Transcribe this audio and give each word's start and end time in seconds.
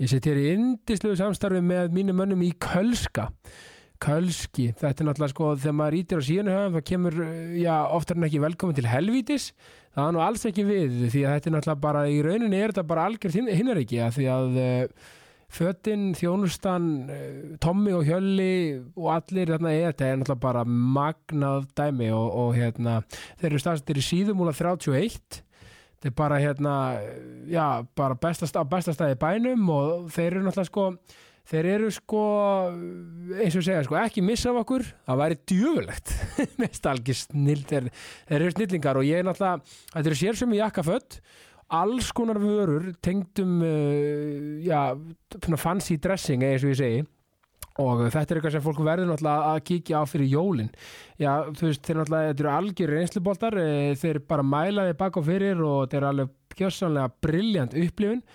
Ég 0.00 0.08
sitt 0.08 0.24
hér 0.24 0.38
í 0.40 0.48
indisluðu 0.54 1.18
samstarfi 1.20 1.60
með 1.60 1.92
mínum 1.92 2.16
mönnum 2.16 2.40
í 2.46 2.48
Kölska. 2.62 3.28
Kölski, 4.02 4.70
þetta 4.74 5.04
er 5.04 5.06
náttúrulega 5.06 5.30
sko, 5.30 5.50
þegar 5.60 5.74
maður 5.78 5.96
ítir 6.00 6.22
á 6.24 6.26
síðan 6.26 6.50
höfum, 6.50 6.76
það 6.78 6.86
kemur, 6.88 7.18
já, 7.60 7.74
oftar 7.94 8.18
en 8.18 8.26
ekki 8.26 8.40
velkomin 8.42 8.78
til 8.78 8.88
helvítis. 8.90 9.50
Það 9.92 10.08
er 10.08 10.16
nú 10.16 10.22
alls 10.24 10.46
ekki 10.48 10.64
við, 10.66 10.96
því 11.12 11.22
að 11.22 11.36
þetta 11.36 11.50
er 11.50 11.54
náttúrulega 11.54 11.82
bara, 11.84 12.06
í 12.08 12.16
rauninni 12.24 12.58
er 12.58 12.72
þetta 12.72 12.86
bara 12.88 13.04
algjörð 13.10 13.38
hinnar 13.52 13.82
ekki, 13.84 14.00
að 14.02 14.16
því 14.16 14.26
að 14.32 14.58
uh, 14.64 15.12
fötin, 15.52 16.08
þjónustan, 16.18 16.90
uh, 17.12 17.54
Tommi 17.62 17.94
og 17.94 18.08
Hjölli 18.08 18.56
og 18.96 19.08
allir 19.20 19.54
þarna 19.54 19.76
er 19.76 19.92
þetta 19.92 20.08
er 20.08 20.20
náttúrulega 20.22 20.46
bara 20.48 20.66
magnað 20.98 21.70
dæmi 21.78 22.10
og, 22.16 22.26
og 22.42 22.52
hérna, 22.58 22.98
þeir 23.36 23.52
eru 23.52 23.62
staðstir 23.68 24.02
í 24.02 24.06
síðumúla 24.08 24.56
31 24.56 25.44
þetta 26.02 26.10
er 26.10 26.16
bara 26.18 26.38
hérna 26.42 26.76
já, 27.46 27.66
bara 27.94 28.16
bestast, 28.18 28.56
á 28.58 28.66
bestastæði 28.66 29.20
bænum 29.22 29.68
og 29.70 30.08
þeir 30.10 30.32
eru 30.32 30.42
náttúrulega 30.48 30.70
sko 30.72 30.86
þeir 31.52 31.68
eru 31.76 31.90
sko 31.94 32.24
eins 33.38 33.54
og 33.58 33.62
segja 33.66 33.84
sko, 33.86 33.98
ekki 33.98 34.24
missa 34.24 34.50
af 34.50 34.60
okkur. 34.62 34.84
Það 35.06 35.22
væri 35.22 35.38
djöfulegt 35.52 36.12
mest 36.62 36.90
algjör 36.90 37.18
snill 37.18 37.62
þeir, 37.70 37.88
þeir 38.26 38.40
eru 38.40 38.52
snillingar 38.56 38.98
og 38.98 39.06
ég 39.06 39.22
er 39.22 39.26
náttúrulega, 39.30 39.78
þetta 39.94 40.12
eru 40.12 40.20
sér 40.24 40.38
sem 40.42 40.54
í 40.54 40.60
jakkafött 40.60 41.18
alls 41.72 42.10
konar 42.12 42.42
vörur 42.42 42.90
tengdum 43.00 43.62
uh, 43.64 44.60
já, 44.66 44.92
fancy 45.56 45.96
dressing 46.02 46.44
eins 46.44 46.66
og 46.66 46.74
ég 46.74 46.80
segi 46.82 47.02
og 47.80 48.02
þetta 48.12 48.22
er 48.26 48.38
eitthvað 48.38 48.54
sem 48.56 48.64
fólk 48.64 48.80
verður 48.84 49.08
náttúrulega 49.08 49.52
að 49.52 49.60
kíkja 49.68 50.00
á 50.00 50.04
fyrir 50.08 50.32
jólin. 50.32 50.72
Já, 51.20 51.32
þú 51.56 51.68
veist, 51.68 51.84
þeir 51.86 52.00
náttúrulega, 52.00 52.32
þetta 52.32 52.44
eru 52.44 52.52
algjör 52.52 52.94
reynsluboltar, 52.96 53.58
eh, 53.62 53.92
þeir 53.96 54.18
bara 54.28 54.42
mælaði 54.44 54.96
bak 54.98 55.16
og 55.16 55.28
fyrir 55.28 55.62
og 55.62 55.78
þetta 55.86 56.00
er 56.00 56.08
alveg 56.10 56.34
kjössanlega 56.58 57.14
brilljant 57.24 57.78
upplifun. 57.78 58.26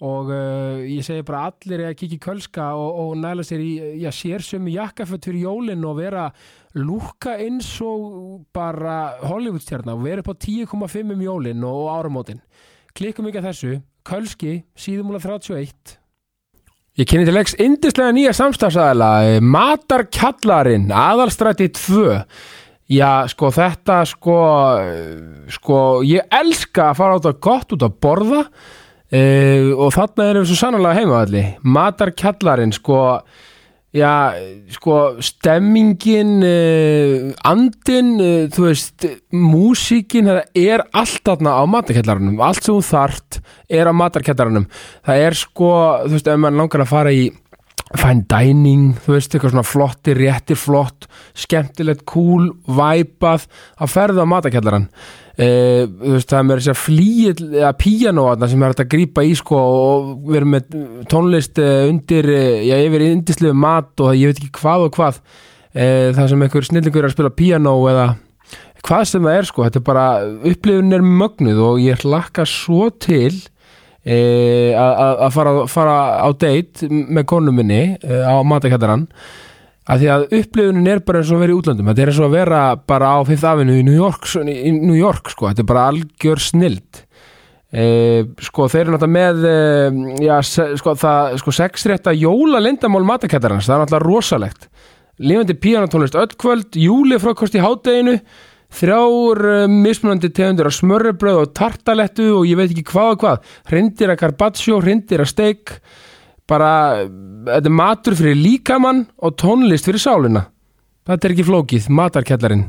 Og 0.00 0.30
uh, 0.32 0.80
ég 0.80 1.04
segi 1.04 1.20
bara 1.28 1.42
allir 1.50 1.82
að 1.84 1.98
kíkja 2.00 2.16
í 2.16 2.22
kölska 2.24 2.70
og, 2.72 3.00
og 3.02 3.10
næla 3.20 3.44
sér 3.44 3.60
í 3.60 3.72
já, 4.00 4.08
sér 4.16 4.40
sömu 4.40 4.72
jakkafött 4.72 5.28
fyrir 5.28 5.44
jólin 5.44 5.84
og 5.84 5.98
vera 5.98 6.30
lúka 6.72 7.34
eins 7.36 7.68
og 7.84 8.46
bara 8.56 9.20
Hollywoodstjarnar 9.28 10.00
og 10.00 10.06
vera 10.06 10.24
upp 10.24 10.32
á 10.32 10.40
10,5 10.40 11.12
um 11.12 11.24
jólin 11.26 11.68
og, 11.68 11.82
og 11.84 11.92
áramótin. 11.98 12.40
Klikkum 12.96 13.28
ekki 13.28 13.42
að 13.42 13.50
þessu, 13.50 13.74
kölski 14.08 14.54
síðumúla 14.72 15.20
31 15.20 15.99
Ég 17.00 17.06
kynni 17.08 17.24
til 17.24 17.32
leiks 17.32 17.54
indislega 17.56 18.12
nýja 18.12 18.32
samstafsæðala 18.36 19.38
Matarkjallarinn 19.40 20.90
aðalstræti 20.92 21.70
2 21.72 22.02
Já, 22.92 23.24
sko 23.30 23.48
þetta 23.54 24.02
sko 24.10 24.34
sko, 25.54 25.78
ég 26.04 26.26
elska 26.42 26.90
að 26.90 26.98
fara 26.98 27.16
át 27.16 27.28
að 27.30 27.38
gott 27.46 27.72
út 27.72 27.86
að 27.86 27.94
borða 28.04 28.42
uh, 28.42 29.70
og 29.80 29.94
þarna 29.96 30.26
erum 30.26 30.44
við 30.44 30.50
svo 30.50 30.58
sannlega 30.60 30.98
heimaðalli 30.98 31.44
Matarkjallarinn 31.78 32.76
sko 32.76 33.00
já, 33.96 34.32
sko 34.70 34.96
stemmingin 35.24 36.36
uh, 36.46 37.30
andin 37.48 38.12
uh, 38.20 38.46
þú 38.52 38.66
veist, 38.68 39.06
músíkin 39.34 40.30
það 40.30 40.42
er 40.62 40.84
allt 40.94 41.22
þarna 41.26 41.56
á 41.58 41.62
matarkjallarunum. 41.74 42.40
Allt 42.44 42.62
sem 42.64 42.74
þú 42.74 42.80
þart 42.86 43.40
er 43.80 43.90
á 43.90 43.92
matarkjallarunum. 43.96 44.68
Það 45.06 45.24
er 45.26 45.38
sko, 45.42 45.72
þú 46.06 46.16
veist, 46.16 46.30
ef 46.30 46.42
mann 46.44 46.60
langar 46.60 46.84
að 46.84 46.92
fara 46.92 47.14
í 47.14 47.30
fine 47.98 48.22
dining, 48.30 48.92
þú 49.02 49.16
veist, 49.16 49.32
eitthvað 49.34 49.54
svona 49.54 49.66
flotti, 49.66 50.14
réttir 50.14 50.58
flott, 50.58 51.08
skemmtilegt, 51.38 52.04
cool, 52.10 52.52
væpað. 52.70 53.48
Að 53.82 53.90
ferða 53.90 54.26
á 54.26 54.30
matakjallaran 54.30 54.86
uh, 54.86 55.82
þú 55.90 56.14
veist, 56.14 56.30
það 56.30 56.38
er 56.38 56.46
með 56.46 56.60
þess 56.60 56.72
að 56.72 56.80
flýið 56.84 57.44
eða 57.48 57.74
píjanóatna 57.80 58.50
sem 58.50 58.62
er 58.62 58.72
hægt 58.72 58.84
að 58.84 58.90
grípa 58.94 59.26
í 59.26 59.36
sko 59.38 59.60
og 59.60 60.34
erum 60.38 60.54
með 60.54 60.80
tónlist 61.10 61.60
uh, 61.62 61.84
undir, 61.90 62.30
uh, 62.30 62.58
já, 62.62 62.76
yfir 62.78 63.06
indisliðu 63.10 63.58
mat 63.66 64.04
og 64.04 64.14
ég 64.18 64.30
veit 64.30 64.42
ekki 64.42 64.60
hvað 64.62 64.88
og 64.88 64.98
hvað. 64.98 65.22
Það 65.70 66.26
sem 66.26 66.40
einhver 66.42 66.64
snillingur 66.66 67.04
er 67.04 67.06
að 67.06 67.12
spila 67.14 67.30
píjanó 67.30 67.72
eða 67.86 68.06
hvað 68.82 69.04
sem 69.06 69.26
það 69.28 69.36
er 69.38 69.46
sko, 69.46 69.62
þetta 69.66 69.78
er 69.78 69.84
bara 69.86 70.06
upplifun 70.50 70.96
er 70.96 71.04
mögnuð 71.06 71.60
og 71.62 71.76
ég 71.84 72.02
hlakka 72.02 72.42
svo 72.48 72.88
til 72.90 73.36
E, 74.00 74.72
að 74.72 75.30
fara, 75.34 75.50
fara 75.68 75.96
á 76.24 76.28
date 76.32 76.88
með 76.88 77.26
konu 77.28 77.52
minni 77.52 77.82
e, 78.00 78.20
á 78.24 78.40
matakættaran 78.48 79.02
að 79.90 80.00
því 80.00 80.08
að 80.14 80.24
upplifunin 80.38 80.88
er 80.88 81.02
bara 81.04 81.20
eins 81.20 81.28
og 81.28 81.36
að 81.36 81.42
vera 81.44 81.52
í 81.52 81.58
útlandum 81.58 81.90
þetta 81.90 82.02
er 82.02 82.12
eins 82.12 82.20
og 82.22 82.28
að 82.30 82.36
vera 82.38 82.62
bara 82.88 83.10
á 83.12 83.18
Fifth 83.28 83.50
Avenue 83.50 83.82
í 83.82 83.84
New 83.84 83.98
York, 83.98 84.24
í 84.40 84.72
New 84.72 84.96
York 84.96 85.28
sko. 85.34 85.50
þetta 85.50 85.64
er 85.64 85.68
bara 85.68 85.86
algjör 85.92 86.40
snild. 86.40 87.02
E, 87.70 87.84
sko 88.48 88.70
þeir 88.72 88.86
eru 88.86 88.96
náttúrulega 88.96 89.18
með 89.18 89.44
e, 89.50 90.24
já, 90.24 90.34
se, 90.48 90.70
sko 90.80 90.96
það 90.98 91.36
sko 91.42 91.54
sexrétta 91.60 92.16
jóla 92.16 92.62
lindamál 92.64 93.04
matakættarans 93.12 93.68
það 93.68 93.76
er 93.76 93.84
náttúrulega 93.84 94.08
rosalegt. 94.08 94.70
Lifandi 95.20 95.58
píanatónlist 95.60 96.16
öll 96.16 96.32
kvöld, 96.40 96.72
júli 96.80 97.20
frákost 97.20 97.58
í 97.58 97.60
hádeginu 97.60 98.16
þrjár 98.74 99.42
uh, 99.48 99.64
mismunandi 99.70 100.30
tegundur 100.34 100.70
af 100.70 100.76
smörrebröð 100.76 101.42
og 101.44 101.52
tartalettu 101.56 102.30
og 102.38 102.48
ég 102.48 102.58
veit 102.60 102.70
ekki 102.70 102.86
hvað 102.92 103.14
og 103.14 103.22
hvað. 103.24 103.52
Hrindir 103.70 104.12
að 104.12 104.20
carpaccio, 104.24 104.80
hrindir 104.82 105.24
að 105.24 105.32
steik 105.32 105.74
bara, 106.50 107.06
þetta 107.46 107.70
er 107.70 107.78
matur 107.78 108.18
fyrir 108.18 108.38
líkamann 108.38 109.04
og 109.22 109.38
tónlist 109.38 109.86
fyrir 109.86 110.02
sálina. 110.02 110.48
Þetta 111.06 111.26
er 111.26 111.34
ekki 111.34 111.48
flókið, 111.48 111.88
matarkjallarinn. 111.94 112.68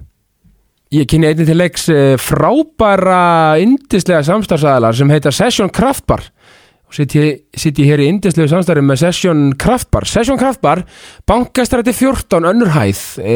Ég 0.92 1.08
kynni 1.08 1.30
einnig 1.30 1.48
til 1.48 1.56
leiks 1.56 1.88
uh, 1.94 2.18
frábæra 2.20 3.58
indislega 3.64 4.26
samstarfsæðalar 4.28 4.98
sem 4.98 5.14
heita 5.14 5.32
Session 5.32 5.72
Kraftbar 5.72 6.26
og 6.92 6.98
sitt 7.00 7.78
ég 7.80 7.88
hér 7.88 8.02
í 8.04 8.10
indislegu 8.12 8.50
samstarfi 8.52 8.84
með 8.84 9.00
Session 9.06 9.44
Kraftbar. 9.60 10.04
Session 10.10 10.40
Kraftbar, 10.40 10.84
bankastræti 11.30 11.94
14 11.96 12.48
önnur 12.50 12.74
hæð. 12.74 13.04
E, 13.24 13.36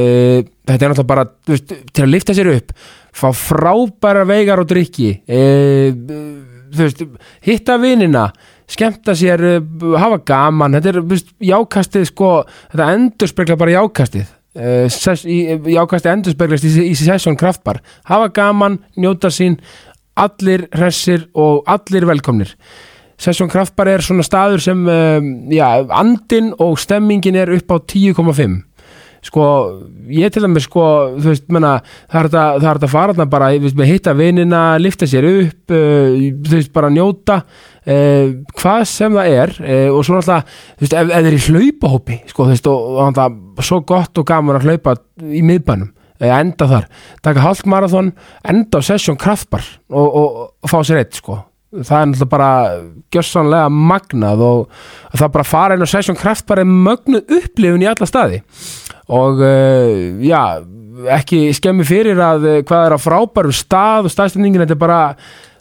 þetta 0.68 0.76
er 0.76 0.92
náttúrulega 0.92 1.08
bara 1.08 1.24
veist, 1.48 1.72
til 1.96 2.04
að 2.04 2.12
lifta 2.12 2.36
sér 2.36 2.52
upp 2.52 2.74
fá 3.16 3.30
frábæra 3.32 4.26
veigar 4.28 4.60
og 4.60 4.68
drikki 4.68 5.08
e, 5.24 5.40
veist, 6.76 7.06
hitta 7.48 7.78
vinina 7.80 8.26
skemmta 8.68 9.16
sér, 9.16 9.44
e, 9.46 9.60
hafa 10.02 10.20
gaman. 10.28 10.76
Þetta 10.76 10.92
er 10.92 11.00
veist, 11.14 11.32
jákastið 11.40 12.10
sko, 12.12 12.32
þetta 12.74 12.90
endur 12.98 13.32
spekla 13.32 13.58
bara 13.62 13.78
jákastið. 13.78 14.34
E, 14.56 14.74
jákastið 15.78 16.12
endur 16.12 16.36
speklast 16.36 16.68
í, 16.68 16.90
í 16.90 16.98
Session 17.00 17.40
Kraftbar. 17.40 17.80
Hafa 18.12 18.34
gaman, 18.36 18.82
njóta 19.00 19.32
sín 19.32 19.62
allir 20.20 20.68
hressir 20.76 21.30
og 21.40 21.64
allir 21.72 22.08
velkomnir 22.08 22.52
Sessjón 23.22 23.52
Kraftbar 23.52 23.90
er 23.94 24.04
svona 24.04 24.26
staður 24.28 24.64
sem 24.64 24.80
um, 24.84 25.28
já, 25.54 25.68
andin 25.96 26.52
og 26.60 26.80
stemmingin 26.82 27.38
er 27.40 27.54
upp 27.56 27.72
á 27.72 27.78
10,5 27.80 28.64
sko, 29.26 29.46
ég 30.14 30.34
til 30.34 30.44
dæmis 30.46 30.68
sko, 30.68 30.84
þú 31.18 31.32
veist, 31.32 31.46
menna, 31.54 31.80
það 32.12 32.20
er 32.20 32.30
þetta 32.30 32.74
að 32.74 32.92
fara 32.92 33.16
þarna 33.16 33.28
bara, 33.32 33.48
við 33.56 33.70
veist, 33.70 33.82
hitta 33.90 34.14
vinina 34.18 34.62
lifta 34.82 35.08
sér 35.10 35.26
upp, 35.32 35.74
uh, 35.74 36.20
þú 36.46 36.54
veist, 36.54 36.74
bara 36.76 36.92
njóta 36.94 37.40
uh, 37.42 38.36
hvað 38.60 38.86
sem 38.92 39.18
það 39.18 39.32
er 39.40 39.56
uh, 39.64 39.90
og 39.96 40.06
svo 40.06 40.20
náttúrulega 40.20 40.46
þú 40.46 40.86
veist, 40.86 40.98
ef 41.00 41.12
það 41.12 41.32
er 41.32 41.40
í 41.40 41.42
hlaupahópi 41.48 42.20
sko, 42.30 42.46
þú 42.46 42.54
veist, 42.54 42.70
og, 42.70 42.86
og 42.92 43.10
náttúrulega 43.16 43.70
svo 43.72 43.82
gott 43.96 44.22
og 44.22 44.30
gaman 44.30 44.60
að 44.60 44.70
hlaupa 44.70 44.98
í 45.26 45.44
miðbænum 45.46 45.92
enda 46.26 46.70
þar, 46.70 46.86
taka 47.26 47.44
halkmarathon 47.44 48.14
enda 48.48 48.80
á 48.80 48.88
Sessjón 48.88 49.20
Kraftbar 49.20 49.66
og, 49.90 50.06
og, 50.06 50.40
og 50.64 50.72
fá 50.72 50.80
sér 50.86 51.02
eitt, 51.02 51.18
sko 51.18 51.42
það 51.74 51.98
er 51.98 52.10
náttúrulega 52.12 52.32
bara 52.32 52.52
gjössanlega 53.14 53.72
magnað 53.94 54.44
og 54.46 54.78
það 55.16 55.34
bara 55.38 55.48
fara 55.48 55.78
inn 55.78 55.86
og 55.86 55.92
sessjón 55.92 56.20
kraft 56.20 56.48
bara 56.50 56.68
mögnuð 56.68 57.36
upplifun 57.40 57.84
í 57.84 57.90
alla 57.90 58.10
staði. 58.10 58.44
Og 59.16 59.42
uh, 59.44 60.22
já, 60.26 60.42
ekki 61.18 61.50
skemmi 61.58 61.86
fyrir 61.88 62.22
að 62.22 62.48
uh, 62.48 62.62
hvað 62.68 62.88
er 62.88 62.96
á 62.96 63.00
frábærum 63.02 63.56
stað 63.56 64.10
og 64.10 64.16
staðstendingin, 64.16 64.64
þetta 64.66 64.78
er 64.78 64.86
bara 64.86 65.02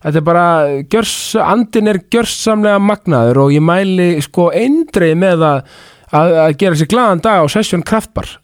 þetta 0.05 0.21
er 0.21 0.27
bara, 0.27 0.47
gjörs, 0.93 1.17
andin 1.41 1.91
er 1.95 2.03
gjörsamlega 2.13 2.81
magnaður 2.83 3.47
og 3.47 3.55
ég 3.55 3.65
mæli 3.65 4.09
sko 4.25 4.51
eindreið 4.53 5.17
með 5.21 5.45
að, 5.49 5.77
að, 6.13 6.33
að 6.45 6.57
gera 6.61 6.81
sér 6.81 6.91
gladan 6.93 7.25
dag 7.25 7.41
á 7.41 7.47
sessjón 7.49 7.87
kraftbar 7.87 8.37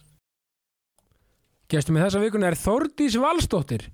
Gestum 1.70 2.00
í 2.00 2.02
þessa 2.02 2.22
vikuna 2.22 2.48
er 2.48 2.58
Þordís 2.58 3.18
Valstóttir 3.20 3.84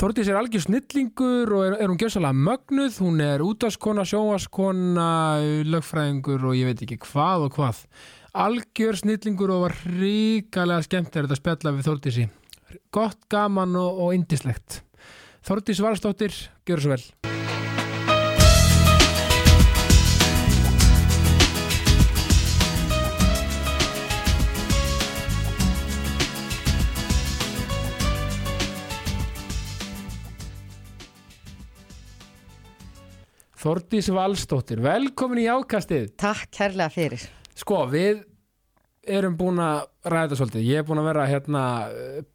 Þortís 0.00 0.30
er 0.32 0.38
algjör 0.40 0.62
snillingur 0.64 1.50
og 1.52 1.64
er, 1.66 1.74
er 1.76 1.90
hún 1.90 1.98
gjössalega 2.00 2.32
mögnuð, 2.32 2.94
hún 3.04 3.18
er 3.20 3.42
útaskona, 3.44 4.06
sjóaskona, 4.08 5.08
lögfræðingur 5.68 6.46
og 6.48 6.56
ég 6.56 6.70
veit 6.70 6.80
ekki 6.86 6.96
hvað 7.04 7.44
og 7.50 7.58
hvað. 7.58 7.82
Algjör 8.32 8.96
snillingur 8.96 9.52
og 9.52 9.66
var 9.66 9.76
ríkalega 9.84 10.86
skemmt 10.88 11.12
er 11.12 11.28
þetta 11.28 11.36
að 11.36 11.42
spjalla 11.42 11.74
við 11.76 11.90
Þortísi. 11.90 12.24
Gott, 12.96 13.20
gaman 13.28 13.76
og, 13.76 14.00
og 14.06 14.16
indislegt. 14.16 14.80
Þortís 15.44 15.84
Valstóttir, 15.84 16.32
gjör 16.64 16.80
svo 16.80 16.96
vel. 16.96 17.04
Þordís 33.60 34.08
Valstóttir, 34.14 34.80
velkomin 34.80 35.42
í 35.42 35.46
ákastið 35.52 36.14
Takk 36.20 36.48
kærlega 36.56 36.88
fyrir. 36.94 37.24
Sko, 37.60 37.82
við 37.92 38.22
erum 39.10 39.34
búin 39.36 39.58
að 39.60 39.82
ræða 40.06 40.22
þetta 40.30 40.38
svolítið 40.38 40.64
Ég 40.68 40.80
er 40.80 40.86
búin 40.88 41.00
að 41.02 41.08
vera 41.10 41.24
hérna 41.28 41.62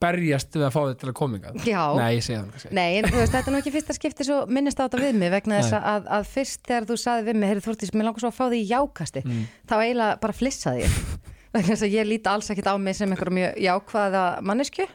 berjast 0.01 0.53
við 0.57 0.65
að 0.67 0.73
fá 0.75 0.79
þetta 0.83 0.99
til 1.01 1.09
að 1.11 1.15
kominga 1.17 1.53
Já. 1.65 1.81
Nei, 1.97 2.19
það. 2.25 2.65
Nei, 2.77 2.89
en 2.99 3.07
þú 3.09 3.21
veist, 3.21 3.33
þetta 3.33 3.49
er 3.51 3.55
nú 3.55 3.61
ekki 3.61 3.73
fyrsta 3.73 3.95
skipti 3.97 4.27
svo 4.27 4.39
minnist 4.49 4.81
á 4.81 4.85
þetta 4.85 5.01
við 5.01 5.17
mig 5.21 5.33
vegna 5.33 5.61
þess 5.61 5.77
að, 5.79 6.09
að 6.17 6.27
fyrst 6.35 6.61
þegar 6.69 6.87
þú 6.91 6.97
saði 7.05 7.25
við 7.29 7.39
mig, 7.41 7.51
heyrðu 7.53 7.65
Þórtís, 7.69 7.93
mér 7.95 8.07
langar 8.09 8.25
svo 8.25 8.31
að 8.33 8.37
fá 8.37 8.45
því 8.51 8.59
í 8.61 8.67
jákasti, 8.73 9.23
Mm. 9.25 9.45
þá 9.69 9.75
eiginlega 9.81 10.19
bara 10.25 10.37
flissaði 10.41 10.83
ég. 10.85 10.99
vegna 11.55 11.71
þess 11.71 11.85
að 11.87 11.95
ég 11.95 12.09
líti 12.09 12.29
alls 12.33 12.49
ekkit 12.53 12.69
á 12.69 12.75
mig 12.77 12.97
sem 12.97 13.09
einhver 13.15 13.33
mjög 13.33 13.57
jákvæða 13.65 14.23
mannesku. 14.45 14.85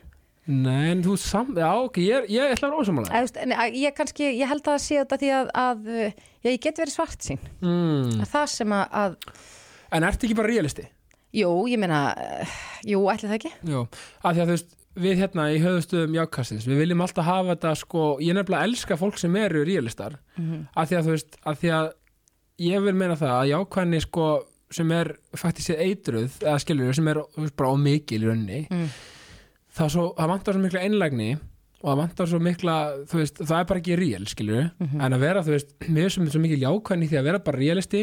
Nei, 0.50 0.91
en 0.91 1.02
þú 1.05 1.14
sam... 1.20 1.52
Já, 1.55 1.69
ok, 1.85 2.00
ég, 2.02 2.26
ég 2.35 2.55
ætla 2.56 2.70
að 2.70 2.91
vera 2.91 3.11
að 3.62 3.76
ég 3.79 3.94
kannski, 3.97 4.31
ég 4.35 4.50
held 4.50 4.64
að 4.64 4.73
það 4.73 4.82
sé 4.87 4.99
þetta 5.00 5.19
því 5.20 5.31
að, 5.37 5.52
að 5.62 5.91
já, 5.94 6.49
ég 6.50 6.58
get 6.64 6.81
verið 6.82 6.94
svart 6.97 7.26
sín. 7.29 7.38
mm. 7.62 8.25
Það 8.32 8.49
sem 8.56 8.75
að, 8.75 8.99
að, 9.02 9.14
En 9.91 10.06
ertu 10.06 10.26
ekki 10.26 10.38
bara 10.38 10.50
realisti? 10.50 10.88
jú, 11.37 11.50
ég 11.70 11.79
meina, 11.79 12.00
uh, 12.19 12.58
jú, 12.87 13.05
ætli 13.12 13.31
það 13.31 13.38
ekki? 13.38 13.52
Jú, 13.70 13.85
af 14.25 14.35
því 14.35 14.43
að 14.43 14.47
þú 14.50 14.56
veist 14.56 14.76
Við 15.00 15.20
hérna 15.20 15.44
í 15.55 15.61
höfðustöðum 15.62 16.17
jákastins 16.19 16.64
Við 16.67 16.81
viljum 16.82 17.02
alltaf 17.05 17.29
hafa 17.29 17.52
þetta 17.55 17.75
sko 17.79 18.00
Ég 18.26 18.35
nefnilega 18.35 18.67
elska 18.67 18.97
fólk 18.99 19.20
sem 19.23 19.37
eru 19.38 19.62
realistar 19.69 20.17
Mm 20.35 20.64
af 20.75 20.91
því 20.91 20.97
að 20.99 21.06
þú 21.06 21.14
veist, 21.14 21.37
af 21.47 21.61
því 21.61 21.70
að 21.76 21.91
ég 22.67 22.82
vil 22.85 22.94
meina 22.99 23.17
það 23.20 23.35
að 23.37 23.50
jákvæðni 23.52 24.00
sko 24.02 24.26
sem 24.75 24.91
er 24.94 25.12
faktisk 25.38 25.73
eitruð 25.79 26.35
eða 26.43 26.58
skilur 26.62 26.99
sem 26.99 27.08
er 27.11 27.23
bara 27.58 27.70
ómikil 27.75 28.19
í 28.19 28.26
rauninni 28.26 28.61
Mm. 28.70 28.91
Það, 29.76 29.88
svo, 29.94 30.05
það 30.19 30.28
vantar 30.34 30.56
svo 30.56 30.62
mikla 30.64 30.82
einlægni 30.87 31.31
og 31.81 31.87
það 31.93 32.00
vantar 32.02 32.28
svo 32.28 32.40
mikla 32.44 32.75
veist, 33.14 33.38
það 33.40 33.56
er 33.62 33.69
bara 33.70 33.81
ekki 33.81 33.96
real 34.00 34.26
skilur 34.28 34.70
Mhm. 34.81 35.00
en 35.00 35.12
að 35.17 35.20
vera 35.25 35.43
þú 35.46 35.55
veist, 35.56 35.75
mér 35.88 36.11
sem 36.12 36.26
er 36.26 36.31
svo 36.34 36.40
mikil 36.43 36.61
jákvæðni 36.67 37.06
í 37.06 37.11
því 37.11 37.19
að 37.20 37.25
vera 37.31 37.38
bara 37.38 37.58
realisti 37.58 38.02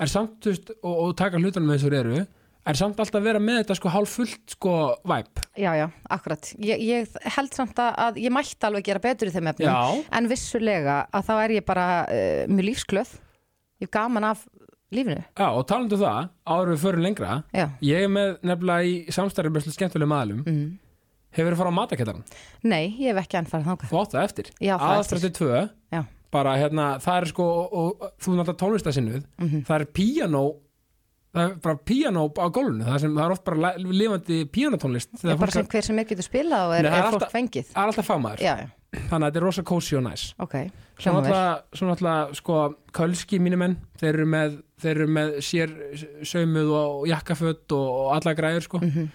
er 0.00 0.06
samt 0.06 0.40
þú 0.40 0.52
veist, 0.54 0.70
og, 0.82 0.94
og 1.08 1.16
taka 1.16 1.36
hlutunum 1.38 1.68
með 1.68 1.78
þessu 1.82 1.98
eru 1.98 2.26
er 2.68 2.74
samt 2.76 2.98
alltaf 3.00 3.16
að 3.20 3.24
vera 3.24 3.38
með 3.40 3.62
þetta 3.62 3.76
sko 3.78 3.88
hálf 3.88 4.10
fullt 4.18 4.54
sko 4.56 4.72
væp 5.08 5.40
Já, 5.58 5.72
já, 5.74 5.86
akkurat. 6.10 6.50
Ég, 6.60 6.78
ég 6.84 7.14
held 7.36 7.54
samt 7.56 7.78
að, 7.80 8.18
ég 8.20 8.30
mætti 8.30 8.66
alveg 8.68 8.84
gera 8.84 9.00
betur 9.02 9.26
í 9.26 9.32
þeim 9.34 9.48
efnum. 9.50 9.66
Já, 9.72 10.04
En 10.12 10.28
vissulega 10.28 10.98
að 11.10 11.24
þá 11.26 11.32
er 11.44 11.54
ég 11.56 11.64
bara 11.66 11.86
uh, 12.06 12.44
mjög 12.46 12.66
lífsglöð. 12.68 13.14
Ég 13.82 13.90
gaman 13.90 14.24
af 14.24 14.44
lífinu. 14.92 15.24
já, 15.36 15.48
og 15.50 15.66
talandu 15.66 15.96
um 15.96 16.02
það 16.02 16.28
áður 16.46 16.70
við 16.74 16.82
förum 16.84 17.02
lengra 17.08 17.42
Já. 17.54 17.66
ég 17.82 18.04
er 18.04 18.08
með 18.08 18.36
nefnilega 18.42 18.84
í 18.84 18.94
samstæri 19.12 19.50
með 19.52 19.66
skemmtulega 19.74 20.08
maðalum 20.12 20.44
Mm. 20.46 20.78
Hefur 21.36 21.52
þið 21.52 21.58
farað 21.60 21.72
á 21.74 21.78
matakettan 21.80 22.22
Nei, 22.62 22.84
ég 22.98 23.12
hef 23.14 23.22
ekki 23.24 23.38
enn 23.38 23.46
farið 23.50 23.66
þangað. 23.72 23.90
þú 23.90 24.00
átt 24.02 24.12
það 24.16 24.24
eftir 24.28 24.46
Já, 24.60 24.76
það 24.78 24.78
eftir. 24.78 24.94
aðastrætti 24.94 25.30
tvö 25.38 25.68
Já. 25.92 26.04
bara 26.30 26.56
hérna, 26.60 26.86
það 27.00 27.20
er 27.22 27.26
sko 27.32 27.44
og, 27.44 27.74
og 28.02 28.10
þú 28.20 28.38
náttúrulega 28.38 28.62
tónlistasinnuð 28.62 29.22
Mhm. 29.40 29.60
það 29.68 29.80
er 29.80 29.86
píanó 29.98 30.44
það 31.34 31.44
er 31.50 31.54
bara 31.62 31.76
píanó 31.84 32.22
á 32.32 32.46
gólfinu 32.50 32.84
það, 32.88 32.98
sem, 33.00 33.14
það 33.14 33.24
er 33.26 33.30
oft 33.36 33.44
bara 33.44 33.72
li- 33.76 33.92
lifandi 34.00 34.38
píanótónlist 34.48 35.10
Ég 35.12 35.20
þegar 35.20 35.32
er 35.32 35.38
bara 35.44 35.52
sem 35.52 35.66
hver 35.66 35.82
sem 35.84 35.98
er 35.98 36.04
getur 36.04 36.24
spilað 36.26 36.66
og 36.68 36.74
er, 36.78 36.82
Nei, 36.82 36.90
það 36.90 36.98
er 36.98 37.04
er 37.04 37.12
fólk 37.12 37.20
alltaf- 37.22 37.32
fengið. 37.36 37.66
það 37.72 37.82
er 37.82 37.92
alltaf 37.92 38.06
fagmaður 38.08 38.40
Já, 38.40 38.54
já, 38.58 38.68
þannig 39.10 39.12
að 39.12 39.28
þetta 39.28 39.36
er 39.36 39.44
rosa 39.44 39.62
kósi 39.62 39.96
og 39.98 40.02
næs 40.08 40.22
ok. 40.40 40.54
svo 40.98 41.12
Hljómar 41.12 41.28
vel. 41.28 41.62
svo 41.78 41.86
náttúrulega 41.90 42.34
sko, 42.34 42.74
kölski 42.92 43.38
mínu 43.38 43.58
menn 43.60 43.76
þeir 44.00 44.14
eru 44.14 44.26
með, 44.26 44.62
þeir 44.80 44.90
eru 44.96 45.06
með 45.06 45.36
sér 45.44 45.68
saumuð 46.24 46.72
og 46.72 47.06
jakkaföt 47.08 47.72
og, 47.76 47.88
og 47.88 48.16
alla 48.16 48.34
græður 48.34 48.62
sko 48.64 48.78
Mhm. 48.80 49.08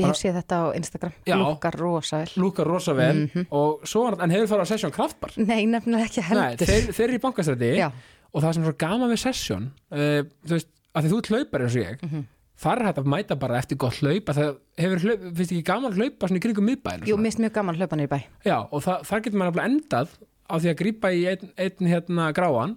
Ég 0.00 0.06
hef 0.10 0.18
séð 0.20 0.38
þetta 0.40 0.56
á 0.60 0.64
Instagram. 0.76 1.12
Já. 1.26 1.36
Lúkar 1.36 1.74
rosa 1.78 2.16
vel. 2.24 2.32
lúkar 2.36 2.66
rosa 2.66 2.92
vel 2.94 3.16
Mhm. 3.28 3.46
og 3.50 3.80
svo, 3.84 4.06
en 4.20 4.30
hefur 4.30 4.48
farað 4.48 4.66
á 4.66 4.70
sesjón 4.74 4.92
kraftbar 4.96 5.32
Nei, 5.36 5.66
nefnilega 5.66 6.06
ekki 6.08 6.20
Nei, 6.20 6.28
heldur. 6.30 6.66
þeir, 6.66 6.92
þeir 6.96 7.04
eru 7.08 7.18
í 7.18 7.22
bankastræti 7.24 7.92
og 8.32 8.42
það 8.42 8.52
sem 8.54 8.62
er 8.62 8.70
svo 8.72 8.76
gaman 8.78 9.10
við 9.10 9.22
sesjón 9.24 9.70
uh, 9.92 10.22
þú 10.46 10.54
veist, 10.56 10.68
að 10.94 11.02
því 11.04 11.10
þú 11.10 11.18
ert 11.18 11.30
hlaupar 11.34 11.60
eins 11.66 11.76
og 11.76 11.82
ég 11.84 12.02
Mhm. 12.02 12.24
þar 12.60 12.76
er 12.80 12.84
hægt 12.90 12.98
að 13.00 13.06
mæta 13.08 13.38
bara 13.38 13.58
eftir 13.58 13.76
gott 13.78 13.94
hlaup 14.02 14.24
að 14.28 14.36
það 14.36 14.56
hefur 14.78 14.98
hlaup, 15.00 15.20
finnst 15.36 15.52
ekki 15.52 15.64
gaman 15.64 15.92
hlaupa 15.96 16.28
svona 16.28 16.36
í 16.38 16.44
kringum 16.44 16.66
miðbæn 16.68 17.06
jú, 17.08 17.16
mist 17.16 17.38
mjög 17.38 17.52
gaman 17.52 17.76
hlaupa 17.76 17.96
niður 17.96 18.08
í 18.08 18.12
bæ. 18.12 18.20
já, 18.44 18.58
og 18.70 18.82
það, 18.84 19.00
þar 19.08 19.20
getur 19.24 19.38
maður 19.40 19.64
endað 19.64 20.08
á 20.50 20.54
því 20.58 20.68
að 20.68 20.76
grípa 20.82 21.08
í 21.14 21.22
einn, 21.30 21.50
einn 21.56 21.88
hérna 21.88 22.32
gráan 22.34 22.76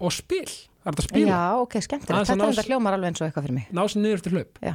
og 0.00 0.10
spil, 0.12 0.46
það 0.46 0.88
er 0.88 0.92
þetta 0.92 1.02
að 1.04 1.08
spila. 1.08 1.28
Já, 1.28 1.60
ok, 1.60 1.74
skemmtilegt. 1.84 2.26
Þetta 2.26 2.32
er 2.32 2.54
þetta 2.56 2.66
hljómar 2.70 2.92
alveg 2.96 3.08
eins 3.12 3.20
og 3.20 3.28
eitthvað 3.28 3.44
fyrir 3.46 3.54
mig. 3.54 3.66
ná 3.70 3.82
sér 3.86 4.00
niður 4.02 4.18
eftir 4.18 4.32
hlaup 4.32 4.58
Já. 4.64 4.74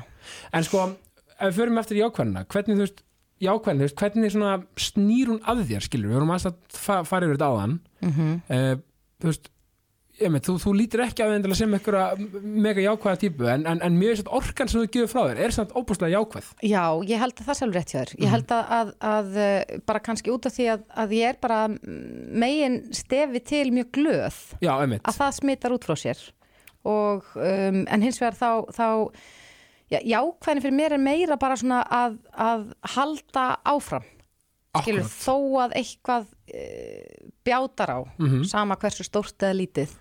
en 0.53 0.63
sko, 0.63 0.95
ef 1.39 1.49
við 1.51 1.59
förum 1.59 1.81
eftir 1.81 2.01
jákvæðina 2.01 2.45
hvernig 2.51 2.77
þú 2.79 2.85
veist, 2.85 3.03
jákvæðina, 3.45 3.81
þú 3.81 3.87
veist, 3.87 3.99
hvernig 4.01 4.35
svona 4.35 4.53
snýr 4.87 5.33
hún 5.33 5.41
að 5.43 5.65
þér, 5.71 5.87
skilur 5.87 6.11
við 6.11 6.19
vorum 6.19 6.35
aðeins 6.35 6.49
að 6.51 6.79
fa 6.85 7.01
fara 7.07 7.27
yfir 7.27 7.39
þetta 7.39 7.51
áðan. 7.51 7.79
Mm 8.05 8.39
uh, 8.49 8.75
þú 9.15 9.31
veist 9.31 9.51
ég 10.21 10.31
með, 10.31 10.45
þú, 10.47 10.55
þú 10.63 10.73
lítir 10.77 11.03
ekki 11.03 11.25
á 11.25 11.27
því 11.27 11.57
sem 11.59 11.73
einhverja 11.75 12.27
mega 12.41 12.83
jákvæða 12.83 13.19
típu 13.19 13.47
en, 13.51 13.65
en, 13.67 13.81
en 13.83 13.97
mjög 13.99 14.29
orkan 14.37 14.71
sem 14.71 14.83
þú 14.83 14.89
gefur 14.93 15.11
frá 15.11 15.21
þér 15.29 15.41
er 15.43 15.55
samt 15.55 15.73
óbúslega 15.75 16.13
jákvæð. 16.15 16.51
Já, 16.63 16.83
ég 17.09 17.21
held 17.21 17.35
að 17.35 17.49
það 17.49 17.63
alveg 17.65 17.77
rétt 17.79 17.93
hjá 17.93 17.99
þér. 17.99 18.13
Mhm. 18.13 18.23
Ég 18.23 18.33
held 18.35 18.53
að, 18.55 18.73
að, 18.77 18.93
að 19.11 19.39
uh, 19.43 19.79
bara 19.91 20.03
kannski 20.07 20.33
út 20.33 20.47
af 20.47 20.55
því 20.55 20.67
að, 20.75 20.85
að 21.03 21.15
ég 21.17 21.33
er 21.33 21.39
bara 21.43 21.59
megin 22.45 22.79
stefi 22.95 23.43
til 23.51 23.65
mjög 23.75 23.91
glöð 23.99 24.41
já, 24.63 24.73
að 24.79 25.19
það 25.19 25.39
smittar 25.41 25.75
út 25.75 25.87
frá 25.87 25.97
sér. 25.99 26.27
Og 26.85 27.31
um, 27.35 27.81
en 27.83 28.05
hins 28.05 28.21
vegar 28.21 28.37
þá, 28.39 28.49
þá 28.75 28.87
já, 29.91 29.99
jákvæðin 30.01 30.61
fyrir 30.65 30.77
mér 30.79 30.93
er 30.97 31.01
meira 31.03 31.37
bara 31.37 31.55
svona 31.59 31.83
að, 31.89 32.17
að 32.37 32.65
halda 32.95 33.45
áfram 33.65 34.03
skilur, 34.81 35.05
þó 35.07 35.35
að 35.65 35.75
eitthvað 35.79 36.25
uh, 36.25 37.29
bjátar 37.45 37.89
á 37.95 37.99
Mhm. 38.19 38.43
sama 38.49 38.75
hversu 38.75 39.03
stórt 39.07 39.37
eða 39.39 39.55
lítið 39.61 39.93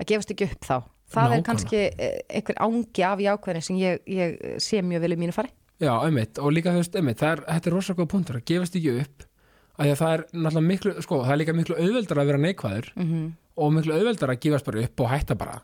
að 0.00 0.06
gefast 0.10 0.30
ekki 0.34 0.50
upp 0.50 0.60
þá 0.66 0.76
það 1.10 1.24
Nákvæmlega. 1.24 1.38
er 1.38 1.42
kannski 1.42 1.80
uh, 1.88 2.18
einhver 2.30 2.60
ángi 2.66 3.02
af 3.06 3.18
jákvæðin 3.24 3.62
sem 3.62 3.76
ég, 3.80 3.98
ég 4.06 4.60
sé 4.60 4.82
mjög 4.82 5.00
vel 5.00 5.12
í 5.12 5.20
mínu 5.22 5.32
fari 5.32 5.50
já, 5.80 5.94
einmitt, 6.04 6.38
og 6.38 6.52
líka 6.52 6.70
þú 6.74 6.82
veist, 6.82 6.94
er, 6.96 7.40
þetta 7.48 7.66
er 7.70 7.72
rosalega 7.72 8.02
góð 8.02 8.10
punktur, 8.12 8.36
að 8.36 8.44
gefast 8.50 8.76
ekki 8.76 9.00
upp 9.00 9.26
að 9.80 9.94
það 9.96 10.12
er 10.12 10.24
náttúrulega 10.36 10.66
miklu, 10.68 10.92
sko, 11.02 11.22
það 11.24 11.32
er 11.32 11.40
líka 11.40 11.52
miklu 11.56 11.76
auðveldar 11.80 12.18
að 12.20 12.26
vera 12.26 12.38
neikvæður 12.38 12.92
mm 12.96 13.06
-hmm. 13.06 13.30
og 13.56 13.72
miklu 13.72 13.94
auðveldar 13.96 14.30
að 14.34 14.40
gefast 14.44 14.64
bara 14.66 14.80
upp 14.84 15.00
og 15.00 15.08
hætta 15.10 15.34
bara 15.34 15.62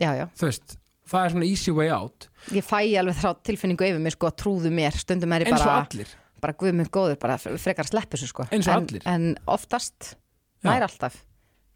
Já, 0.00 0.14
já, 0.16 0.26
þú 0.38 0.46
veist, 0.46 0.78
það 1.10 1.24
er 1.26 1.34
svona 1.34 1.48
easy 1.50 1.74
way 1.74 1.90
out. 1.94 2.28
Ég 2.54 2.66
fæ 2.66 2.78
alveg 3.00 3.18
þá 3.20 3.30
tilfinningu 3.46 3.88
yfir 3.88 4.02
mig 4.02 4.14
sko 4.16 4.30
að 4.30 4.36
trúðu 4.44 4.72
mér, 4.74 4.96
stundum 4.98 5.34
er 5.36 5.46
ég 5.46 5.54
bara 5.56 5.84
bara 6.40 6.56
guð 6.56 6.72
minn 6.72 6.88
góður, 6.88 7.18
bara 7.20 7.36
frekar 7.36 7.88
þessu 8.14 8.30
sko. 8.30 8.46
En, 8.54 8.62
en 9.04 9.26
oftast, 9.50 10.14
nær 10.64 10.86
alltaf 10.86 11.18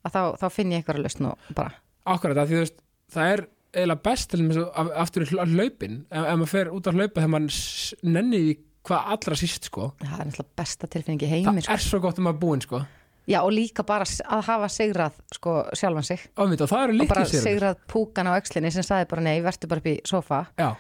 að 0.05 0.15
þá, 0.15 0.21
þá 0.41 0.47
finn 0.53 0.73
ég 0.73 0.83
eitthvað 0.83 1.01
að 1.01 1.07
lausn 1.09 1.29
og 1.31 1.51
bara 1.57 1.75
Akkurat, 2.05 2.41
því 2.49 2.61
veist, 2.61 2.81
það 3.13 3.31
er 3.33 3.43
eiginlega 3.75 4.05
best 4.05 4.35
aftur 4.37 5.25
í 5.25 5.29
hl- 5.31 5.45
hlaupin 5.55 5.97
ef, 6.11 6.21
ef 6.21 6.37
maður 6.41 6.51
fer 6.53 6.71
út 6.75 6.91
að 6.91 6.99
hlaupa 6.99 7.23
þegar 7.23 7.33
maður 7.35 8.11
nenni 8.17 8.43
hvað 8.85 9.09
allra 9.15 9.39
síst 9.41 9.71
sko. 9.71 9.89
Það 10.03 10.21
er 10.27 10.49
besta 10.61 10.91
tilfinningi 10.93 11.25
í 11.25 11.31
það 11.31 11.49
heimi 11.49 11.65
sko. 11.65 11.73
er 11.77 11.85
svo 11.87 12.01
gott 12.05 12.21
um 12.21 12.29
að 12.29 12.41
búin 12.43 12.65
sko 12.65 12.83
já 13.31 13.41
og 13.43 13.53
líka 13.55 13.85
bara 13.87 14.05
að 14.05 14.43
hafa 14.49 14.69
sigrað 14.73 15.19
sko 15.33 15.57
sjálfan 15.73 16.07
sig. 16.07 16.25
Ámynd, 16.37 16.65
og 16.65 16.73
og 16.73 17.09
bara 17.09 17.25
sér 17.29 17.45
sigrað 17.47 17.81
púkan 17.91 18.29
á 18.29 18.37
öxlinni 18.37 18.73
sem 18.75 18.85
sagði 18.87 19.11
bara 19.11 19.25
nei, 19.25 19.39
verður 19.45 19.71
bara 19.73 19.85
upp 19.85 19.91
í 19.93 19.97
sofa 20.05 20.41
Já, 20.59 20.71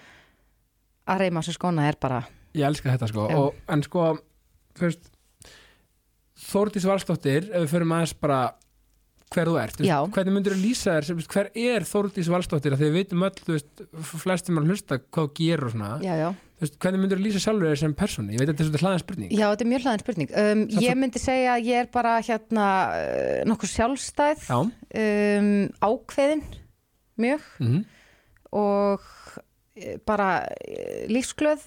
að 1.06 1.24
reyma 1.24 1.40
á 1.40 1.46
sér 1.46 1.58
skóna 1.58 1.88
er 1.88 2.00
bara 2.00 2.24
ég 2.54 2.66
elska 2.68 2.92
þetta 2.92 3.10
sko. 3.10 3.28
Og, 3.34 3.64
en 3.68 3.82
sko, 3.86 4.10
þú 4.78 4.88
veist 4.88 5.10
Þórdís 6.44 6.84
Valsdóttir 6.88 7.48
ef 7.52 7.64
við 7.64 7.70
förum 7.70 7.94
aðeins 7.94 8.14
bara 8.18 8.38
hver 9.34 9.50
þú 9.50 9.54
ert, 9.58 9.80
Já. 9.82 9.96
hvernig 10.14 10.34
myndur 10.36 10.54
þú 10.54 10.62
lýsa 10.62 10.96
þér 10.98 11.22
hver 11.34 11.50
er 11.58 11.86
Þórdís 11.88 12.30
Valsdóttir? 12.30 12.74
Af 12.74 12.82
því 12.82 12.88
við 12.90 12.98
veitum 12.98 13.24
öll, 13.26 13.38
veist, 13.48 13.84
flestum 14.22 14.60
að 14.60 14.68
hlusta 14.70 14.98
hvað 15.00 15.28
þú 15.30 15.32
gerur 15.38 15.68
og 15.68 15.74
svona, 15.74 15.92
já, 16.04 16.14
já. 16.20 16.28
Veist, 16.62 16.76
hvernig 16.82 17.02
myndur 17.02 17.20
þú 17.20 17.26
lýsa 17.26 17.42
sjálfur 17.42 17.70
þér 17.70 17.80
sem 17.80 17.94
persóni, 17.98 18.34
ég 18.34 18.42
veit 18.42 18.52
að 18.52 18.60
þetta 18.62 18.78
er 18.78 18.84
hlaðan 18.84 19.02
spurning. 19.02 19.32
Já, 19.34 19.46
þetta 19.46 19.64
er 19.64 19.70
mjög 19.72 19.86
hlaðin 19.86 20.04
spurning. 20.04 20.34
Um, 20.42 20.66
ég 20.84 21.00
myndi 21.00 21.22
segja 21.22 21.56
að 21.56 21.70
ég 21.70 21.84
er 21.84 21.90
bara 21.94 22.18
hérna 22.24 22.68
uh, 22.98 23.40
nokkuð 23.50 23.72
sjálfstæð 23.74 24.46
Já, 24.48 24.58
um, 24.60 25.50
ákveðin 25.84 26.44
mjög 27.20 27.48
mhm, 27.62 27.82
og 28.54 29.02
eh, 29.74 29.96
bara 30.06 30.28
eh, 30.62 31.04
lífsglöð 31.10 31.64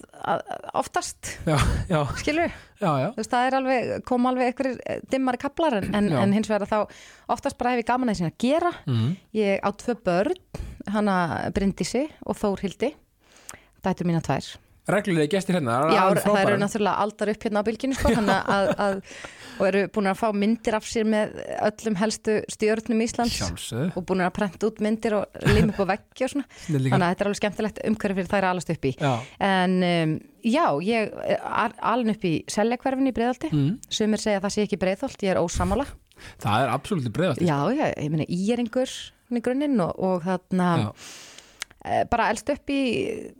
oftast, 0.76 1.34
já, 1.48 1.56
já, 1.88 1.98
skilur 2.20 2.52
já, 2.80 2.90
veist, 3.16 3.32
það 3.32 3.48
er 3.48 3.56
alveg, 3.58 3.90
kom 4.08 4.28
alveg 4.28 4.52
einhverjir 4.52 5.02
dimmari 5.12 5.40
kaplar 5.40 5.80
en, 5.82 6.08
en, 6.08 6.32
hins 6.36 6.48
vegar 6.48 6.68
þá 6.68 6.78
oftast 7.32 7.58
bara 7.60 7.74
hef 7.74 7.82
ég 7.82 7.88
gaman 7.88 8.12
að 8.12 8.18
þessi 8.20 8.28
að 8.30 8.38
gera. 8.44 8.72
Mhm. 8.86 9.10
ég 9.36 9.60
á 9.64 9.68
tvö 9.84 9.98
börn 10.04 10.64
hana 10.88 11.18
Bryndísi 11.52 12.06
og 12.24 12.38
Þórhildi 12.40 12.94
dætur 13.84 14.08
mína 14.08 14.24
tvær 14.24 14.56
reglulegi 14.92 15.32
gestir 15.34 15.58
hérna 15.58 15.80
Já, 15.92 16.02
það 16.22 16.40
eru 16.44 16.62
náttúrulega 16.62 17.04
aldar 17.04 17.32
upp 17.34 17.44
hérna 17.46 17.62
á 17.62 17.68
bylginu 17.68 17.98
sko, 17.98 18.14
að, 18.14 18.72
að 18.86 19.02
og 19.58 19.66
eru 19.66 19.82
búin 19.94 20.08
að 20.10 20.18
fá 20.20 20.26
myndir 20.36 20.76
af 20.78 20.86
sér 20.86 21.06
með 21.08 21.38
öllum 21.66 21.98
helstu 21.98 22.36
stjórnum 22.52 23.02
Íslands 23.04 23.36
Sjálfsögðu, 23.38 23.88
og 23.98 24.06
búin 24.06 24.22
að 24.22 24.34
prenta 24.38 24.68
út 24.70 24.82
myndir 24.84 25.16
og 25.18 25.46
lim 25.50 25.72
upp 25.72 25.82
á 25.82 25.86
veggi 25.94 26.26
og 26.26 26.34
svona. 26.34 26.48
Snillíka. 26.66 26.94
þannig 26.94 27.06
að 27.06 27.14
þetta 27.14 27.24
er 27.24 27.30
alveg 27.30 27.40
skemmtilegt 27.40 27.80
umhverfi 27.90 28.18
fyrir 28.20 28.32
þær 28.32 28.48
alast 28.52 28.74
upp 28.74 28.88
í. 28.88 28.92
Já, 28.98 29.12
en 29.48 29.78
um, 29.88 30.16
já, 30.46 30.66
ég 30.86 31.16
er 31.28 31.78
alveg 31.92 32.18
upp 32.18 32.28
í 32.28 32.34
seljakverfin 32.54 33.10
í 33.10 33.14
breiðaldi 33.16 33.50
mm. 33.52 33.72
sumir 33.98 34.22
segja 34.22 34.40
að 34.40 34.46
það 34.46 34.54
sé 34.54 34.66
ekki 34.68 34.82
breiðholt, 34.84 35.24
ég 35.26 35.34
er 35.34 35.42
ósamála 35.42 35.88
það 36.42 36.64
er 36.64 36.74
absolutt 36.74 37.10
breiðalt 37.14 37.42
Já, 37.44 37.58
já, 37.74 37.86
ég 37.94 38.12
meina 38.12 38.26
íringur 38.26 38.94
í 39.28 39.42
grunninn 39.44 39.78
og, 39.84 39.92
og 39.98 40.24
þarna 40.26 40.70
Já. 40.82 40.88
Eh, 41.88 42.04
bara 42.10 42.28
elst 42.32 42.50
upp 42.52 42.70
í 42.72 42.80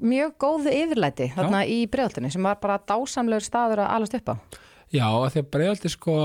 mjög 0.01 0.35
góðu 0.43 0.73
yfirlæti 0.75 1.31
þarna 1.37 1.65
í 1.69 1.83
breiðaltinni 1.93 2.33
sem 2.35 2.43
var 2.49 2.59
bara 2.63 2.81
dásamlegur 2.89 3.45
staður 3.45 3.85
að 3.85 3.93
alast 3.99 4.17
upp 4.19 4.33
á. 4.33 4.35
Já, 4.89 5.05
af 5.07 5.35
því 5.35 5.45
að 5.45 5.51
breiðalti 5.55 5.93
sko 5.93 6.17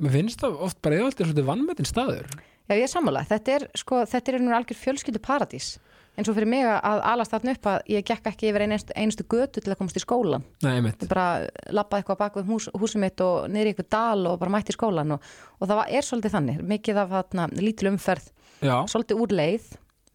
mér 0.00 0.14
finnst 0.14 0.40
það 0.44 0.60
oft 0.68 0.80
breiðalti 0.84 1.26
svolítið 1.26 1.50
vannmetinn 1.50 1.88
staður 1.90 2.30
Já, 2.70 2.76
ég 2.78 2.84
er 2.86 2.90
sammála. 2.92 3.24
Þetta 3.26 3.54
er, 3.56 3.64
sko, 3.74 4.04
þetta 4.06 4.30
er 4.30 4.36
einhvern 4.38 4.54
algjör 4.60 4.78
fjölskyldu 4.78 5.18
paradís. 5.18 5.72
eins 6.14 6.28
og 6.30 6.36
fyrir 6.36 6.46
mig 6.46 6.62
að 6.62 7.00
alast 7.06 7.32
þarna 7.32 7.54
upp 7.56 7.66
að 7.66 7.88
ég 7.90 8.04
gekk 8.06 8.28
ekki 8.30 8.50
yfir 8.50 8.62
einustu, 8.62 8.94
einustu 8.94 9.24
götu 9.26 9.62
til 9.62 9.72
að 9.72 9.78
komast 9.80 9.98
í 9.98 10.02
skólan. 10.04 10.44
Nei, 10.62 10.76
Ég 10.78 11.08
bara 11.08 11.48
lappaði 11.74 12.04
eitthvað 12.04 12.18
bak 12.20 12.36
við 12.38 12.50
hús, 12.52 12.68
húsum 12.78 13.02
mitt 13.02 13.20
og 13.24 13.48
niður 13.50 13.70
í 13.70 13.72
eitthvað 13.72 13.90
dal 13.90 14.26
og 14.30 14.38
bara 14.38 14.54
mætti 14.54 14.70
í 14.70 14.76
skólan 14.76 15.16
og, 15.16 15.26
og 15.58 15.66
það 15.66 15.80
var, 15.80 15.90
er 15.90 16.06
svolítið 16.06 16.34
þannig. 16.36 16.62
Mikið 16.74 17.00
af 17.02 17.14
þarna, 17.16 17.48
lítil 17.58 17.90
umferð, 17.90 18.30
Já, 18.60 18.76
svolítið 18.92 19.22
úr 19.24 19.34
leið 19.34 19.70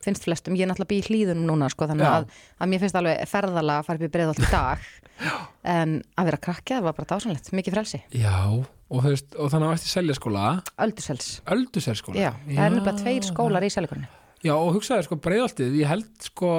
finnst 0.06 0.24
flestum, 0.28 0.56
ég 0.56 0.66
er 0.66 0.72
náttúrulega 0.72 0.92
bý 0.94 1.00
í 1.02 1.06
hlýðunum 1.10 1.46
núna 1.50 1.68
sko, 1.74 1.88
þannig 1.90 2.08
að, 2.08 2.30
að 2.62 2.72
mér 2.72 2.84
finnst 2.86 2.96
alveg 3.00 3.26
ferðalega 3.32 3.82
að 3.82 3.88
fara 3.90 4.00
upp 4.00 4.06
í 4.08 4.14
breiðholt 4.16 4.40
í 4.46 4.52
dag. 4.54 4.86
En 5.76 5.94
að 6.20 6.26
vera 6.28 6.38
krakki, 6.44 6.74
það 6.76 6.84
var 6.90 6.96
bara 6.98 7.08
dásanlegt 7.14 7.48
mikið 7.56 7.74
frelsi, 7.78 8.00
já 8.20 8.34
og, 8.46 8.98
veist, 9.06 9.32
og 9.40 9.48
þannig 9.54 9.70
að 9.70 9.78
eftir 9.78 9.92
seljaskóla? 9.94 10.42
Öldusels 10.86 11.30
Ölduselskóla 11.56 12.20
Já, 12.20 12.32
það 12.50 12.60
er 12.66 12.74
nefnilega 12.76 13.00
tveir 13.00 13.24
skólar 13.30 13.64
í 13.66 13.70
selikunni 13.74 14.10
Já, 14.44 14.52
og 14.60 14.74
hugsaði 14.76 15.08
sko 15.08 15.18
breiðaltið, 15.24 15.78
ég 15.80 15.88
held 15.90 16.28
sko 16.28 16.52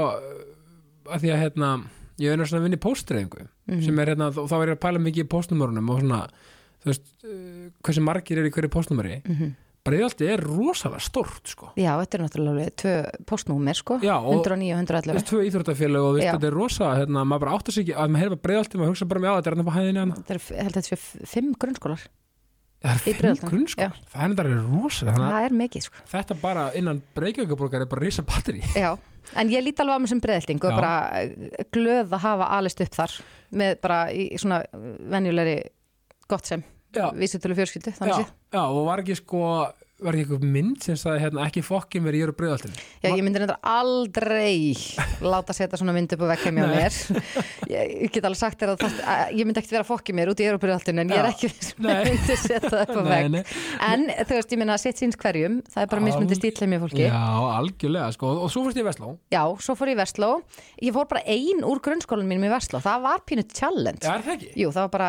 að 1.07 1.21
því 1.23 1.31
að 1.37 1.43
hérna 1.45 1.71
ég 2.25 2.33
er 2.33 2.49
svona 2.49 2.63
að 2.63 2.67
vinna 2.71 2.81
í 2.81 2.85
póstreifingu 2.87 3.47
Mhm. 3.67 3.81
sem 3.83 3.99
er 3.99 4.07
hérna, 4.15 4.29
og 4.31 4.47
þá 4.49 4.57
er 4.63 4.69
ég 4.73 4.77
að 4.77 4.83
pæla 4.87 5.01
mikið 5.03 5.25
í 5.25 5.31
póstnumörunum 5.37 5.89
og 5.91 6.01
svona, 6.01 6.19
þú 6.81 6.91
veist 6.93 7.09
margir 9.87 10.27
er 10.27 10.35
er 10.37 10.45
rosalega 10.45 11.01
stort 11.07 11.53
sko. 11.53 11.71
Já, 11.79 11.93
þetta 12.03 12.19
er 12.19 12.25
náttúrulega 12.27 12.75
tvö 12.83 12.95
postnúmer 13.31 13.79
sko, 13.79 13.99
Já, 14.03 14.17
og- 14.19 14.35
109 14.35 14.75
og 14.75 14.83
Þú 14.83 14.83
111 14.83 15.15
veist, 15.17 15.31
tvö 15.31 15.41
íþróttafélag 15.49 16.03
og 16.11 16.15
veist, 16.19 16.29
þetta 16.35 16.51
er 16.51 16.59
rosa 16.59 16.93
hérna, 16.99 17.25
maður 17.25 17.41
bara 17.47 17.57
áttar 17.57 17.73
sig 17.73 17.87
ekki, 17.87 17.97
að 17.97 18.11
maður 18.11 18.23
heyrfa 18.27 18.43
breiðaltið 18.47 18.81
maður 18.83 18.93
hugsa 18.95 19.09
bara 19.09 19.21
með 19.21 19.31
á 19.31 19.37
þetta 19.37 19.51
er 19.51 19.57
hann 19.57 19.67
á 19.67 19.77
hæðinni 19.77 20.03
hana 20.05 20.15
Þetta 20.21 20.35
er, 20.35 20.41
held 20.63 20.77
að 20.77 20.81
þetta 20.83 20.91
sé 20.91 21.27
fimm 21.35 21.53
grunnskólar 21.57 22.07
Það 22.77 22.93
er 22.93 23.01
fimm 23.03 23.17
Breiðholtinu, 23.17 23.51
grunnskóla, 23.51 23.93
það 24.13 24.35
er 24.37 24.51
er 24.53 24.59
rosa 24.69 25.13
Það 25.17 25.45
er 25.47 25.55
mikið 25.57 25.87
sko. 25.87 26.03
þetta 26.13 26.37
bara 26.43 26.65
innan 26.77 27.03
Reykjavíkaborgar 27.17 27.81
er 27.87 27.89
bara 27.91 28.05
risa 28.05 28.23
batteri 28.23 28.61
Já, 28.85 28.91
en 29.35 29.49
ég 29.51 29.65
líti 29.65 29.81
alveg 29.83 29.97
á 29.97 30.01
mig 30.05 30.13
sem 30.13 30.21
breiðelting 30.21 30.61
og 30.63 30.77
bara 30.77 30.93
eh, 31.23 31.65
glöð 31.73 32.13
að 32.13 32.25
hafa 32.27 32.51
alist 32.59 32.81
upp 32.85 32.95
þar 32.95 33.17
með 33.57 33.81
bara 33.81 34.01
í 34.13 34.29
svona 34.37 34.61
venjulegri 35.09 35.57
gott 36.29 36.47
sem 36.53 36.63
Já. 36.97 37.11
vísutölu 37.13 37.55
fjörskyldu 37.55 37.93
já, 38.01 38.25
já, 38.53 38.63
og 38.67 38.87
var 38.87 39.03
ekki 39.05 39.17
sko 39.19 39.41
var 39.97 40.13
ekki 40.13 40.27
eitthvað 40.27 40.43
mynd 40.53 40.83
sem 40.85 40.97
sagði 41.01 41.23
hérna, 41.23 41.45
ekki 41.49 41.63
fokkin 41.65 42.05
verið 42.05 42.21
ég 42.21 42.27
eru 42.27 42.35
breiðaltinu 42.37 42.75
Já, 42.77 43.09
ég 43.09 43.23
myndi 43.25 43.41
reyndar 43.41 43.61
aldrei 43.65 44.77
láta 45.25 45.55
setja 45.57 45.79
svona 45.81 45.95
mynd 45.97 46.13
upp 46.13 46.25
á 46.29 46.33
vekka 46.35 46.53
mér 46.53 46.67
Nei. 46.69 46.77
mér. 46.77 46.93
Ég, 47.73 48.11
get 48.13 48.27
alveg 48.29 48.39
sagt 48.39 48.61
þér 48.61 48.75
að, 48.75 48.83
það, 48.85 48.99
að 49.11 49.33
ég 49.41 49.49
myndi 49.49 49.59
ekkert 49.63 49.75
vera 49.75 49.87
fokkið 49.89 50.15
mér 50.19 50.31
út 50.31 50.43
í 50.43 50.47
Európurjaltinu 50.47 51.03
en 51.03 51.11
ég 51.11 51.19
er 51.23 51.29
ekki 51.31 51.49
myndi 51.81 52.37
setja 52.43 52.61
það 52.67 52.83
upp 52.85 52.93
á 52.93 53.03
Nei, 53.07 53.11
vekk 53.25 53.55
en 53.87 54.05
þú 54.13 54.37
veist, 54.37 54.53
ég 54.53 54.61
minna 54.61 54.77
að 54.77 54.83
sitt 54.85 55.01
síns 55.01 55.17
hverjum 55.21 55.57
það 55.73 55.81
er 55.83 55.91
bara 55.91 56.03
Já. 56.03 56.07
mismundi 56.11 56.39
stíl 56.39 56.69
með 56.71 56.85
fólki. 56.85 57.05
Já, 57.07 57.25
algjörlega 57.57 58.09
sko, 58.15 58.27
og 58.45 58.53
svo 58.53 58.61
fórst 58.67 58.79
ég 58.79 58.85
í 58.85 58.87
Vestló. 58.87 59.09
Já, 59.33 59.43
svo 59.65 59.75
fór 59.79 59.91
ég 59.91 59.97
í 59.97 60.01
Vestló. 60.01 60.31
Ég 60.83 60.95
fór 60.97 61.09
bara 61.11 61.23
ein 61.27 61.65
úr 61.67 61.81
grunnskólanum 61.85 62.31
mínum 62.31 62.47
í 62.49 62.53
Vestló. 62.53 62.81
Það 62.85 62.99
var 63.07 63.25
pínu 63.29 63.45
challenge? 63.51 64.07
Jú, 64.57 64.71
það 64.75 64.83
var 64.87 64.93
bara, 64.95 65.09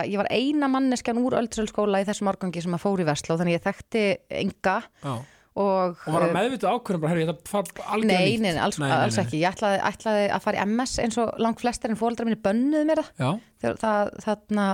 ég 4.78 4.86
að 4.86 4.86
ég 4.86 4.86
enga 4.86 4.86
Já. 5.04 5.16
og, 5.58 5.98
Og 6.06 6.14
var 6.14 6.22
eh, 6.22 6.28
það 6.28 6.36
meðvitað 6.38 6.76
ákvörðum 6.78 7.02
bara, 7.02 7.12
herri, 7.14 7.26
þetta 7.26 7.50
far 7.50 7.64
algjörlega 7.96 8.20
Nei, 8.22 8.30
nýtt. 8.30 8.42
nei, 8.44 8.52
nei, 8.54 8.62
alls, 8.62 8.78
alls 8.78 9.18
ekki. 9.24 9.40
Ég 9.42 9.56
ætlaði, 9.56 9.80
ætlaði 9.90 10.28
að 10.36 10.44
fara 10.44 10.58
í 10.62 10.66
MS 10.70 10.92
eins 11.02 11.18
og 11.18 11.32
langt 11.42 11.62
flestir 11.64 11.90
en 11.90 11.98
fóreldrar 11.98 12.28
minni 12.30 12.38
bönnuðu 12.46 12.86
mér 12.86 13.02
það. 13.02 13.10
Já, 13.18 13.72
það, 13.82 14.12
þarna, 14.22 14.66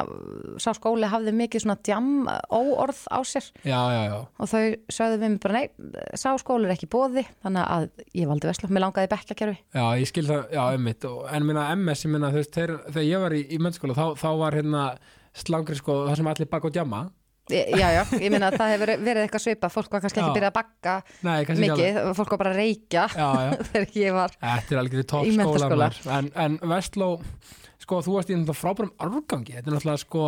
sá 0.59 0.69
skóli 0.75 1.07
hafði 1.07 1.33
mikið 1.39 1.63
svona 1.63 1.77
djam 1.87 2.09
óorð 2.51 2.99
á 3.07 3.19
sér 3.23 3.47
já, 3.63 3.79
já, 3.79 4.01
já 4.11 4.17
og 4.19 4.51
þau 4.51 4.63
sögðu 4.91 5.21
við 5.21 5.29
mig 5.31 5.39
bara, 5.45 5.61
nei, 5.63 5.95
sá 6.19 6.27
skóli 6.43 6.67
er 6.67 6.75
ekki 6.75 6.91
bóði, 6.91 7.23
þannig 7.45 7.63
að 7.63 7.87
ég 8.19 8.27
valdi 8.27 8.51
Vestló. 8.51 8.67
Mér 8.75 8.83
langaði 8.83 9.11
bekkakerfi. 9.15 9.57
Já, 9.71 9.85
ég 10.03 10.11
skil 10.11 10.27
það, 10.27 10.43
já, 10.51 10.63
og, 11.07 11.23
En 11.31 11.47
minna 11.47 11.69
MS, 11.79 12.03
ég 12.03 12.11
minna, 12.11 12.33
þú 12.35 12.41
veist, 12.43 12.59
þegar 12.59 13.07
ég 13.07 13.23
var 13.23 13.31
í, 13.39 13.45
í 13.55 13.63
Já, 17.51 17.87
já, 17.91 18.03
ég 18.23 18.31
minna 18.31 18.47
að 18.47 18.55
það 18.61 18.69
hefur 18.71 18.91
verið 19.03 19.25
eitthvað 19.25 19.41
svipað. 19.43 19.73
Fólk 19.73 19.89
var 19.91 20.03
kannski 20.05 20.21
ekki 20.21 20.29
Já. 20.29 20.35
byrjað 20.37 20.51
að 20.53 20.55
bakka 20.59 20.93
Nei, 21.27 21.33
ekki 21.41 21.55
mikið, 21.59 21.97
fólk 22.15 22.29
var 22.31 22.39
bara 22.39 22.53
að 22.53 22.59
reykja 22.61 23.03
þegar 23.73 23.97
ég 23.99 24.15
var. 24.15 24.35
þetta 24.39 24.77
er 24.77 24.79
toppskóla 25.11 25.41
menntaskóla. 25.41 25.89
maður. 25.91 26.13
en, 26.15 26.29
en 26.45 26.55
Vestló, 26.71 27.09
sko, 27.83 27.99
þú 28.05 28.15
varst 28.15 28.31
í 28.31 28.37
frábærum 28.55 28.93
árgangi, 29.03 29.57
þetta 29.57 29.67
er 29.67 29.75
náttúrulega 29.75 30.03
sko 30.05 30.23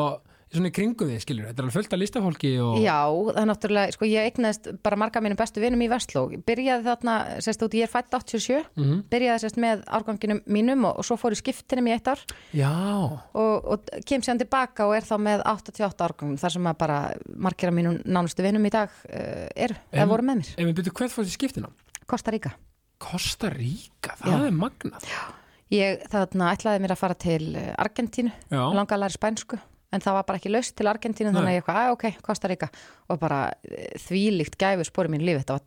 svona 0.57 0.69
í 0.71 0.73
kringum 0.75 1.09
því, 1.09 1.17
skiljur, 1.23 1.45
þetta 1.49 1.61
er 1.61 1.65
alveg 1.65 1.75
fullt 1.75 1.93
af 1.95 1.99
listafólki 2.01 2.51
og 2.63 2.77
Já, 2.81 2.97
það 3.09 3.39
er 3.41 3.47
náttúrulega, 3.49 3.93
sko 3.95 4.09
ég 4.09 4.27
eignaðist 4.29 4.69
bara 4.85 4.99
marga 4.99 5.21
mínum 5.23 5.39
bestu 5.39 5.61
vinum 5.63 5.83
í 5.85 5.89
Vestló. 5.91 6.23
Byrjaði 6.47 6.85
þarna, 6.87 7.15
sérst 7.45 7.65
út, 7.67 7.77
ég 7.77 7.85
er 7.87 7.91
fætt 7.91 8.09
87 8.15 8.63
Mhm. 8.75 9.03
byrjaði 9.11 9.43
sérst 9.45 9.59
með 9.61 9.83
árganginum 9.87 10.41
mínum 10.47 10.85
og, 10.89 10.99
og 10.99 11.05
svo 11.05 11.17
fór 11.21 11.35
í 11.35 11.39
skiptinum 11.39 11.87
í 11.87 11.93
eitt 11.95 12.07
ár. 12.07 12.19
Já, 12.55 12.71
og, 13.33 13.55
og 13.65 13.89
kem 14.05 14.21
sér 14.21 14.37
tilbaka 14.41 14.87
og 14.87 14.95
er 14.95 15.05
þá 15.07 15.15
með 15.21 15.45
88 15.45 16.05
árgangum 16.09 16.37
þar 16.41 16.51
sem 16.57 16.67
að 16.71 16.77
bara 16.77 16.99
margir 17.35 17.69
af 17.69 17.75
mínum 17.77 18.01
nánustu 18.05 18.41
vinum 18.45 18.65
í 18.65 18.71
dag 18.73 18.89
uh, 19.09 19.47
eru, 19.55 19.75
En- 19.91 20.01
eða 20.03 20.09
voru 20.11 20.23
með 20.27 20.41
mér. 20.41 20.53
ef 20.57 20.65
við 20.69 20.75
byrjuum 20.81 20.95
hvert 21.01 21.11
fórst 21.15 21.31
í 21.31 21.37
skiptina 21.37 21.69
Kosta 22.05 22.31
Ríka 22.31 22.51
Kosta 23.01 23.49
Ríka, 23.51 24.15
það 24.21 24.31
Já. 24.31 24.45
er 24.47 24.53
magnað. 24.55 25.09
Ég 25.73 26.03
þarna 26.13 26.51
ætlaði 26.53 26.79
mér 26.83 26.93
að 26.93 26.99
fara 27.01 27.15
til 27.19 27.55
eh, 27.57 27.71
Argentínu, 27.81 28.31
Já, 28.53 28.61
langaði 28.71 28.95
að 28.95 29.01
læra 29.01 29.15
spænsku 29.17 29.57
en 29.93 30.03
það 30.03 30.17
var 30.17 30.27
bara 30.29 30.41
ekki 30.41 30.51
laust 30.53 30.75
til 30.77 30.89
Argentínu 30.89 31.31
þannig 31.31 31.51
að 31.51 31.57
ég 31.57 31.63
eitthvað, 31.63 31.81
að 31.81 31.95
ok, 31.95 32.05
Kosta 32.25 32.51
Ríka 32.51 32.69
og 33.11 33.21
bara 33.21 33.39
eh, 33.67 33.93
þvílíkt 34.05 34.57
gæfi 34.61 34.87
spori 34.87 35.11
mín 35.13 35.25
lífi, 35.25 35.43
þetta 35.43 35.59
var 35.59 35.65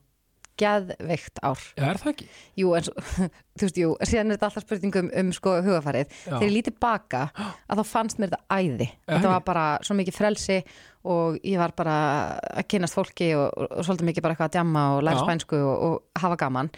geðveikt 0.61 1.41
ár 1.45 1.63
Já, 1.79 1.85
er 1.93 2.01
það 2.03 2.13
ekki? 2.13 2.29
Jú, 2.61 2.75
en 2.79 2.87
svo, 2.87 3.05
þú 3.59 3.67
veist, 3.67 3.81
jú, 3.83 3.95
síðan 4.03 4.31
er 4.31 4.39
þetta 4.39 4.51
alltaf 4.51 4.67
spurningum 4.67 5.11
um 5.23 5.33
sko 5.35 5.57
hugafarið. 5.65 6.13
Já. 6.13 6.31
Þegar 6.35 6.47
ég 6.49 6.55
lítið 6.59 6.79
baka 6.83 7.25
að 7.71 7.83
þá 7.83 7.85
fannst 7.95 8.21
mér 8.23 8.33
þetta 8.33 8.61
æði. 8.61 8.89
Þetta 9.09 9.19
ekki? 9.19 9.35
var 9.35 9.45
bara 9.49 9.67
svo 9.87 9.99
mikið 9.99 10.19
frelsi 10.19 10.61
og 11.09 11.37
ég 11.47 11.61
var 11.61 11.73
bara 11.79 11.99
að 12.59 12.67
kynast 12.69 12.97
fólki 12.99 13.31
og, 13.39 13.47
og, 13.55 13.69
og 13.79 13.87
svolítið 13.87 14.11
mikið 14.11 14.25
bara 14.27 14.35
eitthvað 14.35 14.51
að 14.51 14.57
djamma 14.59 14.87
og 14.97 15.05
læra 15.07 15.21
Já. 15.23 15.27
spænsku 15.29 15.61
og, 15.63 15.77
og 15.89 16.25
hafa 16.25 16.41
gaman. 16.41 16.73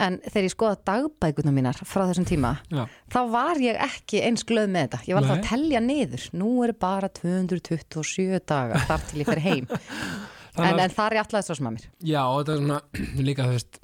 En 0.00 0.16
þegar 0.24 0.46
ég 0.46 0.52
skoða 0.54 0.76
dagbækuna 0.88 1.52
mínar 1.52 1.80
frá 1.84 2.06
þessum 2.08 2.24
tíma, 2.28 2.54
Já, 2.72 2.86
þá 3.12 3.18
var 3.34 3.60
ég 3.60 3.76
ekki 3.84 4.22
eins 4.24 4.46
glöð 4.48 4.70
með 4.72 4.86
þetta. 4.86 5.00
Ég 5.10 5.16
var 5.16 5.26
alltaf 5.26 5.42
að 5.42 5.48
telja 5.50 5.82
niður. 5.84 6.26
Nú 6.40 6.52
er 6.64 6.72
bara 6.80 7.10
227 7.20 8.40
dagar 8.48 8.86
þar 8.88 9.08
til 9.10 9.20
ég 9.20 9.28
fer 9.28 9.42
heim. 9.44 9.68
En, 10.56 10.64
að- 10.74 10.82
en 10.84 10.90
þar 10.96 11.14
ég 11.16 11.22
alltaf 11.24 11.46
svo 11.46 11.56
með 11.66 11.76
mér. 11.76 11.86
Já, 12.10 12.22
og 12.26 12.40
þetta 12.40 12.52
er 12.56 12.60
svona 12.64 12.80
líka 13.28 13.46
þú 13.48 13.54
veist 13.56 13.80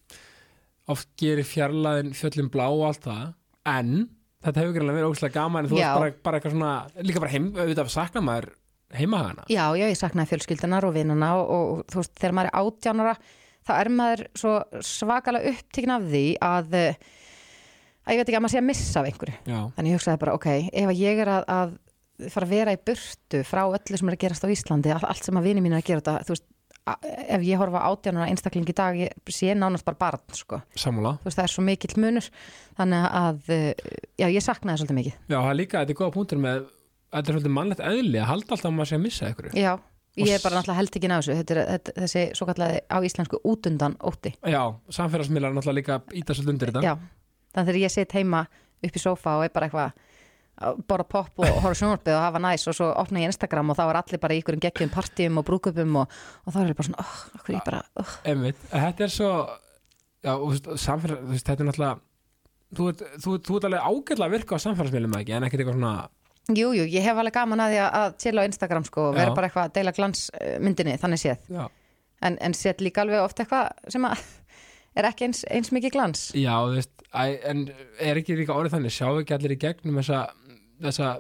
oft 0.94 1.08
gerir 1.18 1.46
fjarlæðin 1.46 2.12
fjöllin 2.14 2.50
blá 2.52 2.66
og 2.70 2.84
allt 2.90 3.06
það 3.06 3.24
en 3.66 3.92
þetta 4.46 4.62
hefur 4.62 4.74
greinlega 4.76 4.98
verið 5.00 5.08
ógæslega 5.10 5.34
gaman 5.40 5.64
en 5.66 5.70
þú 5.72 5.78
Já. 5.80 5.86
veist 5.88 5.98
bara, 5.98 6.12
bara 6.28 6.38
eitthvað 6.38 6.54
svona 6.54 7.06
líka 7.08 7.22
bara 7.24 7.32
heim, 7.32 7.48
auðvitað 7.56 7.90
sakna 7.96 8.22
maður 8.22 8.48
heimahagana 8.94 9.46
Já, 9.50 9.64
já, 9.74 9.86
ég 9.90 9.98
saknaði 9.98 10.30
fjölskyldunar 10.34 10.86
og 10.86 10.94
vinnuna 10.94 11.32
og, 11.40 11.50
og, 11.56 11.80
þú 11.90 11.98
veist, 12.02 12.14
þegar 12.20 12.36
maður 12.38 12.50
er 12.52 12.60
átjánara 12.62 13.14
þá 13.66 13.72
er 13.80 13.90
maður 13.98 14.22
svo 14.38 14.52
svakalega 14.86 15.50
upptíkin 15.56 15.94
af 15.96 16.04
því 16.06 16.22
að, 16.46 16.76
eh, 16.78 17.00
að 18.06 18.14
ég 18.14 18.20
veit 18.22 18.28
ekki 18.30 18.38
að 18.38 18.44
maður 18.44 18.54
sé 18.54 18.60
að 18.62 18.68
missa 18.68 19.00
af 19.02 19.08
einhverju. 19.10 19.34
Já, 19.50 19.58
Þannig 19.74 19.90
ég 19.90 19.98
hugsaði 19.98 20.20
bara, 20.22 20.34
ok, 20.38 20.46
ef 20.70 20.92
að 20.92 21.00
ég 21.02 21.22
er 21.24 21.32
að, 21.34 21.48
að 21.56 22.30
fara 22.30 22.46
að 22.46 22.52
vera 22.54 22.76
í 22.76 22.78
burtu 22.86 23.40
frá 23.44 23.64
öllu 23.66 23.98
sem 23.98 24.08
er 24.12 24.14
að 24.14 24.22
gerast 24.22 24.46
á 24.46 24.54
Íslandi, 24.54 24.92
all- 24.94 25.08
allt 25.10 25.26
sem 25.26 25.40
að 25.42 25.48
vini 25.50 25.64
mín 25.66 25.74
er 25.74 25.82
að 25.82 25.88
gera 25.90 26.04
þetta, 26.04 26.14
þú 26.28 26.36
veist, 26.36 26.46
ef 26.86 27.42
ég 27.42 27.58
horfa 27.58 27.82
á 27.82 27.90
átjánara 27.90 28.28
einstakling 28.30 28.68
í 28.70 28.74
dag, 28.76 28.96
ég 29.00 29.32
sé 29.34 29.54
nánast 29.58 29.84
bara 29.86 29.98
barn, 29.98 30.22
sko. 30.36 30.60
sammála 30.78 31.16
Þú 31.22 31.28
veist, 31.30 31.38
það 31.40 31.48
er 31.48 31.52
svo 31.54 31.64
mikill 31.66 31.96
munur, 32.02 32.28
þannig 32.78 33.08
að, 33.10 33.40
eh, 33.50 33.74
já, 34.22 34.26
ég 34.30 34.44
saknaði 34.44 34.82
svolítið 34.82 34.98
mikið. 35.00 35.18
Já, 35.28 35.36
það 35.40 35.50
er 35.50 35.58
líka, 35.60 35.82
þetta 35.82 35.94
er 35.96 36.00
góða 36.00 36.14
punktur 36.14 36.38
með 36.38 36.64
þetta 37.10 37.30
er 37.30 37.36
svolítið 37.36 37.54
mannlegt 37.56 37.84
eðli 37.86 38.20
að 38.22 38.30
halda 38.30 38.56
alltaf 38.56 38.70
að 38.70 38.76
maður 38.76 38.90
sé 38.90 38.96
að 38.98 39.04
missa 39.06 39.30
ykkur 39.32 39.50
Já, 39.56 39.72
ég 40.16 40.32
er 40.34 40.42
bara 40.44 40.58
náttúrulega 40.58 40.78
held 40.80 40.96
ekki 40.98 41.10
náðu 41.10 41.22
þessu, 41.26 41.36
þetta 41.40 41.54
er 41.56 41.60
þetta, 41.72 41.94
þessi 42.02 42.24
svo 42.38 42.48
kallaði 42.50 42.80
á 42.86 42.96
íslensku 43.08 43.40
útundan 43.44 43.96
ótti. 44.00 44.32
Já, 44.46 44.62
samfélagsmiðlar 44.98 45.54
náttúrulega 45.56 45.80
líka 45.80 46.00
íta 46.12 46.36
svolítið 46.36 46.54
undir 46.54 46.72
þetta 46.72 46.86
Já, 46.86 46.94
þannig 47.54 47.70
þegar 47.70 47.82
ég 47.82 47.94
sitt 47.96 48.16
heima 48.16 48.46
upp 48.86 48.96
í 48.96 49.02
sófa 49.02 49.36
og 49.38 49.46
er 49.46 49.54
bara 49.54 49.68
eitthvað 49.68 49.92
borða 50.88 51.06
popp 51.12 51.42
og 51.42 51.60
horfa 51.64 51.76
sjónvarpið 51.80 52.16
og 52.16 52.24
hafa 52.24 52.42
næs 52.46 52.66
og 52.70 52.76
svo 52.78 52.88
opna 52.96 53.22
ég 53.22 53.32
Instagram 53.32 53.72
og 53.72 53.78
þá 53.78 53.84
er 53.86 54.00
allir 54.00 54.22
bara 54.22 54.36
í 54.36 54.40
ykkurum 54.40 54.62
geggjum 54.64 54.92
partíum 54.94 55.40
og 55.40 55.46
brúkupum 55.48 56.00
og, 56.02 56.18
og 56.44 56.54
þá 56.54 56.60
er 56.62 56.72
ég 56.72 56.78
bara 56.80 56.88
svona, 56.88 57.04
oh, 57.04 57.22
okkur 57.40 57.56
ég 57.58 57.64
bara 57.66 57.84
oh. 58.00 58.18
Einmitt, 58.24 58.66
þetta 58.72 59.08
er 59.08 59.16
svo 59.16 59.32
Já, 60.26 60.32
og 60.34 60.56
samfélag, 60.80 61.20
þú 61.22 61.34
veist, 61.34 61.46
þetta 61.46 61.62
er 61.62 61.68
náttúrulega 61.68 61.96
Þú 62.76 62.86
ert, 62.90 63.02
þú, 63.22 63.34
þú 63.46 63.58
ert 63.58 63.66
alveg 63.68 63.84
ágætlega 63.86 64.26
að 64.26 64.32
virka 64.34 64.58
á 64.58 64.64
samfélagsmiðlum 64.64 65.18
ekki, 65.20 65.34
en 65.36 65.46
ekkert 65.46 65.62
eitthvað 65.62 65.76
svona 65.76 65.92
Jú, 66.46 66.70
jú, 66.76 66.84
ég 66.86 67.02
hef 67.02 67.18
alveg 67.18 67.34
gaman 67.34 67.58
að 67.58 67.72
því 67.72 67.78
að- 67.82 68.16
chilla 68.22 68.42
á 68.42 68.48
Instagram 68.48 68.84
sko 68.86 69.08
og 69.08 69.14
vera 69.16 69.34
bara 69.34 69.48
eitthvað 69.48 69.64
að 69.66 69.72
deila 69.74 69.92
glansmyndinni 69.92 70.98
þannig 71.02 71.18
séð. 71.18 71.70
En, 72.22 72.38
en 72.38 72.54
set 72.54 72.80
líka 72.80 73.02
alveg 73.02 73.20
oft 73.20 73.40
eitthvað 73.42 73.72
sem 73.90 74.04
að 74.06 74.22
er 74.96 75.08
ekki 75.10 75.26
eins, 75.26 75.42
eins 75.50 75.72
mikið 75.74 75.92
glans. 75.96 76.22
Já, 76.38 76.54
þú 76.62 76.76
veist, 76.78 76.94
en 77.50 77.64
er 77.98 78.20
ekki 78.22 78.38
líka 78.38 78.54
orðið 78.54 78.76
þannig, 78.76 78.94
sjáu 78.94 79.18
ekki 79.20 79.34
allir 79.34 79.56
í 79.56 79.58
gegnum 79.58 79.98
þessa, 79.98 80.22
þessa 80.82 81.12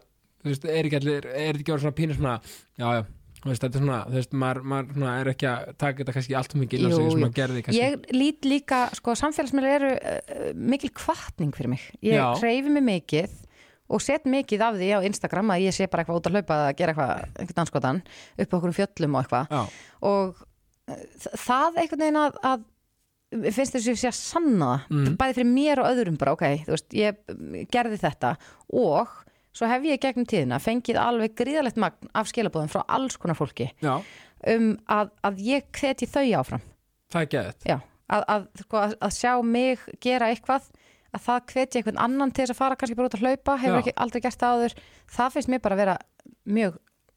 þú 0.42 0.50
veist, 0.52 0.64
er 0.70 0.86
ekki 0.88 0.98
allir, 1.00 1.26
er 1.26 1.56
ekki 1.60 1.72
orðið 1.74 1.86
svona 1.86 1.96
pínu 2.00 2.16
svona, 2.18 2.34
já, 2.78 2.86
já, 2.96 3.00
þú 3.40 3.48
veist, 3.50 3.62
þetta 3.64 3.78
er 3.78 3.82
svona, 3.84 3.98
þú 4.10 4.18
veist, 4.20 4.36
maður, 4.42 4.60
maður 4.72 4.92
svona, 4.98 5.14
er 5.22 5.30
ekki 5.32 5.48
að 5.50 5.72
taka 5.82 5.98
þetta 6.02 6.14
kannski 6.16 6.36
allt 6.40 6.54
mikið 6.60 6.78
inn 6.80 6.86
á 6.86 6.96
sig 6.96 7.10
sem 7.10 7.22
maður 7.24 7.34
gerði 7.40 7.64
kannski. 7.66 7.80
Ég 7.82 8.06
lít 8.16 8.46
líka, 8.50 8.78
sko, 8.98 9.14
samfélagsmiðlar 9.22 9.76
eru 9.80 9.90
uh, 9.96 10.46
mikil 10.74 10.92
kvartning 10.96 11.54
fyrir 11.56 11.72
mig. 11.74 11.88
Ég 12.04 12.18
Já. 12.20 12.26
hreyfi 12.42 12.72
mig 12.76 12.86
mikið 12.86 13.34
og 13.86 14.02
set 14.02 14.24
mikið 14.26 14.62
af 14.66 14.78
því 14.80 14.86
á 14.94 15.06
Instagram 15.06 15.52
að 15.54 15.64
ég 15.68 15.74
sé 15.76 15.86
bara 15.90 16.02
eitthvað 16.02 16.16
út 16.18 16.26
að 16.30 16.34
hlaupa 16.38 16.54
að 16.66 16.72
gera 16.80 16.94
eitthvað, 16.94 17.26
einhvern 17.38 17.62
anskotan 17.62 18.00
upp 18.42 18.48
á 18.50 18.56
okkur 18.58 18.72
fjöllum 18.74 19.14
og 19.14 19.20
eitthvað 19.22 19.52
Já, 19.54 19.60
og 20.10 20.40
uh, 20.90 21.04
þ- 21.22 21.36
það 21.44 21.78
einhvern 21.84 22.02
veginn 22.02 22.18
að, 22.24 22.40
að 22.50 22.64
mér 23.36 23.54
finnst 23.54 23.76
þess 23.76 23.86
að 23.86 23.92
ég 23.92 24.00
sé 24.02 24.10
að 24.10 24.18
sanna 24.18 24.72
það 24.72 24.96
Mm. 24.96 25.14
bæði 25.20 25.36
fyrir 25.38 25.50
mér 25.52 25.80
og 25.82 25.88
öðrum 25.92 26.18
bara, 26.18 26.34
ok, 26.34 26.44
þú 26.66 26.74
veist, 26.74 26.88
ég 26.98 27.22
mm, 27.30 27.54
gerði 27.74 28.00
þetta 28.02 28.34
og 28.74 29.14
svo 29.56 29.68
hef 29.70 29.86
ég 29.88 30.00
gegnum 30.02 30.26
tíðina 30.28 30.58
fengið 30.62 30.98
alveg 31.00 31.34
gríðalegt 31.38 31.80
magn 31.80 32.10
af 32.14 32.28
skilabóðum 32.30 32.68
frá 32.72 32.82
alls 32.92 33.16
konar 33.16 33.38
fólki 33.38 33.70
já, 33.82 33.94
um 34.52 34.72
að, 34.92 35.12
að 35.24 35.40
ég 35.48 35.68
hveti 35.80 36.06
þau 36.12 36.26
áfram 36.42 36.64
það 37.12 37.22
er 37.22 37.30
geðið. 37.36 37.68
Já, 37.70 37.78
að, 38.12 38.24
að, 38.36 38.46
sko, 38.62 38.82
að, 38.84 38.96
að 39.08 39.14
sjá 39.16 39.32
mig 39.42 39.86
gera 40.04 40.28
eitthvað 40.32 40.68
að 41.16 41.22
það 41.24 41.44
hvetja 41.52 41.80
einhvern 41.80 42.02
annan 42.04 42.32
til 42.34 42.42
þess 42.44 42.52
að 42.56 42.58
fara 42.60 42.76
kannski 42.76 42.96
bara 42.98 43.08
út 43.08 43.14
að 43.16 43.22
hlaupa, 43.24 43.54
hefur 43.62 43.78
Já. 43.78 43.82
ekki 43.84 43.96
aldrei 44.04 44.20
gert 44.26 44.40
það 44.42 44.56
áður 44.58 44.74
það 45.16 45.32
finnst 45.36 45.48
mér 45.54 45.62
bara 45.64 45.76
að 45.78 45.82
vera 45.84 45.94
mjög 46.58 46.76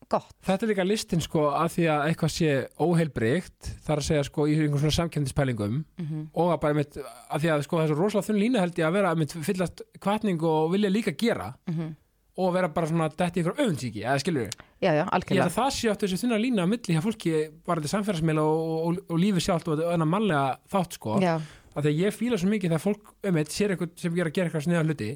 gott 0.10 0.31
Þetta 0.48 0.65
er 0.65 0.69
líka 0.72 0.86
listin 0.88 1.22
sko 1.22 1.41
að 1.53 1.74
því 1.75 1.84
að 1.93 2.05
eitthvað 2.10 2.31
sé 2.34 2.53
óheilbreykt 2.81 3.67
þar 3.86 4.00
að 4.01 4.08
segja 4.08 4.24
sko 4.29 4.46
í 4.50 4.55
einhvern 4.58 4.81
svona 4.86 4.98
samkjöndinspælingum 4.98 5.75
Mhm. 6.00 6.24
og 6.34 6.53
að 6.55 6.60
bara 6.63 6.74
mitt 6.79 6.98
að 6.98 7.41
því 7.43 7.51
að 7.53 7.63
sko 7.67 7.81
þessu 7.84 7.98
rosalega 8.00 8.27
þunn 8.29 8.39
lína 8.41 8.63
held 8.63 8.79
ég 8.79 8.88
að 8.88 8.96
vera 8.98 9.15
mitt 9.15 9.34
fyllast 9.50 9.84
kvartning 10.01 10.41
og 10.43 10.72
vilja 10.74 10.89
líka 10.93 11.13
gera 11.17 11.53
Mhm. 11.69 11.91
Og 12.39 12.53
vera 12.55 12.69
bara 12.74 12.89
svona 12.89 13.10
detti 13.12 13.43
ykkur 13.43 13.58
öfundsíki 13.60 14.03
eða 14.05 14.22
skilur 14.24 14.46
við, 14.48 14.58
Já, 14.79 14.89
já, 14.93 15.01
ég 15.03 15.13
algjörlega 15.17 15.43
held 15.43 15.51
að 15.51 15.58
það 15.58 15.72
sé 15.75 15.91
átt 15.91 16.03
þessu 16.05 16.19
þunna 16.22 16.39
lína 16.39 16.63
að 16.63 16.72
milli 16.74 16.96
hjá 16.96 17.03
fólki 17.03 17.34
bara 17.67 17.81
þetta 17.84 17.93
samfélagsmeila 17.93 18.46
og, 18.48 18.74
og, 18.89 19.00
og 19.12 19.19
lífi 19.19 19.43
sjálft 19.43 19.67
og 19.69 19.81
þetta 19.81 20.08
mannlega 20.08 20.43
þátt 20.72 20.98
sko. 21.00 21.17
Já, 21.24 21.34
að 21.75 21.86
því 21.86 21.91
að 21.91 22.01
ég 22.05 22.15
fíla 22.15 22.39
svo 22.39 22.51
mikið 22.53 22.74
þegar 22.74 22.86
fólk 22.86 23.13
um 23.29 23.39
eitt 23.41 23.55
sér 23.55 23.75
eitthvað 23.75 23.91
sem 24.03 24.15
gera 24.15 24.31
að 24.31 24.38
gera 24.39 24.50
eitthvað 24.50 24.65
sniða 24.67 24.86
hluti. 24.88 25.10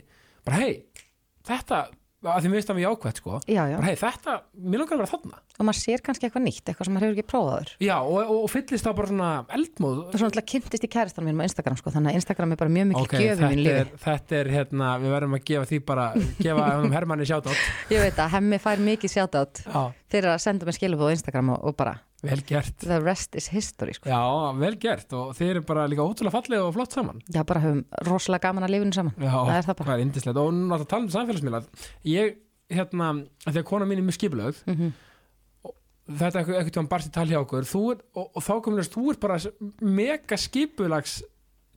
Bara 0.43 0.59
hei, 0.59 0.73
þetta 1.47 1.79
að 2.23 2.39
því 2.45 2.49
mér 2.51 2.57
veist 2.59 2.71
að 2.71 2.77
mér 2.79 2.93
ákvæmt 2.93 3.19
sko. 3.19 3.39
Já, 3.49 3.61
já. 3.67 3.75
Bara 3.77 3.87
hei, 3.89 3.97
þetta, 3.99 4.35
mér 4.63 4.81
langar 4.83 4.95
að 4.95 5.01
vera 5.03 5.11
þarna. 5.13 5.39
Og 5.53 5.67
maður 5.67 5.79
sér 5.79 6.03
kannski 6.05 6.27
eitthvað 6.27 6.45
nýtt, 6.47 6.63
eitthvað 6.71 6.87
sem 6.87 6.95
maður 6.95 7.05
hefur 7.07 7.17
ekki 7.17 7.27
prófað 7.33 7.53
áður. 7.57 7.71
Já, 7.83 7.95
og, 7.99 8.19
og, 8.23 8.37
og 8.43 8.51
fyllist 8.53 8.87
það 8.87 8.95
bara 8.99 9.11
svona 9.11 9.31
eldmóð. 9.57 9.97
Og 10.03 10.15
svona 10.15 10.29
alltaf 10.31 10.47
kynntist 10.53 10.87
í 10.87 10.91
kæristan 10.95 11.27
mínum 11.27 11.43
á 11.43 11.47
Instagram 11.49 11.77
sko, 11.81 11.93
þannig 11.97 12.13
að 12.13 12.19
Instagram 12.21 12.55
er 12.55 12.61
bara 12.63 12.73
mjög 12.77 12.87
mikil 12.93 13.03
Ok, 13.03 13.17
gjöfum 13.19 13.51
mín 13.53 13.63
lífi. 13.67 13.99
þetta 14.07 14.39
er 14.39 14.51
hérna, 14.53 14.93
við 15.03 15.15
verðum 15.17 15.37
að 15.37 15.45
gefa 15.51 15.69
því 15.73 15.81
bara 15.91 16.07
gefa 16.39 16.69
honum 16.77 16.95
Hermanni 16.95 17.27
sjátt 17.29 17.51
Ég 17.93 18.01
veit 18.07 18.23
að 18.23 18.33
hemmi 18.37 18.61
fær 18.63 18.81
mikið 18.87 19.15
sjátt 19.17 19.63
Já, 19.67 19.83
fyrir 20.13 20.31
að 20.33 20.41
senda 20.47 20.67
mér 20.69 20.79
skilabóð 20.79 21.11
á 21.11 21.15
Instagram 21.17 21.53
og, 21.57 21.63
og 21.69 21.77
bara 21.77 21.97
vel 22.23 22.41
gert. 22.47 22.75
The 22.83 22.99
rest 23.03 23.35
is 23.39 23.49
history 23.53 23.93
sko. 23.97 24.09
Já, 24.11 24.19
vel 24.59 24.77
gert. 24.81 25.13
Og 25.19 25.33
þeir 25.37 25.57
eru 25.57 25.63
bara 25.67 25.85
líka 25.91 26.05
ótrúlega 26.05 26.35
fallega 26.37 26.67
og 26.67 26.73
flott 26.77 26.95
saman. 26.95 27.21
Já, 27.33 27.41
bara 27.47 27.63
höfum 27.63 27.83
rosalega 28.07 28.47
gaman 28.49 28.67
að 28.67 28.75
lífinu 28.77 28.97
saman. 28.97 29.15
Já, 29.19 29.33
Það 29.33 29.55
er 29.57 29.67
það 29.69 29.79
bara. 29.79 29.87
það 29.89 29.95
er 29.97 30.05
indislegt 30.07 30.41
og 30.43 30.51
náttúrulega 30.53 30.91
tala 30.93 31.07
um 31.07 31.15
samfélagsmiðla 31.17 31.63
ég, 32.13 32.37
hérna, 32.73 33.09
að 33.49 33.63
kona 33.67 33.89
mín 33.89 34.01
er 34.01 34.07
mjög 34.07 34.19
skipulögð 34.21 34.63
mm 34.69 34.93
þetta 36.03 36.27
er 36.27 36.39
eitthvað, 36.41 36.57
eitthvað 36.59 36.87
barst 36.91 37.07
í 37.09 37.13
tal 37.15 37.27
hjá 37.29 37.37
okkur. 37.39 37.67
Þú 37.67 37.81
er, 37.93 38.01
og, 38.19 38.25
og 38.35 38.43
þá 38.43 38.53
komur 38.65 38.89
þú 38.91 39.03
er 39.13 39.19
bara 39.21 39.37
mega 39.87 40.39
skipulags 40.39 41.13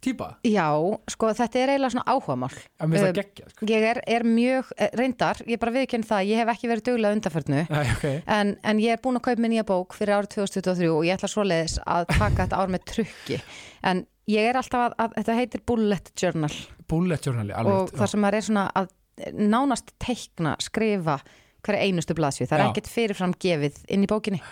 típa? 0.04 0.28
Já, 0.46 0.66
sko 1.10 1.30
þetta 1.36 1.60
er 1.60 1.72
eiginlega 1.74 1.94
svona 1.94 2.12
áhugamál. 2.12 2.50
Að 2.80 2.90
mér 2.92 3.04
það 3.04 3.12
geggja 3.20 3.52
sko. 3.52 3.68
Ég 3.70 3.86
er, 3.90 4.00
er 4.16 4.26
mjög, 4.28 4.72
eh, 4.76 4.90
reyndar, 5.00 5.40
ég 5.48 5.60
bara 5.62 5.74
viðkynna 5.76 6.08
það 6.10 6.28
ég 6.30 6.42
hef 6.42 6.52
ekki 6.52 6.70
verið 6.70 6.88
duglega 6.90 7.16
undarförnu 7.16 7.62
Æ, 7.64 7.80
okay. 7.94 8.20
en, 8.36 8.52
en 8.62 8.82
ég 8.82 8.96
er 8.96 9.02
búin 9.02 9.20
að 9.20 9.26
kaupa 9.28 9.44
mér 9.44 9.54
nýja 9.54 9.66
bók 9.68 9.96
fyrir 9.96 10.18
árið 10.18 10.36
2023 10.36 10.90
og 10.92 11.06
ég 11.06 11.16
ætla 11.16 11.32
svoleiðis 11.32 11.78
að 11.84 12.10
taka 12.12 12.42
þetta 12.42 12.60
ár 12.60 12.74
með 12.74 12.86
trukki. 12.92 13.40
En 13.86 14.04
ég 14.30 14.50
er 14.50 14.60
alltaf 14.60 14.86
að, 14.88 14.98
að 15.04 15.16
þetta 15.20 15.38
heitir 15.40 15.64
bullet 15.72 16.12
journal. 16.18 16.52
Bullet 16.90 17.26
journali, 17.30 17.54
og 17.56 17.62
alveg 17.62 17.96
það 17.96 18.12
sem 18.12 18.28
er 18.28 18.38
svona 18.50 18.68
að 18.76 18.92
nánast 19.32 19.94
teikna, 20.02 20.56
skrifa 20.62 21.20
hverja 21.66 21.86
einustu 21.88 22.14
blaðsju, 22.14 22.46
það 22.46 22.60
er 22.60 22.68
ekkert 22.68 22.90
fyrirfram 22.92 23.32
gefið 23.42 23.80
inn 23.90 24.04
í 24.04 24.10
bókinni. 24.10 24.42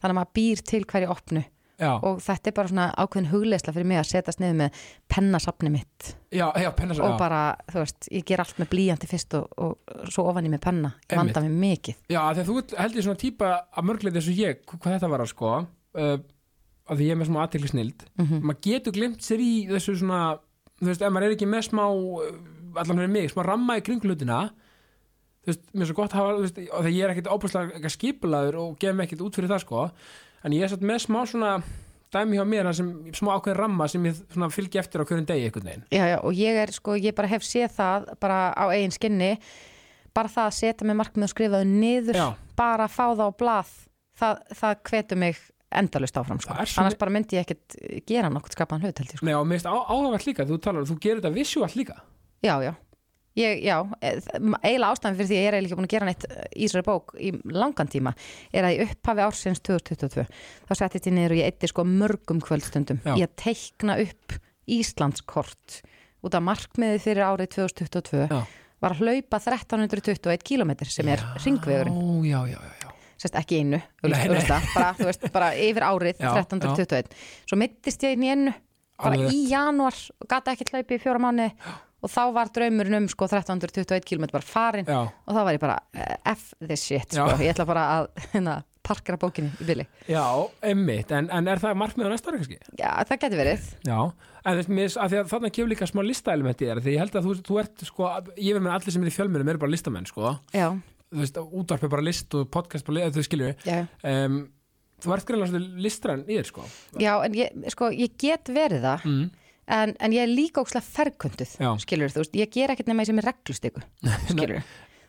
Þannig 0.00 0.14
að 0.14 0.18
maður 0.18 0.36
býr 0.38 0.62
til 0.66 0.86
hverju 0.88 1.10
opnu 1.12 1.42
Já, 1.82 1.92
og 1.98 2.20
þetta 2.22 2.50
er 2.50 2.56
bara 2.56 2.70
svona 2.70 2.88
ákveðin 2.94 3.30
hugleisla 3.32 3.74
fyrir 3.74 3.88
mig 3.90 4.00
að 4.00 4.08
setjast 4.12 4.42
niður 4.42 4.58
með 4.62 4.82
pennasafni 5.10 5.72
mitt. 5.74 6.12
Já, 6.32 6.46
já, 6.62 6.70
penna 6.78 6.96
og 7.02 7.16
bara, 7.20 7.42
þú 7.72 7.82
veist, 7.82 8.08
ég 8.14 8.26
ger 8.28 8.44
allt 8.44 8.60
með 8.62 8.70
blíjandi 8.72 9.10
fyrst 9.10 9.34
og, 9.38 9.48
og 9.58 10.06
svo 10.14 10.28
ofan 10.30 10.46
í 10.46 10.52
með 10.52 10.62
penna. 10.68 10.94
Ég 11.10 11.18
vanda 11.18 11.42
mig 11.44 11.58
mikið. 11.66 11.98
Já, 12.14 12.20
að 12.22 12.44
þú 12.48 12.60
ert 12.62 12.76
held 12.78 13.00
ég 13.00 13.08
svona 13.08 13.20
típa 13.20 13.54
að 13.66 13.90
mörgleiti 13.90 14.22
eins 14.22 14.30
og 14.30 14.40
ég, 14.46 14.62
hvað 14.72 14.94
þetta 14.96 15.12
var 15.12 15.24
að 15.26 15.32
sko 15.34 15.52
uh, 15.58 16.16
að 16.90 16.98
því 16.98 17.06
ég 17.06 17.14
er 17.14 17.20
með 17.20 17.30
svona 17.30 17.44
aðtekli 17.46 17.70
snild 17.70 18.02
mm 18.18 18.42
maður 18.42 18.60
getur 18.66 18.96
glimt 18.96 19.22
sér 19.24 19.42
í 19.42 19.52
þessu 19.70 19.94
svona 20.00 20.22
þú 20.80 20.90
veist, 20.90 21.04
ef 21.04 21.14
maður 21.14 21.28
er 21.28 21.36
ekki 21.36 21.48
með 21.50 21.64
smá 21.68 21.84
uh, 21.86 22.34
allan 22.72 23.02
fyrir 23.02 23.14
mig, 23.14 23.30
smá 23.30 23.44
ramma 23.46 23.78
í 23.78 23.84
kring 23.86 24.02
hlutina 24.02 24.40
þú 25.42 25.52
veist, 25.52 25.64
mér 25.72 25.84
er 25.84 25.90
svo 25.90 25.98
gott 26.00 26.14
að 26.14 26.20
hafa 26.20 26.34
þú 26.36 26.44
veist, 26.46 26.60
og 26.66 26.78
þegar 26.78 26.96
ég 26.96 27.06
er 27.06 27.14
ekkit 27.14 27.32
óbúslega 27.32 27.92
skipulaður 27.96 28.60
og 28.62 28.76
gef 28.82 28.96
mig 28.96 29.08
ekkit 29.08 29.24
út 29.26 29.38
fyrir 29.38 29.52
það 29.52 29.64
sko 29.66 29.86
en 30.42 30.56
ég 30.56 30.66
er 30.66 30.72
satt 30.72 30.84
með 30.86 31.04
smá 31.06 31.20
svona 31.28 31.52
dæmi 32.12 32.36
hjá 32.38 32.44
mér 32.48 32.70
sem 32.76 32.88
smá 33.16 33.32
ákveðin 33.38 33.60
ramma 33.60 33.88
sem 33.88 34.08
ég 34.08 34.22
fylgi 34.52 34.80
eftir 34.82 35.02
á 35.02 35.08
hverjum 35.08 35.28
degi 35.28 35.48
einhvern 35.48 35.68
veginn 35.70 35.86
já, 35.88 36.04
já, 36.12 36.18
og 36.20 36.36
ég 36.36 36.58
er, 36.64 36.72
sko, 36.74 36.96
ég 37.00 37.16
bara 37.16 37.30
hef 37.32 37.46
séð 37.46 37.72
það 37.78 38.10
bara 38.20 38.40
á 38.52 38.64
eigin 38.74 38.92
skinni 38.94 39.32
bara 40.12 40.28
það 40.28 40.50
að 40.50 40.58
setja 40.58 40.88
með 40.88 41.00
markmið 41.00 41.28
og 41.28 41.32
skrifa 41.32 41.62
þau 41.62 41.72
niður 41.72 42.20
Já, 42.20 42.26
bara 42.58 42.88
fá 42.92 43.04
það 43.14 43.24
á 43.24 43.30
blað 43.40 43.72
það, 44.20 44.44
það 44.60 44.78
hvetur 44.90 45.20
mig 45.22 45.40
endalust 45.72 46.18
áfram 46.20 46.40
sko. 46.42 46.52
Annars 46.52 46.98
bara 47.00 47.12
myndi 47.14 47.38
ég 47.38 47.46
ekkit 47.46 48.04
gera 48.08 48.28
nokkuð 48.28 48.58
skapaðan 48.58 48.84
hlut 48.84 48.98
held 49.00 49.14
ég 49.14 49.20
sko. 49.20 49.24
Nei, 49.24 49.34
og 49.38 49.46
mér 49.48 49.62
finnst 49.62 49.70
áhugavert 49.72 50.26
líka, 50.28 50.44
þú 50.44 50.58
talar, 50.60 50.84
þú 50.88 50.96
gerir 51.00 51.22
þetta 51.22 51.32
visuált 51.32 51.76
líka 51.80 51.96
já, 52.44 52.54
já, 52.60 52.74
ég, 53.38 53.62
já 53.64 53.76
e- 54.00 54.14
eiginlega 54.62 54.90
ástæðan 54.92 55.16
fyrir 55.18 55.28
því 55.30 55.36
að 55.36 55.42
ég 55.42 55.48
er 55.48 55.56
eiginlega 55.56 55.68
ekki 55.68 55.78
búin 55.78 55.88
að 55.88 55.94
gera 55.94 56.08
neitt 56.08 56.26
í 56.52 56.66
þessari 56.66 56.86
bók 56.86 57.14
í 57.16 57.30
langan 57.56 57.90
tíma 57.92 58.12
er 58.52 58.68
að 58.68 58.76
í 58.76 58.86
upphafi 58.86 59.24
ársins 59.24 59.62
2022 59.64 60.26
þá 60.68 60.72
settist 60.78 61.08
ég 61.08 61.16
niður 61.16 61.36
og 61.36 61.40
ég 61.40 61.52
eitti 61.52 61.70
sko 61.70 61.84
mörgum 61.88 62.42
kvöldstundum 62.44 63.00
Já. 63.06 63.14
að 63.16 63.36
teikna 63.40 63.98
upp 64.02 64.36
Íslandskort 64.72 65.80
út 66.22 66.36
af 66.38 66.44
markmiði 66.46 67.00
fyrir 67.02 67.24
árið 67.26 67.54
2022 67.56 68.26
Já. 68.28 68.42
var 68.84 68.96
að 68.96 69.02
hlaupa 69.02 69.40
1321 69.42 70.44
km 70.46 70.74
sem 70.86 71.08
er 71.12 71.24
ringvegurinn 71.44 72.26
Já, 72.28 72.42
já, 72.52 72.58
já, 72.58 72.74
já. 72.82 72.88
Sérst 73.22 73.36
ekki 73.38 73.60
einu, 73.62 73.78
auðvitað, 74.02 74.64
bara, 74.74 74.92
þú 74.98 75.06
veist, 75.06 75.26
bara 75.34 75.52
yfir 75.54 75.84
árið 75.86 76.20
Já, 76.20 76.32
1321 76.42 77.16
svo 77.46 77.58
mittist 77.60 78.02
ég 78.06 78.16
inn 78.16 78.26
í 78.26 78.32
ennu 78.34 78.54
bara 79.02 79.18
Alveg 79.18 79.34
í 79.34 79.46
janúar 79.50 79.96
og 80.20 80.28
gata 80.30 80.54
ekki 80.54 80.68
hlaupi 80.70 80.98
í 80.98 81.02
fjóra 81.02 81.22
mánuði 81.22 81.50
og 82.02 82.10
þá 82.10 82.22
var 82.34 82.50
draumurinn 82.54 82.98
um 82.98 83.08
sko 83.10 83.28
1321 83.30 84.04
km 84.08 84.26
bara 84.32 84.46
farin 84.46 84.88
Já, 84.88 85.00
og 85.06 85.36
þá 85.36 85.40
var 85.46 85.56
ég 85.56 85.62
bara 85.62 85.78
eh, 85.94 86.16
F 86.34 86.52
this 86.60 86.84
shit 86.88 87.14
sko. 87.14 87.28
Já. 87.30 87.40
ég 87.46 87.54
ætla 87.54 87.66
bara 87.68 87.84
að 87.94 88.08
hérna, 88.32 88.56
parkera 88.82 89.18
bókinni 89.22 89.52
í 89.62 89.66
bili. 89.68 89.86
Já, 90.10 90.24
emmitt 90.66 91.12
en, 91.14 91.28
en 91.30 91.50
er 91.52 91.62
það 91.62 91.76
markmið 91.78 92.08
á 92.08 92.12
næsta 92.12 92.32
ári 92.32 92.40
kannski? 92.40 92.58
já, 92.80 92.88
það 93.08 93.20
geti 93.24 93.38
verið. 93.38 93.68
Já, 93.86 93.98
en 94.42 94.58
þess, 94.58 94.72
mér, 94.78 94.96
að 95.04 95.14
þarna 95.30 95.52
kemur 95.54 95.70
líka 95.70 95.86
smá 95.86 96.02
listaelementi 96.06 96.66
þér, 96.66 96.80
því 96.82 96.96
ég 96.96 97.04
held 97.04 97.20
að 97.20 97.28
þú, 97.28 97.36
þú 97.46 97.60
ert 97.62 97.84
sko, 97.86 98.08
ég 98.34 98.56
veit 98.56 98.64
með 98.66 98.74
allir 98.74 98.96
sem 98.96 99.04
er 99.06 99.12
í 99.12 99.14
fjölmjörnum 99.14 99.52
eru 99.54 99.62
bara 99.62 99.74
listamenn 99.76 100.08
sko, 100.10 100.32
já, 100.50 100.66
þú 101.12 101.22
veist, 101.22 101.38
útvarp 101.62 101.86
er 101.86 101.92
bara 101.94 102.06
list 102.08 102.34
og 102.34 102.50
podcast 102.50 102.88
bara 102.88 102.98
list, 102.98 103.14
þú 103.20 103.24
skilju 103.28 103.52
já, 103.68 103.78
um, 104.10 104.40
þú 105.02 105.14
ert 105.16 105.28
greinlega 105.30 105.62
listræn 105.86 106.26
í 106.26 106.40
þér 106.40 106.50
sko. 106.50 106.66
Já 107.02 107.12
en 107.22 107.38
ég, 107.38 107.62
sko, 107.74 107.90
ég 107.94 108.18
get 108.18 108.50
verið 108.54 108.84
það. 108.86 109.06
Mm. 109.08 109.30
En, 109.66 109.96
en 109.98 110.14
ég 110.14 110.24
er 110.24 110.32
líka 110.32 110.62
ókslega 110.64 110.84
ferkunduð 110.86 111.58
skilur, 111.82 112.14
þú 112.14 112.24
veist, 112.24 112.40
ég 112.40 112.54
ger 112.54 112.74
ekkert 112.74 112.90
nema 112.90 113.06
sem 113.08 113.20
er 113.22 113.30
reglustiku 113.32 113.84
skilur 114.32 114.62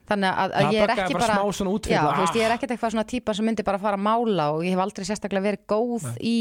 þannig 0.10 0.40
að, 0.44 0.54
að 0.60 0.74
ég 0.76 0.84
er 0.84 0.94
ekki 0.94 1.16
bara, 1.16 1.36
bara 1.40 1.56
svona 1.56 1.74
Já, 1.88 2.02
veist, 2.18 2.38
ég 2.38 2.46
er 2.46 2.54
ekkert 2.56 2.74
eitthvað 2.76 2.94
svona 2.96 3.06
típa 3.08 3.36
sem 3.38 3.48
myndi 3.48 3.66
bara 3.66 3.80
fara 3.82 4.00
að 4.00 4.04
mála 4.04 4.48
og 4.56 4.64
ég 4.66 4.76
hef 4.76 4.82
aldrei 4.84 5.08
sérstaklega 5.08 5.46
verið 5.46 5.64
góð 5.72 6.08
í, 6.20 6.36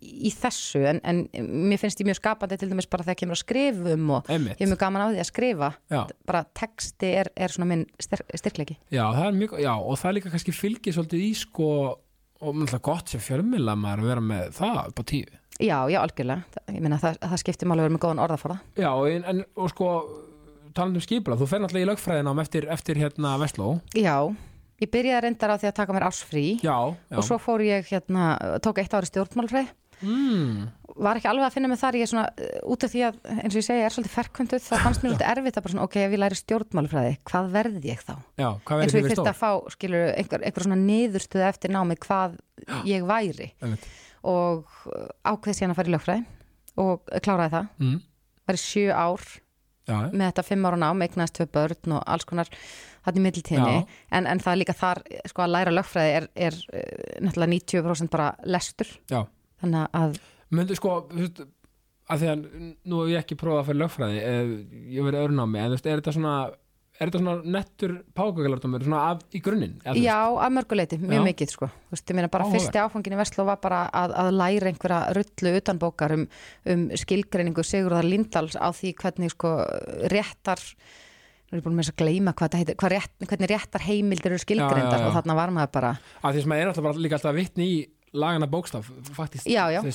í 0.00 0.32
þessu. 0.32 0.80
En, 0.88 1.00
en 1.04 1.20
mér 1.68 1.82
finnst 1.82 2.00
ég 2.00 2.08
mjög 2.08 2.20
skapandi 2.20 2.58
til 2.60 2.70
dæmis 2.70 2.88
bara 2.90 3.06
þegar 3.06 3.20
kemur 3.20 3.38
að 3.38 3.42
skrifum 3.42 4.14
og 4.16 4.32
Einmitt. 4.32 4.56
ég 4.56 4.64
er 4.66 4.72
mjög 4.72 4.80
gaman 4.86 5.04
á 5.04 5.06
því 5.10 5.20
að 5.20 5.30
skrifa. 5.30 5.70
Já. 5.92 6.00
bara 6.28 6.44
texti 6.56 7.12
er, 7.20 7.30
er 7.36 7.52
svona 7.52 7.70
minn 7.74 7.84
styr, 8.00 8.24
styrklegi 8.40 8.78
já, 8.94 9.04
mjög, 9.36 9.58
já, 9.60 9.72
og 9.76 10.00
það 10.00 10.10
er 10.10 10.18
líka 10.18 10.32
kannski 10.32 10.56
fylgið 10.56 10.96
svolítið 10.96 11.26
í 11.28 11.30
sko 11.44 11.70
og 12.44 12.56
náttúrulega 12.58 12.84
gott 12.84 13.12
sem 13.12 13.22
fjölmjöla 13.22 13.76
maður 13.78 14.02
að 14.02 14.10
vera 14.10 14.24
með 14.32 14.48
það 14.58 14.80
upp 14.90 15.00
á 15.00 15.04
tíu 15.12 15.38
Já, 15.62 15.76
já, 15.86 16.00
algjörlega, 16.00 16.62
ég 16.74 16.82
meina 16.82 16.98
það, 16.98 17.20
það 17.22 17.42
skiptir 17.44 17.68
máli 17.70 17.82
að 17.82 17.86
vera 17.86 17.94
með 17.94 18.02
góðan 18.02 18.22
orðaforða. 18.24 18.56
Já, 18.80 18.90
en, 19.12 19.28
en 19.30 19.44
og 19.54 19.70
sko 19.70 19.90
talandi 20.74 20.98
um 20.98 21.04
skipula, 21.04 21.38
þú 21.38 21.46
fer 21.50 21.62
náttúrulega 21.62 21.86
í 21.86 21.90
lögfræðina 21.92 22.34
um 22.34 22.42
eftir, 22.42 22.66
eftir 22.74 22.98
hérna 22.98 23.36
Vestló. 23.38 23.68
Já, 23.94 24.16
ég 24.82 24.90
byrjaði 24.90 25.22
reyndar 25.28 25.54
á 25.54 25.56
því 25.62 25.70
að 25.70 25.76
taka 25.78 25.94
mér 25.96 26.08
ásfrí 26.08 26.46
Já, 26.58 26.76
já. 26.90 27.18
og 27.18 27.26
svo 27.26 27.38
fór 27.42 27.62
ég 27.64 27.86
hérna, 27.92 28.34
tók 28.64 28.82
eitt 28.82 28.94
ári 28.96 29.06
stjórnmálfræði 29.06 29.70
mm, 30.02 30.64
var 31.04 31.18
ekki 31.18 31.28
alveg 31.30 31.46
að 31.46 31.56
finna 31.56 31.70
mig 31.70 31.80
þar 31.80 31.98
ég 31.98 32.06
er 32.06 32.10
svona, 32.10 32.26
uh, 32.34 32.58
út 32.74 32.86
af 32.86 32.92
því 32.92 33.04
að 33.08 33.18
eins 33.34 33.54
og 33.54 33.58
ég 33.60 33.66
segi, 33.66 33.80
ég 33.80 33.88
er 33.88 33.94
svolítið 33.94 34.14
ferkvönduð, 34.14 34.64
þá 34.66 34.74
fannst 34.84 35.04
mér 35.04 35.10
svolítið 35.14 35.30
erfitt 35.32 35.58
að 35.58 35.66
bara 35.66 35.74
svona, 35.74 35.86
ok, 35.88 35.98
ef 36.02 36.16
ég 36.16 36.22
læri 36.22 36.40
stjórnmálfræði, 36.40 37.16
hvað 37.30 37.50
verði 37.54 37.92
ég 37.92 38.02
þá? 38.04 38.14
já, 38.14 38.48
hvað 38.66 38.84
eins 38.84 38.94
verður 38.94 38.98
og 38.98 38.98
ég 38.98 39.06
þið 39.06 39.14
þurfti 39.14 39.32
að 39.32 39.40
fá, 39.40 39.74
skilur, 39.76 40.06
einhver, 40.14 40.46
einhver 40.48 40.66
svona 40.66 40.80
niðurstöðu 40.82 41.46
eftir 41.48 41.74
námi 41.74 41.98
hvað 42.04 42.38
ég 42.90 43.06
væri. 43.08 43.50
Einmitt. 43.62 43.88
Og 44.24 44.66
uh, 44.88 45.06
ákveð 45.28 45.58
síðan 45.58 45.74
að 45.74 45.80
fara 45.80 45.90
í 45.90 45.94
lögfræði 45.94 46.24
og 46.84 47.14
kláraði 47.22 47.54
það, 47.54 47.66
Mm, 47.84 47.96
var 48.48 48.58
í 48.58 48.62
sjö 48.64 48.86
ár 48.92 49.24
já, 49.86 49.96
með 50.10 50.24
þetta 50.26 50.44
fimm 50.48 50.66
ára 50.68 50.80
nám, 50.80 51.02
eignaðist 51.04 51.36
tvö 51.38 51.46
börn 51.54 51.94
og 51.98 52.02
alls 52.10 52.24
konar 52.28 52.50
hann 53.04 53.18
í 53.20 53.24
middiltíðinni, 53.24 53.84
en, 54.16 54.26
en 54.26 54.40
það 54.40 54.52
er 54.54 54.60
líka 54.62 54.74
þar 54.78 55.02
sko 55.28 55.44
að 55.44 55.52
læra 55.54 55.74
lögfræði 55.76 56.14
er, 56.18 56.28
er 56.48 56.56
uh, 56.56 57.18
náttúrulega 57.26 57.52
90% 57.52 58.10
bara 58.14 58.30
lestur. 58.48 58.90
Já. 59.12 59.20
þannig 59.60 59.86
að, 60.00 60.18
Myndu 60.54 60.76
sko, 60.78 60.96
þú 61.10 61.20
veist, 61.22 61.44
að 62.12 62.20
því 62.20 62.28
að 62.34 62.42
nú 62.84 62.98
hef 63.00 63.12
ég 63.14 63.22
ekki 63.24 63.36
prófað 63.40 63.60
að 63.62 63.68
fyrir 63.70 63.80
lögfræði, 63.80 64.18
eh, 64.28 64.50
ég 64.96 65.06
verið 65.06 65.22
öðru 65.24 65.36
námi, 65.38 65.58
en 65.62 65.70
þú 65.72 65.76
veist, 65.78 65.86
er 65.88 66.00
þetta 66.02 66.12
svona, 66.18 66.34
er 66.94 67.10
þetta 67.10 67.20
svona 67.20 67.54
nettur 67.56 67.94
pákakalartumur, 68.14 68.84
svona 68.86 69.02
af, 69.10 69.22
í 69.34 69.40
grunninn? 69.42 69.78
þú 69.82 70.02
já, 70.04 70.18
að 70.30 70.52
mörguleiti, 70.54 70.98
mjög 71.02 71.20
Já. 71.20 71.24
mikið 71.28 71.54
sko, 71.54 71.68
þú 71.70 71.96
veist, 71.96 72.04
ég 72.06 72.18
meina 72.18 72.30
bara 72.30 72.46
Áhugavert. 72.46 72.68
fyrsti 72.68 72.82
áfangin 72.84 73.16
í 73.16 73.18
Vestló 73.18 73.46
var 73.48 73.62
bara 73.62 73.80
að, 73.90 74.14
að 74.22 74.28
læra 74.38 74.70
einhverja 74.70 75.00
rullu 75.18 75.54
utanbókar 75.58 76.14
um, 76.14 76.28
um 76.70 76.84
skilgreiningu 77.02 77.64
Sigurðar 77.66 78.06
Lindals 78.06 78.54
á 78.54 78.70
því 78.70 78.94
hvernig 79.02 79.34
sko 79.34 79.56
réttar 80.12 80.62
nú 81.50 81.58
er 81.58 81.60
ég 81.60 81.66
búin 81.66 81.74
með 81.74 81.88
þess 81.88 81.94
að 81.96 82.00
gleyma 82.04 82.32
hvað 82.34 82.46
þetta 82.46 82.62
heitir 82.62 82.78
hvað 82.78 82.94
rétt, 82.94 83.26
hvernig 83.26 83.50
réttar 83.50 83.84
heimildir 83.88 84.36
eru 84.36 84.54
já. 84.54 85.02
og 85.02 85.12
þarna 85.18 85.36
var 85.38 85.52
maður 85.54 85.74
bara 85.74 85.92
Að 86.22 86.32
því 86.38 86.40
sem 86.44 86.54
maður 86.54 86.62
er 86.62 86.72
alltaf 86.72 86.86
bara 86.86 87.04
líka 87.04 87.18
alltaf 87.18 87.36
vitni 87.36 87.68
í 87.68 87.76
lagana 88.14 88.46
bókstaf, 88.46 88.86
faktist. 89.14 89.48
Já, 89.50 89.66
já. 89.74 89.80
Þú 89.82 89.90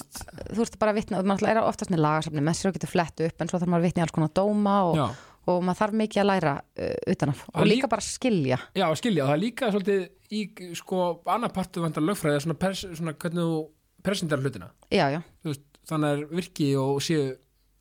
þú 0.57 0.63
ert 0.65 0.77
bara 0.81 0.91
að 0.91 0.99
vitna, 0.99 1.21
maður 1.23 1.51
er 1.53 1.59
oftast 1.63 1.91
með 1.93 2.01
lagasafni 2.03 2.43
með 2.43 2.57
sér 2.59 2.71
og 2.71 2.75
getur 2.75 2.91
flett 2.91 3.23
upp 3.23 3.43
en 3.43 3.51
svo 3.51 3.62
þarf 3.62 3.71
maður 3.71 3.88
í 3.88 4.03
alls 4.03 4.15
konar 4.15 4.33
dóma 4.35 4.73
og, 4.89 4.99
já, 4.99 5.05
og 5.49 5.63
maður 5.65 5.79
þarf 5.81 5.97
mikið 6.03 6.21
að 6.23 6.27
læra 6.29 6.53
uh, 6.62 6.93
utanaf 7.13 7.43
Og 7.49 7.55
og 7.55 7.65
líka- 7.65 7.73
líka 7.75 7.89
bara 7.95 8.05
skilja 8.05 8.59
já, 8.77 8.85
skilja, 9.01 9.25
það 9.27 9.35
er 9.35 9.43
líka 9.43 9.71
svolítið 9.73 10.07
í, 10.29 10.41
sko, 10.77 11.03
annar 11.25 11.53
partu 11.55 11.81
vantar 11.83 12.05
lögfræði, 12.05 12.43
svona, 12.45 12.57
pers, 12.62 12.85
svona 12.93 13.13
hvernig 13.17 13.43
þú 13.49 13.59
presentar 14.05 14.39
hlutina. 14.43 14.69
já, 14.93 15.05
já, 15.15 15.21
veist, 15.43 15.65
þannig 15.89 16.12
er 16.15 16.25
virki 16.39 16.67
og 16.79 16.99
séu, 17.03 17.23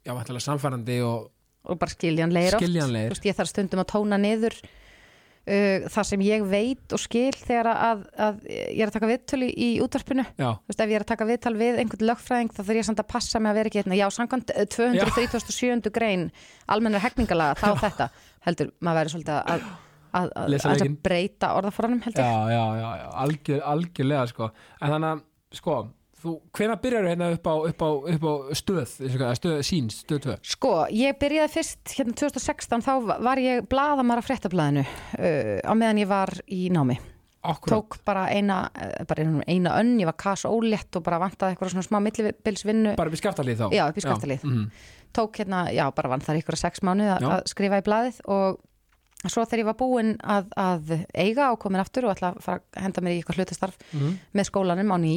já, 0.07 0.12
vantarlega 0.16 0.46
samfærandi 0.48 1.00
og 1.07 1.28
og 1.68 1.76
bara 1.76 1.90
skiljanlegir 1.92 2.54
oft. 2.57 2.62
Skiljanlegir. 2.64 3.11
Þú 3.11 3.16
veist, 3.18 3.26
ég 3.28 3.35
þarf 3.37 3.48
stundum 3.50 3.81
að 3.83 3.88
tóna 3.92 4.16
niður 4.16 4.54
það 5.88 6.06
sem 6.11 6.22
ég 6.26 6.44
veit 6.48 6.94
og 6.94 7.00
skil 7.00 7.32
þegar 7.37 7.68
að, 7.72 8.04
að 8.20 8.40
ég 8.52 8.82
er 8.82 8.90
að 8.90 8.94
taka 8.96 9.11
viðtölu 9.11 9.48
í 9.48 9.68
útvarpinu. 9.84 10.24
Já, 10.37 10.50
Þú 10.58 10.72
veist, 10.72 10.82
ef 10.84 10.92
ég 10.92 10.98
er 10.98 11.04
að 11.04 11.11
taka 11.12 11.28
viðtal 11.28 11.54
við 11.58 11.80
einhvern 11.82 12.08
lögfræðing 12.11 12.52
þá 12.52 12.61
þarf 12.61 12.80
ég 12.80 12.88
samt 12.88 13.02
að 13.02 13.11
passa 13.14 13.42
mig 13.42 13.52
að 13.52 13.61
vera 13.61 13.72
ekki 13.72 13.80
hérna, 13.82 13.98
já, 13.98 14.06
samkvæmt 14.18 14.54
eh, 14.54 14.68
237. 14.76 15.92
grein 15.94 16.28
almennar 16.68 17.04
hegningalega, 17.04 17.58
þá 17.58 17.84
þetta. 17.84 18.08
Heldur, 18.46 18.72
maður 18.80 19.00
verður 19.00 19.14
svolítið 19.16 19.38
að, 19.38 19.68
að, 20.18 20.32
að, 20.42 20.84
breyta 21.04 21.52
orðaforanum 21.58 22.02
heldur 22.04 22.24
já, 22.24 22.52
já, 22.52 22.64
já, 22.78 22.88
já. 23.00 23.06
Algjör, 23.24 23.62
algjörlega, 23.72 24.26
sko. 24.32 24.50
En 24.78 24.94
þannig 24.94 25.14
að, 25.14 25.24
sko, 25.58 25.78
þú, 26.22 26.35
hvenær 26.57 26.81
byrjar 26.83 27.09
hérna 27.11 27.28
upp 27.35 27.46
á, 27.48 27.54
upp 27.70 27.85
á, 27.85 27.90
upp 28.14 28.24
á 28.26 28.33
stöð, 28.59 28.94
stöð 29.38 29.61
síns, 29.66 30.00
stöð 30.04 30.24
2? 30.26 30.38
Sko, 30.54 30.72
ég 30.94 31.18
byrjaði 31.20 31.54
fyrst 31.54 31.94
hérna 31.98 32.16
2016, 32.18 32.85
þá 32.87 32.92
var 33.28 33.42
ég 33.42 33.68
blaðamara 33.70 34.24
fréttablaðinu 34.24 34.85
uh, 34.85 35.54
á 35.62 35.72
meðan 35.78 36.02
ég 36.02 36.11
var 36.11 36.35
í 36.46 36.66
námi. 36.74 36.98
Akkurat. 37.48 37.78
Tók 37.78 38.00
bara 38.04 38.26
eina, 38.35 38.64
eh, 38.74 39.04
bara 39.07 39.24
eina, 39.46 39.76
önn, 39.78 39.92
ég 40.00 40.09
var 40.09 40.16
kas 40.18 40.42
ólétt 40.44 40.96
og 40.98 41.04
bara 41.07 41.20
vantaði 41.22 41.54
eitthvað 41.54 41.70
svona 41.70 41.87
smá 41.87 42.00
millibilsvinnu. 42.02 42.96
Bara 42.98 43.12
upp 43.12 43.14
í 43.14 43.20
skaftalið 43.20 43.61
þá? 43.62 43.66
Já, 43.76 43.85
upp 43.87 44.00
í 44.00 44.04
Skaftalíð. 44.04 44.42
mhm. 44.42 44.64
Tók 45.14 45.38
hérna, 45.40 45.61
já, 45.72 45.87
bara 45.94 46.18
þar 46.18 46.40
ykkur 46.42 46.59
sex 46.59 46.83
mánuð 46.85 47.14
að, 47.14 47.46
skrifa 47.48 47.78
í 47.78 47.85
blaðið 47.87 48.18
og 48.26 48.59
svo 49.26 49.42
þegar 49.44 49.59
ég 49.64 49.66
var 49.66 49.74
búin 49.81 50.12
að, 50.22 50.46
að 50.54 50.92
eiga 51.18 51.48
og 51.50 51.59
komin 51.59 51.81
aftur 51.83 52.07
og 52.07 52.12
ætla 52.14 52.28
að 52.37 52.42
fara 52.44 52.61
að 52.76 52.85
henda 52.85 53.02
mér 53.02 53.16
í 53.16 53.18
eitthvað 53.22 53.40
hlutastarf 53.40 53.78
Mhm. 53.92 54.12
með 54.38 54.46
skólanum 54.50 54.92
á 54.94 54.96
ný, 55.02 55.14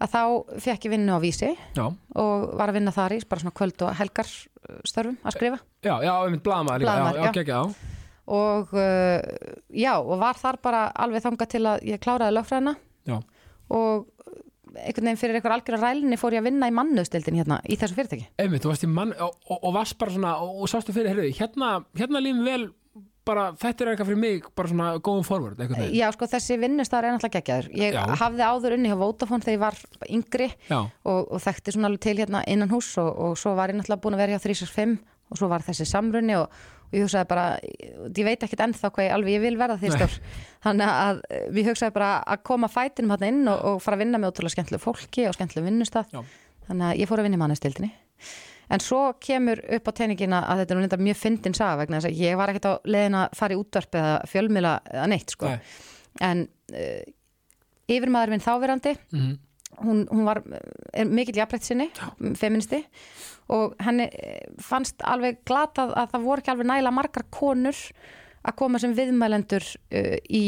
að 0.00 0.14
þá 0.14 0.22
fekk 0.64 0.86
ég 0.88 0.94
vinnu 0.94 1.12
á 1.12 1.20
vísi 1.20 1.50
Já, 1.76 1.84
og 2.16 2.54
var 2.56 2.72
að 2.72 2.78
vinna 2.80 2.94
þar 2.96 3.12
í 3.18 3.20
bara 3.28 3.40
svona 3.44 3.52
kvöld 3.58 3.82
og 3.84 3.92
helgar 4.00 4.24
uh, 4.30 4.80
störfum 4.88 5.18
að 5.24 5.36
skrifa. 5.36 5.58
já, 5.84 7.04
já, 7.12 7.12
já. 7.20 7.44
já, 7.44 7.44
já, 7.44 7.60
og 8.26 8.72
uh, 8.72 9.20
já, 9.76 9.92
og 10.00 10.18
var 10.24 10.34
þar 10.40 10.56
bara 10.64 10.86
alveg 10.96 11.22
þangað 11.26 11.50
til 11.52 11.64
að 11.68 11.84
ég 11.84 12.00
kláraði 12.00 12.32
lögfræðina 12.38 12.72
já, 13.12 13.18
og 13.68 14.06
einhvern 14.74 15.04
veginn 15.06 15.20
fyrir 15.20 15.36
einhver 15.38 15.52
algjör 15.54 15.78
rælni 15.84 16.16
fór 16.18 16.32
ég 16.34 16.40
að 16.42 16.48
vinna 16.48 16.66
í 16.70 16.74
mannustildin 16.74 17.36
hérna 17.38 17.60
í 17.68 17.76
þessu 17.78 17.94
fyrirtæki 17.94 18.24
einmitt, 18.40 18.64
í 18.64 18.88
mann 18.90 19.12
og, 19.20 19.36
og, 19.52 19.58
og 19.68 19.74
varst 19.76 19.98
bara 20.00 20.10
svona, 20.16 20.32
og, 20.40 20.62
og 20.64 20.72
sástu 20.72 20.96
fyrir, 20.96 21.12
heyrðu, 21.12 21.28
hérna, 21.36 21.84
hérna 21.94 22.22
lífum 22.24 22.42
vel, 22.48 22.64
bara, 23.26 23.46
þetta 23.60 23.84
er 23.84 23.90
eitthvað 23.92 24.10
fyrir 24.10 24.20
mig, 24.20 24.44
bara 24.56 24.70
svona 24.70 24.90
going 25.04 25.24
forward, 25.26 25.56
veginn. 25.58 25.88
Já, 25.96 26.06
sko, 26.14 26.28
þessi 26.30 26.58
vinnustæðar 26.62 27.08
er 27.08 27.16
náttúrulega 27.16 27.40
geggjaður. 27.40 27.70
Ég 27.80 27.96
Já. 27.96 28.02
hafði 28.20 28.46
áður 28.50 28.76
unni 28.76 28.92
hjá 28.92 28.98
Vodafone 29.00 29.46
þegar 29.46 29.56
ég 29.56 29.64
var 29.64 29.80
yngri 30.18 30.48
Já, 30.68 30.78
og, 30.82 31.18
og 31.24 31.42
þekkti 31.44 31.74
svona 31.74 31.90
alveg 31.90 32.04
til 32.04 32.16
hérna 32.20 32.44
innan 32.50 32.72
hús 32.72 32.92
og, 33.02 33.10
og 33.26 33.34
svo 33.40 33.56
var 33.58 33.72
ég 33.72 33.80
náttúrulega 33.80 34.04
búin 34.04 34.18
að 34.18 34.24
vera 34.24 34.36
hjá 34.36 34.44
365 34.46 34.96
og 35.32 35.40
svo 35.40 35.50
var 35.50 35.64
þessi 35.66 35.88
samrunni 35.88 36.36
og, 36.36 36.62
og 36.84 36.96
ég 36.98 37.06
hugsaði 37.06 37.30
bara, 37.32 37.44
ég 38.04 38.24
veit 38.28 38.44
ekkit 38.44 38.64
ennþá 38.68 38.92
hvað 38.92 39.08
ég 39.08 39.14
alveg 39.16 39.38
ég 39.38 39.44
vil 39.44 39.56
verða 39.58 39.80
því 39.80 39.94
stór. 39.96 40.16
Þannig 40.66 40.92
að 40.94 41.22
eh, 41.30 41.46
við 41.56 41.70
hugsaði 41.72 41.96
bara 41.96 42.10
að 42.22 42.42
koma 42.50 42.70
fætinum 42.70 43.14
hérna 43.14 43.30
inn 43.32 43.44
og, 43.48 43.62
og 43.72 43.82
fara 43.82 43.98
að 43.98 44.04
vinna 44.04 44.20
með 44.20 44.34
ótrúlega 44.34 44.58
skemmtilegu 44.58 44.84
fólki 44.84 45.24
og 45.30 45.36
skemmtilegu 45.38 45.70
vinnustaf 45.70 46.12
þannig 46.68 46.90
að 46.90 47.00
ég 47.00 47.08
fór 47.10 47.20
að 47.22 47.26
vinna 47.28 47.40
í 47.40 47.42
mannustildinni 47.42 47.90
en 48.72 48.82
svo 48.82 49.00
kemur 49.22 49.60
upp 49.76 49.90
á 49.90 49.92
teiningina 50.00 50.42
að 50.48 50.62
þetta 50.62 50.74
er 50.74 50.78
nú 50.78 50.84
nefnda 50.84 51.00
mjög 51.08 51.20
fyndin 51.20 51.56
saga 51.56 51.80
vegna 51.82 52.00
þess 52.00 52.10
að 52.10 52.22
ég 52.24 52.38
var 52.40 52.52
ekkert 52.52 52.70
á 52.70 52.74
leiðin 52.88 53.18
að 53.20 53.36
fara 53.40 53.56
í 53.56 53.60
útvarp 53.60 53.98
eða 54.00 54.14
fjölmila 54.30 54.74
eða 54.92 55.08
neitt 55.12 55.34
sko. 55.36 55.50
Nei. 55.50 55.74
en 56.24 56.46
uh, 56.72 57.02
yfirmaður 57.90 58.32
minn 58.32 58.44
þáverandi 58.44 58.94
mhm, 59.12 59.32
hún, 59.84 60.04
hún 60.10 60.26
var 60.26 60.42
er 60.94 61.08
mikill 61.10 61.36
jafnbreytt 61.40 61.66
sinni, 61.66 61.88
feministi 62.38 62.84
og 63.52 63.74
henni 63.84 64.06
eh, 64.08 64.44
fannst 64.62 65.02
alveg 65.04 65.42
glatað 65.44 65.92
að 65.98 66.14
það 66.14 66.28
voru 66.28 66.42
ekki 66.42 66.52
alveg 66.54 66.68
nægilega 66.70 66.96
margar 66.96 67.26
konur 67.34 67.80
að 68.44 68.56
koma 68.60 68.80
sem 68.80 68.94
viðmælendur 68.96 69.64
uh, 69.64 70.16
í 70.28 70.44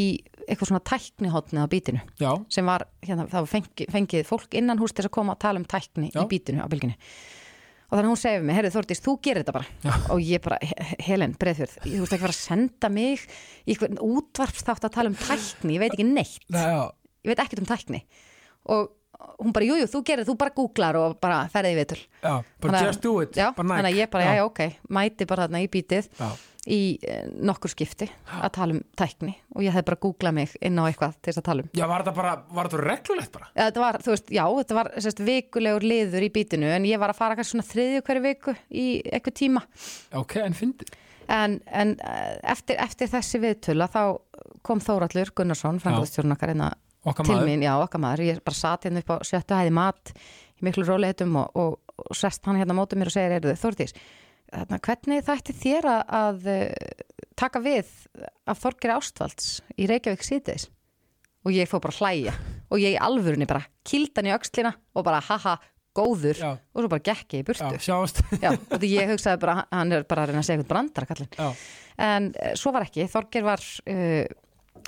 eitthvað 0.47 0.69
svona 0.71 0.85
tæknihotnið 0.87 1.65
á 1.65 1.69
bítinu. 1.73 2.03
Já, 2.21 2.29
sem 2.53 2.69
var, 2.69 2.85
hérna, 3.03 3.25
það 3.33 3.47
var 3.47 3.51
fengi, 3.51 3.87
fengið 3.91 4.29
fólk 4.29 4.57
innan 4.59 4.81
hús 4.81 4.95
til 4.95 5.07
að 5.07 5.15
koma 5.17 5.35
að 5.35 5.43
tala 5.47 5.63
um 5.63 5.67
tækni 5.69 6.11
Já. 6.13 6.21
í 6.23 6.27
bítinu 6.31 6.63
á 6.63 6.69
bylginni 6.71 6.97
og 7.87 7.95
þannig 7.99 8.07
að 8.09 8.13
hún 8.13 8.21
segir 8.21 8.41
við 8.41 8.47
mig, 8.49 8.57
herrið 8.57 8.75
Þórdís, 8.77 9.01
þú 9.05 9.13
gerir 9.23 9.43
þetta 9.45 9.53
bara. 9.53 9.67
Já. 9.85 9.93
og 10.11 10.19
ég 10.21 10.43
bara, 10.43 10.59
"He- 10.63 10.97
Helen, 11.07 11.35
Breiðfjörð 11.39 11.75
þú 11.87 12.01
veist 12.03 12.13
ekki 12.13 12.25
fara 12.27 12.35
að 12.37 12.43
senda 12.43 12.89
mig 12.89 13.21
í 13.67 13.75
eitthvað 13.75 13.99
útvarpstátt 14.03 14.85
að 14.89 14.93
tala 14.93 15.09
um 15.09 15.15
tækni, 15.15 15.75
ég 15.77 15.79
veit 15.85 15.93
ekki 15.93 16.07
neitt. 16.13 16.41
Já, 16.51 16.91
ég 17.25 17.31
veit 17.33 17.39
ekkert 17.39 17.59
um 17.61 17.67
tækni. 17.77 18.03
Og 18.67 18.91
hún 19.41 19.53
bara, 19.53 19.65
jújú, 19.65 19.81
jú, 19.81 19.87
þú 19.87 20.03
gerir, 20.05 20.25
þú 20.27 20.37
bara 20.37 20.51
googlar 20.51 20.97
og 20.97 21.21
bara 21.21 21.49
ferðið 21.49 21.73
í 21.73 21.79
vitul 21.79 21.99
já, 22.23 22.45
bara 22.61 22.83
just 22.87 23.01
do 23.01 23.21
it, 23.21 23.33
bara 23.35 23.55
þannig 23.55 23.85
að 23.85 23.95
næk. 23.95 23.97
ég 23.97 24.11
bara, 24.11 24.25
já, 24.25 24.35
já, 24.37 24.45
ok, 24.45 24.61
mæti 24.91 25.27
bara 25.27 25.47
þarna 25.49 25.63
í 25.65 25.69
bítið. 25.69 26.09
Já, 26.19 26.31
í 26.67 26.99
eh, 27.07 27.27
nokkur 27.47 27.71
skipti 27.71 28.09
að 28.35 28.51
tala 28.57 28.77
um 28.77 28.83
tækni 28.99 29.35
og 29.55 29.63
ég 29.63 29.75
hef 29.75 29.87
bara 29.87 29.99
googlað 30.03 30.37
mig 30.41 30.55
inn 30.59 30.79
á 30.83 30.85
eitthvað 30.89 31.17
til 31.21 31.31
þess 31.31 31.41
að 31.41 31.47
tala 31.49 31.65
um. 31.65 31.71
Já, 31.79 31.85
var 31.87 32.03
þetta 32.03 32.15
bara, 32.17 32.33
var 32.59 32.71
þetta 32.71 32.83
reglulegt 32.83 33.33
bara? 33.35 33.51
Eða 33.55 33.67
Þetta 33.67 33.85
var, 33.85 33.99
þú 34.03 34.15
veist, 34.15 34.33
já, 34.35 34.45
þetta 34.59 34.79
var 34.79 34.91
sérst, 35.07 35.23
vikulegur 35.27 35.87
liður 35.87 36.27
í 36.27 36.31
bítinu 36.35 36.71
en 36.75 36.89
ég 36.89 37.03
var 37.03 37.13
að 37.13 37.21
fara 37.21 37.39
kannski 37.39 37.55
svona 37.55 37.69
þriðju 37.71 38.07
hverju 38.09 38.25
viku 38.27 38.57
í 38.71 38.87
eitthvað 39.05 39.39
tíma. 39.43 39.63
Ok, 40.19 40.39
en 40.43 40.59
fyndi. 40.59 40.89
en, 41.33 41.61
en 41.71 41.95
eh, 42.01 42.35
eftir, 42.55 42.81
eftir 42.83 43.11
þessi 43.15 43.43
viðtöla 43.43 43.91
þá 43.93 44.03
kom 44.67 44.83
Þórallur 44.83 45.31
Gunnarsson, 45.39 45.79
frangastjórn 45.83 46.35
okkar 46.35 46.55
hérna 46.55 46.73
Okkar 47.07 47.29
til 47.29 47.39
mín, 47.47 47.63
já, 47.63 47.77
okkar 47.79 48.03
maður, 48.03 48.25
ég 48.27 48.39
bara 48.43 48.59
sat 48.59 48.89
hérna 48.89 48.99
upp 48.99 49.13
á 49.15 49.17
sjöttu 49.23 49.55
hæði 49.55 49.75
mat 49.79 50.11
í 50.59 50.67
miklu 50.67 50.83
róleitum 50.89 51.37
og, 51.39 51.53
og, 51.55 51.99
og 52.03 52.19
sest 52.19 52.43
hann 52.49 52.59
hérna 52.59 52.75
á 52.75 52.79
móti 52.81 52.99
mér 52.99 53.13
og 53.13 53.15
segir, 53.15 53.37
er 53.37 53.47
þarna, 54.63 54.79
hvernig 54.87 55.25
þætti 55.27 55.55
þér 55.61 55.89
að, 55.93 56.03
að 56.21 56.49
eh, 56.53 57.05
taka 57.39 57.63
við 57.65 57.93
af 58.49 58.61
Þorgeri 58.63 58.95
Ástvalds 58.97 59.49
í 59.77 59.89
Reykjavík 59.91 60.25
síðdeis 60.27 60.69
og 61.47 61.55
ég 61.55 61.69
fór 61.71 61.83
bara 61.85 61.95
að 61.95 62.01
hlæja. 62.03 62.33
Og 62.75 62.81
ég 62.83 62.97
í 62.97 63.01
alvörunni 63.01 63.47
bara 63.47 63.63
kildan 63.87 64.27
í 64.27 64.33
öxlina 64.35 64.73
og 64.97 65.05
bara 65.07 65.21
haha, 65.23 65.53
góður. 65.97 66.37
Já. 66.41 66.49
og 66.75 66.83
svo 66.83 66.89
bara 66.91 67.05
gekk 67.07 67.37
ég 67.37 67.45
í 67.45 67.47
burtu. 67.47 67.79
Já. 67.79 67.99
Já, 68.45 68.51
og 68.57 68.81
því 68.83 68.89
ég 68.91 69.13
hugsaði 69.13 69.41
bara, 69.45 69.55
hann 69.71 69.95
er 69.95 70.07
bara 70.09 70.25
að 70.25 70.33
reyna 70.33 70.43
að 70.43 70.49
segja 70.49 70.59
eitthvað 70.59 70.73
brandara 70.73 71.09
kallinn. 71.13 71.31
Já, 71.39 71.47
en 72.09 72.27
uh, 72.35 72.51
svo 72.59 72.73
var 72.75 72.89
ekki, 72.89 73.07
Þorger 73.13 73.47
var 73.47 73.63
uh, 73.63 74.25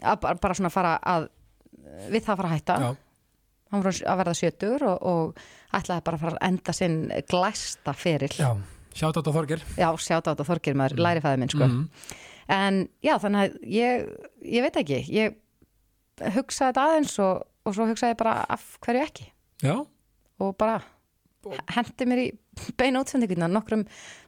að, 0.02 0.26
bara- 0.42 0.56
svona 0.58 0.72
fara 0.74 0.96
að 0.98 1.28
við 2.10 2.26
það 2.26 2.32
að 2.34 2.40
fara 2.42 2.48
að 2.50 2.56
hætta. 2.56 2.78
Já, 2.82 2.90
hann 3.68 3.84
var 3.84 4.00
að 4.12 4.20
verða 4.22 4.34
sjötur 4.40 4.84
og, 4.88 5.06
og 5.12 5.78
ætlaði 5.78 6.04
bara 6.08 6.18
að 6.18 6.24
fara 6.24 6.36
að 6.36 6.44
enda 6.48 6.74
sinn 6.76 6.98
glæsta 7.28 7.94
feril 7.96 8.32
já. 8.34 8.50
Sjátt 8.98 9.20
átt 9.20 9.30
á 9.30 9.36
Þorgir. 9.36 9.62
já 9.78 9.88
sjáta 10.02 10.30
á 10.30 10.32
þetta 10.32 10.48
Þorger 10.48 10.78
maður, 10.78 10.96
mm. 10.96 11.04
lærifæði 11.06 11.42
minn 11.42 11.54
sko. 11.54 11.68
Mhm. 11.68 11.88
en 12.58 12.80
já, 13.04 13.14
þannig 13.22 13.44
að 13.44 13.58
ég, 13.78 14.08
ég 14.58 14.66
veit 14.66 14.80
ekki 14.82 15.00
ég 15.14 15.38
hugsaði 16.34 16.72
þetta 16.72 16.86
aðeins 16.88 17.18
og, 17.22 17.42
og 17.64 17.76
svo 17.76 17.88
hugsaði 17.88 18.16
ég 18.16 18.22
bara 18.22 18.38
af 18.48 18.70
hverju 18.84 19.04
ekki 19.04 19.28
Já, 19.62 19.74
og 20.38 20.54
bara 20.58 20.80
hendi 21.72 22.06
mér 22.08 22.20
í 22.22 22.28
beina 22.78 23.00
útsendinguna 23.02 23.48
nokkrum, 23.50 23.84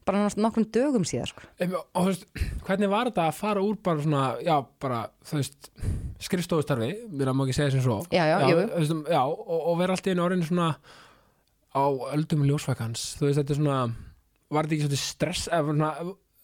bara 0.06 0.28
nokkrum 0.38 0.66
dögum 0.72 1.04
síðar 1.08 1.32
sko. 1.32 1.44
Em, 1.62 1.74
og 1.74 2.04
þú 2.04 2.12
veist, 2.12 2.26
hvernig 2.66 2.90
var 2.92 3.10
þetta 3.10 3.26
að 3.26 3.38
fara 3.40 3.64
úr 3.66 3.78
bara 3.82 4.04
svona, 4.04 4.24
já, 4.46 4.54
bara, 4.82 5.00
þú 5.26 5.40
veist, 5.40 5.70
skrifstofustarfi, 6.22 6.90
mér 7.10 7.32
að 7.32 7.38
má 7.38 7.44
ekki 7.46 7.58
segja 7.58 7.74
sem 7.74 7.84
svo. 7.84 8.00
Já, 8.14 8.22
já, 8.30 8.36
jú. 8.46 8.60
þú 8.62 8.82
veist, 8.84 8.96
já 9.16 9.20
og, 9.24 9.56
og 9.58 9.80
vera 9.80 9.96
alltaf 9.96 10.14
einu 10.14 10.26
orðinu 10.26 10.48
svona 10.48 10.70
á 11.70 11.84
öldum 12.14 12.46
ljósvækans, 12.48 13.06
þú 13.18 13.28
veist, 13.28 13.42
þetta 13.42 13.54
er 13.56 13.60
svona, 13.60 13.80
var 14.50 14.66
þetta 14.66 14.76
ekki 14.76 14.88
svona 14.88 15.02
stress, 15.04 15.48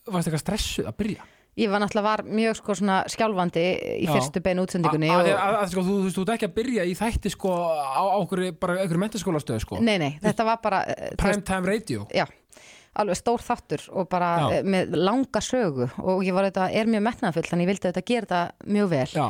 varst 0.07 0.29
eitthvað 0.29 0.45
stressuð 0.45 0.90
að 0.92 0.97
byrja? 1.03 1.27
ég 1.57 1.71
var 1.73 1.81
náttúrulega 1.81 2.05
var 2.05 2.23
mjög 2.29 2.59
sko 2.59 2.75
svona 2.77 2.97
skjálfandi 3.09 3.62
í 3.64 4.05
Já. 4.05 4.11
fyrstu 4.12 4.42
beina 4.45 4.64
útsendingunni 4.66 5.09
að, 5.09 5.62
sko, 5.73 5.85
þú, 5.87 5.95
þú 6.05 6.11
þú 6.12 6.25
ert 6.27 6.33
ekki 6.35 6.49
að 6.51 6.57
byrja 6.59 6.85
í 6.85 6.97
þætti 6.99 7.33
sko 7.33 7.53
á, 7.81 8.03
okkur, 8.21 8.42
bara 8.61 8.75
einhverju 8.83 9.01
mentaskólastöðu 9.07 9.64
sko, 9.64 9.79
nei 9.81 9.97
nei, 10.03 10.11
þetta 10.21 10.45
var 10.51 10.61
bara 10.64 10.83
eh, 10.85 11.14
þú 11.14 11.14
veist, 11.14 11.23
prime 11.23 11.47
time 11.49 11.71
radio. 11.73 12.05
já, 12.12 12.27
alveg 13.01 13.21
stór 13.23 13.45
þáttur 13.47 13.87
og 13.97 14.11
bara 14.12 14.31
Já. 14.37 14.47
eh, 14.59 14.69
með 14.77 14.99
langa 15.01 15.40
sögu 15.49 15.88
og 16.05 16.25
ég 16.29 16.37
var 16.37 16.51
þetta, 16.51 16.69
er 16.77 16.92
mjög 16.92 17.07
metnaðfull 17.09 17.49
þannig 17.49 17.64
ég 17.69 17.73
vildi 17.73 17.88
þetta 17.88 18.07
gera 18.12 18.29
þetta 18.29 18.71
mjög 18.77 18.92
vel 18.92 19.11
Já, 19.16 19.27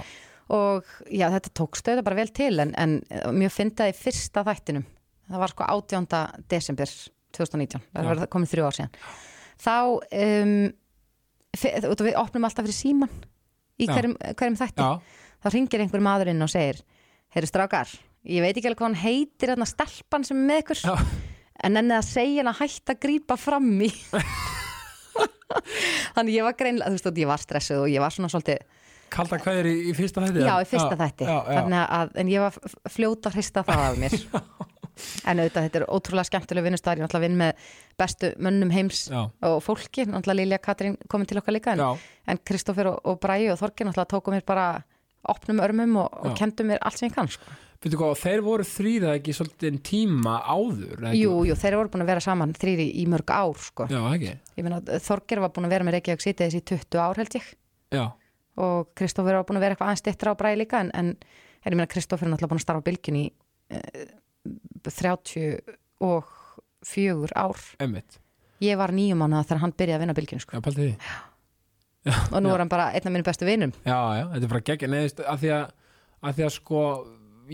og 0.59 0.93
já, 1.07 1.27
þetta 1.39 1.55
tókst 1.63 1.87
þetta 1.93 2.07
bara 2.11 2.19
vel 2.25 2.31
til 2.35 2.55
en, 2.67 2.75
en 2.75 2.99
mjög 3.39 3.55
fyndið 3.61 3.95
í 3.95 3.99
fyrsta 4.03 4.43
þættinum 4.51 4.87
það 5.31 5.43
var 5.47 5.55
sko 5.55 5.71
18. 5.79 6.11
desember 6.51 6.91
2019, 7.39 7.85
það 7.93 8.03
Já. 8.03 8.09
var 8.11 8.17
komið 8.33 8.53
þrjú 8.55 8.67
ár 8.69 8.77
síðan 8.79 8.97
þá 9.63 9.75
um, 10.21 10.57
við 11.57 12.19
opnum 12.21 12.45
alltaf 12.49 12.67
fyrir 12.67 12.77
síman 12.77 13.13
í 13.81 13.87
Já. 13.89 13.93
hverjum, 13.97 14.17
hverjum 14.37 14.59
þætti 14.61 14.85
já, 14.85 14.91
þá 15.45 15.49
ringir 15.55 15.85
einhver 15.85 16.05
maður 16.05 16.31
inn 16.33 16.45
og 16.45 16.51
segir 16.53 16.81
heyrðu 17.37 17.51
strákar, 17.53 17.89
ég 18.29 18.45
veit 18.45 18.57
ekki 18.57 18.69
alveg 18.71 18.81
hvað 18.81 18.89
hann 18.91 19.01
heitir 19.05 19.53
þarna 19.53 19.69
stelpan 19.69 20.25
sem 20.29 20.41
er 20.43 20.49
með 20.51 20.63
ykkur 20.65 20.83
Já. 20.87 20.95
en 21.67 21.81
ennið 21.83 21.99
að 22.01 22.09
segja 22.11 22.41
hann 22.43 22.53
að 22.53 22.61
hætta 22.63 22.91
að 22.97 23.03
grípa 23.07 23.37
fram 23.41 23.71
í 23.85 23.91
þannig 26.17 26.35
ég 26.37 26.45
var 26.47 26.57
greinlega, 26.59 26.91
þú 26.93 26.99
veist, 26.99 27.21
ég 27.23 27.31
var 27.31 27.43
stressuð 27.43 27.85
og 27.85 27.93
ég 27.93 28.03
var 28.03 28.15
svona 28.15 28.31
svolítið 28.33 28.65
kalda 29.13 29.39
hverjir 29.39 29.69
í, 29.71 29.75
í 29.91 29.93
fyrsta 29.97 30.25
þætti? 30.25 30.43
Já, 30.43 30.55
í 30.61 30.67
fyrsta 30.69 30.97
þætti 30.99 31.29
Já, 31.29 31.37
já. 31.55 31.61
Að, 31.87 32.11
en 32.21 32.31
ég 32.33 32.43
var 32.43 32.57
f- 32.59 32.77
fljót 32.97 33.29
að 33.31 33.37
hrista 33.39 33.63
það 33.67 33.83
af 33.87 34.01
mér 34.03 34.17
En 35.27 35.43
auðvitað, 35.43 35.69
þetta 35.69 35.81
er 35.83 35.87
ótrúlega 35.93 36.31
skemmtileg 36.31 36.67
vinnustæðar, 36.67 36.97
ég 36.97 37.05
er 37.05 37.07
náttúrulega 37.07 37.29
vinn 37.29 37.41
með 37.41 37.69
bestu 38.01 38.33
mönnum 38.43 38.73
heims 38.73 39.07
Já. 39.13 39.23
og 39.51 39.59
fólki, 39.65 40.07
náttúrulega 40.09 40.41
Lilja 40.41 40.61
Katrín 40.63 40.97
komið 41.13 41.33
til 41.33 41.41
okkar 41.43 41.57
líka, 41.57 41.77
en 41.77 42.43
Kristófur 42.49 42.93
og, 42.95 42.99
og 43.05 43.21
Bræði 43.23 43.53
og 43.53 43.61
Þorgir 43.61 43.91
náttúrulega 43.91 44.13
tóku 44.15 44.35
mér 44.35 44.47
bara 44.49 44.67
opnum 45.27 45.61
örmum 45.65 46.03
og, 46.05 46.21
og 46.23 46.37
kendu 46.39 46.67
mér 46.67 46.81
allt 46.81 47.01
sem 47.01 47.11
ég 47.11 47.17
kann, 47.17 47.31
sko. 47.31 47.57
Veitu 47.87 47.99
hvað, 48.01 48.15
þeir 48.19 48.43
voru 48.43 48.65
þrýra 48.67 49.13
ekki 49.19 49.35
svolítið 49.37 49.69
en 49.69 49.81
tíma 49.85 50.37
áður? 50.49 51.05
Jú, 51.15 51.33
jú, 51.47 51.57
þeir 51.61 51.77
voru 51.79 51.93
búin 51.93 52.03
að 52.07 52.13
vera 52.13 52.23
saman 52.25 52.55
þrýri 52.57 52.87
í 52.99 53.05
mörg 53.11 53.31
ár, 53.31 53.61
sko. 53.63 53.87
Já, 53.93 54.01
ekki. 54.15 54.33
Ég 54.57 54.67
meina, 54.67 54.81
Þorgir 55.05 55.43
var 55.45 55.53
búin 55.55 55.69
að 55.69 55.75
vera 55.77 55.87
með 55.87 55.99
Reykjavík 55.99 56.25
sítið 56.25 56.49
þessi 56.49 56.63
20 56.73 57.03
ár, 57.05 57.21
held 57.21 57.37
ég. 57.37 57.51
Já. 57.95 58.05
Og 58.65 58.91
Kristófur 58.97 59.37
var 59.37 59.47
búin 59.47 59.61
að 59.61 59.67
vera 59.67 59.77
eitthvað 59.77 59.93
aðeins 59.93 60.07
dittra 60.09 60.33
á 60.33 60.41
bræði 60.41 60.61
líka, 60.63 60.81
en, 60.83 60.93
en, 60.97 61.13
en 61.61 61.69
ég 61.69 61.77
meina, 61.77 61.91
Kristófur 61.93 62.27
er 62.27 62.33
náttúrulega 62.33 62.55
búin 62.55 62.63
að 62.63 62.67
starfa 62.67 62.83
á 62.83 62.89
bylginni 62.89 63.25
eh, 63.29 64.07
34 64.87 67.35
ár 67.35 67.59
Einmitt. 67.83 68.21
ég 68.63 68.79
var 68.79 68.91
nýjum 68.95 69.25
ána 69.27 69.43
þegar 69.45 69.63
hann 69.65 69.77
byrjaði 69.77 69.97
að 69.97 70.03
vinna 70.05 70.19
bylginu 70.19 70.43
sko. 70.45 70.53
og 72.33 72.43
nú 72.43 72.49
já. 72.49 72.55
er 72.55 72.61
hann 72.63 72.73
bara 72.73 72.87
einn 72.95 73.07
af 73.07 73.13
minu 73.13 73.27
bestu 73.27 73.45
vinnum 73.49 73.73
já, 73.83 73.99
já, 74.19 74.25
þetta 74.33 74.45
er 74.45 74.53
bara 74.53 74.67
gegn 74.71 74.91
neðist, 74.95 75.19
að 75.21 75.39
því 75.43 75.51
að, 75.57 75.65
að 76.23 76.33
því 76.37 76.43
að 76.47 76.53
sko 76.57 76.81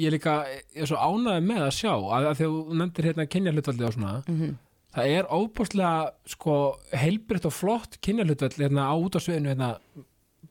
ég 0.03 0.11
líka, 0.15 0.35
ég 0.73 0.85
er 0.85 0.89
svo 0.91 0.99
ánaði 1.01 1.43
með 1.49 1.61
að 1.67 1.75
sjá 1.79 1.95
að, 1.95 2.29
að 2.29 2.37
því 2.39 2.45
að 2.47 2.53
þú 2.53 2.61
nefndir 2.81 3.09
hérna 3.11 3.33
kynjarlutvöldi 3.35 3.89
og 3.89 3.95
svona 3.97 4.15
mm 4.21 4.39
-hmm. 4.39 4.53
það 4.97 5.05
er 5.17 5.25
óbúrslega 5.33 5.97
sko 6.35 6.55
heilbritt 6.93 7.49
og 7.49 7.53
flott 7.53 7.93
kynjarlutvöldi 8.01 8.67
hérna 8.67 8.83
á 8.89 8.95
út 8.97 9.17
á 9.17 9.21
sveinu 9.21 9.49
hérna 9.53 9.77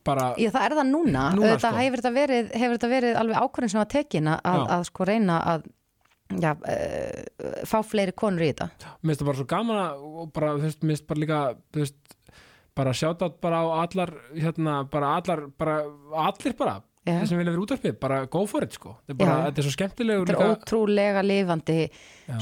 Já, 0.01 0.49
það 0.49 0.63
er 0.65 0.73
það 0.73 0.87
núna, 0.89 1.23
núna 1.35 1.57
það 1.59 1.59
sko. 1.59 1.77
hefur 1.77 2.01
þetta 2.01 2.13
verið, 2.15 2.45
verið 2.89 3.17
alveg 3.19 3.37
ákvörðin 3.37 3.69
sem 3.69 3.81
að 3.81 3.91
tekina 3.93 4.39
að, 4.41 4.61
að 4.73 4.83
sko 4.87 5.05
reyna 5.05 5.35
að 5.45 5.67
já, 6.39 6.51
uh, 6.55 7.65
fá 7.67 7.79
fleiri 7.85 8.13
konur 8.17 8.45
í 8.45 8.51
þetta 8.51 8.69
mér 9.01 9.11
finnst 9.11 9.23
það 9.23 9.31
bara 9.31 9.39
svo 9.41 9.49
gaman 9.55 9.81
að 9.81 10.05
og 10.21 10.31
bara, 10.35 10.53
þú 10.55 10.67
veist, 10.67 10.83
mér 10.83 10.95
finnst 10.95 11.09
bara 11.09 11.23
líka 11.23 11.41
þú 11.71 11.83
veist, 11.83 12.15
bara 12.81 12.93
sjátt 12.95 13.25
bara 13.43 13.59
á 13.61 13.65
allar 13.81 14.13
hérna, 14.37 14.77
bara 14.91 15.17
allar 15.19 15.43
bara, 15.59 15.81
allir 16.29 16.55
bara, 16.57 16.77
Já. 17.01 17.15
þeir 17.17 17.27
sem 17.31 17.39
vilja 17.41 17.51
vera 17.55 17.63
útvarpið 17.65 17.99
bara 17.99 18.21
go 18.29 18.45
for 18.45 18.63
it, 18.63 18.75
sko, 18.77 18.95
þetta 19.07 19.15
er 19.15 19.19
bara, 19.23 19.35
Já. 19.35 19.45
þetta 19.49 19.61
er 19.61 19.67
svo 19.67 19.75
skemmtilegur 19.75 20.31
þetta 20.31 20.47
er 20.47 20.55
ótrúlega 20.55 21.23
lifandi 21.25 21.77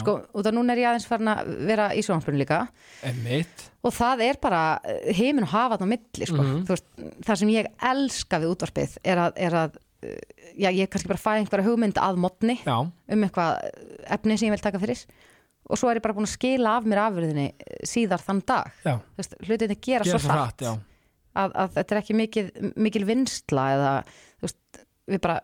sko, 0.01 0.15
út 0.35 0.49
af 0.49 0.55
núna 0.55 0.75
er 0.75 0.83
ég 0.83 0.89
aðeins 0.91 1.09
farin 1.09 1.31
að 1.31 1.51
vera 1.69 1.89
í 1.95 2.03
sjónvarpinu 2.05 2.41
líka 2.43 2.61
og 3.79 3.95
það 3.95 4.25
er 4.27 4.39
bara 4.43 4.63
heimin 5.15 5.47
og 5.47 5.53
hafa 5.53 5.79
á 5.79 5.87
milli 5.87 6.27
sko. 6.27 6.43
Mhm. 6.43 6.65
Þú 6.67 6.75
veist, 6.75 6.89
það 7.23 7.39
sem 7.39 7.53
ég 7.55 7.69
elska 7.91 8.39
við 8.43 8.51
útvarpið 8.53 8.97
er 9.03 9.23
að, 9.23 9.39
er 9.47 9.55
að 9.63 9.77
já, 10.01 10.69
ég 10.69 10.89
kannski 10.91 11.09
bara 11.11 11.21
fæ 11.21 11.31
einhverja 11.37 11.67
hugmynd 11.67 11.99
að 12.01 12.19
modni 12.23 12.55
já, 12.61 12.77
um 12.79 13.25
eitthvað 13.27 13.65
efni 14.17 14.37
sem 14.39 14.49
ég 14.49 14.55
vil 14.55 14.63
taka 14.63 14.81
fyrir. 14.81 15.01
Og 15.69 15.77
svo 15.77 15.89
er 15.91 15.99
ég 15.99 16.05
bara 16.05 16.15
búin 16.17 16.25
að 16.25 16.33
skila 16.33 16.77
af 16.79 16.87
mér 16.89 17.03
afurðinni 17.03 17.49
eh, 17.51 17.81
síðar 17.85 18.23
þann 18.25 18.39
dag. 18.47 18.71
Veist, 19.19 19.35
hlutinni 19.45 19.77
gera, 19.77 20.07
gera 20.07 20.21
svo 20.21 20.31
hratt, 20.31 20.65
Að, 21.39 21.51
að 21.61 21.75
þetta 21.75 21.93
er 21.93 21.99
ekki 21.99 22.13
mikil, 22.17 22.43
mikil 22.81 23.03
vinsla 23.05 23.65
eða 23.75 23.91
veist, 24.41 24.79
við 25.07 25.19
bara 25.21 25.35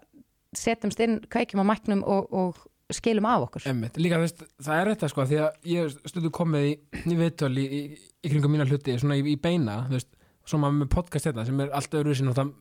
setjumst 0.58 1.04
inn, 1.06 1.20
kveikjum 1.30 1.62
á 1.62 1.66
mæknum 1.70 2.02
og, 2.10 2.32
og 2.34 2.96
skilum 2.96 3.28
af 3.30 3.46
okkur. 3.46 3.68
Einmitt. 3.70 4.00
Líka 4.02 4.18
veist, 4.22 4.42
það 4.66 4.82
er 4.82 4.92
þetta 4.94 5.10
sko 5.12 5.28
því 5.30 5.40
að 5.46 5.70
ég 5.70 5.96
stundu 6.10 6.32
komið 6.34 6.68
í, 6.72 6.74
í 7.06 7.20
viðtöl 7.22 7.52
í, 7.62 7.66
í, 7.66 7.82
í 8.26 8.34
kringum 8.34 8.56
mína 8.56 8.68
hluti 8.70 8.98
svona 9.02 9.20
í, 9.20 9.26
í 9.36 9.38
beina, 9.42 9.84
veist, 9.92 10.10
svo 10.46 10.60
maður 10.62 10.80
með 10.82 10.92
podcast 10.94 11.30
þetta 11.30 11.46
sem 11.48 11.62
er 11.64 11.72
allt 11.80 11.98
öðruvísin 12.00 12.32
og 12.32 12.38
það 12.38 12.52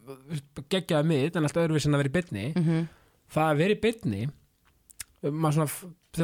geggjaði 0.73 1.09
mitt 1.11 1.37
en 1.37 1.49
allt 1.49 1.61
öðruvísin 1.63 1.97
að 1.97 2.05
vera 2.05 2.13
í 2.13 2.17
bytni 2.19 2.47
mm 2.55 2.85
það 3.35 3.51
að 3.51 3.61
vera 3.63 3.75
í 3.75 4.25
maður 5.33 5.71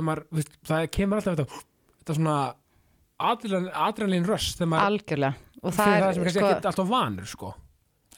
maður 0.04 0.26
veist, 0.36 0.52
það 0.66 0.86
kemur 0.94 1.20
alltaf 1.20 1.38
þetta, 1.38 1.64
þetta 2.00 2.16
svona 2.18 2.36
adrenalin 3.20 4.28
röst 4.28 4.60
þegar 4.60 4.70
maður, 4.74 4.92
algjörlega. 4.92 5.48
Og 5.60 5.74
það 5.74 5.90
það 5.90 5.96
er, 5.96 6.14
sem 6.14 6.22
er 6.22 6.32
sko, 6.34 6.46
ekki 6.46 6.70
alltaf 6.70 6.88
vanur 6.90 7.28
sko. 7.28 7.50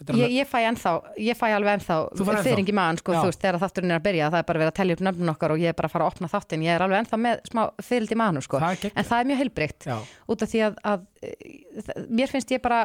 Ég, 0.03 0.33
ég 0.35 0.49
fæ 0.51 0.57
ennþá 0.67 0.93
ég 1.23 1.37
fæ 1.39 1.45
alveg 1.55 1.77
ennþá 1.77 1.97
í 2.59 2.75
maðan 2.75 2.99
sko, 2.99 3.15
þú 3.15 3.29
veist, 3.29 3.41
þegar 3.43 3.59
þátturinn 3.63 3.93
er 3.93 4.01
að 4.01 4.07
byrja 4.09 4.31
það 4.33 4.41
er 4.41 4.47
bara 4.49 4.63
verið 4.63 4.71
að 4.73 4.79
tellja 4.81 4.97
upp 4.97 5.03
nöfnun 5.07 5.33
okkar 5.33 5.55
og 5.55 5.63
ég 5.63 5.71
er 5.71 5.77
bara 5.79 5.91
að 5.91 5.95
fara 5.95 6.07
að 6.09 6.15
opna 6.17 6.31
þáttin 6.33 6.65
ég 6.67 6.75
er 6.75 6.85
alveg 6.87 7.03
ennþá 7.03 7.19
með 7.23 7.43
smá 7.47 7.63
fyrrild 7.87 8.15
í 8.15 8.19
maðanum 8.19 8.47
sko. 8.47 8.63
það 8.65 8.87
en 8.89 9.09
það 9.13 9.21
er 9.21 9.29
mjög 9.31 9.41
heilbreykt 9.43 9.87
Já, 9.87 9.95
út 10.33 10.43
af 10.43 10.51
því 10.51 10.65
að, 10.67 10.81
að 10.91 11.05
e, 11.23 11.33
það- 11.87 12.09
mér 12.19 12.33
finnst 12.33 12.57
ég 12.57 12.65
bara 12.65 12.81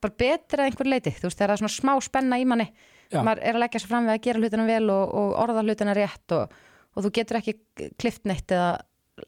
bara 0.00 0.16
betra 0.22 0.66
einhver 0.66 0.88
leiti 0.88 1.12
þú 1.16 1.28
veist, 1.28 1.38
það 1.40 1.54
er 1.54 1.62
svona 1.62 1.74
smá 1.74 1.92
spenna 2.04 2.38
í 2.38 2.46
manni 2.48 2.68
Já. 3.10 3.22
maður 3.26 3.42
er 3.42 3.56
að 3.56 3.64
leggja 3.64 3.82
sér 3.82 3.90
fram 3.90 4.06
við 4.06 4.14
að 4.14 4.22
gera 4.26 4.42
hlutina 4.42 4.68
vel 4.68 4.84
og, 4.94 5.16
og 5.20 5.34
orða 5.42 5.64
hlutina 5.66 5.96
rétt 5.98 6.36
og, 6.36 6.54
og 6.94 7.06
þú 7.06 7.12
getur 7.18 7.40
ekki 7.40 7.56
klift 7.98 8.28
neitt 8.30 8.54
eða 8.54 8.78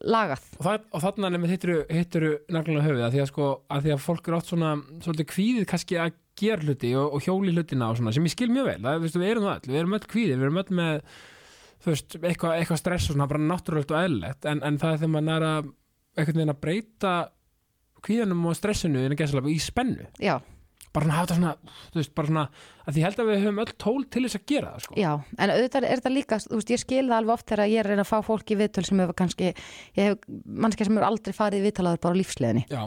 lagað. 0.09 0.45
Og, 0.57 0.65
það, 0.65 0.87
og 0.89 1.03
þarna 1.03 1.31
nefnir 1.35 1.53
hitturu, 1.53 1.79
hitturu 1.91 2.31
naglulega 2.55 2.87
höfuð 2.87 3.03
að 3.07 3.17
því 3.17 3.23
að 3.25 3.29
sko 3.33 3.49
að 3.75 3.83
því 3.85 3.93
að 3.93 4.05
fólk 4.07 4.31
er 4.31 4.37
oft 4.39 4.53
svona 4.53 4.71
svolítið 5.05 5.29
kvíðið 5.35 5.67
kannski 5.73 5.99
að 6.01 6.15
gera 6.41 6.65
hluti 6.65 6.95
og, 6.97 7.19
og 7.19 7.27
hjóli 7.27 7.53
hlutina 7.53 7.91
og 7.91 7.99
svona 7.99 8.15
sem 8.15 8.25
ég 8.25 8.33
skil 8.33 8.49
mjög 8.55 8.71
vel. 8.71 8.79
Það, 8.87 9.05
við 9.05 9.29
erum 9.29 9.49
það 9.49 9.59
öll, 9.59 9.73
við 9.75 9.83
erum 9.83 9.99
öll 9.99 10.09
kvíðið 10.15 10.39
við 10.39 10.49
erum 10.49 10.63
öll 10.63 10.79
með 10.79 11.05
þú 11.83 11.93
veist, 11.93 12.17
eitthvað, 12.23 12.57
eitthvað 12.57 12.81
stress 12.81 13.11
og 13.11 13.17
svona 13.17 13.29
bara 13.31 13.45
náttúrulegt 13.51 13.93
og 13.93 14.01
eðlilegt 14.01 14.49
en, 14.49 14.63
en 14.65 14.79
það 14.81 14.95
er 14.95 15.03
þegar 15.03 15.15
maður 15.17 15.35
er 15.35 15.47
að 15.49 15.71
einhvern 16.13 16.39
veginn 16.39 16.55
að 16.55 16.63
breyta 16.63 17.15
kvíðanum 18.07 18.49
og 18.51 18.59
stressinu 18.59 19.05
innan 19.05 19.19
gæslega 19.19 19.53
í 19.53 19.59
spennu 19.63 20.07
já, 20.23 20.37
bara 20.93 21.07
svona 21.07 21.17
hafa 21.17 21.27
þetta 21.27 21.39
svona, 21.41 21.53
þú 21.93 22.01
veist, 22.01 22.15
bara 22.19 22.31
svona 22.31 22.47
að 22.87 22.97
því 22.97 23.05
held 23.07 23.21
að 23.23 23.29
við 23.31 23.45
höfum 23.45 23.61
öll 23.63 23.75
tól 23.85 24.01
til 24.13 24.25
þess 24.27 24.39
að 24.41 24.47
gera 24.53 24.73
það 24.75 24.87
sko. 24.87 24.97
já, 25.01 25.13
en 25.39 25.53
auðvitað 25.55 25.87
er 25.89 26.03
þetta 26.03 26.15
líka 26.17 26.41
þú 26.45 26.59
veist, 26.59 26.73
ég 26.75 26.83
skil 26.83 27.05
það 27.07 27.19
alveg 27.21 27.37
oft 27.37 27.53
þegar 27.53 27.71
ég 27.73 27.83
er 27.83 27.87
að 27.89 27.95
reyna 27.95 28.07
að 28.07 28.11
fá 28.13 28.19
fólk 28.27 28.53
í 28.53 28.59
viðtöl 28.63 28.85
sem 28.89 29.05
hefur 29.05 29.19
kannski 29.23 29.53
ég 29.53 30.03
hef 30.03 30.27
mannskja 30.45 30.89
sem 30.89 30.99
hefur 30.99 31.09
aldrei 31.09 31.37
farið 31.37 31.63
í 31.63 31.67
viðtalaður 31.71 32.03
bara 32.05 32.13
á 32.13 32.21
lífsleðinni 32.21 32.65
já, 32.69 32.83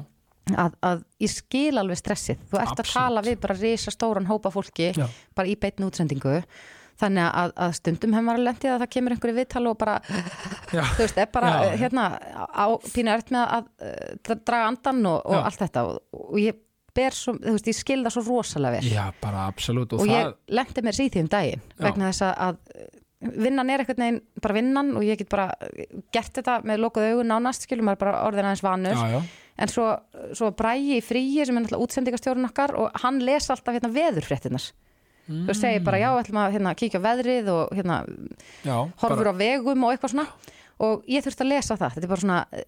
að, 0.53 0.75
að 0.85 1.03
ég 1.25 1.33
skil 1.33 1.73
alveg 1.81 2.01
stressið 2.03 2.41
þú 2.51 2.59
ert 2.59 2.69
að 2.75 2.83
Absolutt. 2.83 2.93
tala 2.99 3.25
við 3.25 3.39
bara 3.47 3.57
risa 3.57 3.93
stóran 3.93 4.29
hópa 4.29 4.51
fólki 4.53 4.91
Já. 4.93 5.07
bara 5.37 5.49
í 5.49 5.55
beitni 5.57 5.87
útsendingu 5.87 6.35
þannig 7.01 7.25
að, 7.27 7.53
að 7.65 7.73
stundum 7.79 8.13
hefur 8.15 8.27
maður 8.29 8.45
lendið 8.49 8.73
að 8.73 8.83
það 8.83 8.91
kemur 8.95 9.15
einhverju 9.15 9.37
viðtal 9.39 9.63
og 9.69 9.77
bara 9.81 9.95
Já. 10.71 10.83
þú 10.95 11.01
veist, 11.03 11.17
er 11.19 11.31
bara 11.33 11.53
Já. 11.55 11.77
hérna 11.83 12.05
á 12.47 12.65
pínu 12.87 13.15
ert 13.15 13.33
með 13.35 13.55
að, 13.57 13.71
að 13.89 14.45
draga 14.47 14.69
andan 14.71 15.01
og, 15.11 15.17
og 15.25 15.39
allt 15.41 15.63
þetta 15.65 15.85
og, 15.89 15.97
og 16.15 16.37
ég 16.39 16.61
ber 16.95 17.15
svo, 17.15 17.35
þú 17.41 17.55
veist, 17.57 17.71
ég 17.71 17.77
skil 17.77 18.01
það 18.05 18.13
svo 18.15 18.25
rosalega 18.29 18.79
vel. 18.79 18.91
Já, 18.93 19.05
bara 19.23 19.47
absolutt 19.51 19.95
og, 19.95 20.03
og 20.03 20.11
það, 20.11 20.21
ég 20.21 20.59
lendi 20.59 20.85
mér 20.85 20.97
síð 20.97 21.09
því 21.15 21.25
um 21.25 21.31
daginn 21.33 21.65
vegna 21.83 22.11
þess 22.11 22.27
að, 22.29 22.35
að 22.45 23.41
vinnan 23.45 23.71
er 23.71 23.83
einhvern 23.83 24.03
veginn 24.05 24.21
bara 24.43 24.55
vinnan 24.55 24.93
og 24.99 25.05
ég 25.07 25.19
get 25.19 25.31
bara 25.31 25.49
gert 26.13 26.35
þetta 26.37 26.59
með 26.67 26.83
lokuð 26.83 27.09
augun 27.09 27.31
nánast 27.31 27.65
skilur 27.65 27.87
maður 27.87 28.03
bara 28.05 28.23
orðin 28.27 28.47
aðeins 28.47 28.63
vanur. 28.63 29.03
Já, 29.03 29.21
en 29.55 29.71
svo, 29.71 29.85
svo 30.35 30.51
brægi 30.55 30.99
í 30.99 31.03
fríi 31.03 31.45
sem 31.47 31.55
er 31.55 31.63
náttúrulega 31.65 31.87
útsendingastjórun 31.87 32.49
okkar 32.49 32.75
og 32.79 32.99
hann 33.03 33.21
les 33.23 33.47
alltaf 33.51 33.75
hérna 33.77 33.91
veðurfréttinar 35.25 35.47
þú 35.47 35.55
segir 35.57 35.85
bara 35.85 36.01
já, 36.01 36.09
ætlum 36.19 36.41
að 36.41 36.55
hérna, 36.55 36.73
kíkja 36.77 37.01
á 37.01 37.05
veðrið 37.05 37.49
og 37.53 37.73
hérna, 37.75 38.01
já, 38.65 38.75
horfur 39.01 39.31
á 39.31 39.35
vegum 39.39 39.87
og 39.87 39.95
eitthvað 39.95 40.13
svona. 40.13 40.27
Og 40.85 41.07
ég 41.09 41.23
þurfti 41.25 41.45
að 41.45 41.51
lesa 41.53 41.77
það, 41.79 41.95
þetta 41.95 42.05
er 42.05 42.11
bara 42.11 42.23
svona 42.25 42.41
eh, 42.51 42.67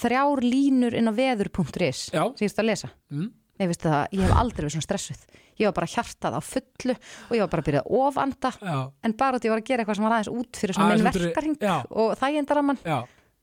þrjár 0.00 0.42
línur 0.46 0.96
inn 0.98 1.10
á 1.10 1.12
veður.is 1.14 2.02
sem 2.08 2.18
ég 2.18 2.42
þurfti 2.42 2.64
að 2.64 2.68
lesa. 2.70 2.92
Mm, 3.12 3.30
veistu 3.62 3.92
það, 3.92 4.04
ég 4.16 4.24
hef 4.26 4.36
aldrei 4.42 4.62
verið 4.62 4.74
svona 4.76 4.88
stressuð. 4.88 5.24
Ég 5.60 5.68
var 5.68 5.74
bara 5.76 5.90
hjartað 5.92 6.38
á 6.38 6.40
fullu 6.42 6.94
og 6.96 7.34
ég 7.36 7.42
var 7.44 7.50
bara 7.52 7.62
að 7.62 7.66
byrja 7.68 7.82
að 7.84 7.98
ofanda. 8.00 8.52
Já, 8.56 8.78
en 9.04 9.16
bara 9.20 9.38
út 9.38 9.46
ég 9.46 9.52
var 9.52 9.60
að 9.60 9.68
gera 9.68 9.84
eitthvað 9.84 9.98
sem 9.98 10.06
var 10.06 10.14
aðeins 10.16 10.32
út 10.32 10.62
fyrir 10.62 10.78
svona 10.78 10.96
minn 10.96 11.58
já. 11.60 11.74
og 11.92 12.14
þægindaraman 12.18 12.80
já, 12.82 12.98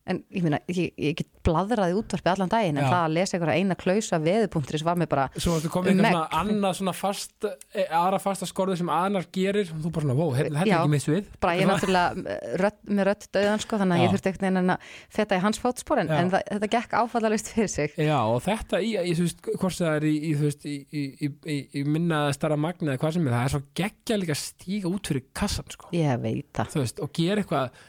en 0.09 0.19
ég 0.33 0.45
meina, 0.45 0.59
ég, 0.71 0.89
ég 0.97 1.17
get 1.19 1.27
bladraði 1.45 1.95
útvarpi 1.99 2.31
allan 2.31 2.49
daginn 2.51 2.77
en 2.79 2.85
Já. 2.85 2.89
það 2.89 3.03
að 3.03 3.15
lesa 3.15 3.35
einhverja 3.37 3.61
eina 3.61 3.77
klausa 3.79 4.19
veðupunkturis 4.23 4.83
var 4.85 4.97
mér 4.99 5.09
bara 5.11 5.25
svo 5.35 5.57
ertu 5.59 5.71
komið 5.73 5.91
eitthvað 5.91 6.05
Megn. 6.05 6.17
svona 6.17 6.39
annað 6.41 6.77
svona 6.79 6.93
fast, 6.97 7.47
e, 7.73 7.85
aðra 7.99 8.19
fasta 8.23 8.49
skorðu 8.49 8.77
sem 8.79 8.91
annar 8.93 9.27
gerir 9.35 9.69
og 9.73 9.83
þú 9.83 9.91
bara 9.95 10.07
svona, 10.07 10.17
wow, 10.17 10.33
hérna, 10.37 10.63
þetta 10.63 10.71
Já. 10.71 10.75
er 10.75 10.81
ekki 10.81 10.93
mitt 10.95 11.05
svið 11.05 11.29
bara 11.45 11.55
ég 11.57 11.65
er 11.65 11.69
náttúrulega 11.69 12.23
eh, 12.35 12.55
rödd, 12.63 12.79
með 12.89 13.09
rödd 13.09 13.27
döðan 13.37 13.63
sko 13.65 13.81
þannig 13.81 13.95
að 13.95 14.01
Já. 14.01 14.05
ég 14.05 14.15
þurfti 14.15 14.31
einhvern 14.31 14.59
veginn 14.59 14.73
að 14.75 14.95
feta 15.19 15.39
í 15.39 15.43
hans 15.45 15.61
fótspor 15.63 16.03
en, 16.03 16.09
Já. 16.09 16.17
en 16.19 16.33
það, 16.33 16.45
þetta 16.53 16.71
gekk 16.75 16.97
áfallalist 17.03 17.53
fyrir 17.53 17.73
sig 17.75 17.99
Já, 17.99 18.17
og 18.23 18.41
þetta 18.47 18.81
í, 18.81 18.95
í 18.97 19.13
þú 19.19 19.27
veist, 19.27 19.45
hvort 19.61 19.77
það 19.77 19.93
er 19.99 20.09
í, 20.09 20.15
í, 20.17 20.33
þú 20.39 20.49
veist, 20.49 20.65
í, 20.65 20.77
í, 20.89 21.05
í, 21.27 21.31
í, 21.53 21.59
í 21.81 21.85
minna 21.85 22.25
eða 22.25 22.39
starra 22.39 22.59
magna 22.59 22.95
eða 22.95 23.03
hvað 23.03 23.15
sem 23.17 23.29
er, 23.29 23.37
það 23.37 23.45
er 23.45 23.55
svo 23.55 23.63
geggja 23.79 24.19
líka 24.19 24.35
að 24.35 24.43
stíga 24.43 24.91
út 24.91 25.11
fyrir 25.11 25.25
kassan, 25.37 25.69
sko, 25.75 25.93
ég 25.95 26.19
veit 26.23 26.49
það 26.57 26.75
þú 26.75 26.83
veist, 26.83 27.03
og 27.05 27.13
gera 27.19 27.43
eitthvað 27.43 27.87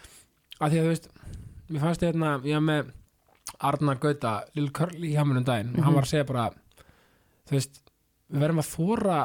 að 0.60 0.74
því 0.74 0.80
að, 0.80 0.84
þú 0.84 0.92
veist, 0.92 1.10
mér 1.70 1.84
fannst 1.84 2.04
hérna, 2.04 2.36
ég 2.46 2.58
haf 2.58 2.64
með 2.66 2.94
Arna 3.70 3.96
Gauta, 4.00 4.34
Lil 4.56 4.70
Curly 4.74 5.12
hjá 5.14 5.22
mér 5.26 5.42
um 5.42 5.46
daginn, 5.46 5.74
og 5.76 5.84
hann 5.86 5.96
var 5.96 6.06
að 6.06 6.12
segja 6.12 6.28
bara, 6.28 6.48
þú 7.48 7.56
veist, 7.56 7.82
við 8.30 8.44
verðum 8.44 8.62
að 8.62 8.72
þóra 8.72 9.20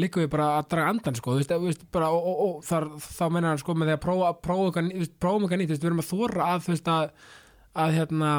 líka 0.00 0.22
við 0.22 0.30
bara 0.32 0.46
að 0.58 0.70
draga 0.72 0.92
andan, 0.94 1.18
sko, 1.18 1.36
þú 1.36 1.58
veist, 1.66 1.84
bara, 1.92 2.08
og, 2.14 2.28
og, 2.28 2.40
og 2.46 2.64
þar, 2.66 2.88
þá 3.04 3.24
menna 3.34 3.52
hann, 3.52 3.60
sko, 3.60 3.76
með 3.76 3.90
því 3.90 3.96
að 3.98 4.04
prófa, 4.06 4.30
prófa 4.46 4.86
prófum 5.20 5.44
eitthvað 5.44 5.60
nýtt, 5.60 5.68
þú 5.68 5.74
veist, 5.74 5.82
við 5.82 5.90
verðum 5.90 6.04
að 6.04 6.10
þóra 6.12 6.48
að, 6.48 6.64
þú 6.64 6.72
veist, 6.72 6.90
að, 6.94 7.28
að, 7.84 7.98
hérna, 7.98 8.32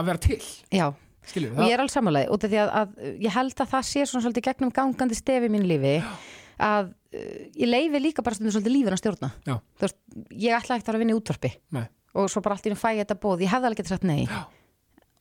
að 0.00 0.10
vera 0.10 0.22
til, 0.26 0.40
já, 0.74 0.86
skilur 1.30 1.54
og 1.54 1.68
ég 1.68 1.76
er 1.76 1.82
alveg 1.82 1.94
samanlega 1.94 2.34
út 2.34 2.44
af 2.46 2.52
því 2.52 2.60
að, 2.62 2.72
að 2.80 3.14
ég 3.26 3.34
held 3.36 3.62
að 3.62 3.72
það 3.74 3.86
sé 3.90 4.04
svona 4.08 4.24
svolítið 4.24 4.46
gegnum 4.48 4.74
gangandi 4.74 5.18
stefi 5.18 5.50
í 5.50 5.52
mínu 5.52 5.68
lífi 5.68 5.94
að 6.60 6.90
uh, 6.90 7.40
ég 7.60 7.70
leifi 7.70 8.02
líka 8.02 8.24
bara 8.24 8.36
stundum 8.36 8.54
svolítið 8.54 8.74
lífin 8.76 8.96
að 8.96 9.02
stjórna. 9.02 9.30
Veist, 9.80 9.98
ég 10.32 10.56
ætla 10.56 10.76
ekkert 10.76 10.88
að 10.88 10.90
fara 10.90 11.00
að 11.00 11.04
vinna 11.04 11.14
í 11.14 11.18
útvarpi. 11.18 11.52
Nei. 11.76 11.84
Og 12.14 12.30
svo 12.32 12.42
bara 12.44 12.56
allt 12.58 12.66
í 12.66 12.72
einu 12.72 12.80
fæ 12.80 12.88
ég 12.96 13.04
þetta 13.04 13.18
bóð 13.22 13.44
ég 13.44 13.52
hefði 13.52 13.68
alveg 13.70 13.82
getið 13.82 13.94
sagt 13.94 14.08
nei. 14.08 14.24
Já. 14.26 14.40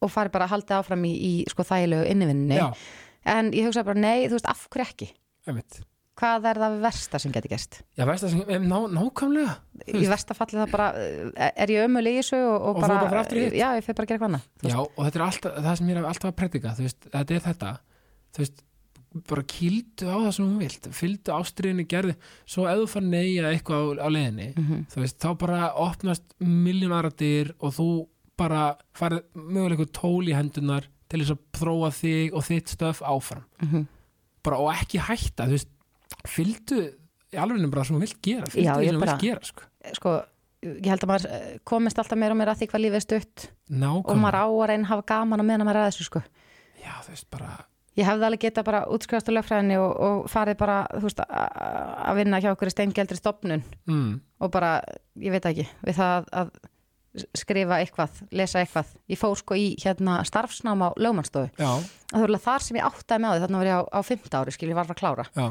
og 0.01 0.11
fari 0.13 0.31
bara 0.33 0.47
að 0.47 0.55
halda 0.55 0.79
áfram 0.81 1.05
í, 1.05 1.13
í 1.13 1.31
sko 1.51 1.65
þægilegu 1.67 2.07
innivinninni 2.13 2.57
Já, 2.59 2.67
en 3.35 3.53
ég 3.53 3.67
hugsa 3.69 3.83
bara 3.87 3.99
nei, 3.99 4.27
þú 4.27 4.37
veist, 4.39 4.49
af 4.49 4.65
hverju 4.71 4.85
ekki? 4.87 5.09
Einmitt. 5.49 5.81
hvað 6.19 6.47
er 6.49 6.59
það 6.63 6.77
versta 6.83 7.19
sem 7.23 7.31
geti 7.35 7.51
gæst 7.51 7.81
Já, 7.99 8.05
veist 8.09 8.25
það 8.25 8.33
sem, 8.33 8.41
em, 8.55 8.65
ná, 8.67 8.77
nákvæmlega. 8.95 9.53
Í 9.95 10.05
versta 10.09 10.35
falli 10.35 10.59
það 10.59 10.73
bara 10.73 10.87
uh, 10.95 11.51
er 11.51 11.71
ég 11.75 11.85
ömuleg 11.87 12.17
í 12.17 12.23
þessu 12.23 12.39
og, 12.41 12.55
og, 12.55 12.79
Og 12.79 12.81
bara, 12.83 12.97
bara 13.11 13.23
já, 13.55 13.67
ég 13.77 13.85
fer 13.85 13.95
bara 13.95 14.07
að 14.07 14.11
gera 14.13 14.23
hvað 14.23 14.31
annað 14.33 14.71
Já, 14.73 14.79
og 14.83 14.99
þetta 15.05 15.19
er 15.21 15.25
alltaf, 15.27 15.61
það 15.67 15.77
sem 15.79 15.91
ég 15.93 16.01
er 16.01 16.09
alltaf 16.09 16.31
að 16.31 16.39
predika, 16.41 16.73
þú 16.79 16.87
veist, 16.87 17.07
þetta 17.13 17.37
er 17.37 17.45
þetta, 17.47 17.71
þú 18.35 18.43
veist, 18.43 18.65
bara 19.27 19.41
kýldu 19.43 20.05
á 20.05 20.15
það 20.21 20.31
sem 20.35 20.45
hún 20.45 20.59
vilt, 20.61 20.87
fylgdu 20.93 21.33
ástriðinni 21.33 21.85
gerði, 21.89 22.15
svo 22.45 22.67
ef 22.69 22.77
þú 22.83 22.87
far 22.93 23.01
að 23.47 23.53
eitthvað 23.55 23.81
á, 23.81 23.85
á 24.05 24.07
leiðinni, 24.13 24.47
Mhm. 24.55 24.85
þú 24.91 25.01
veist, 25.01 25.17
þá 25.19 25.29
bara 25.37 25.73
opnast 25.75 26.23
miljón 26.39 26.93
aðra 26.93 27.11
dyr 27.17 27.53
og 27.59 27.73
þú 27.73 28.07
bara 28.37 28.77
farið 28.95 29.23
eitthvað 29.73 29.91
tól 29.93 30.23
í 30.29 30.33
hendunar 30.37 30.85
til 31.09 31.19
þess 31.21 31.31
að 31.31 31.39
þróa 31.59 31.89
þig 31.91 32.33
og 32.33 32.43
þitt 32.45 32.67
stöf 32.77 33.01
áfram. 33.01 33.43
Mhm. 33.61 33.87
Bara 34.43 34.57
og 34.57 34.73
ekki 34.75 34.99
hætta, 34.99 35.47
þú 35.49 35.51
veist, 35.57 35.67
fylgdu 36.27 36.93
í 37.33 37.37
alveg 37.37 37.69
bara 37.71 37.83
sem 37.85 37.95
þú 37.97 37.99
vilt 38.05 38.21
gera, 38.21 38.45
fylgdu 38.45 38.77
því 38.77 38.89
sem 38.89 38.99
bara- 38.99 39.11
vilt 39.17 39.21
gera, 39.21 39.39
sko. 39.43 39.63
sko, 39.93 40.25
ég 40.63 40.85
held 40.85 41.01
að 41.01 41.09
maður 41.09 41.25
eh, 41.31 41.57
komist 41.65 41.97
alltaf 41.97 42.17
meira 42.17 42.31
og 42.31 42.37
meira 42.37 42.53
að 42.53 42.59
því 42.61 42.67
hvað 42.69 42.83
lífið 42.85 42.95
er 42.95 43.05
stutt 43.05 43.47
og 43.71 43.75
Nákvæmlega. 43.75 44.21
maður 44.21 44.39
á 44.39 44.45
að 44.49 44.67
reyna 44.69 44.83
að 44.83 44.91
hafa 44.93 45.05
gaman 45.05 45.39
að 45.39 45.45
meðan 45.49 45.65
maður 45.67 45.75
er 45.75 45.85
að 45.85 45.91
þessu 45.91 46.03
sko. 46.09 46.23
Já, 46.79 46.93
þú 47.03 47.09
veist, 47.09 47.29
bara, 47.29 47.65
ég 47.97 48.07
hefði 48.07 48.27
alveg 48.27 48.43
geta 48.45 48.63
bara 48.67 48.83
útskrifast 48.93 49.29
á 49.29 49.35
lögfræðinni 49.35 49.77
og, 49.81 49.93
og 50.05 50.25
farið 50.31 50.59
bara 50.61 50.81
þú 50.93 51.05
veist, 51.07 51.21
að 51.29 52.19
vinna 52.21 52.41
hjá 52.43 52.51
okkur 52.53 52.71
í 52.71 52.75
steingeldri 52.75 53.17
stopnun 53.19 53.63
mm, 53.89 54.11
og 54.45 54.51
bara, 54.53 54.75
ég 55.19 55.33
veit 55.33 55.47
ekki 55.49 55.65
við 55.87 55.97
það 55.97 56.29
að 56.43 56.53
skrifa 57.35 57.79
eitthvað, 57.81 58.21
lesa 58.37 58.61
eitthvað. 58.61 58.93
Ég 59.09 59.17
fór 59.19 59.35
sko 59.39 59.57
í 59.57 59.71
hérna 59.81 60.19
starfsnám 60.27 60.85
á 60.85 60.89
lögmannstofu 61.01 61.49
já, 61.57 61.71
það 62.13 62.25
var 62.27 62.43
þar 62.45 62.65
sem 62.67 62.79
ég 62.79 62.85
áttaði 62.85 63.23
með 63.23 63.29
á 63.29 63.33
því 63.33 63.43
þannig 63.43 63.61
var 63.63 63.69
ég 63.69 63.79
á, 63.81 63.83
á 63.89 63.99
fymta 64.05 64.41
ári, 64.43 64.53
skil, 64.55 64.69
ég 64.69 64.77
var 64.77 64.85
að 64.85 64.93
að 64.93 64.99
klára. 65.01 65.25
Já, 65.33 65.47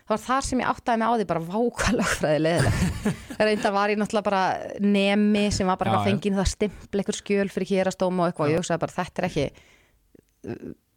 það 0.00 0.12
var 0.12 0.22
þar 0.24 0.48
sem 0.48 0.62
ég 0.64 0.72
áttaði 0.74 1.00
með 1.00 1.06
á 1.06 1.14
því 1.14 1.28
bara 1.30 1.44
váka 1.46 1.94
lögfræði 1.94 2.42
leðilegt 2.42 3.08
reynda 3.46 3.72
var 3.78 3.94
ég 3.94 4.00
náttúrulega 4.02 4.26
bara 4.26 4.42
nemi 4.82 5.46
sem 5.54 5.70
var 5.70 5.78
bara 5.80 5.94
Já, 5.94 6.02
fengið 6.10 6.40
það 6.42 6.52
stimpl 6.56 7.00
eitthvað 7.04 7.20
skjöl 7.22 7.48
fyrir 7.54 7.72
hérastóma 7.76 8.26
og 8.26 8.32
eitthvað. 8.32 8.48
Og 8.48 8.52
ég 8.56 8.64
hugsaði 8.64 8.82
bara 8.82 8.98
þetta 8.98 9.22
er 9.22 9.30
ekki 9.30 9.46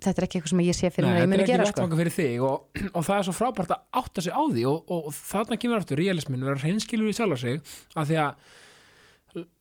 þetta 0.06 0.22
er 0.22 0.28
ekki 0.28 0.40
eitthvað 0.40 0.54
sem 0.54 0.64
ég 0.66 0.78
sé 0.78 0.92
fyrir 0.94 1.08
mér 1.10 1.16
að 1.18 1.24
ég 1.24 1.32
muni 1.32 1.44
er 1.44 1.50
gera 1.50 1.66
sko. 1.68 1.72
vettvanga 1.74 2.00
fyrir 2.02 2.16
þig 2.18 2.44
og, 2.48 2.84
og 2.92 3.08
það 3.08 3.16
er 3.18 3.28
svo 3.28 3.36
frábært 3.38 3.74
að 3.76 4.02
átta 4.02 4.26
sig 4.26 4.36
á 4.36 4.44
því 4.44 4.66
og, 4.70 4.92
og, 4.94 5.08
og 5.10 5.16
þarna 5.18 5.60
kemur 5.64 5.80
aftur 5.82 6.02
realismin 6.02 6.46
vera 6.48 6.62
hreinskilur 6.64 7.10
í 7.12 7.16
sjálf 7.18 7.42
sig 7.44 7.60
af 7.96 8.10
því 8.10 8.20
að 8.24 8.52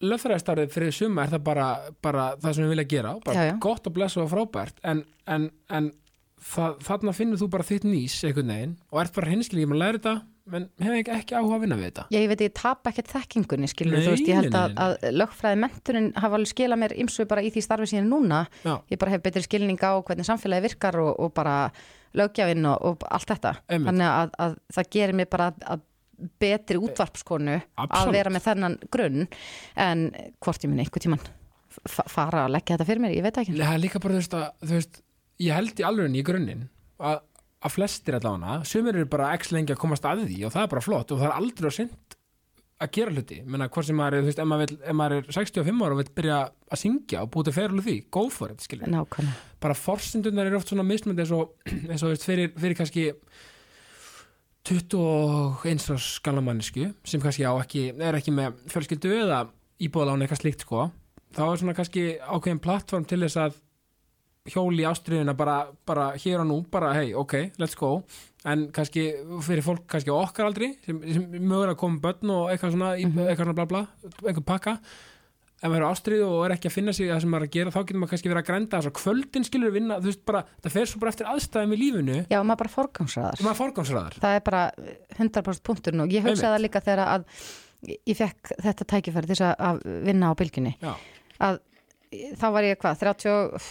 löffræðistarðið 0.05 0.72
fyrir 0.74 0.92
suma 0.92 1.24
er 1.24 1.33
það 1.33 1.44
bara, 1.46 1.66
bara 2.05 2.26
það 2.42 2.57
sem 2.57 2.66
við 2.66 2.72
vilja 2.74 2.88
gera 2.90 3.14
bara 3.24 3.37
Já, 3.38 3.48
já. 3.52 3.55
gott 3.64 3.87
og 3.88 3.94
blessa 3.96 4.20
og 4.24 4.31
frábært 4.33 4.83
en, 4.85 5.00
en, 5.31 5.48
en 5.72 5.88
það, 6.42 6.76
þarna 6.88 7.14
finnur 7.16 7.40
þú 7.40 7.48
bara 7.55 7.68
þitt 7.70 7.87
nýs 7.88 8.18
einhvern 8.28 8.52
veginn 8.52 8.74
og 8.90 9.00
ert 9.02 9.16
bara 9.16 9.31
hreinskilur, 9.31 9.64
ég 9.64 9.70
maður 9.72 9.83
læri 9.87 10.02
þetta 10.02 10.14
men 10.50 10.66
hef 10.83 10.96
ekki, 10.98 11.12
ekki 11.14 11.37
áhuga 11.38 11.57
að 11.57 11.64
vinna 11.64 11.78
við 11.78 11.88
þetta 11.88 12.05
Já, 12.11 12.18
ég 12.18 12.31
veit, 12.33 12.42
ég 12.42 12.55
tap 12.59 12.88
ekkert 12.90 13.12
þekkingunni, 13.12 13.70
skilur, 13.70 13.94
Nei, 13.94 14.07
þú 14.07 14.14
veist, 14.14 14.31
ég 14.31 14.40
held 14.40 14.57
að, 14.59 14.74
að 14.85 15.07
lögfræði 15.14 15.61
mentunin 15.62 16.09
hafa 16.18 16.38
alveg 16.38 16.50
skilað 16.50 16.83
mér 16.83 16.94
ymsu 17.05 17.26
bara 17.31 17.44
í 17.44 17.52
því 17.55 17.62
starfi 17.66 17.88
síðan 17.92 18.11
núna. 18.11 18.40
Já. 18.66 18.74
Ég 18.90 19.00
bara 19.02 19.14
hef 19.14 19.22
betri 19.24 19.44
skilning 19.46 19.78
á 19.83 19.92
hvernig 20.02 20.28
samfélagi 20.28 20.66
virkar 20.66 20.98
og, 21.02 21.12
og 21.22 21.33
bara 21.37 21.57
lögjafinn 22.18 22.66
og, 22.72 22.88
og 22.90 23.07
allt 23.09 23.31
þetta. 23.31 23.55
Einmitt. 23.68 23.92
Þannig 23.92 24.11
að, 24.11 24.35
að 24.46 24.59
það 24.76 24.90
gerir 24.96 25.18
mér 25.20 25.31
bara 25.33 25.48
að, 25.52 25.62
að 25.76 25.87
betri 26.42 26.78
útvarpskonu 26.78 27.55
að 27.59 27.87
Absolutt. 27.87 28.16
vera 28.16 28.33
með 28.33 28.44
þennan 28.46 28.76
grunn 28.94 29.24
en 29.81 30.05
hvort 30.42 30.66
ég 30.66 30.70
minn 30.70 30.83
einhver 30.85 31.02
tíman 31.02 31.22
fara 31.88 32.44
að 32.46 32.55
leggja 32.57 32.76
þetta 32.76 32.87
fyrir 32.88 33.02
mér, 33.02 33.14
ég 33.16 33.24
veit 33.24 33.38
ekki. 33.40 33.55
Að, 33.57 35.00
ég 35.42 35.57
held 35.57 35.81
í 35.81 35.87
alveg 35.88 36.18
í 36.18 36.24
grunninn 36.26 36.66
að, 37.02 37.22
að 37.62 37.77
flestir 37.77 38.16
allavega, 38.18 38.59
sumir 38.66 38.98
eru 38.98 39.09
bara 39.11 39.33
x 39.38 39.53
lengi 39.55 39.75
að 39.75 39.81
komast 39.83 40.07
að 40.09 40.27
því 40.27 40.40
og 40.48 40.55
það 40.55 40.64
er 40.64 40.72
bara 40.75 40.85
flott 40.85 41.14
og 41.14 41.20
það 41.22 41.29
er 41.29 41.37
aldrei 41.38 41.68
að 41.70 41.77
sent 41.79 42.16
að 42.83 42.90
gera 42.96 43.12
hluti 43.14 43.38
menna 43.46 43.68
hvort 43.70 43.87
sem 43.87 43.98
maður 43.98 44.16
er, 44.18 44.25
þú 44.25 44.31
veist, 44.31 44.40
ef 44.42 44.48
maður, 44.51 44.64
vill, 44.72 44.79
ef 44.90 44.96
maður 44.98 45.16
er 45.20 45.37
65 45.37 45.85
ára 45.85 45.94
og 45.94 46.01
vil 46.01 46.09
byrja 46.18 46.38
að 46.75 46.81
syngja 46.81 47.22
og 47.22 47.31
búið 47.31 47.48
til 47.48 47.55
ferlu 47.59 47.85
því, 47.87 47.96
go 48.16 48.25
for 48.35 48.55
it, 48.55 48.64
skilur 48.64 48.90
Nákvæmlega. 48.90 49.51
bara 49.62 49.77
forsendunar 49.79 50.51
eru 50.51 50.59
oft 50.59 50.72
svona 50.72 50.87
mismöndi 50.87 51.22
eins 51.22 51.35
og, 51.37 51.53
eins 51.92 52.03
og 52.03 52.16
fyrir, 52.18 52.51
fyrir 52.59 52.79
kannski 52.81 53.07
21 54.66 55.94
árs 55.94 56.09
skala 56.18 56.42
mannesku 56.42 56.88
sem 57.07 57.22
kannski 57.22 57.46
á 57.46 57.55
ekki, 57.55 57.88
er 57.98 58.18
ekki 58.18 58.35
með 58.35 58.59
fjölskyldu 58.70 59.14
eða 59.25 59.44
íbúðalána 59.83 60.27
eitthvað 60.27 60.42
slíkt 60.42 60.66
sko 60.66 60.88
þá 61.35 61.42
er 61.46 61.62
svona 61.62 61.77
kannski 61.79 62.05
ákveðin 62.22 62.62
plattform 62.62 63.07
til 63.09 63.22
þess 63.25 63.40
að 63.42 63.59
hjóli 64.50 64.83
ástriðuna 64.88 65.35
bara, 65.38 65.57
bara 65.87 66.11
hér 66.18 66.40
og 66.42 66.48
nú, 66.50 66.59
bara 66.70 66.92
hei, 66.96 67.12
ok, 67.14 67.35
let's 67.62 67.76
go. 67.78 68.02
En 68.48 68.66
kannski 68.74 69.05
fyrir 69.46 69.62
fólk 69.62 69.85
kannski 69.90 70.11
okkar 70.11 70.48
aldri 70.48 70.72
sem, 70.83 70.98
sem 71.14 71.26
mögur 71.46 71.70
að 71.70 71.78
koma 71.78 72.00
börn 72.02 72.33
og 72.35 72.48
eitthvað 72.50 72.74
svona, 72.74 72.88
mm 72.98 73.20
eitthvað 73.22 73.44
svona 73.46 73.59
bla 73.61 73.66
bla 73.70 73.83
einhver 74.26 74.46
pakka. 74.48 74.76
Ef 75.62 75.70
maður 75.70 75.85
er 75.85 75.87
ástriðu 75.92 76.26
og 76.26 76.40
er 76.48 76.57
ekki 76.57 76.66
að 76.66 76.74
finna 76.74 76.92
sig 76.96 77.07
það 77.07 77.20
sem 77.22 77.31
maður 77.31 77.44
er 77.44 77.48
að 77.48 77.55
gera, 77.55 77.70
þá 77.70 77.78
getur 77.87 78.00
maður 78.02 78.11
kannski 78.16 78.31
verið 78.33 78.40
að 78.42 78.48
grænda 78.48 78.78
þess 78.81 78.90
að 78.90 78.96
kvöldin 78.98 79.46
skilur 79.46 79.74
vinna, 79.76 79.98
þú 80.02 80.09
veist 80.11 80.24
bara 80.26 80.40
það 80.64 80.74
fer 80.74 80.88
svo 80.90 81.02
bara 81.05 81.12
eftir 81.14 81.28
aðstæðum 81.31 81.74
í 81.76 81.78
lífinu. 81.78 82.16
Já, 82.35 82.38
maður 82.42 82.61
bara 82.64 82.72
forgangsraðar. 82.74 83.38
það 84.26 84.35
er 84.40 84.42
bara 84.50 84.62
100% 85.20 85.62
punkturinn 85.70 86.02
og 86.02 86.11
ég 86.18 86.26
hugsaði 86.26 86.50
það 86.57 86.64
líka 86.66 86.83
þegar 86.83 87.05
að 87.14 87.28
ég 88.11 88.18
fekk 88.18 88.52
þetta 88.66 88.88
tækifæri 88.90 89.31
þess 89.31 89.45
að- 89.47 89.62
að 89.70 89.80
vinna 90.11 90.34
á 90.34 90.38
bylginni 90.43 90.74
að 91.47 91.61
þá 92.43 92.47
var 92.53 92.62
ég 92.66 92.76
hvað, 92.82 92.99
32 92.99 93.62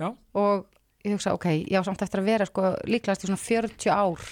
Já. 0.00 0.08
og 0.10 0.66
ég 1.04 1.14
hugsa 1.14 1.34
ok, 1.36 1.46
ég 1.68 1.76
á 1.78 1.86
samt 1.86 2.02
eftir 2.02 2.22
að 2.22 2.30
vera 2.32 2.48
sko 2.48 2.74
líklegast 2.88 3.26
í 3.26 3.30
svona 3.30 3.40
40 3.42 3.92
ár 3.92 4.26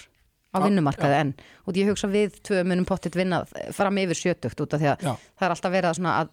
á 0.52 0.56
vinnumarkaði 0.60 1.20
enn 1.20 1.32
og 1.64 1.78
ég 1.80 1.88
hugsa 1.88 2.10
við 2.12 2.40
tvö 2.44 2.64
munum 2.68 2.88
pottit 2.88 3.16
vinna 3.16 3.42
fram 3.72 4.02
yfir 4.02 4.20
70 4.36 4.66
út 4.66 4.76
af 4.76 4.82
því 4.82 4.92
að 4.92 5.08
Já. 5.08 5.12
það 5.38 5.48
er 5.48 5.56
alltaf 5.56 5.74
verið 5.76 6.04
að 6.12 6.30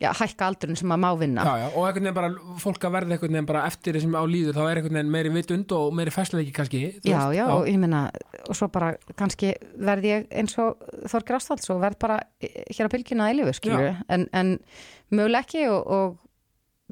já, 0.00 0.10
hækka 0.16 0.48
aldurinn 0.50 0.78
sem 0.78 0.92
að 0.92 1.00
má 1.02 1.08
vinna. 1.18 1.44
Já, 1.46 1.66
og 1.70 1.86
einhvern 1.88 2.04
veginn 2.04 2.16
bara 2.16 2.58
fólk 2.60 2.84
að 2.84 2.94
verða 2.96 3.16
einhvern 3.16 3.36
veginn 3.36 3.48
bara 3.48 3.62
eftir 3.68 3.96
þessum 3.96 4.16
á 4.18 4.22
líður 4.28 4.58
þá 4.58 4.62
er 4.64 4.80
einhvern 4.80 4.98
veginn 4.98 5.14
meiri 5.14 5.32
vitund 5.32 5.72
og 5.76 5.94
meiri 5.96 6.12
fæsleiki 6.12 6.52
kannski 6.56 6.82
Já, 7.06 7.20
já, 7.32 7.44
og 7.54 7.64
ég 7.70 7.80
meina, 7.80 8.02
og 8.44 8.58
svo 8.58 8.68
bara 8.72 8.92
kannski 9.16 9.54
verð 9.88 10.08
ég 10.10 10.28
eins 10.36 10.56
og 10.60 10.84
Þorgir 11.08 11.38
Ástvalds 11.38 11.72
og 11.72 11.80
verð 11.84 12.00
bara 12.04 12.20
hér 12.44 12.90
á 12.90 12.92
bylgina 12.92 13.30
að 13.32 13.54
skilju, 13.56 13.94
en, 14.12 14.28
en 14.36 14.54
möguleg 15.10 15.46
ekki 15.46 15.66
og, 15.72 15.80
og 15.86 16.20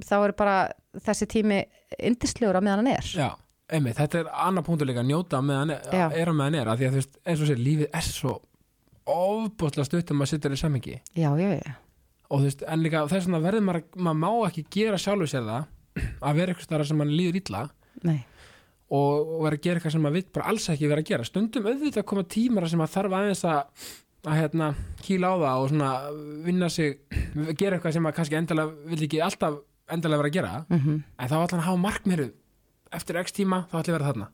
þá 0.02 0.14
er 0.24 0.32
bara 0.38 0.56
þessi 1.04 1.28
tími 1.30 1.60
yndislegur 1.98 2.58
á 2.58 2.62
meðan 2.64 2.82
hann 2.82 2.92
er. 2.96 3.10
já, 3.14 3.28
einmitt, 3.70 3.96
þetta 4.00 4.24
er 4.24 4.32
annar 4.46 4.64
punktur 4.66 4.88
líka 4.90 5.04
njóta 5.06 5.38
meðan 5.44 5.76
Já. 5.92 6.08
er 6.10 6.30
að 6.32 6.38
meðan 6.40 6.58
er 6.62 6.70
að 6.72 6.80
því 6.82 6.88
að 6.88 6.96
þú 6.96 7.00
veist, 7.02 7.16
eins 7.24 7.44
og 7.44 7.50
sér, 7.50 7.62
lífið 7.62 7.88
er 8.00 8.08
svo 8.08 8.34
ofbúðslega 9.14 9.88
stutt 9.90 10.12
um 10.14 10.24
að 10.24 10.30
sitja 10.32 10.50
í 10.54 10.58
samhengi 10.60 10.94
já, 11.14 11.28
já, 11.38 11.48
já, 11.60 11.72
og 12.30 12.40
þú 12.40 12.44
veist, 12.48 12.62
en 12.66 12.84
líka 12.84 13.04
þess 13.10 13.28
vegna 13.28 13.40
verður 13.44 13.66
maður, 13.68 13.84
maður 14.08 14.20
má 14.24 14.30
ekki 14.48 14.64
gera 14.78 15.00
sjálfur 15.00 15.30
sér 15.30 15.48
það 15.48 15.66
að 16.26 16.38
vera 16.40 16.54
eitthvað 16.54 16.68
stara 16.68 16.86
sem 16.88 16.98
mann 16.98 17.12
líður 17.14 17.38
illa 17.42 17.64
nei, 18.04 18.16
og, 18.88 19.20
og 19.36 19.44
vera 19.46 19.58
að 19.58 19.66
gera 19.66 19.78
eitthvað 19.80 19.94
sem 19.96 20.04
maður 20.06 20.18
vill 20.18 20.32
bara 20.38 20.48
alls 20.52 20.70
ekki 20.72 20.88
vera 20.90 21.04
að 21.04 21.12
gera 21.12 21.28
stundum 21.28 21.68
auðvitað 21.70 22.08
koma 22.10 22.24
tímar 22.34 22.66
sem 22.70 22.80
maður 22.82 22.96
þarf 22.96 23.18
aðeins 23.20 23.44
að, 23.50 23.84
að 24.24 24.40
hérna, 24.40 24.70
kýla 25.04 25.30
á 25.30 25.36
það 25.44 25.60
og 25.66 25.70
svona 25.74 25.92
vinna 26.48 26.72
sig 26.72 26.98
gera 27.60 27.76
eitthvað 27.78 27.96
sem 27.98 28.04
maður 28.04 28.18
kannski 28.20 28.40
endalega 28.40 28.90
vill 28.94 29.04
ekki 29.06 29.22
alltaf 29.24 29.60
endalega 29.92 30.22
vera 30.22 30.30
að 30.30 30.38
gera 30.38 30.54
mm 30.68 31.02
en 31.18 31.28
þá 31.28 31.36
ætla 31.36 31.52
hann 31.56 31.60
að 31.62 31.68
hafa 31.68 31.82
markmiru 31.84 32.30
eftir 32.94 33.20
x 33.20 33.36
tíma 33.36 33.64
þá 33.70 33.78
ætla 33.80 33.84
ég 33.84 33.94
að 33.94 33.98
vera 33.98 34.10
þarna. 34.12 34.30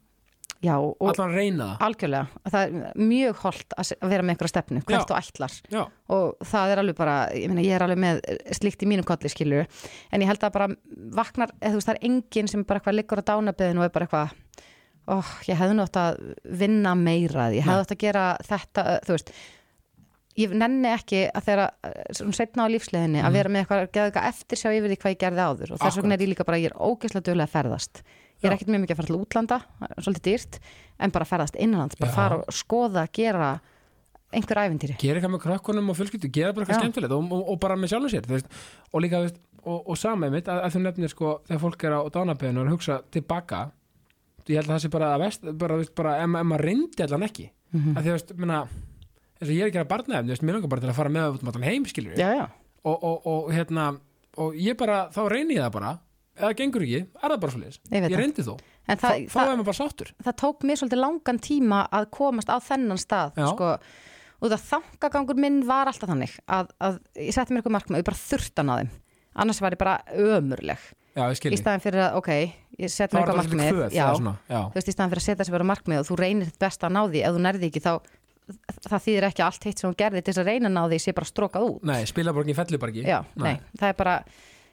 Já 0.61 0.75
og 0.77 1.09
ætla 1.09 1.25
hann 1.25 1.33
að 1.33 1.39
reyna 1.41 1.67
það? 1.71 1.85
Algjörlega, 1.87 2.43
það 2.53 2.65
er 2.67 2.99
mjög 3.01 3.39
holdt 3.45 3.77
að 3.81 3.93
vera 4.11 4.25
með 4.27 4.35
einhverja 4.35 4.53
stefnu, 4.53 4.83
hvert 4.85 4.99
Já. 4.99 5.07
þú 5.09 5.17
ætlar. 5.17 5.55
Já, 5.73 5.81
og 6.13 6.51
það 6.51 6.73
er 6.75 6.83
alveg 6.83 6.99
bara, 6.99 7.15
ég 7.33 7.49
meina 7.49 7.65
ég 7.65 7.77
er 7.79 7.85
alveg 7.87 8.03
með 8.05 8.21
slíkt 8.59 8.85
í 8.85 8.91
mínum 8.91 9.07
kolli 9.09 9.33
skilur 9.33 9.65
en 10.13 10.21
ég 10.21 10.29
held 10.29 10.45
að 10.45 10.53
bara 10.59 10.69
vaknar, 11.17 11.55
eða 11.63 11.73
þú 11.73 11.81
veist 11.81 11.89
það 11.89 11.97
er 11.97 12.11
enginn 12.11 12.53
sem 12.53 12.67
bara 12.69 12.83
eitthvað 12.83 12.99
liggur 12.99 13.25
á 13.25 13.29
dánabeðinu 13.31 13.81
og 13.81 13.89
er 13.89 13.95
bara 13.97 14.11
eitthvað 14.11 14.37
oh, 15.17 15.33
ég 15.49 15.59
hefði 15.63 15.79
nú 15.79 15.87
átt 15.87 16.01
að 16.03 16.21
vinna 16.61 16.93
meira 16.99 17.49
ég 17.55 17.65
hefði 17.65 17.79
Nei. 17.79 17.87
átt 17.87 17.97
að 17.97 18.03
gera 18.05 18.27
þetta, 18.45 18.87
þú 19.07 19.17
veist 19.17 19.33
ég 20.41 20.55
nenni 20.57 20.89
ekki 20.95 21.21
að 21.31 21.47
þeirra 21.49 21.67
svona 22.17 22.37
setna 22.37 22.67
á 22.67 22.73
lífsleðinni 22.73 23.21
að 23.21 23.29
Mhm. 23.31 23.37
vera 23.39 23.49
með 23.55 23.63
eitthvað, 23.65 23.91
geða 23.95 24.07
eitthvað 24.11 24.29
eftir 24.33 24.59
sjá 24.61 24.71
yfir 24.77 24.91
því 24.91 24.99
hvað 25.03 25.15
ég 25.15 25.21
gerði 25.25 25.45
áður. 25.49 25.73
Og 25.73 25.79
þess 25.85 25.97
vegna 26.01 26.15
er 26.17 26.25
ég 26.25 26.29
líka 26.35 26.47
bara, 26.49 26.59
ég 26.59 26.71
er 26.71 26.79
ógeðslega 26.81 27.25
duglega 27.29 27.49
að 27.49 27.55
ferðast. 27.57 28.03
Ég 28.41 28.49
er 28.49 28.57
ekkert 28.57 28.71
mjög 28.73 28.81
mikið 28.87 28.95
að 28.95 29.01
fara 29.01 29.11
til 29.11 29.21
útlanda 29.21 29.59
svolítið 30.01 30.25
dýrt, 30.31 30.59
en 31.01 31.11
bara 31.11 31.25
ferðast 31.29 31.57
innanlands 31.61 31.97
bara 32.01 32.11
Já. 32.11 32.15
fara 32.17 32.37
og 32.41 32.55
skoða, 32.57 33.07
gera 33.13 33.61
einhver 34.33 34.61
ævintýri. 34.65 34.97
Gera 34.99 35.21
eitthvað 35.21 35.35
með 35.35 35.43
krökkunum 35.45 35.91
og 35.91 35.97
fjölskyldu 35.99 36.31
gera 36.33 36.53
bara 36.55 36.65
eitthvað 36.65 36.81
skemmtilegt 36.81 37.13
og, 37.13 37.33
og, 37.33 37.49
og 37.51 37.61
bara 37.61 37.77
með 37.77 37.91
sjálfum 37.93 38.13
sér 38.15 38.25
þú 38.29 38.37
veist, 38.37 38.47
og 38.95 39.03
líka, 39.03 39.21
veist, 39.25 39.41
og, 39.67 39.89
og 39.91 39.99
sama 39.99 40.27
einmitt 40.31 40.47
að, 40.49 40.63
að 40.65 40.73
þú 40.77 40.81
nefnir 40.87 41.11
sko, 41.13 41.33
þegar 41.49 41.61
fólk 41.67 41.85
er 41.85 41.93
á 41.93 42.01
dánabeðinu 42.15 42.61
og 42.63 42.67
að 42.67 42.75
hugsa 42.77 43.01
tilbaka 43.11 43.71
ég 44.49 44.57
held 44.57 44.71
að 44.71 44.75
það 44.77 44.83
sé 44.87 44.91
bara 44.91 45.09
að 45.15 45.21
vest 45.21 45.43
bara, 45.59 45.77
veist, 45.77 45.95
bara 45.95 46.27
ma- 46.27 46.41
ef 46.41 46.47
maður 46.47 46.65
reyndi 46.65 47.03
allan 47.05 47.27
ekki. 47.29 47.51
Mm 47.75 47.97
að 47.97 48.03
því, 48.07 48.11
veist, 48.17 48.33
minna 48.41 48.61
eins 49.41 49.49
og 49.49 49.55
ég 49.57 49.65
er 49.65 49.71
ekki 49.71 49.81
að 49.81 49.89
barnaefni, 49.91 50.29
þú 50.29 50.35
veist, 50.35 50.45
mér 50.47 50.59
langar 50.59 50.73
bara 50.75 50.85
til 50.85 50.91
að 50.93 50.99
fara 51.01 51.13
með 51.15 51.39
út 51.39 51.59
um 51.59 51.67
heim, 51.67 51.89
skilur 51.89 52.21
já, 52.21 52.47
og, 52.85 52.97
og, 52.97 53.27
og 53.33 53.51
hérna, 53.55 53.87
og 54.41 54.61
ég 54.61 54.77
bara 54.81 55.01
þá 55.15 55.21
reyni 55.33 55.57
ég 55.57 55.65
það 55.65 55.75
bara, 55.79 55.95
það 56.41 56.55
gengur 56.61 56.85
ekki 56.87 57.01
er 57.01 57.35
það 57.35 57.41
bara 57.47 57.57
svo 57.57 57.65
Ég 57.65 58.07
ég 58.11 58.21
reyndi 58.21 58.47
þó, 58.47 58.55
en 58.87 59.01
þá, 59.01 59.09
er 59.17 59.51
maður 59.57 59.67
bara 59.71 59.79
sáttur. 59.81 60.15
það 60.25 60.39
tók 60.45 60.69
mér 60.69 60.81
svolítið 60.81 61.03
langan 61.05 61.43
tíma 61.43 61.83
að 61.89 62.09
komast 62.17 62.53
á 62.53 62.57
þennan 62.61 63.01
stað 63.01 63.41
sko, 63.41 63.75
og 64.41 64.55
það 64.55 64.65
þangagangur 64.71 65.41
minn 65.41 65.61
var 65.69 65.91
alltaf 65.91 66.11
þannig 66.11 66.37
að, 66.49 66.73
að 66.81 67.01
ég 67.21 67.37
setti 67.37 67.53
mér 67.53 67.61
eitthvað 67.61 67.77
markmið 67.77 67.99
og 67.99 68.03
ég 68.03 68.09
bara 68.09 68.23
þurftan 68.23 68.73
á 68.73 68.75
þeim. 68.81 68.91
Annars 69.41 69.61
var 69.63 69.77
ég 69.77 69.81
bara 69.81 69.99
ömurleg. 70.17 70.89
Já, 71.15 71.25
ég 71.27 71.53
í 71.55 71.59
staðin 71.59 71.83
fyrir 71.83 72.05
að, 72.07 72.17
ok, 72.21 72.31
ég 72.81 72.93
set 72.93 73.11
þá 73.11 73.17
mér 73.19 73.21
eitthvað 73.21 73.37
svolítið 73.37 73.59
markmið. 73.61 73.71
kvöð 73.75 73.95
já, 73.99 74.05
eða 74.07 74.33
já, 74.47 74.61
þú 74.71 74.79
veist, 74.79 74.89
í 74.91 74.95
staðin 74.95 75.13
fyrir 75.13 75.23
að 75.23 75.27
setja 75.27 75.47
sér 75.47 75.57
bara 75.57 75.69
markmið 75.71 76.01
og 76.01 76.07
þú 76.09 76.19
reynir 76.21 76.49
þitt 76.51 76.61
besta 76.63 76.89
að 76.89 76.95
ná 76.95 77.01
því, 77.03 77.23
ef 77.27 77.35
þú 77.37 77.43
nærði 77.47 77.71
ekki 77.71 77.83
þá 77.85 77.93
það 78.87 79.05
þýðir 79.07 79.27
ekki 79.31 79.45
allt 79.47 79.67
hitt 79.69 79.83
sem 79.83 79.89
hún 79.91 79.99
gerði 79.99 80.23
til 80.23 80.33
þess 80.33 80.43
að 80.43 80.51
reyna 80.51 80.71
að 80.71 80.77
ná 80.77 80.83
því 80.91 81.01
sé 81.05 81.15
bara 81.17 81.31
strókað 81.31 81.67
út 81.69 81.85
nei, 81.91 82.01
spilaborgin 82.09 82.57
ekki 82.57 83.05
já, 83.05 83.21
Nei. 83.35 83.45
nei, 83.45 83.57
það 83.81 83.89
er 83.89 83.99
bara 83.99 84.17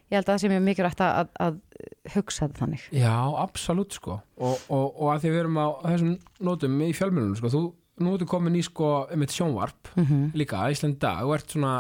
ég 0.08 0.16
held 0.16 0.28
að 0.28 0.32
það 0.34 0.42
sé 0.42 0.52
mjög 0.52 0.64
mikilvægt 0.68 1.04
að, 1.04 1.18
að, 1.18 1.32
að 1.46 2.14
hugsa 2.16 2.46
þetta 2.46 2.62
þannig 2.64 2.86
Já, 2.96 3.16
absolutt 3.44 3.98
sko 3.98 4.16
og, 4.16 4.64
og, 4.72 4.86
og 4.88 5.12
að 5.14 5.24
því 5.24 5.34
við 5.34 5.42
erum 5.44 5.60
á 5.60 5.68
þessum 5.84 6.14
nótum 6.48 6.80
í 6.86 6.90
fjölmjölunum 6.96 7.40
sko, 7.40 7.52
þú, 7.54 7.64
nú 8.06 8.14
ertu 8.16 8.30
komin 8.30 8.58
í 8.58 8.64
sko 8.66 8.92
um 9.14 9.26
eitt 9.26 9.36
sjónvarp 9.36 9.92
mm 9.96 10.06
-hmm. 10.06 10.30
líka, 10.40 10.64
Ísland 10.72 11.00
dag 11.04 11.26
og 11.26 11.36
ert 11.36 11.52
svona, 11.52 11.74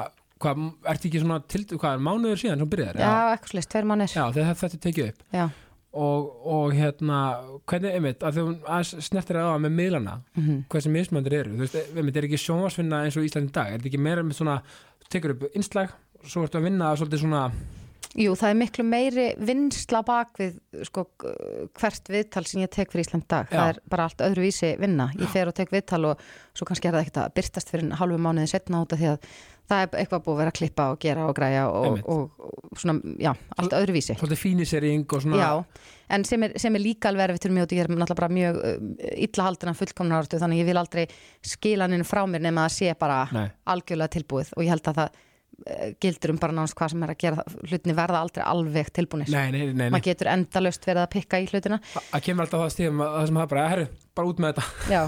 hvað, 0.43 0.65
ert 0.85 1.05
ekki 1.07 1.23
svona 1.23 1.39
til, 1.47 1.63
hvað 1.71 1.93
er 1.93 2.03
mánuður 2.09 2.41
síðan 2.41 2.59
sem 2.59 2.69
byrjar? 2.69 2.99
já, 2.99 3.15
eitthvað 3.31 3.53
slist, 3.53 3.69
tveir 3.71 3.85
mannir 3.85 4.11
Já, 4.11 4.23
þetta 4.33 4.77
tekið 4.77 5.09
upp 5.09 5.23
já. 5.31 5.49
Og, 5.93 6.27
og 6.45 6.75
hérna, 6.75 7.21
hvernig, 7.69 7.93
einmitt, 7.95 8.25
að 8.25 8.39
þú 8.39 8.45
snertir 9.07 9.39
á 9.39 9.53
það 9.53 9.63
með 9.65 9.77
miðlana 9.81 10.17
Mm 10.35 10.65
hversu 10.67 10.91
mismöndir 10.91 11.37
eru, 11.39 11.55
þú 11.55 11.65
veist, 11.65 11.79
einmitt, 11.95 12.17
er 12.17 12.27
ekki 12.27 12.41
sjónvarsvinna 12.41 13.05
eins 13.05 13.17
og 13.17 13.25
Ísland 13.25 13.53
dag, 13.55 13.71
er 13.71 13.79
þetta 13.79 13.91
ekki 13.91 14.03
meira 14.03 14.25
með 14.25 14.41
svona, 14.41 14.59
tekur 15.09 15.35
upp 15.35 15.47
innslag 15.53 15.93
svo 16.27 16.43
ertu 16.43 16.59
að 16.59 16.67
vinna 16.69 16.93
svolítið 16.97 17.23
svona 17.23 17.49
Jú, 18.17 18.31
það 18.33 18.49
er 18.49 18.55
miklu 18.57 18.83
meiri 18.87 19.25
vinsla 19.45 19.99
bak 20.05 20.39
við 20.39 20.55
sko, 20.87 21.03
hvert 21.77 22.09
viðtal 22.09 22.41
sem 22.49 22.63
ég 22.63 22.71
tek 22.73 22.89
fyrir 22.89 23.05
Ísland 23.05 23.27
dag. 23.29 23.45
Já. 23.51 23.59
Það 23.59 23.69
er 23.69 23.79
bara 23.93 24.07
allt 24.07 24.23
öðruvísi 24.25 24.71
vinna. 24.81 25.09
Ég 25.19 25.29
fer 25.33 25.51
og 25.51 25.53
tek 25.57 25.73
viðtal 25.73 25.99
og 26.09 26.23
svo 26.57 26.65
kannski 26.65 26.89
er 26.89 26.95
það 26.95 27.03
ekkert 27.03 27.19
að 27.21 27.35
byrtast 27.37 27.69
fyrir 27.73 27.93
halvu 27.99 28.17
mánuði 28.23 28.49
setna 28.49 28.81
út 28.85 28.95
af 28.95 29.01
því 29.03 29.11
að 29.11 29.29
það 29.67 29.83
er 29.83 29.99
eitthvað 30.01 30.23
búið 30.25 30.33
að 30.33 30.41
vera 30.41 30.53
að 30.53 30.57
klippa 30.59 30.87
og 30.93 30.99
gera 31.03 31.27
og 31.27 31.35
græja 31.37 31.67
og, 31.67 31.99
og, 32.07 32.47
og 32.47 32.79
svona, 32.79 33.13
já, 33.19 33.31
allt 33.59 33.75
öðruvísi. 33.77 34.15
svolítið 34.17 34.41
fínisering 34.41 35.05
og 35.05 35.23
svona 35.25 35.39
Já, 35.41 35.51
en 36.17 36.25
sem 36.27 36.47
er, 36.47 36.55
sem 36.61 36.77
er 36.77 36.83
líka 36.83 37.11
alveg 37.11 37.27
erfitt 37.27 37.47
fyrir 37.47 37.57
mig 37.57 37.65
og 37.65 37.75
ég 37.75 37.83
er 37.83 37.91
náttúrulega 37.91 38.19
bara 38.21 38.33
mjög 38.37 38.59
uh, 38.61 39.13
illa 39.27 39.47
haldina 39.49 39.75
fullkomna 39.77 40.19
áratu 40.21 40.41
þannig 40.41 40.63
ég 40.63 40.69
vil 40.71 40.81
aldrei 40.81 41.05
skila 41.53 41.87
hann 41.87 42.07
frá 42.07 42.23
mér 42.29 42.45
nema 42.47 42.67
að 42.67 42.77
sé 42.77 42.93
bara 42.99 43.23
Nei. 43.35 43.47
algjörlega 43.73 44.15
tilbúið 44.17 44.53
og 44.55 44.63
ég 44.65 44.75
held 44.75 44.91
að 44.93 45.01
það 45.01 45.23
gildur 46.01 46.33
um 46.33 46.39
bara 46.41 46.55
náttúrulega 46.55 46.79
hvað 46.81 46.91
sem 46.93 47.05
er 47.05 47.13
að 47.13 47.21
gera 47.23 47.43
hlutinni 47.67 47.95
verða 47.97 48.19
aldrei 48.23 48.43
alveg 48.47 48.91
tilbúinir 48.95 49.31
Nei, 49.33 49.47
nei, 49.53 49.61
nei, 49.67 49.73
nei. 49.77 49.87
maður 49.93 50.05
getur 50.09 50.29
endalaust 50.31 50.85
verið 50.87 51.03
að 51.03 51.09
pikka 51.15 51.39
í 51.43 51.47
hlutina. 51.51 51.79
Það 52.11 52.23
kemur 52.27 52.45
alltaf 52.45 52.63
það 52.63 52.75
stíðum 52.75 53.01
að 53.05 53.15
það 53.17 53.25
sem 53.31 53.39
það 53.41 53.49
bara, 53.53 53.65
herru, 53.73 53.87
bara 54.17 54.31
út 54.31 54.41
með 54.43 54.53
þetta. 54.53 54.93
Já, 54.93 55.01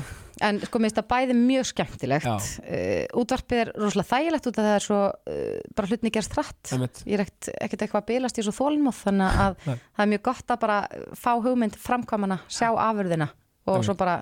en 0.49 0.59
sko 0.65 0.81
minnst 0.83 1.01
að 1.01 1.07
bæði 1.13 1.37
mjög 1.39 1.69
skemmtilegt. 1.71 2.27
Uh, 2.65 3.21
útvarpið 3.23 3.63
er 3.63 3.71
rosalega 3.79 4.09
þægilegt 4.13 4.49
út 4.51 4.59
af 4.59 4.67
það 4.69 4.75
er 4.77 4.85
svo 4.87 4.99
uh, 5.09 5.55
bara 5.79 5.91
hlutinni 5.91 6.13
gerst 6.15 6.37
Einmitt. 6.73 7.03
ég 7.05 7.17
er 7.19 7.25
ekkert, 7.25 7.51
eitthvað 7.85 8.01
að 8.03 8.09
bilast 8.13 8.39
í 8.39 8.45
svo 8.47 8.55
þólmóð 8.59 9.01
þannig 9.05 9.41
að 9.45 9.57
Nei. 9.65 9.73
það 9.79 10.05
er 10.05 10.11
mjög 10.13 10.25
gott 10.29 10.53
að 10.55 10.61
bara 10.65 10.79
fá 11.19 11.31
hugmynd 11.43 11.79
framkvæmana, 11.79 12.39
sjá 12.51 12.69
afurðina 12.71 13.29
og 13.67 13.73
Einmitt. 13.75 13.89
svo 13.89 13.97
bara 13.99 14.19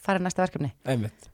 fara 0.00 0.20
í 0.22 0.24
næsta 0.24 0.44
verkefni. 0.46 0.72
Einmitt 0.88 1.28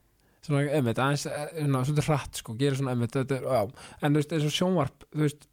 svona 0.46 0.64
einmitt, 0.78 1.00
aðeins, 1.02 1.26
eh, 1.28 1.46
svona, 1.58 1.82
svolítið 1.84 2.08
hratt 2.10 2.40
sko, 2.40 2.54
gerir 2.60 2.78
svona 2.78 2.94
einmitt, 2.94 3.14
þetta 3.16 3.38
er, 3.40 3.46
já. 3.50 3.86
En 4.00 4.14
þú 4.14 4.22
veist, 4.22 4.34
eins 4.36 4.46
og 4.48 4.54
sjónvarp, 4.56 5.06
þú 5.12 5.24
veist 5.26 5.48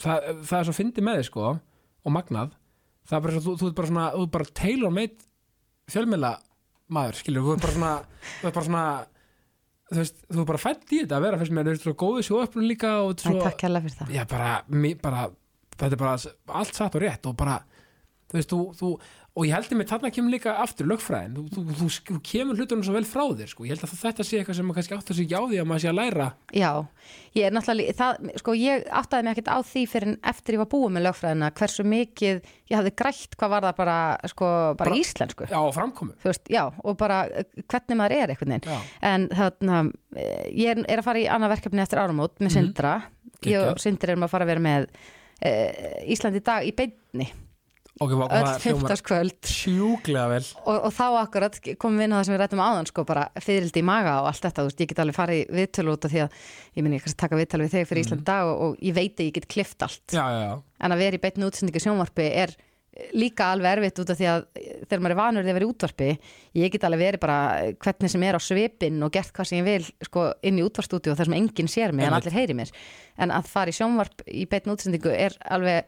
það, 0.00 0.28
það 0.48 0.58
er 0.60 0.68
svo 0.68 0.76
fyndið 0.80 1.06
með 1.06 1.20
þig 1.20 1.28
sko 1.30 1.46
og 1.50 2.14
magnað, 2.14 2.56
það 3.08 3.18
er 3.18 3.24
bara 3.26 3.36
svo, 3.36 3.44
þú, 3.46 3.56
þú 3.60 3.70
ert 3.70 3.78
bara 3.80 3.92
svona, 3.92 4.06
þú 4.16 4.26
ert 4.26 4.34
bara 4.36 4.52
tailor 4.62 4.94
made 4.96 5.28
fjölmjöla 5.90 6.34
maður, 6.90 7.20
skilur, 7.20 7.46
þú 7.46 7.56
ert 7.56 7.64
bara 7.66 7.76
svona 7.76 7.94
þú 8.40 8.50
ert 8.50 8.58
bara 8.58 8.68
svona 8.68 8.84
þú 9.90 9.98
veist, 9.98 10.22
þú 10.30 10.40
ert 10.42 10.50
bara 10.52 10.62
fætt 10.62 10.94
í 10.94 11.02
þetta 11.02 11.18
að 11.18 11.26
vera 11.26 11.40
fyrst 11.40 11.54
með, 11.56 11.68
þú 11.68 11.74
veist, 11.74 11.86
svo 11.86 11.94
góðu 11.98 12.24
sjóðöfnum 12.28 12.68
líka 12.70 12.92
og 13.02 13.14
svo, 13.18 13.36
takk 13.42 13.64
hérlega 13.66 13.86
fyrir 13.86 13.98
það. 13.98 14.12
Já, 14.14 14.22
bara, 14.30 14.50
mi, 14.70 14.92
bara 15.00 15.26
þetta 15.74 15.90
er 15.96 16.00
bara 16.00 16.16
allt 16.60 16.78
satt 16.78 16.98
og 16.98 17.04
rétt 17.04 17.26
og 17.30 17.36
bara, 17.40 17.56
þú 18.30 18.38
veist, 18.38 18.52
þú, 18.54 18.60
þú 18.78 18.90
og 19.30 19.46
ég 19.46 19.54
held 19.54 19.68
að 19.70 19.78
mér 19.78 19.86
þarna 19.86 20.10
kemur 20.10 20.32
líka 20.34 20.52
aftur 20.58 20.88
lögfræðin, 20.90 21.34
þú, 21.36 21.42
þú, 21.54 21.74
þú, 21.78 21.88
þú 22.08 22.16
kemur 22.26 22.58
hlutunum 22.58 22.82
svo 22.86 22.94
vel 22.96 23.06
frá 23.06 23.22
þér, 23.38 23.50
sko, 23.52 23.66
ég 23.66 23.74
held 23.76 23.84
að 23.86 23.92
þetta 24.00 24.24
sé 24.26 24.38
eitthvað 24.40 24.56
sem 24.58 24.66
maður 24.66 24.78
kannski 24.80 24.96
áttur 24.96 25.16
sig 25.18 25.26
ekki 25.28 25.38
á 25.38 25.42
því 25.46 25.60
að 25.60 25.68
maður 25.70 25.82
sé 25.84 25.90
að 25.90 25.98
læra. 26.00 26.26
Já, 26.56 26.70
ég 27.38 27.46
er 27.46 27.54
náttúrulega, 27.54 27.94
það, 28.00 28.30
sko 28.42 28.54
ég 28.58 28.88
áttaði 29.00 29.26
mig 29.26 29.36
ekkert 29.36 29.52
á 29.54 29.58
því 29.70 29.84
fyrir 29.92 30.08
en 30.10 30.16
eftir 30.32 30.56
ég 30.56 30.62
var 30.64 30.70
búið 30.74 30.94
með 30.96 31.06
lögfræðina 31.06 31.50
hversu 31.60 31.86
mikið 31.86 32.40
ég 32.70 32.74
hafði 32.80 32.92
grætt 33.02 33.36
hvað 33.38 33.52
var 33.54 33.66
það 33.68 33.76
bara, 33.78 33.98
sko, 34.32 34.48
bara, 34.50 34.90
Bara- 34.90 34.98
íslensku. 34.98 35.46
Já, 35.50 35.60
þú 36.24 36.30
veist, 36.32 36.50
já, 36.50 36.62
og 36.82 36.98
bara 36.98 37.20
eh, 37.30 37.46
hvernig 37.70 38.00
maður 38.00 38.16
er 38.18 38.34
já, 38.34 38.78
en 39.12 39.28
þarna 39.30 39.78
eh, 40.16 40.50
ég 40.58 40.74
er, 40.74 40.82
er 40.90 40.98
að 41.04 41.06
fara 41.06 41.22
í 41.22 41.28
annað 41.30 41.54
verkefni 41.54 41.84
eftir 41.86 42.02
áramót 42.02 42.42
með 42.42 42.56
Sindra, 42.58 42.96
ég 43.46 43.54
Geggjað. 43.54 43.70
og 43.70 43.80
Sindri 43.80 44.10
erum 44.12 44.26
að 44.26 44.34
fara 44.34 44.44
að 44.48 44.52
vera 44.52 44.64
með 44.66 44.90
uh, 44.90 46.10
Íslandi 48.00 48.16
í 48.16 48.16
dag 48.16 48.16
í 48.16 48.16
beinni, 48.16 48.16
ok, 48.16 48.16
var, 48.16 48.30
öll 48.32 48.46
það 48.46 48.62
hljómar 48.64 48.94
15. 48.94 49.04
kvöld 49.04 49.50
sjúklega 49.50 50.28
vel. 50.30 50.44
Og, 50.64 50.78
og 50.88 50.94
þá 50.96 51.06
akkurat 51.20 51.58
komum 51.80 52.00
við 52.00 52.06
inn 52.06 52.14
á 52.14 52.18
það 52.18 52.24
sem 52.24 52.34
við 52.34 52.40
rættum 52.40 52.62
áðan 52.64 52.88
sko 52.88 53.04
bara 53.04 53.26
fyririldi 53.36 53.82
í 53.82 53.84
maga 53.84 54.14
og 54.22 54.30
allt 54.30 54.46
þetta 54.46 54.64
þú 54.64 54.70
veist, 54.70 54.80
ég 54.80 54.90
get 54.90 55.02
alveg 55.04 55.18
farið 55.18 55.52
viðtölu 55.58 55.92
út 55.92 56.06
af 56.08 56.14
því 56.14 56.22
að 56.24 56.38
ég 56.78 56.86
minn 56.86 56.96
ég 56.96 57.04
kannski 57.04 57.20
taka 57.20 57.40
viðtölu 57.40 57.66
við 57.66 57.74
þig 57.76 57.90
fyrir 57.90 58.04
Ísland 58.06 58.24
dag 58.24 58.48
og, 58.48 58.64
og 58.64 58.80
ég 58.80 58.96
veit 58.96 59.20
að 59.20 59.28
ég 59.28 59.36
get 59.36 59.48
klift 59.52 59.84
allt. 59.84 60.04
Já, 60.08 60.24
já, 60.24 60.40
já, 60.46 60.56
en 60.80 60.96
að 60.96 61.02
vera 61.04 61.18
í 61.18 61.24
beitni 61.26 61.48
útsendingu 61.48 61.82
sjónvarpi 61.84 62.28
er 62.40 62.56
líka 63.14 63.52
alveg 63.54 63.78
erfitt 63.78 64.00
út 64.02 64.10
af 64.12 64.18
því 64.18 64.26
að 64.28 64.46
þegar 64.88 65.02
maður 65.04 65.12
er 65.14 65.18
vanur 65.20 65.44
að 65.44 65.56
vera 65.56 65.66
í 65.66 65.70
útvarpi 65.70 66.08
ég 66.58 66.72
get 66.74 66.86
alveg 66.88 67.02
verið 67.04 67.22
bara 67.22 67.36
hvernig 67.80 68.12
sem 68.12 68.24
er 68.26 68.36
á 68.36 68.40
svipin 68.42 69.04
og 69.06 69.12
gert 69.14 69.30
hvað 69.36 69.48
sem 69.48 69.60
ég 69.60 69.68
vil 69.68 70.08
sko, 70.08 70.24
inn 70.42 70.58
í 70.58 70.64
útvarstúdíu 70.66 71.14
þar 71.14 71.30
sem 71.30 71.36
enginn 71.38 71.70
sér 71.70 71.94
mig 71.94 72.08
en 72.08 72.16
allir 72.16 72.34
heyri 72.34 72.56
mér. 72.58 72.72
En 73.16 73.32
að 73.32 73.52
fara 73.52 73.70
í 73.70 73.76
sjónvarp 73.76 74.24
í 74.26 74.42
beitni 74.50 74.74
útsendingu 74.74 75.14
er 75.14 75.38
alveg 75.46 75.86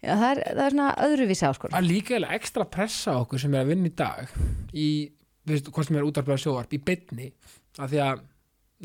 já, 0.00 0.12
það, 0.14 0.26
er, 0.30 0.42
það 0.48 0.64
er 0.64 0.74
svona 0.76 0.90
öðruvísi 1.06 1.46
áskur 1.50 1.76
að 1.76 1.88
líka 1.88 2.14
eiginlega 2.16 2.40
ekstra 2.40 2.66
pressa 2.76 3.16
okkur 3.20 3.44
sem 3.44 3.54
er 3.54 3.64
að 3.64 3.72
vinna 3.74 3.90
í 3.90 3.94
dag 4.00 4.34
í, 4.72 4.88
veist, 5.50 5.70
hvort 5.70 5.90
sem 5.90 6.00
er 6.00 6.08
útvarplega 6.08 6.44
sjóvarp 6.44 6.76
í 6.76 6.82
bytni, 6.90 7.30
af 7.78 7.90
því 7.92 8.04
að 8.06 8.24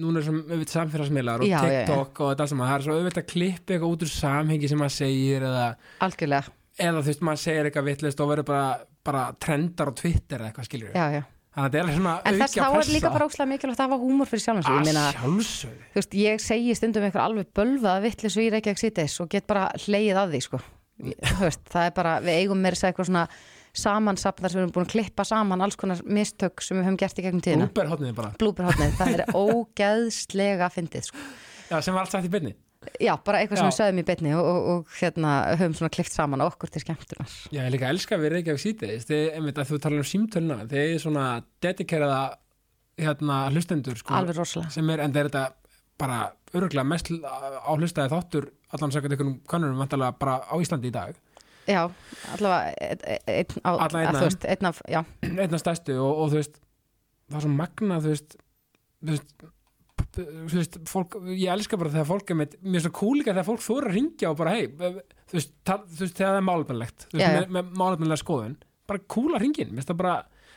núna 0.03 0.19
er 0.19 0.27
sem 0.27 0.41
auðvitað 0.43 0.75
samfélagsmiðlar 0.75 1.43
og 1.45 1.47
Já, 1.47 1.55
já, 1.55 1.71
já. 1.71 1.85
TikTok 1.85 2.19
og 2.19 2.33
þetta 2.33 2.49
sem 2.51 2.61
að 2.61 2.71
það 2.71 2.75
er 2.77 2.85
svo 2.85 2.97
auðvitað 2.97 3.21
að 3.23 3.29
klippa 3.31 3.75
eitthvað 3.75 3.93
út 3.93 4.03
úr 4.03 4.11
samhengi 4.11 4.71
sem 4.71 4.81
maður 4.81 4.95
segir 4.97 5.45
eða, 5.47 5.69
algjörlega 6.03 6.55
eða 6.75 6.99
þú 6.99 7.07
veist 7.11 7.23
maður 7.23 7.41
segir 7.45 7.69
eitthvað 7.69 7.87
vittlist 7.89 8.23
og 8.25 8.29
verður 8.33 8.49
bara 8.49 8.65
bara 9.05 9.23
trendar 9.39 9.91
á 9.91 9.93
Twitter 9.95 10.41
eða 10.41 10.51
eitthvað 10.51 10.67
skilur 10.67 10.91
já, 10.91 11.05
já. 11.13 11.21
þannig 11.55 11.65
að 11.65 11.75
þetta 11.75 11.81
er 11.81 11.97
svona 11.99 12.15
En 12.25 12.39
þess 12.41 12.55
aukja 12.55 12.67
þá 12.67 12.77
er 12.79 12.93
líka 12.95 13.11
bara 13.15 13.27
óslega 13.29 13.49
mikilvægt 13.51 13.81
að 13.81 13.87
hafa 13.87 13.99
húmor 14.01 14.29
fyrir. 14.31 14.45
Ég 14.45 14.65
að 14.65 14.87
meina, 14.89 15.03
sjálfsögðu 15.15 15.89
þú 15.93 16.01
veist, 16.01 16.17
ég 16.25 16.43
segi 16.43 16.77
stundum 16.79 17.05
eitthvað 17.07 17.27
alveg 17.29 17.51
bölvað 17.55 18.07
vittlis 18.09 18.39
við 18.39 18.49
Reykjavík 18.55 18.81
síðdeis 18.81 19.19
og 19.23 19.29
get 19.31 19.47
bara 19.47 19.69
hleyið 19.85 20.19
að 20.23 20.35
því, 20.35 20.41
sko. 20.49 20.61
Veist, 20.95 21.63
það 21.71 21.89
er 21.89 21.95
bara, 21.97 22.17
við 22.23 22.41
eigum 22.41 22.65
segja 22.71 22.91
eitthvað 22.91 23.09
svona 23.09 23.25
samansapnar 23.75 24.51
sem 24.51 24.59
við 24.61 24.63
erum 24.63 24.75
búin 24.77 24.85
að 24.85 24.93
klippa 24.93 25.25
saman 25.27 25.63
alls 25.65 25.75
konar 25.79 26.03
mistök 26.07 26.63
sem 26.63 26.77
við 26.79 26.85
höfum 26.87 26.99
gert 27.01 27.17
í 27.19 27.25
gegnum 27.25 27.43
tíðina. 27.43 27.67
Úberhotnið 27.67 28.13
bara, 28.15 28.29
Blúberhotnið, 28.39 28.93
það 29.01 29.17
er 29.17 29.25
ógeðslega 29.43 30.69
fyndið, 30.71 31.09
sko. 31.09 31.25
já, 31.67 31.75
sem 31.81 31.97
var 31.97 32.05
allt 32.05 32.15
sagt 32.15 32.29
í 32.29 32.31
byrni 32.31 32.55
Já, 33.01 33.15
bara 33.25 33.41
eitthvað 33.41 33.61
sem 33.61 33.69
við 33.69 33.77
sögðum 33.79 33.99
í 34.01 34.05
beinni 34.07 34.31
og, 34.37 34.47
og, 34.47 34.65
og 34.71 34.97
hérna 34.99 35.31
höfum 35.57 35.75
svona 35.79 35.91
klift 35.95 36.13
saman 36.13 36.43
okkur 36.45 36.71
til 36.73 36.83
skemmtunar. 36.83 37.35
Já, 37.49 37.61
ég 37.63 37.73
líka 37.73 37.89
elska 37.89 38.19
við 38.21 38.35
Reykjavík 38.35 38.61
síðdeis 38.61 39.07
þegar 39.09 39.69
þú 39.69 39.79
talar 39.81 40.03
um 40.03 40.09
símtöluna 40.09 40.57
þegar 40.69 40.83
ég 40.91 40.97
er 40.97 41.03
svona 41.03 41.25
dedikeraða 41.65 42.19
hérna 43.01 43.39
hlustendur 43.51 43.99
sko, 43.99 44.15
Alveg 44.15 44.37
rosalega. 44.37 44.71
en 44.77 45.15
það 45.15 45.21
er 45.23 45.29
þetta 45.31 45.45
bara 45.99 46.19
öruglega 46.55 46.87
mest 46.87 47.11
á 47.11 47.71
hlustaði 47.75 48.11
þáttur 48.13 48.49
allan 48.75 48.93
sækert 48.93 49.15
einhvernum 49.15 49.39
kannurum 49.51 49.81
vantarlega 49.83 50.17
bara 50.19 50.37
á 50.47 50.55
Íslandi 50.61 50.91
í 50.91 50.95
dag. 50.95 51.15
Já, 51.65 51.81
allavega 52.35 52.75
einn 52.77 53.25
ein, 53.25 53.57
á, 53.65 53.71
Alla 53.73 54.01
einn 54.03 54.09
að, 54.11 54.15
af 54.15 54.19
þú 54.21 54.25
veist, 54.29 54.47
einn 54.53 54.69
af, 54.69 54.81
já, 54.91 54.99
einna 55.45 55.59
stærstu 55.61 55.95
og, 55.97 56.11
og 56.21 56.31
þú 56.33 56.39
veist 56.41 56.59
það 57.25 57.37
er 57.39 57.45
svo 57.47 57.53
magna 57.55 57.97
þú 58.03 58.11
veist 58.13 58.35
þú 59.01 59.15
veist, 59.15 59.33
þú 60.19 60.59
veist 60.59 60.77
fólk, 60.91 61.17
ég 61.33 61.49
elska 61.55 61.79
bara 61.81 61.93
þegar 61.95 62.09
fólk 62.11 62.31
er 62.35 62.39
með 62.43 62.53
mér 62.61 62.79
er 62.79 62.85
svo 62.85 62.93
cool 62.99 63.17
líka 63.17 63.33
þegar 63.33 63.47
fólk 63.49 63.65
þóra 63.65 63.89
að 63.89 63.97
ringja 63.97 64.29
og 64.29 64.37
bara 64.43 64.53
hei, 64.53 64.67
þú 64.69 65.39
veist, 65.39 65.55
þú 65.65 66.05
þegar 66.19 66.21
það 66.21 66.37
er 66.43 66.47
málefnilegt 66.51 67.07
þú 67.09 67.17
veist, 67.17 67.25
Já, 67.25 67.31
já. 67.31 67.39
með, 67.39 67.49
með 67.57 67.73
málefnilega 67.81 68.21
skoðun 68.21 68.55
bara 68.85 69.01
að 69.01 69.41
ringin, 69.41 69.71
mér 69.73 69.81
finnst 69.81 69.89
það 69.95 70.01
bara 70.03 70.15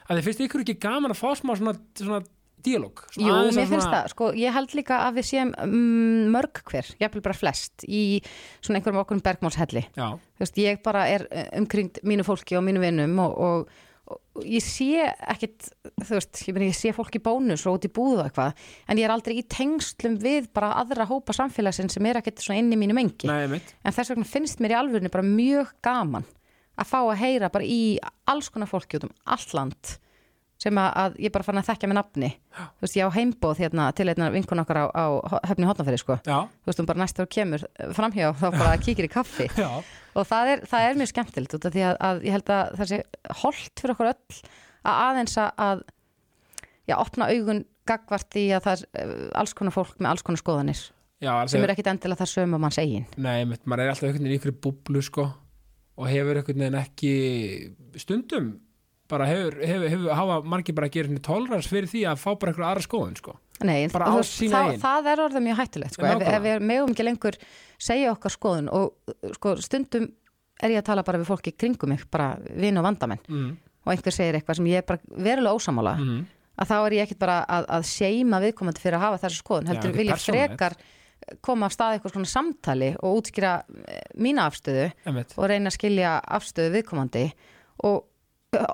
að 0.08 0.18
þið 0.18 0.28
finnst 0.28 0.44
ykkur 0.44 0.64
ekki 0.66 0.76
gaman 0.84 1.14
að 1.14 1.20
fá 1.22 1.28
smá 1.40 1.54
svona, 1.56 1.74
svona 1.96 2.20
díalóg 2.64 3.02
Jú, 3.18 3.32
mér 3.54 3.68
finnst 3.70 3.88
það, 3.88 4.06
sko, 4.12 4.30
ég 4.38 4.54
held 4.54 4.74
líka 4.76 5.00
að 5.06 5.18
við 5.18 5.28
séum 5.30 5.50
mm, 5.64 6.30
mörg 6.34 6.62
hver, 6.68 6.88
jafnvel 7.00 7.24
bara 7.24 7.36
flest 7.36 7.84
í 7.86 8.20
svona 8.60 8.78
einhverjum 8.78 9.02
okkur 9.02 9.20
bergmálshelli. 9.24 9.84
Þú 9.96 10.44
veist, 10.44 10.62
ég 10.62 10.80
bara 10.86 11.04
er 11.10 11.26
eh, 11.30 11.50
umkringt 11.58 12.00
mínu 12.06 12.26
fólki 12.26 12.58
og 12.58 12.64
mínu 12.66 12.82
vinnum 12.82 13.18
og, 13.24 13.36
og, 13.38 14.16
og 14.38 14.46
ég 14.48 14.64
sé 14.64 15.04
ekkit, 15.34 15.70
þú 16.02 16.16
veist, 16.16 16.42
ég, 16.46 16.56
meni, 16.56 16.70
ég 16.72 16.78
sé 16.78 16.94
fólki 16.96 17.22
bónus 17.22 17.66
og 17.68 17.78
út 17.78 17.88
í 17.88 17.92
búðu 17.92 18.22
og 18.22 18.26
eitthvað 18.28 18.66
en 18.88 19.02
ég 19.02 19.08
er 19.08 19.14
aldrei 19.14 19.38
í 19.40 19.46
tengslum 19.46 20.18
við 20.22 20.50
bara 20.56 20.74
aðra 20.82 21.08
hópa 21.10 21.36
samfélagsinn 21.36 21.92
sem 21.92 22.10
er 22.10 22.20
ekkit 22.22 22.42
svona 22.44 22.62
inn 22.62 22.74
í 22.74 22.80
mínu 22.80 22.96
mengi. 22.98 23.30
Nei, 23.30 23.60
en 23.60 23.94
þess 23.94 24.14
vegna 24.14 24.28
finnst 24.28 24.64
mér 24.64 24.76
í 24.76 24.80
alvörinu 24.82 25.14
bara 25.14 25.26
mjög 25.26 25.72
gaman 25.84 26.26
að 26.78 26.90
fá 26.92 27.00
að 27.02 27.16
heyra 27.22 27.50
bara 27.52 27.66
í 27.66 27.98
alls 28.30 28.50
konar 28.54 28.70
fólki 28.70 28.98
út 28.98 29.08
um 29.08 29.16
allt 29.26 29.54
land 29.56 29.98
sem 30.58 30.78
að, 30.82 31.14
ég 31.22 31.30
bara 31.34 31.46
fann 31.46 31.60
að 31.60 31.68
þekkja 31.68 31.88
með 31.92 31.96
nafni. 32.00 32.28
Þú 32.58 32.82
veist, 32.82 32.96
ég 32.98 33.06
á 33.06 33.14
heimbóð 33.14 33.60
hérna 33.62 33.84
til 33.94 34.08
einna 34.10 34.30
vinkun 34.34 34.58
okkar 34.64 34.80
á, 34.82 34.84
á 34.90 35.04
höfni 35.52 35.68
hotnafyrir 35.68 36.00
sko. 36.02 36.16
Já, 36.26 36.38
þú 36.50 36.70
veist, 36.72 36.80
hún 36.82 36.88
bara 36.90 37.02
næstur 37.04 37.26
og 37.28 37.30
kemur 37.36 37.64
framhjá 37.94 38.32
þá 38.40 38.46
bara 38.56 38.72
kíkir 38.82 39.06
í 39.06 39.12
kaffi. 39.12 39.46
Já, 39.62 39.68
og 40.18 40.26
það 40.26 40.50
er, 40.56 40.64
það 40.66 40.88
er 40.88 40.98
mjög 40.98 41.12
skemmtilegt 41.12 41.54
út 41.60 41.68
af 41.70 41.76
því 41.76 41.84
að, 41.86 41.96
að 42.10 42.26
ég 42.26 42.34
held 42.38 42.52
að 42.56 42.74
það 42.80 42.90
sé 42.90 43.00
holdt 43.44 43.82
fyrir 43.84 43.94
okkur 43.94 44.10
öll 44.10 44.42
að 44.88 45.00
aðeins 45.06 45.38
að- 45.46 45.86
já, 46.88 46.94
opna 46.98 47.28
augun 47.30 47.62
gagvart 47.88 48.36
í 48.40 48.46
að 48.56 48.64
það 48.66 48.78
er 48.82 49.02
eh, 49.04 49.26
alls 49.38 49.54
konar 49.56 49.74
fólk 49.78 49.94
með 50.00 50.10
alls 50.10 50.24
konar 50.26 50.40
skoðanir. 50.42 50.80
Já 51.22 51.32
sem 51.50 51.62
eru 51.64 51.74
ekkit 51.74 51.88
endilega 51.90 52.20
það 52.24 52.30
sömu 52.34 52.58
manns 52.62 52.78
eigin. 52.82 53.06
Nei, 53.18 53.42
maður 53.46 53.84
er 53.86 53.92
alltaf 53.92 54.06
einhvern 54.08 54.26
veginn 54.26 54.34
í 54.34 54.38
ykkur 54.40 54.54
búblu 54.66 55.00
sko 55.02 55.24
og 55.98 56.06
hefur 56.10 56.38
einhvern 56.38 56.62
veginn 56.62 56.78
ekki 56.82 57.12
stundum 57.98 58.52
bara 59.10 59.26
hefur, 59.28 59.58
hefur, 59.64 59.88
hefur 59.92 60.14
hafa 60.18 60.38
margir 60.54 60.76
bara 60.76 60.88
að 60.88 60.96
gera 60.96 61.10
hérna 61.10 61.24
tolerans 61.24 61.68
fyrir 61.70 61.90
því 61.90 62.04
að 62.10 62.22
fá 62.22 62.30
bara 62.34 62.52
einhver 62.52 62.66
aðra 62.68 62.84
skoðun 62.86 63.18
sko 63.18 63.36
Nei, 63.58 63.88
það, 63.90 64.18
eigin. 64.38 64.80
það 64.84 65.08
er 65.10 65.22
orðið 65.24 65.44
mjög 65.48 65.56
hættulegt 65.58 65.96
sko. 65.96 66.06
ef, 66.06 66.20
ef 66.30 66.42
við 66.44 66.66
megum 66.70 66.92
ekki 66.94 67.06
lengur 67.06 67.38
segja 67.88 68.12
okkar 68.14 68.34
skoðun 68.34 68.68
og 68.70 68.92
uh, 69.10 69.32
sko, 69.34 69.54
stundum 69.64 70.10
er 70.62 70.74
ég 70.74 70.82
að 70.82 70.88
tala 70.90 71.06
bara 71.06 71.18
við 71.22 71.30
fólki 71.32 71.54
kringum 71.58 71.90
mig, 71.94 72.04
bara 72.10 72.36
vin 72.54 72.78
og 72.78 72.86
vandamenn 72.86 73.22
mm. 73.26 73.48
og 73.86 73.94
einhver 73.94 74.14
segir 74.14 74.38
eitthvað 74.38 74.60
sem 74.60 74.68
ég 74.70 74.82
er 74.82 74.86
bara 74.86 75.02
verulega 75.16 75.58
ósamála 75.58 75.96
Mm. 75.98 76.20
að 76.58 76.70
þá 76.70 76.76
er 76.78 76.96
ég 76.98 77.08
ekkit 77.08 77.18
bara 77.22 77.40
að, 77.46 77.66
að 77.78 77.88
seima 77.90 78.40
viðkomandi 78.42 78.82
fyrir 78.82 78.98
að 78.98 79.04
hafa 79.06 79.20
þessu 79.24 79.42
skoðun, 79.42 79.68
heldur 79.72 79.90
ekkert 79.90 79.98
vil 79.98 80.08
ég 80.12 80.22
frekar 80.22 80.78
koma 81.44 81.66
af 81.66 81.74
stað 81.74 81.96
eitthvað 81.96 82.14
svona 82.14 82.30
samtali 82.30 82.92
og 83.02 83.18
útskýra 83.20 83.52
eh, 83.86 84.04
mína 84.22 84.46
afstöðu 84.48 84.86
og 85.36 85.48
reyna 85.50 85.70
að 85.72 85.76
skilja 85.76 86.12
afstöðu 86.38 86.72
viðkomandi 86.78 87.24
og 87.86 88.04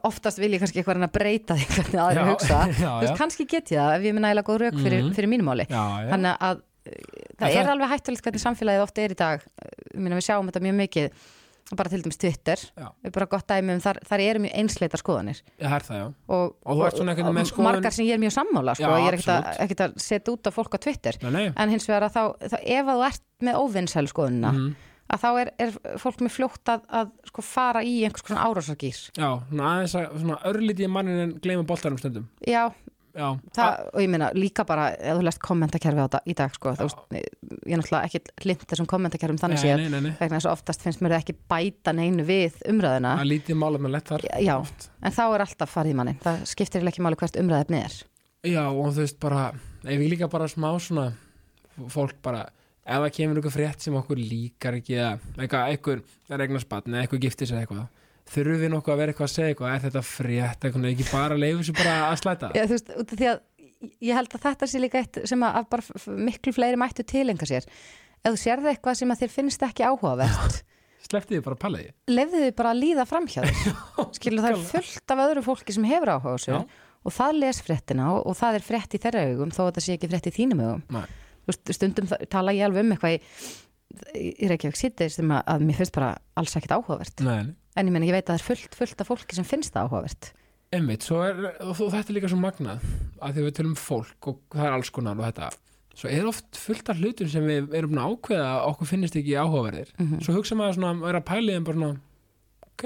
oftast 0.06 0.38
vil 0.38 0.52
ég 0.54 0.60
kannski 0.62 0.78
eitthvað 0.80 0.98
reyna 1.00 1.08
að 1.10 1.16
breyta 1.16 1.56
því 1.58 1.64
hvernig 1.74 2.00
aðri 2.04 2.20
Já, 2.20 2.26
hugsa. 2.30 2.58
Já, 2.84 2.90
já. 3.08 3.14
kannski 3.18 3.46
get 3.50 3.72
ég 3.74 3.80
það 3.80 3.96
ef 3.98 4.04
ég 4.06 4.14
minna 4.14 4.30
eiginlega 4.30 4.46
góð 4.50 4.60
rauk 4.62 4.76
fyrir, 4.78 5.00
Mhm. 5.02 5.14
fyrir 5.16 5.30
mínu 5.32 5.46
máli. 5.48 5.66
Já, 5.66 5.82
já, 6.04 6.10
þannig 6.12 6.36
að 6.38 6.60
það 6.84 7.48
En 7.48 7.48
er 7.48 7.64
það- 7.64 7.72
alveg 7.74 7.90
hættulegt 7.94 8.22
hvernig 8.28 8.42
samfélagið 8.44 8.82
oft 8.84 8.98
er 9.02 9.10
í 9.10 9.16
dag. 9.18 9.40
Meina, 9.96 10.16
við 10.20 10.26
sjáum 10.28 10.46
þetta 10.50 10.62
mjög 10.62 10.76
mikið 10.78 11.10
bara 11.74 11.88
til 11.90 12.02
dæmis 12.04 12.18
Twitter. 12.20 12.56
Við 13.02 13.12
bara 13.16 13.26
gott 13.26 13.46
dæmi 13.48 13.72
um 13.74 13.80
þar, 13.80 13.98
þar 14.06 14.20
eru 14.20 14.38
mjög 14.44 14.54
einsleita 14.60 14.98
skoðanir. 15.00 15.42
Það 15.58 15.90
er 15.90 16.14
og, 16.28 16.54
Og 16.66 16.76
með 16.76 17.50
skoðun- 17.50 17.64
margar 17.64 17.90
sem 17.92 18.04
ég 18.06 18.14
er 18.14 18.18
mjög 18.22 18.34
sammála 18.36 18.74
sko, 18.76 18.84
Já, 18.84 18.98
ég 19.00 19.08
er 19.08 19.16
ekkert 19.64 19.80
að, 19.88 19.98
setja 19.98 20.30
út 20.36 20.44
á 20.46 20.50
fólk 20.54 20.74
á 20.76 20.78
Twitter. 20.78 21.14
Nei, 21.22 21.30
nei, 21.32 21.52
en 21.56 21.70
hins 21.70 21.86
vegar 21.88 22.04
að 22.06 22.12
þá, 22.12 22.22
þá 22.52 22.58
ef 22.62 22.84
að 22.86 22.94
þú 22.94 23.06
ert 23.08 23.22
með 23.42 23.54
óvinnsælu 23.64 24.12
skoðunina 24.12 24.52
Mhm. 24.52 24.74
Að 25.12 25.20
þá 25.24 25.28
er, 25.42 25.52
er 25.66 25.74
fólk 26.00 26.24
með 26.24 26.34
fljótt 26.38 26.72
að, 26.72 26.86
að 27.00 27.12
sko, 27.28 27.44
fara 27.44 27.84
í 27.84 27.98
einhvers 28.06 28.24
konar 28.24 28.48
árásargýr 28.48 29.02
já, 29.18 29.28
aðeins 29.52 29.98
að 30.00 30.18
svona 30.22 30.40
örlítið 30.48 30.90
mannin 30.92 31.22
en 31.26 31.36
gleyma 31.44 31.66
boltarum 31.68 32.00
stundum. 32.00 32.28
Já, 32.48 32.70
Já, 33.14 33.28
það, 33.54 33.82
og 33.94 34.02
ég 34.02 34.08
meina 34.10 34.28
líka 34.34 34.64
bara 34.66 34.88
ef 34.96 35.20
þú 35.20 35.24
lest 35.28 35.40
kommentakerfi 35.42 36.02
á 36.02 36.06
þetta 36.08 36.20
í 36.26 36.34
dag 36.34 36.54
sko, 36.56 36.72
veist, 36.80 37.02
ég 37.14 37.76
er 37.76 37.78
náttúrulega 37.78 38.08
ekki 38.08 38.42
hlind 38.42 38.64
þessum 38.72 38.88
kommentakerfum 38.90 39.38
þannig 39.38 39.60
nei, 39.60 39.62
séð 39.62 39.82
nei, 39.84 40.00
nei, 40.02 40.14
vegna 40.18 40.40
þess 40.40 40.48
að 40.50 40.56
oftast 40.56 40.82
finnst 40.82 41.04
mér 41.04 41.14
ekki 41.20 41.36
bæta 41.52 41.94
neinu 41.94 42.26
við 42.26 42.56
umræðuna. 42.72 43.12
Það 43.20 43.30
lítið 43.30 43.60
málum 43.60 43.86
með 43.86 43.94
lett 43.94 44.10
þar 44.10 44.26
já, 44.42 44.54
oft. 44.56 44.88
en 44.98 45.14
þá 45.14 45.22
er 45.28 45.44
alltaf 45.46 45.72
farið 45.76 45.94
í 45.94 45.98
mannin 46.00 46.18
það 46.24 46.42
skiptir 46.50 46.90
ekki 46.90 47.06
máli 47.06 47.20
hvert 47.22 47.38
umræðefni 47.44 47.80
er. 47.84 47.96
Já, 48.50 48.64
og 48.66 48.90
þú 48.90 49.04
veist 49.04 49.20
bara 49.22 49.44
ef 49.84 49.94
við 49.94 50.10
líka 50.16 50.30
bara 50.34 50.50
smá 50.50 50.72
svona 50.82 51.06
fólk 51.94 52.18
bara, 52.24 52.48
ef 52.84 53.00
það 53.04 53.12
kemur 53.18 53.40
einhver 53.40 53.54
frétt 53.54 53.84
sem 53.84 53.96
okkur 53.98 54.20
líkar 54.20 54.78
ekki 54.78 54.98
eða 54.98 55.14
eitthvað, 55.38 55.70
einhver 55.72 56.02
er 56.28 56.44
eignar 56.44 56.64
spann 56.64 56.90
eða 56.92 57.04
eitthvað 57.04 57.24
giftir 57.24 57.50
sig 57.50 57.62
eitthvað 57.62 57.86
þurfum 58.34 58.60
við 58.62 58.72
nokkuð 58.72 58.94
að 58.94 59.00
vera 59.02 59.12
eitthvað 59.12 59.28
að 59.28 59.34
segja 59.34 59.52
eitthvað? 59.52 59.72
Er 59.74 59.82
þetta 59.84 60.02
frétt, 60.08 60.62
eitthvað, 60.64 60.86
ekki 60.90 61.08
bara 61.10 61.36
leifu 61.38 61.66
sér 61.68 61.78
bara 61.80 61.96
að 62.08 62.20
slæta? 62.22 62.52
Já, 62.56 62.62
þú 62.64 62.76
veist, 62.76 62.92
út 62.94 63.10
af 63.10 63.20
því 63.20 63.28
að 63.30 63.42
ég 64.08 64.18
held 64.18 64.36
að 64.36 64.46
þetta 64.46 64.68
sé 64.70 64.80
líka 64.80 65.02
eitt 65.02 65.18
sem 65.28 65.44
að, 65.44 65.58
að 65.60 65.66
bara 65.74 66.14
miklu 66.30 66.54
fleiri 66.56 66.80
mættu 66.80 67.04
tilenga 67.04 67.48
sér. 67.48 67.66
Ef 68.24 68.30
þú 68.32 68.40
sérði 68.40 68.70
eitthvað 68.72 69.00
sem 69.00 69.12
að 69.12 69.24
þér 69.24 69.34
finnst 69.34 69.66
ekki 69.68 69.84
áhugavert 69.84 70.62
sleppti 71.04 71.36
þið 71.36 71.42
bara 71.44 71.58
palliði 71.60 71.90
lefðu 72.08 72.38
þið 72.46 72.54
bara 72.56 72.70
að 72.72 72.78
líða 72.80 73.04
framhjá 73.08 73.42
þér. 73.44 73.74
Skilur 74.16 74.46
það 74.46 74.54
er 74.54 74.62
fullt 74.70 75.14
af 75.14 75.22
öðru 75.26 75.42
fólki 75.44 75.76
sem 75.76 75.84
hefur 75.88 76.14
áhuga 76.14 76.62
og 77.04 77.12
það 77.12 77.40
les 77.42 77.60
fréttina 77.60 78.06
og, 78.14 78.22
og 78.30 78.38
það 78.38 78.56
er 78.56 78.64
frétt 78.64 78.96
í 78.96 79.00
þeirra 79.02 79.26
ekki 81.44 81.52
veist, 81.52 81.74
stundum 81.76 82.08
tala 82.32 82.52
ég 82.56 82.64
alveg 82.66 82.84
um 82.84 82.92
eitthvað 82.94 83.18
í, 84.14 84.30
í 84.42 84.48
Reykjavík 84.50 84.76
sýttir 84.80 85.10
sem 85.12 85.30
að, 85.30 85.42
að 85.46 85.64
mér 85.68 85.76
finnst 85.78 85.94
bara 85.94 86.14
alls 86.40 86.56
ekkit 86.56 86.72
áhugavert. 86.74 87.20
Nei, 87.24 87.52
en 87.76 87.86
ég 87.86 87.92
meina 87.94 88.06
ég 88.08 88.16
veit 88.16 88.24
að 88.28 88.32
það 88.34 88.40
er 88.40 88.46
fullt, 88.48 88.74
fullt 88.74 89.00
af 89.04 89.10
fólki 89.12 89.36
sem 89.36 89.44
finnst 89.46 89.74
það 89.74 89.86
áhugavert. 89.90 90.32
Er, 90.74 90.80
og 91.62 91.76
þetta 91.78 92.08
er 92.10 92.16
líka 92.16 92.28
svo 92.32 92.38
magnað 92.40 92.80
að 93.22 93.36
því 93.36 93.42
við 93.44 93.52
tölum 93.58 93.74
um 93.76 93.78
fólk 93.78 94.26
og 94.26 94.40
það 94.56 94.64
er 94.66 94.72
alls 94.74 94.90
konar 94.90 95.20
og 95.20 95.28
þetta, 95.28 95.50
svo 95.94 96.08
er 96.10 96.26
oft 96.26 96.58
fullt 96.58 96.88
af 96.90 96.98
hlutum 96.98 97.28
sem 97.30 97.44
við 97.46 97.76
erum 97.78 97.94
ákveða 98.02 98.48
að 98.56 98.64
okkur 98.72 98.90
finnist 98.90 99.14
ekki 99.20 99.36
áhugaverðir, 99.38 99.92
Mhm. 100.00 100.18
svo 100.24 100.34
hugsa 100.34 100.56
maður 100.58 100.74
svona 100.80 100.90
að 100.96 101.04
vera 101.06 101.20
að 101.20 101.28
pæli 101.30 101.52
þeim 101.54 101.64
bara 101.68 101.76
svona 101.78 102.00
ok, 102.66 102.82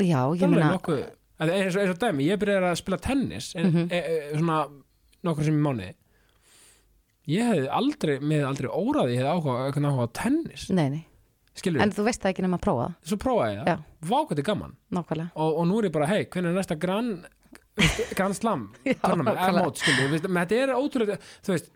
Já, 0.00 0.20
ég 0.32 0.42
er 0.42 0.48
meina 0.48 0.70
nokkuð 0.72 1.02
eins, 1.44 1.76
og, 1.76 1.98
dæmi, 2.00 2.24
ég 2.30 2.38
byrjaði 2.40 2.70
að 2.70 2.80
spila 2.80 2.96
tennis 2.98 3.54
en, 3.54 3.66
Mhm. 3.70 3.92
e, 3.92 3.98
e, 3.98 4.36
svona 4.38 4.68
nokkur 5.24 5.44
sem 5.44 5.58
í 5.60 5.62
mánuði 5.62 5.92
ég 7.30 7.44
hefði 7.48 7.68
aldrei, 7.70 8.18
með 8.20 8.44
aldrei 8.48 8.68
óraði 8.70 9.14
ég 9.16 9.22
hefði 9.24 9.32
áhuga, 9.32 9.90
áhuga 9.90 10.08
tennis. 10.12 10.66
Nei, 10.70 10.88
nei, 10.90 11.04
en 11.80 11.92
þú 11.94 12.04
veist 12.08 12.20
það 12.22 12.32
ekki 12.34 12.42
nema 12.44 12.58
að 12.58 12.64
prófa 12.66 12.88
svo 13.06 13.16
prófaði 13.22 13.54
ég 13.56 13.64
það. 13.68 13.84
Vá 14.04 14.16
hvað 14.18 14.28
þetta 14.34 14.42
er 14.44 14.48
gaman. 14.50 14.74
Nákvæmlega. 14.98 15.30
Og, 15.36 15.56
og 15.60 15.66
nú 15.70 15.78
er 15.80 15.88
ég 15.88 15.94
bara, 15.94 16.06
hei, 16.10 16.24
hvernig 16.26 16.50
er 16.52 16.58
næsta 16.58 16.76
gran 16.80 17.14
gran 18.14 18.34
slam 18.36 18.68
þetta 18.84 20.54
er 20.54 20.74
ótrúlega 20.78 21.16
þú 21.42 21.54
veist, 21.54 21.70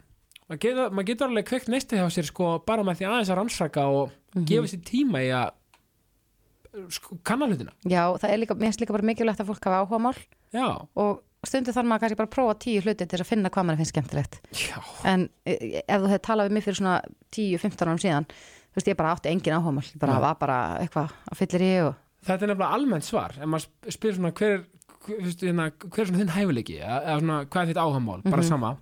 maður 0.49 0.61
getur, 0.63 0.91
maður 0.95 1.09
getur 1.11 1.27
alveg 1.29 1.47
kveikt 1.49 1.71
neisti 1.73 1.99
hjá 1.99 2.07
sér 2.15 2.29
sko 2.29 2.51
bara 2.67 2.85
með 2.87 3.01
því 3.01 3.09
aðeins 3.11 3.33
að 3.33 3.41
rannsaka 3.43 3.87
og 3.91 4.13
Mhm. 4.37 4.45
gefa 4.45 4.69
sér 4.69 4.83
tíma 4.85 5.23
í 5.25 5.31
að 5.33 6.91
sko, 6.93 7.17
kanna 7.25 7.47
hlutina. 7.49 7.73
Já, 7.89 8.03
það 8.21 8.31
er 8.35 8.39
líka, 8.43 8.55
mér 8.55 8.69
finnst 8.69 8.83
líka 8.83 8.93
bara 8.95 9.07
mikilvægt 9.09 9.41
að 9.41 9.49
fólk 9.49 9.65
hafa 9.65 9.79
áhuga 9.83 10.01
mál 10.05 10.19
já, 10.53 10.67
og 10.95 11.23
stundu 11.47 11.72
þarf 11.72 11.86
maður 11.86 12.01
kannski 12.03 12.16
bara 12.18 12.28
að 12.28 12.34
prófa 12.34 12.55
tíu 12.64 12.80
hluti 12.82 13.07
til 13.07 13.18
að 13.22 13.28
finna 13.28 13.51
hvað 13.51 13.66
maður 13.68 13.78
finnst 13.82 13.93
skemmtilegt. 13.95 14.39
Já, 14.59 14.78
en 15.05 15.28
eh, 15.47 15.82
ef 15.86 16.01
þú 16.03 16.09
hefði 16.11 16.22
talað 16.26 16.49
við 16.49 16.57
mig 16.59 16.64
fyrir 16.66 16.78
svona 16.80 16.97
10-15 17.36 17.86
árum 17.86 18.01
síðan 18.03 18.26
þú 18.28 18.74
veist 18.80 18.91
ég 18.91 18.97
bara 18.99 19.12
átti 19.14 19.30
engin 19.32 19.55
áhuga 19.59 19.72
mál 19.76 19.84
ég 19.86 19.99
bara 20.03 20.16
Nei. 20.18 20.22
var 20.26 20.34
bara 20.41 20.59
eitthvað 20.82 21.14
að 21.30 21.39
fyllir 21.43 21.62
í 21.68 21.70
og 21.86 21.95
þetta 22.26 22.45
er 22.45 22.51
nefnilega 22.53 22.74
almennt 22.74 23.07
svar. 23.07 23.36
En 23.39 23.49
maður 23.49 23.68
sp- 23.68 23.95
spyr 23.95 24.16
svona 24.18 24.32
hver, 24.34 24.59
er- 24.59 24.66
hver, 25.07 25.22
hérna, 25.47 25.70
hver 25.78 26.03
er 26.03 26.11
svona 26.11 26.20
þinn 26.24 26.34
hæfileiki? 26.34 26.76
Eða 26.82 27.16
svona 27.22 27.39
hvað 27.47 27.62
er 27.62 27.70
þitt 27.72 27.82
áhamál, 27.84 28.22
bara 28.26 28.43
Mhm. 28.43 28.49
sama. 28.49 28.76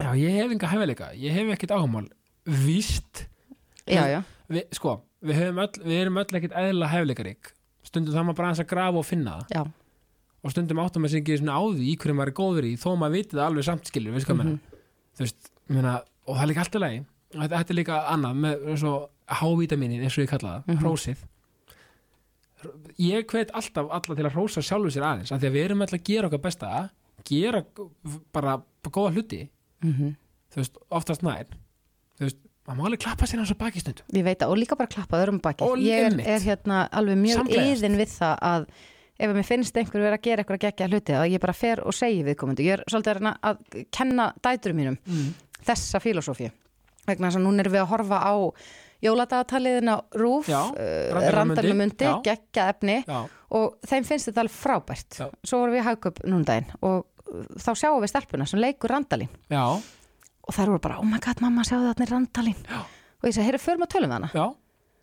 Já, 0.00 0.10
ég 0.16 0.36
hef 0.38 0.50
enga 0.54 0.68
hæfileika, 0.70 1.10
ég 1.18 1.32
hef 1.34 1.50
ekkert 1.58 1.74
áhamál 1.76 2.06
víst. 2.46 3.26
Já, 3.90 4.06
já, 4.08 4.22
við, 4.48 4.64
sko, 4.72 5.00
við, 5.22 5.42
öll, 5.50 5.68
við 5.84 6.00
erum 6.00 6.16
öll 6.22 6.38
ekkert 6.38 6.54
eðla 6.56 6.88
hæfileikarík. 6.88 7.52
Stundum 7.84 8.14
það 8.14 8.24
maður 8.28 8.36
bara 8.36 8.50
að 8.54 8.66
grafa 8.70 8.98
og 9.02 9.06
finna 9.08 9.38
það 9.50 9.72
og 10.42 10.50
stundum 10.54 10.78
áttum 10.82 11.08
sig 11.08 11.20
ekki 11.22 11.38
svona 11.40 11.56
á 11.58 11.62
því 11.68 11.86
í 11.92 11.96
hverju 12.00 12.16
maður 12.16 12.32
er 12.32 12.38
góður 12.40 12.64
í 12.70 12.72
þó 12.80 12.90
maður 12.96 13.16
viti 13.18 13.36
það 13.36 13.46
alveg 13.48 13.64
samt 13.68 13.90
skilur 13.90 14.12
mm 14.14 14.58
þú 15.20 15.24
veist, 15.26 15.50
meina, 15.68 15.96
og 16.26 16.36
það 16.36 16.42
er 16.42 16.48
líka 16.52 16.60
allt 16.64 16.76
í 16.78 16.80
lagi 16.80 17.00
þetta, 17.34 17.56
þetta 17.58 17.72
er 17.74 17.76
líka 17.80 17.96
annað 18.14 18.38
með 18.44 18.62
hávítaminin 19.40 20.02
eins 20.06 20.16
og 20.18 20.24
ég 20.24 20.30
kalla 20.30 20.52
það, 20.54 20.62
Mhm. 20.70 20.80
hrósið. 20.84 21.16
Ég 23.00 23.24
hvet 23.30 23.50
alltaf 23.56 23.88
alla 23.90 24.14
til 24.16 24.26
að 24.26 24.34
hrósa 24.34 24.60
sjálfu 24.64 24.90
sér 24.92 25.04
aðeins 25.08 25.30
af 25.32 25.40
því 25.40 25.48
að 25.48 25.54
við 25.56 25.64
erum 25.64 25.82
alltaf 25.84 25.98
að 26.00 26.04
gera 26.10 26.28
okkar 26.28 26.42
besta 26.44 26.70
gera 27.30 27.62
bara, 28.32 28.56
góða 28.92 29.12
hluti. 29.16 29.40
Mhm. 29.84 30.10
Þú 30.52 30.56
veist, 30.60 30.76
oftast 30.90 31.22
nær. 31.24 31.46
Þú 32.18 32.26
veist, 32.26 32.36
maður 32.66 32.76
má 32.80 32.84
alveg 32.90 33.00
klappa 33.04 33.26
sér 33.30 33.40
hans 33.40 33.52
á 33.52 33.56
baki 33.56 33.80
stundum 33.80 34.04
Ég 34.12 34.24
veit 34.24 34.38
að, 34.44 34.50
og 34.52 34.58
líka 34.60 34.76
bara 34.76 34.88
klappa 34.92 35.20
öðrum 35.22 35.40
baki. 35.40 35.64
Og 35.64 35.78
Ég 35.78 36.10
er, 36.10 36.20
er 36.20 36.40
hérna 36.44 36.88
alveg 36.92 37.16
mjög 37.16 37.48
yðin 37.48 37.96
við 37.96 38.12
það 38.18 38.38
að 38.50 38.66
ef 39.20 39.32
mér 39.36 39.46
finnst 39.46 39.76
einhver 39.76 40.04
vera 40.04 40.18
að 40.18 40.26
gera 40.26 40.42
eitthvað 40.42 40.58
að 40.58 40.66
gegja 40.66 40.88
hluti 40.90 41.16
að 41.16 41.32
ég 41.34 41.42
bara 41.42 41.56
fer 41.56 41.82
og 41.84 41.96
segi 41.96 42.22
viðkomandi. 42.26 42.66
Ég 42.66 42.78
er 42.78 42.84
svolítið 42.88 43.20
að, 43.20 43.40
að 43.50 43.82
kenna 43.94 44.28
dæturum 44.42 44.80
mínum 44.80 44.98
mm. 45.04 45.26
þessa 45.68 46.00
filosófíu. 46.02 46.52
Vegna 47.08 47.28
þess 47.28 47.40
að 47.40 47.44
núna 47.46 47.64
erum 47.64 47.74
við 47.74 47.82
að 47.82 47.90
horfa 47.92 48.20
á 48.24 48.34
jóladagatalliðin 49.00 49.92
á 49.92 49.96
Rúf 50.20 50.48
Já, 50.50 50.60
Randalína 50.76 51.36
Randalina 51.36 51.76
Mundi, 51.78 51.80
Mundi, 51.80 52.04
já. 52.04 52.16
geggja 52.24 52.66
efni 52.74 52.98
já, 53.00 53.20
og 53.56 53.78
þeim 53.88 54.06
finnst 54.08 54.28
þetta 54.28 54.44
alveg 54.44 54.56
frábært. 54.56 55.20
Já. 55.22 55.26
Svo 55.40 55.62
vorum 55.62 55.76
við 55.76 55.80
í 55.80 55.86
hagköp 55.88 56.20
núna 56.28 56.48
daginn 56.50 56.74
og 56.84 56.98
uh, 57.00 57.46
þá 57.56 57.70
sjáum 57.72 58.00
við 58.04 58.12
stelpuna 58.12 58.48
sem 58.48 58.60
leikur 58.60 58.92
Randalín. 58.92 59.32
Já, 59.48 59.64
og 59.72 60.56
þær 60.56 60.74
voru 60.74 60.84
bara, 60.84 61.00
oh 61.00 61.08
my 61.08 61.20
god 61.24 61.40
mamma 61.44 61.64
sjáðu 61.64 61.88
þarna 61.88 62.06
er 62.06 62.12
Randalín. 62.16 62.66
Og 63.20 63.28
ég 63.28 63.36
segi, 63.36 63.46
heyrðu, 63.48 63.62
förum 63.64 63.86
að 63.86 63.92
tölum 63.94 64.12
við 64.12 64.18
hana. 64.18 64.32
Já 64.36 64.46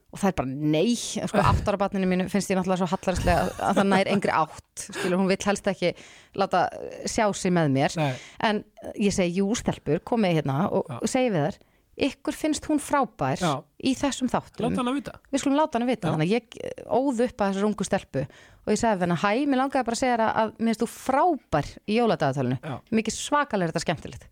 og 0.08 0.22
það 0.22 0.30
er 0.30 0.36
bara 0.40 0.52
nei, 0.76 0.96
sko 0.96 1.42
áttara 1.44 1.80
barninu 1.82 2.08
mínu 2.10 2.28
finnst 2.32 2.52
ég 2.52 2.58
náttúrulega 2.60 2.80
svo 2.80 2.90
hallarislega 2.94 3.42
að, 3.44 3.50
að 3.68 3.80
það 3.80 3.90
nær 3.92 4.10
engri 4.14 4.34
átt, 4.34 4.84
skilur, 4.86 5.18
hún 5.20 5.32
vill 5.32 5.48
helst 5.50 5.68
ekki 5.74 5.94
láta 6.40 6.62
sjá 7.10 7.26
sig 7.36 7.54
með 7.54 7.74
mér. 7.76 7.98
Nei, 8.00 8.12
en 8.48 8.62
ég 8.96 9.16
segi, 9.16 9.42
jú, 9.42 9.50
stelpur 9.60 10.00
komið 10.08 10.40
hérna 10.40 10.62
og 10.72 10.88
Já. 10.88 11.02
segi 11.18 11.34
við 11.36 11.48
þær 11.50 11.60
ykkur 12.08 12.36
finnst 12.38 12.68
hún 12.70 12.80
frábær 12.82 13.42
Já. 13.42 13.52
í 13.82 13.96
þessum 13.98 14.30
þáttum. 14.30 14.68
Láta 14.68 14.82
hann 14.84 14.92
að 14.92 14.98
vita. 15.00 15.14
Við 15.34 15.42
skulum 15.42 15.58
láta 15.58 15.80
hana 15.80 15.88
vita, 15.90 16.08
Já. 16.08 16.12
þannig 16.14 16.28
að 16.28 16.36
ég 16.36 16.58
óð 16.94 17.22
upp 17.26 17.42
að 17.42 17.52
þessu 17.52 17.64
rungu 17.66 17.88
stelpu 17.88 18.24
og 18.28 18.70
ég 18.74 18.80
sagði 18.82 19.08
hana, 19.08 19.18
hæ, 19.18 19.32
mér 19.50 19.62
langaði 19.64 19.88
bara 19.88 19.98
að 19.98 20.02
segja 20.04 20.14
þér 20.14 20.24
að, 20.28 20.34
að 20.44 20.52
mér 20.60 20.70
finnst 20.72 20.84
þú 20.84 20.90
frábær 20.94 21.70
í 21.88 21.98
jóladagatalinu. 21.98 22.60
Mikið 23.00 23.18
svakalega 23.18 23.66
er 23.66 23.74
þetta 23.74 23.84
skemmtilegt. 23.88 24.28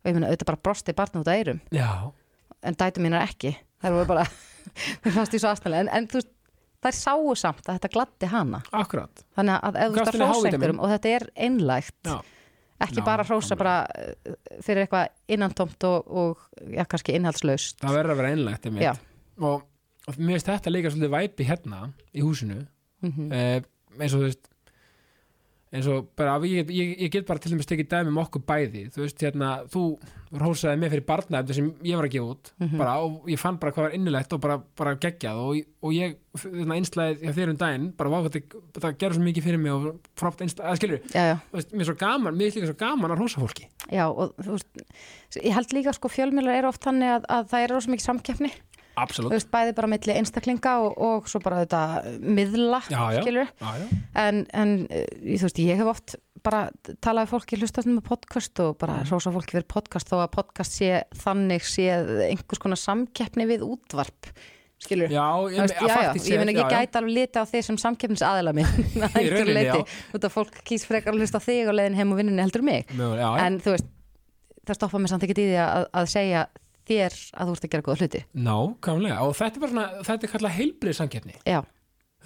Og 0.00 0.08
ég 0.08 0.16
meina, 0.16 0.30
auðvitað 0.30 0.48
bara 0.48 0.62
brosti 0.64 0.94
barn 0.96 1.20
út 1.20 1.28
að 1.28 1.36
eyrum. 1.42 1.60
Já, 1.76 1.90
en 2.64 2.78
dætu 2.80 3.04
mínar 3.04 3.26
ekki. 3.26 3.52
Þær 3.84 3.98
voru 3.98 4.08
bara, 4.14 4.24
mér 5.04 5.14
fannst 5.16 5.34
því 5.34 5.40
svo 5.42 5.52
aðstæðlega 5.52 5.86
en, 5.86 5.90
en 5.98 6.10
þú 6.10 6.20
veist, 6.20 6.30
þær 6.80 6.96
sáu 6.96 7.32
samt 7.36 7.64
að 7.66 7.78
þetta 7.78 7.92
gladdi 7.94 8.28
hana. 8.32 8.60
Akkurat. 8.76 9.24
Þannig 9.36 9.64
að 9.68 9.80
ef 9.80 9.90
þú 9.90 9.98
veist 9.98 10.12
að 10.14 10.46
einhverjum 10.50 10.80
og 10.80 10.92
þetta 10.94 11.14
er 11.16 11.26
einlægt 11.46 12.10
Já, 12.10 12.14
ekki 12.86 13.02
Já, 13.02 13.06
bara 13.10 13.26
hrósa 13.28 13.58
bara 13.60 13.74
uh, 13.84 14.36
fyrir 14.64 14.86
eitthvað 14.86 15.34
innantomt 15.36 15.88
og, 15.88 16.14
og 16.22 16.46
já, 16.72 16.84
kannski 16.84 17.16
innhaldslaust. 17.18 17.80
Það 17.82 17.98
verður 18.00 18.14
að 18.14 18.22
vera 18.22 18.32
einlægt 18.36 18.70
og, 19.40 19.66
og 20.06 20.16
mér 20.20 20.38
finnst 20.38 20.52
þetta 20.52 20.72
líka 20.72 20.92
svolítið 20.92 21.14
væpi 21.16 21.48
hérna 21.48 21.82
í 22.12 22.24
húsinu. 22.24 22.62
Mm 23.04 23.30
eh, 23.32 23.60
eins 23.98 24.14
og 24.14 24.20
þú 24.20 24.26
veist 24.28 24.49
eins 25.70 25.86
og 25.86 26.08
bara, 26.18 26.32
ég, 26.42 26.66
ég, 26.74 26.96
ég 26.98 27.10
get 27.14 27.26
bara 27.28 27.38
til 27.38 27.52
dæmis 27.52 27.68
tekið 27.70 27.86
dæmi 27.92 28.10
um 28.10 28.18
okkur 28.24 28.42
bæði, 28.42 28.88
þú 28.90 29.04
veist 29.04 29.20
hérna 29.22 29.50
þú 29.70 29.82
rósaði 30.40 30.78
mig 30.78 30.90
fyrir 30.92 31.04
barnaefni 31.06 31.54
sem 31.54 31.68
ég 31.86 31.96
var 31.98 32.06
að 32.08 32.12
gefa 32.16 32.32
út, 32.34 32.50
Mhm. 32.60 32.78
bara, 32.78 32.96
og 33.02 33.28
ég 33.30 33.38
fann 33.38 33.56
bara 33.58 33.72
hvað 33.72 33.86
var 33.86 33.94
innilegt 33.94 34.32
og 34.32 34.40
bara, 34.40 34.56
bara 34.78 34.94
geggjað 34.96 35.38
og, 35.38 35.60
og 35.82 35.92
ég, 35.94 36.16
hérna, 36.42 36.74
einslæðið 36.78 37.22
hjá 37.22 37.32
þér 37.38 37.50
um 37.50 37.56
daginn 37.62 37.86
bara, 37.96 38.10
þetta, 38.26 38.42
það 38.80 38.98
gerur 38.98 39.14
svo 39.14 39.22
mikið 39.28 39.46
fyrir 39.46 39.58
mig 39.62 39.72
og 39.72 40.00
frátt 40.18 40.42
einslæðið, 40.42 40.76
skilur, 40.80 41.00
já, 41.14 41.22
já, 41.30 41.36
veist, 41.52 41.72
mér 41.72 41.80
er 41.86 41.90
svo 41.92 41.96
gaman 42.02 42.34
mér 42.38 42.46
er 42.50 42.58
líka 42.58 42.70
svo 42.72 42.78
gaman 42.82 43.10
að 43.14 43.22
rósa 43.22 43.40
fólki. 43.42 43.66
Já 43.90 44.04
og 44.10 44.34
þú 44.42 44.50
veist 44.58 45.38
ég 45.44 45.54
held 45.54 45.72
líka 45.74 45.94
sko 45.94 46.08
fjölmjölar 46.10 46.58
eru 46.58 46.68
oft 46.68 46.82
þannig 46.82 47.14
að, 47.14 47.24
að 47.30 47.48
það 47.54 47.62
er 47.64 47.74
rosa 47.74 47.90
mikið 47.90 48.06
samkeppni 49.00 49.24
þú 49.24 49.26
absolutt, 49.26 49.34
veist 49.36 49.50
bæði 49.54 49.74
bara 49.80 49.90
milli 49.94 50.16
einstaklinga 50.20 50.72
og, 50.84 50.98
og 51.10 51.28
svo 51.30 51.40
bara 51.44 51.62
þetta 51.64 51.82
miðla 52.20 52.82
Já, 52.90 53.02
já. 53.16 53.22
skilur 53.22 53.48
já, 53.48 53.70
en, 54.26 54.44
en 54.52 54.74
eh, 54.90 55.06
þú 55.36 55.46
veist 55.48 55.58
ég 55.64 55.80
hef 55.80 55.90
oft 55.94 56.16
bara 56.40 56.70
talað 57.04 57.26
við 57.26 57.32
fólki 57.34 57.58
hlustast 57.60 57.88
með 57.90 58.04
podcast 58.06 58.60
og 58.64 58.78
bara 58.80 59.00
Mhm. 59.02 59.10
rósa 59.12 59.32
fólki 59.34 59.52
fyrir 59.58 59.66
podcast 59.68 60.08
þó 60.08 60.22
að 60.24 60.30
podcast 60.38 60.72
sé 60.78 61.02
þannig 61.20 61.66
sé 61.68 61.90
einhvers 62.30 62.58
konar 62.62 62.80
samkeppni 62.80 63.44
við 63.50 63.60
útvarp 63.66 64.30
skilur 64.80 65.12
já, 65.12 65.26
ég, 65.52 65.60
veist, 65.60 65.74
já, 65.76 65.84
já, 65.84 66.14
ég 66.16 66.40
ég 66.56 66.62
já. 66.64 66.70
gæti 66.72 66.96
alveg 66.96 67.12
liti 67.18 67.36
á 67.36 67.44
þig 67.44 67.64
sem 67.66 67.76
samkeppnis 67.76 68.22
aðila 68.24 68.54
minn 68.56 68.64
að 69.04 69.50
leiti, 69.52 69.82
já. 69.84 70.14
út 70.16 70.24
af 70.24 70.32
fólk 70.32 70.62
kýs 70.64 70.86
frekar 70.88 71.12
að 71.12 71.20
hlusta 71.20 71.36
þig 71.44 71.68
og 71.68 71.76
leiðin 71.76 71.98
heim 72.00 72.14
og 72.14 72.16
vinnunni 72.22 72.40
heldur 72.40 72.64
mig 72.64 72.86
já. 72.96 73.28
en 73.44 73.60
þú 73.60 73.74
veist, 73.76 73.90
það 74.64 74.78
stoppa 74.80 75.02
mér 75.04 75.12
samt 75.12 75.26
ekki 75.28 75.36
í 75.36 75.50
því 75.50 75.58
að, 75.60 75.84
að 76.00 76.08
segja 76.16 76.46
þér 76.90 77.16
að 77.40 77.50
þú 77.50 77.56
ert 77.56 77.66
að 77.66 77.72
gera 77.74 77.86
góða 77.88 78.00
hluti 78.04 78.22
Nákvæmlega, 78.50 79.18
og 79.26 79.36
þetta 79.40 79.56
er 79.56 79.64
bara 79.64 79.72
svona, 79.74 80.04
þetta 80.10 80.26
er 80.28 80.32
kallað 80.34 80.56
heilbrið 80.58 80.98
samkeppni. 81.00 81.34
já, 81.46 81.60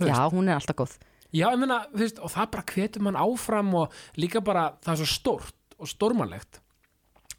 já, 0.01 0.17
hún 0.35 0.49
er 0.51 0.59
alltaf 0.61 0.79
góð 0.83 0.97
Já, 1.35 1.49
ég 1.51 1.59
meina, 1.59 1.81
þú 1.91 1.99
veist, 1.99 2.19
og 2.23 2.31
það 2.31 2.51
bara 2.55 2.63
hvetur 2.71 3.03
mann 3.03 3.17
áfram 3.19 3.73
og 3.75 3.95
líka 4.23 4.39
bara, 4.45 4.69
það 4.87 4.93
er 4.93 4.99
svo 5.01 5.07
stórt 5.11 5.75
og 5.83 5.89
stórmannlegt. 5.91 6.61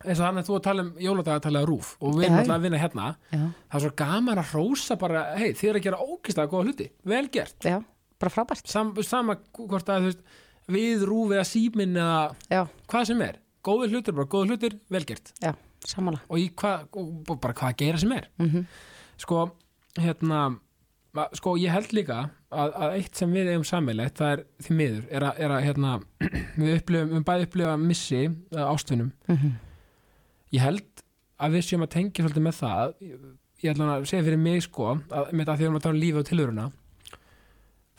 Eins 0.04 0.20
og 0.20 0.26
þannig 0.26 0.42
að 0.44 0.50
þú 0.50 0.56
að 0.58 0.64
tala 0.66 0.84
um 0.84 0.90
jóladagatallega 1.00 1.68
rúf 1.70 1.94
og 2.04 2.18
við 2.18 2.26
erum 2.28 2.36
alltaf 2.42 2.58
að 2.58 2.66
vinna 2.66 2.82
hérna. 2.82 3.06
já, 3.32 3.40
Það 3.72 3.78
er 3.80 3.84
svo 3.86 3.92
gaman 4.02 4.42
að 4.42 4.50
hrósa 4.52 4.98
bara, 5.00 5.22
hei, 5.40 5.54
þið 5.56 5.70
er 5.72 5.80
að 5.80 5.86
gera 5.88 6.02
ógislega 6.04 6.52
góða 6.52 6.68
hluti, 6.68 6.90
vel 7.08 7.30
gert. 7.32 7.56
já, 7.64 7.78
bara 8.20 8.34
frábært 8.36 8.68
Sam, 8.68 8.92
sama 9.08 9.38
hvort 9.56 9.88
að, 9.96 10.04
þú 10.04 10.12
veist, 10.12 10.28
við 10.76 11.08
rúf 11.08 11.32
eða 11.32 11.48
síminn 11.48 11.96
eða 11.96 12.20
já, 12.52 12.62
hvað 12.92 13.08
sem 13.14 13.22
er. 13.30 13.40
Góðir 13.66 13.96
hlutir, 13.96 14.14
bara 14.18 14.30
góðir 14.30 14.54
hlutir, 14.54 14.76
vel 14.94 15.06
gert. 15.10 15.32
já, 15.42 15.54
sammála 15.86 16.20
Og 16.30 16.64
og 16.96 17.40
bara 17.42 17.54
hvað 17.58 17.78
gera 17.82 18.02
sem 18.02 18.12
er. 18.14 18.30
mm 18.40 18.66
sko, 19.18 19.46
hérna 19.96 20.40
sko, 21.40 21.54
ég 21.56 21.72
held 21.72 21.94
líka 21.96 22.18
að, 22.52 22.74
að 22.76 22.96
eitt 22.98 23.16
sem 23.16 23.32
við 23.32 23.48
eigum 23.54 23.64
sammeilegt, 23.68 24.18
það 24.20 24.34
er 24.34 24.42
því 24.66 24.76
miður, 24.76 25.06
er 25.10 25.26
að, 25.30 25.38
er 25.46 25.54
að 25.56 25.64
hérna, 25.64 25.94
við 26.60 26.74
upplifum, 26.80 27.14
við 27.16 27.24
bæði 27.30 27.48
upplifa 27.48 27.76
missi 27.80 28.22
ástvinum. 28.52 29.12
Ég 30.52 30.62
held 30.64 31.04
að 31.40 31.56
við 31.56 31.66
séum 31.70 31.86
að 31.86 31.94
tengja 31.96 32.26
svolítið 32.26 32.46
með 32.46 32.58
það, 32.60 32.94
ég, 33.08 33.24
ætla 33.72 33.88
að 33.96 34.08
segja 34.12 34.26
fyrir 34.28 34.42
mig 34.44 34.66
sko, 34.68 34.90
að, 35.10 35.32
með 35.32 35.46
það 35.48 35.56
því 35.56 35.56
að 35.56 35.64
við 35.64 35.68
erum 35.70 35.80
að 35.80 35.86
tala 35.88 35.96
um 35.96 36.04
lífi 36.04 36.20
og 36.22 36.28
tilhöruna, 36.30 36.68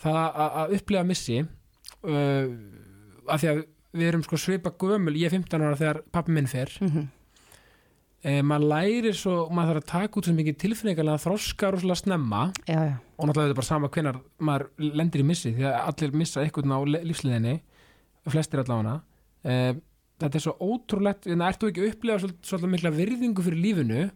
það 0.05 0.21
að, 0.27 0.61
að 0.63 0.77
upplifa 0.79 1.07
missi, 1.09 1.41
uh, 2.05 2.53
að 3.33 3.43
því 3.43 3.51
að 3.55 3.65
við 3.97 4.11
erum 4.11 4.25
sko 4.27 4.39
svipa 4.41 4.73
gömul, 4.79 5.15
ég 5.17 5.31
er 5.31 5.37
15 5.37 5.65
ára 5.65 5.79
þegar 5.79 6.03
pappi 6.15 6.35
minn 6.37 6.49
fer, 6.51 6.73
-hmm. 6.81 7.09
eh, 8.23 8.43
maður 8.43 8.69
lærir 8.73 9.17
svo, 9.17 9.49
maður 9.51 9.75
þarf 9.75 9.83
að 9.83 9.91
taka 9.93 10.21
út 10.21 10.29
svo 10.29 10.35
mikið 10.37 10.59
tilfinningarlega 10.63 11.25
þroska 11.25 11.73
rosalega 11.73 12.03
snemma. 12.03 12.53
Já, 12.69 12.81
já, 12.91 12.97
og 13.17 13.29
náttúrulega 13.29 13.47
þetta 13.47 13.57
er 13.57 13.61
bara 13.61 13.73
sama 13.73 13.89
hvenar 13.89 14.21
maður 14.39 14.69
lendir 14.79 15.21
í 15.21 15.27
missi 15.27 15.55
því 15.57 15.67
að 15.71 15.81
allir 15.87 16.17
missa 16.23 16.41
einhvern 16.41 16.77
á 16.77 16.81
lífsliðinni 16.85 17.61
flestir 18.27 18.63
allavega. 18.63 19.01
Eh, 19.45 19.75
þetta 20.21 20.37
er 20.37 20.45
svo 20.45 20.57
ótrúlegt 20.61 21.27
en 21.27 21.45
ertu 21.45 21.69
ekki 21.69 21.83
að 21.83 21.93
upplega 21.93 22.19
svolítið, 22.19 22.47
svolítið 22.49 22.73
mikla 22.73 22.91
virðingu 22.91 23.43
fyrir 23.43 23.63
lífinu? 23.63 24.11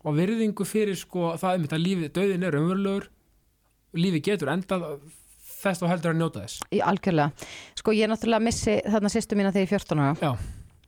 Og 0.00 0.16
virðingu 0.16 0.64
fyrir 0.64 0.96
sko 0.96 1.34
það 1.36 1.56
um 1.56 1.64
þetta 1.66 1.78
lífið, 1.78 2.12
döðin 2.16 2.44
er 2.44 2.56
umverulegur 2.56 3.10
lífið 3.96 4.22
getur 4.28 4.52
endað 4.52 4.86
þess 5.60 5.82
þá 5.82 5.86
heldur 5.90 6.14
að 6.14 6.18
njóta 6.20 6.42
þess. 6.44 6.64
Í 6.72 6.80
algjörlega. 6.84 7.46
Sko 7.80 7.94
ég 7.96 8.10
náttúrulega 8.10 8.46
missi 8.46 8.78
þarna 8.86 9.12
sýstu 9.12 9.38
mína 9.38 9.52
þegar 9.54 9.66
ég 9.66 9.70
er 9.70 9.84
14 9.84 10.02
ára. 10.04 10.32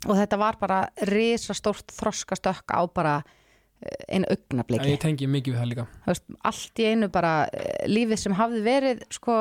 Og 0.03 0.19
þetta 0.19 0.41
var 0.41 0.59
bara 0.59 0.81
risastórt 1.09 1.95
þroskastökk 1.95 2.75
á 2.75 2.83
bara 2.91 3.15
eh, 3.23 4.17
einu 4.17 4.27
augnabliki 4.33 4.97
ég 4.97 5.03
tengi 5.03 5.29
mikið 5.31 5.55
við 5.55 5.63
það 5.63 5.71
líka. 5.71 5.87
Veist, 6.09 6.27
allt 6.51 6.83
í 6.83 6.89
einu 6.91 7.11
bara 7.15 7.35
eh, 7.53 7.85
lífið 7.91 8.25
sem 8.25 8.35
hafði 8.39 8.65
verið 8.67 9.05
sko 9.15 9.39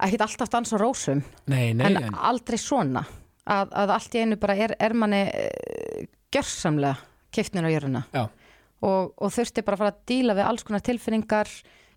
ekkert 0.00 0.26
alltaf 0.26 0.50
dans 0.50 0.74
á 0.74 0.76
rósum. 0.80 1.22
Nei, 1.52 1.70
nei, 1.76 1.86
en, 1.86 2.00
en, 2.00 2.18
aldrei 2.18 2.58
svona. 2.58 3.04
Að, 3.50 3.70
að 3.76 3.94
allt 3.94 4.16
í 4.16 4.24
einu 4.24 4.40
bara 4.40 4.56
er, 4.66 4.74
er 4.78 4.94
manni 4.98 5.22
uh, 5.26 6.02
gjörsamlega 6.30 6.98
kiftnir 7.34 7.66
á 7.66 7.70
jöruna 7.70 8.02
og, 8.14 9.12
og 9.16 9.32
þurfti 9.34 9.64
bara 9.64 9.76
að 9.76 9.82
fara 9.82 9.92
að 9.94 10.02
díla 10.10 10.36
við 10.38 10.48
alls 10.48 10.66
konar 10.66 10.84
tilfinningar 10.86 11.50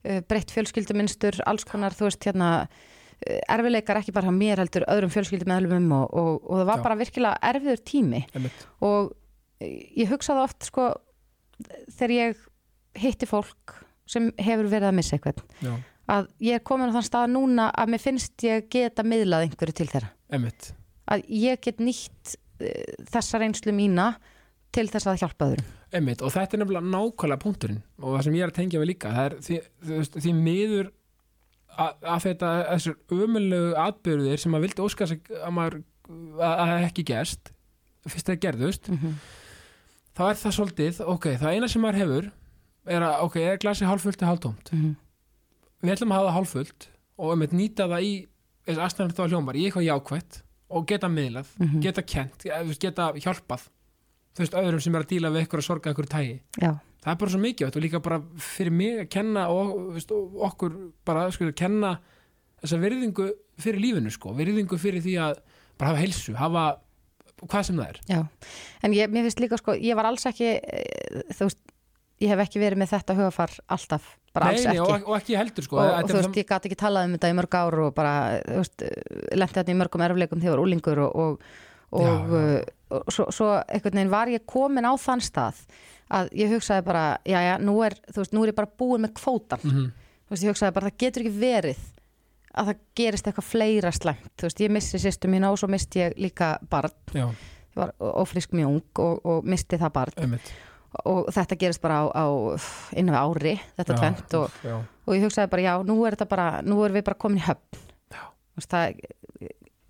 breytt 0.03 0.51
fjölskylduminstur, 0.53 1.39
alls 1.49 1.65
konar 1.67 1.95
þú 1.95 2.09
veist 2.09 2.27
hérna 2.27 2.49
uh, 2.63 3.39
erfileikar 3.55 4.01
ekki 4.01 4.15
bara 4.15 4.33
mér 4.35 4.63
heldur 4.63 4.85
öðrum 4.91 5.13
fjölskyldumeðlumum 5.13 5.93
og, 5.99 6.05
og, 6.11 6.33
og 6.43 6.61
það 6.61 6.69
var 6.71 6.81
Já. 6.81 6.85
bara 6.89 6.99
virkilega 6.99 7.53
erfiður 7.53 7.83
tími 7.87 8.23
einmitt. 8.33 8.67
og 8.83 9.13
ég 9.63 10.11
hugsaði 10.11 10.43
oft 10.43 10.67
sko 10.67 10.91
þegar 11.93 12.15
ég 12.17 12.45
hitti 12.99 13.29
fólk 13.29 13.77
sem 14.09 14.29
hefur 14.41 14.67
verið 14.67 14.89
að 14.89 14.97
missa 14.99 15.15
eitthvað 15.15 15.43
Já. 15.63 15.73
að 16.17 16.29
ég 16.43 16.59
er 16.59 16.65
komin 16.67 16.91
á 16.91 16.95
þann 16.97 17.07
stað 17.07 17.33
núna 17.37 17.69
að 17.71 17.93
mér 17.93 18.03
finnst 18.03 18.43
ég 18.43 18.67
geta 18.73 19.05
miðlað 19.07 19.47
einhverju 19.47 19.77
til 19.79 19.89
þeirra 19.93 20.11
Einmitt. 20.33 20.73
að 21.07 21.23
ég 21.31 21.61
get 21.63 21.79
nýtt 21.79 22.35
þessa 23.11 23.39
reynslu 23.41 23.73
mína 23.75 24.13
til 24.73 24.87
þess 24.89 25.09
að 25.09 25.23
hjálpa 25.23 25.49
öðrum 25.51 25.71
Einmitt. 25.93 26.21
og 26.25 26.31
þetta 26.33 26.57
er 26.57 26.61
nefnilega 26.63 26.89
nákvæmlega 26.93 27.41
punkturinn 27.43 27.81
og 28.01 28.17
það 28.17 28.23
sem 28.27 28.33
ég 28.39 28.43
er 28.45 28.51
að 28.51 28.57
tengja 28.59 28.79
við 28.81 28.89
líka 28.93 29.11
er 29.25 29.35
því, 29.45 29.59
því 30.17 30.33
miður 30.33 30.91
að, 31.77 31.91
að 32.13 32.23
þetta 32.27 32.51
þessar 32.71 32.95
ömulegu 33.23 33.73
atbyrðir 33.83 34.37
sem 34.41 34.51
maður 34.53 34.65
vildi 34.67 34.85
óska 34.87 35.07
sig 35.09 35.21
að 35.39 35.53
maður 35.57 35.79
að 36.43 36.63
að 36.67 36.85
ekki 36.89 37.05
gerst 37.07 37.51
fyrst 38.07 38.27
það 38.29 38.39
gerðust 38.47 38.89
mm 38.91 38.97
-hmm. 38.97 39.13
þá 40.17 40.23
er 40.29 40.39
það 40.43 40.55
svolítið, 40.57 41.01
ok, 41.07 41.25
það 41.41 41.53
eina 41.55 41.67
sem 41.71 41.81
maður 41.81 42.01
hefur 42.03 42.31
er 42.85 43.01
að, 43.01 43.13
ok, 43.23 43.35
er 43.39 43.57
glasið 43.63 43.87
hálffullt 43.87 44.21
eða 44.21 44.31
hálftómt 44.33 44.71
Mhm. 44.73 44.95
við 45.83 45.93
ætlum 45.93 46.11
að 46.11 46.17
hafa 46.19 46.27
það 46.29 46.37
hálffullt 46.37 46.87
og 47.17 47.31
einmitt 47.31 47.53
nýta 47.53 47.87
það 47.87 48.01
í 48.03 48.13
þess 48.65 48.79
aðstæðan 48.83 49.11
þetta 49.13 49.27
hljómar, 49.29 49.55
í 49.55 49.63
eitthvað 49.67 49.87
jákvætt 49.87 50.41
og 50.69 50.85
geta 50.87 51.07
miðlað, 51.07 51.47
Mhm. 51.59 51.79
geta 51.81 52.01
kent 52.01 52.43
geta 52.79 53.11
hjálpað 53.13 53.69
þú 54.33 54.43
veist, 54.43 54.57
öðrum 54.63 54.83
sem 54.83 54.97
er 54.97 55.05
að 55.05 55.11
díla 55.13 55.31
við 55.33 55.43
eitthvað 55.43 55.63
að 55.63 55.67
sorga 55.69 55.91
eitthvað 55.91 56.11
tægi 56.13 56.35
Já, 56.61 56.71
það 57.03 57.11
er 57.13 57.19
bara 57.23 57.33
svo 57.33 57.41
mikið 57.43 57.67
og 57.69 57.83
líka 57.85 58.03
bara 58.03 58.21
fyrir 58.53 58.75
mig 58.75 59.03
að 59.03 59.11
kenna 59.17 59.47
og 59.53 59.73
veist, 59.97 60.13
og 60.15 60.39
okkur 60.49 60.79
bara 61.05 61.27
sko, 61.33 61.49
að 61.51 61.57
kenna 61.59 61.97
þessa 62.63 62.79
virðingu 62.81 63.27
fyrir 63.61 63.83
lífinu 63.83 64.13
sko, 64.13 64.33
virðingu 64.37 64.79
fyrir 64.81 65.03
því 65.03 65.19
að 65.27 65.43
bara 65.77 65.93
hafa 65.93 66.03
heilsu, 66.03 66.33
hafa 66.39 66.65
hvað 67.43 67.67
sem 67.67 67.79
það 67.79 67.89
er. 67.91 68.01
Já. 68.07 68.19
En 68.85 68.95
ég, 68.95 69.11
mér 69.11 69.25
finnst 69.27 69.41
líka 69.43 69.59
sko, 69.59 69.75
ég 69.75 69.97
var 69.99 70.07
alls 70.07 70.25
ekki 70.29 70.49
eh, 70.55 71.23
þú 71.35 71.49
veist, 71.49 71.59
ég 72.23 72.31
hef 72.31 72.43
ekki 72.45 72.61
verið 72.61 72.79
með 72.79 72.93
þetta 72.93 73.17
hugafar 73.17 73.55
alltaf, 73.73 74.07
bara 74.35 74.53
alls 74.53 74.63
Nei, 74.63 74.69
nei, 74.69 74.77
ekki. 74.77 74.95
og, 74.95 75.09
og 75.09 75.17
ekki 75.17 75.37
heldur 75.39 75.67
sko. 75.67 75.81
Og, 75.81 76.07
þú 76.07 76.17
veist, 76.19 76.39
ég 76.39 76.47
gat 76.49 76.69
ekki 76.69 76.79
talað 76.79 77.09
um 77.09 77.17
þetta 77.17 77.33
í 77.33 77.37
mörg 77.41 77.59
ár 77.59 77.79
og 77.83 77.91
bara, 77.97 78.15
þú 78.47 78.61
veist, 78.61 78.87
lendi 79.33 79.59
þetta 79.59 79.75
í 79.75 79.77
mörgum 79.81 80.05
erfleikum 80.07 80.43
þegar 80.43 80.63
úlingur 80.63 81.03
og, 81.09 81.19
og, 81.27 81.53
Já, 81.93 82.09
svo, 83.09 83.25
svo 83.31 83.49
einhvern 83.67 83.97
veginn 83.99 84.11
var 84.13 84.27
ég 84.31 84.45
komin 84.49 84.85
á 84.85 84.93
þann 84.99 85.21
stað 85.23 85.63
að 86.13 86.29
ég 86.37 86.51
hugsaði 86.53 86.83
bara, 86.85 87.03
já, 87.25 87.39
já, 87.41 87.53
nú 87.63 87.77
er, 87.85 87.95
veist, 88.15 88.33
nú 88.35 88.43
er 88.43 88.51
ég 88.51 88.57
bara 88.59 88.69
búin 88.79 89.01
með 89.05 89.13
kvótan, 89.17 89.63
Mhm. 89.63 89.87
þú 90.27 90.29
veist, 90.35 90.43
ég 90.43 90.51
hugsaði 90.53 90.73
bara, 90.75 90.89
það 90.91 90.97
getur 90.97 91.23
ekki 91.23 91.39
verið 91.39 91.79
að 92.53 92.67
það 92.69 92.81
gerist 92.95 93.25
eitthvað 93.27 93.49
fleira 93.49 93.91
slæmt, 93.91 94.29
þú 94.37 94.45
veist, 94.49 94.59
ég 94.61 94.69
missi 94.75 94.97
sýstu 95.01 95.29
mína 95.31 95.49
og 95.51 95.57
svo 95.57 95.67
misti 95.71 95.99
ég 96.03 96.13
líka 96.21 96.57
barn, 96.69 96.91
Já, 97.13 97.25
ég 97.73 97.75
var 97.81 97.93
ófrisk 97.99 98.51
mjög 98.53 98.67
ung 98.67 98.83
og, 98.99 99.25
og 99.25 99.43
misti 99.45 99.77
það 99.81 99.93
barn. 99.93 100.13
Einmitt. 100.17 100.51
Og 101.09 101.25
þetta 101.33 101.57
gerist 101.57 101.81
bara 101.81 102.03
á, 102.05 102.11
á 102.13 102.25
innan 102.95 103.15
við 103.15 103.23
ári, 103.23 103.53
þetta 103.79 103.93
Já, 103.95 103.97
tvent 103.97 104.33
og, 104.37 104.51
og 105.07 105.15
ég 105.15 105.23
hugsaði 105.25 105.49
bara, 105.49 105.61
já, 105.65 105.73
nú 105.83 106.05
er 106.05 106.13
þetta 106.13 106.27
bara 106.29 106.61
nú 106.61 106.83
erum 106.85 106.93
við 106.99 107.03
bara 107.07 107.17
komin 107.17 107.39
í 107.41 107.47
höfn. 107.47 107.79
Það, 108.69 108.99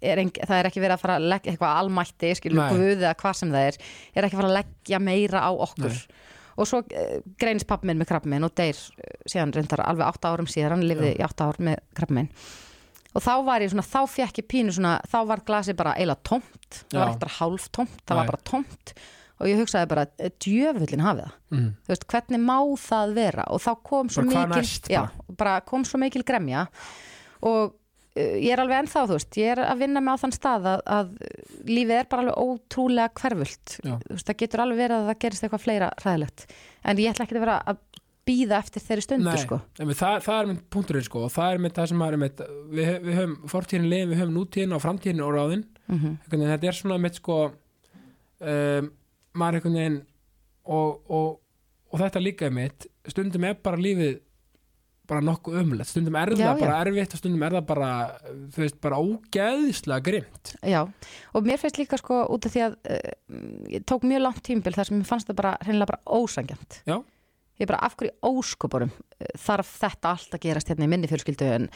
er 0.04 0.22
eng, 0.24 0.34
það 0.36 0.60
er 0.60 0.70
ekki 0.70 0.84
verið 0.84 0.96
að 0.98 1.04
fara 1.04 1.16
að 1.20 1.30
leggja 1.34 1.54
eitthvað 1.54 1.80
almætti 1.82 2.34
skilur 2.40 2.62
Nei. 2.62 2.76
guð 2.76 2.98
eða 2.98 3.16
hvað 3.22 3.40
sem 3.40 3.54
það 3.54 3.70
er 3.70 3.80
er 4.14 4.28
ekki 4.28 4.38
að 4.38 4.42
fara 4.42 4.52
að 4.52 4.58
leggja 4.60 5.02
meira 5.04 5.46
á 5.48 5.52
okkur 5.54 5.96
Nei. 5.96 6.20
og 6.54 6.70
svo 6.70 6.82
uh, 6.84 7.16
greinist 7.40 7.70
pappi 7.70 7.90
minn 7.90 8.02
með 8.02 8.12
krabbi 8.12 8.34
minn 8.34 8.48
og 8.48 8.54
deyr 8.58 8.78
uh, 8.78 9.16
síðan 9.30 9.56
reyndar 9.56 9.86
alveg 9.86 10.10
átta 10.10 10.34
árum 10.34 10.52
síðar 10.52 10.78
hann 10.78 10.86
lifði 10.90 11.16
í 11.16 11.26
átta 11.26 11.50
ár 11.50 11.60
með 11.64 11.82
krabbi 11.98 12.20
minn 12.20 12.32
og 13.14 13.22
þá 13.22 13.34
var 13.46 13.64
ég 13.64 13.74
svona, 13.74 13.86
þá 13.86 14.00
fekk 14.10 14.40
ég 14.42 14.50
pínu 14.50 14.74
svona 14.76 14.96
þá 15.10 15.20
var 15.30 15.44
glasið 15.46 15.78
bara 15.82 15.98
eiginlega 15.98 16.26
tómt 16.30 16.80
það 16.90 17.04
var 17.04 17.12
Já. 17.12 17.20
bara 17.26 17.36
hálf 17.40 17.68
tómt, 17.70 18.00
það 18.02 18.16
Nei. 18.16 18.20
var 18.22 18.32
bara 18.32 18.48
tómt 18.50 18.96
og 19.44 19.50
ég 19.50 19.60
hugsaði 19.60 19.90
bara, 19.92 20.06
djöfullin 20.42 21.04
hafið 21.04 21.26
það 21.28 21.58
mm. 21.58 21.70
þú 21.84 21.94
veist, 21.94 22.06
hvernig 22.14 22.44
má 22.44 22.58
það 22.80 23.16
vera 23.18 23.46
og 23.52 23.64
þá 23.64 23.72
kom 23.90 24.12
svo 24.14 24.26
mikil 24.28 24.94
já, 24.94 25.02
kom 25.68 25.88
svo 25.88 26.00
mikil 26.02 26.24
gremja 26.28 26.68
og 27.44 27.74
ég 28.16 28.52
er 28.54 28.62
alveg 28.62 28.84
ennþá, 28.84 29.06
þú 29.10 29.18
veist, 29.18 29.40
ég 29.42 29.56
er 29.56 29.64
að 29.66 29.80
vinna 29.82 30.04
með 30.04 30.20
á 30.20 30.22
þann 30.22 30.36
stað 30.36 30.68
að, 30.74 30.84
að 30.98 31.16
lífið 31.70 31.96
er 31.98 32.10
bara 32.12 32.26
alveg 32.26 32.44
ótrúlega 32.44 33.14
hverfult. 33.22 33.78
Já. 33.80 33.96
þú 34.04 34.14
veist, 34.14 34.28
það 34.28 34.40
getur 34.44 34.64
alveg 34.64 34.82
verið 34.84 35.00
að 35.00 35.10
það 35.10 35.20
gerist 35.26 35.48
eitthvað 35.48 35.66
fleira 35.66 35.90
hræðilegt, 36.04 36.46
en 36.84 37.04
ég 37.04 37.14
ætla 37.14 37.26
ekki 37.26 37.38
að 37.40 37.46
vera 37.48 37.58
að 37.74 37.82
býða 38.24 38.60
eftir 38.64 38.84
þeirri 38.84 39.04
stundu, 39.04 39.28
Nei, 39.28 39.42
sko. 39.42 39.60
Einmitt, 39.82 40.00
það, 40.00 40.18
það 40.24 40.38
er 40.40 40.50
mynd 40.50 40.64
punkturinn 40.72 41.06
sko 41.08 41.26
og 41.26 41.32
það 41.34 41.54
er 41.56 41.64
mynd 41.64 41.76
það 41.76 41.90
sem 41.92 42.04
er 42.06 42.18
mynd 42.22 42.44
við, 42.72 42.92
við 43.04 43.18
höfum 43.20 43.34
fortíðin 43.52 43.88
liðin, 43.92 44.12
við 44.12 44.22
höfum 44.22 44.38
nútíðin 44.38 44.76
og 44.78 44.84
framtíðin 44.84 45.24
og 45.26 45.34
ráðin. 45.36 45.66
Mm 45.90 46.00
-hmm. 46.00 46.46
þetta 46.54 46.70
er 46.70 46.78
svona 46.78 47.00
mitt 47.04 47.20
sko 47.20 47.40
um, 48.40 48.92
maður 49.34 49.66
veginn 49.68 50.00
og, 50.64 51.02
og, 51.10 51.42
og 51.92 52.00
þetta 52.00 52.24
líka 52.24 52.50
mitt. 52.50 52.88
Stundum 53.08 53.44
er 53.44 53.60
bara 53.60 53.78
lífið 53.78 54.22
bara 55.10 55.24
nokkuð 55.26 55.58
ömulegt, 55.60 55.90
stundum 55.92 56.16
er 56.16 56.32
það 56.32 56.62
bara 56.62 56.76
erfitt 56.86 57.16
og 57.16 57.20
stundum 57.20 57.42
er 57.44 57.56
það 57.58 57.66
bara 57.74 57.90
þú 58.56 58.62
veist, 58.64 58.78
bara 58.84 59.00
ógeðislega 59.04 60.06
grimt. 60.06 60.54
Já, 60.64 60.82
og 61.36 61.48
mér 61.48 61.60
finnst 61.60 61.80
líka 61.82 62.00
sko 62.00 62.22
út 62.32 62.48
af 62.48 62.54
því 62.54 62.62
að 62.70 62.78
uh, 62.88 63.10
ég 63.74 63.84
tók 63.90 64.06
mjög 64.08 64.24
langt 64.24 64.44
tímbil 64.48 64.76
þar 64.78 64.90
sem 64.90 65.02
ég 65.02 65.10
fannst 65.10 65.28
það 65.32 65.42
bara 65.42 65.58
hreinlega 65.66 65.92
bara 65.92 66.20
ósangjant 66.22 66.80
Já. 66.88 67.02
Ég 67.62 67.70
bara 67.70 67.84
af 67.86 67.94
hverju 68.00 68.16
óskopurum 68.26 68.90
uh, 68.96 69.28
þarf 69.44 69.76
þetta 69.84 70.16
allt 70.16 70.40
að 70.40 70.44
gerast 70.48 70.72
hérna 70.72 70.88
í 70.88 70.92
minni 70.96 71.12
fjölskyldu 71.12 71.52
en, 71.60 71.68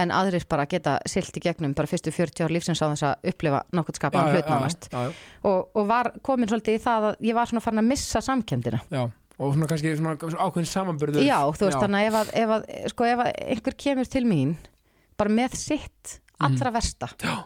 en 0.00 0.14
aðrir 0.14 0.46
bara 0.48 0.64
geta 0.70 0.96
silt 1.10 1.36
í 1.36 1.42
gegnum 1.44 1.74
bara 1.76 1.90
fyrstu 1.90 2.14
40 2.14 2.46
ár 2.46 2.54
lífsins 2.54 2.80
á 2.80 2.86
þess 2.94 3.08
að 3.10 3.30
upplifa 3.34 3.60
nokkuð 3.76 3.98
skapaðan 4.00 4.32
hlut 4.38 4.48
nánast. 4.54 4.88
já, 4.94 5.10
já, 5.10 5.12
og, 5.50 5.68
og 5.74 5.90
var 5.90 6.14
komin 6.24 6.48
svolítið 6.48 6.78
í 6.78 6.82
það 6.86 7.10
að 7.10 7.28
ég 7.28 7.36
var 7.36 7.50
svona 7.50 7.66
farin 7.66 7.82
að 7.82 7.90
missa 7.90 8.22
samkendina 8.24 8.80
já, 8.88 9.04
og 9.38 9.52
svona 9.54 9.66
kannski 9.68 9.96
svona 9.98 10.16
ákveðin 10.16 10.70
samanburður 10.70 11.24
Já, 11.26 11.40
þú 11.52 11.66
veist 11.68 11.82
þannig 11.82 12.06
ef, 12.08 12.14
að, 12.20 12.30
ef, 12.42 12.54
að, 12.56 12.64
sko, 12.94 13.04
ef 13.04 13.18
að 13.26 13.32
einhver 13.52 13.76
kemur 13.84 14.08
til 14.08 14.24
mín 14.24 14.54
bara 15.16 15.30
með 15.30 15.54
sitt 15.60 16.18
allra 16.40 16.70
versta 16.72 17.08
Mhm. 17.12 17.26
Já. 17.26 17.36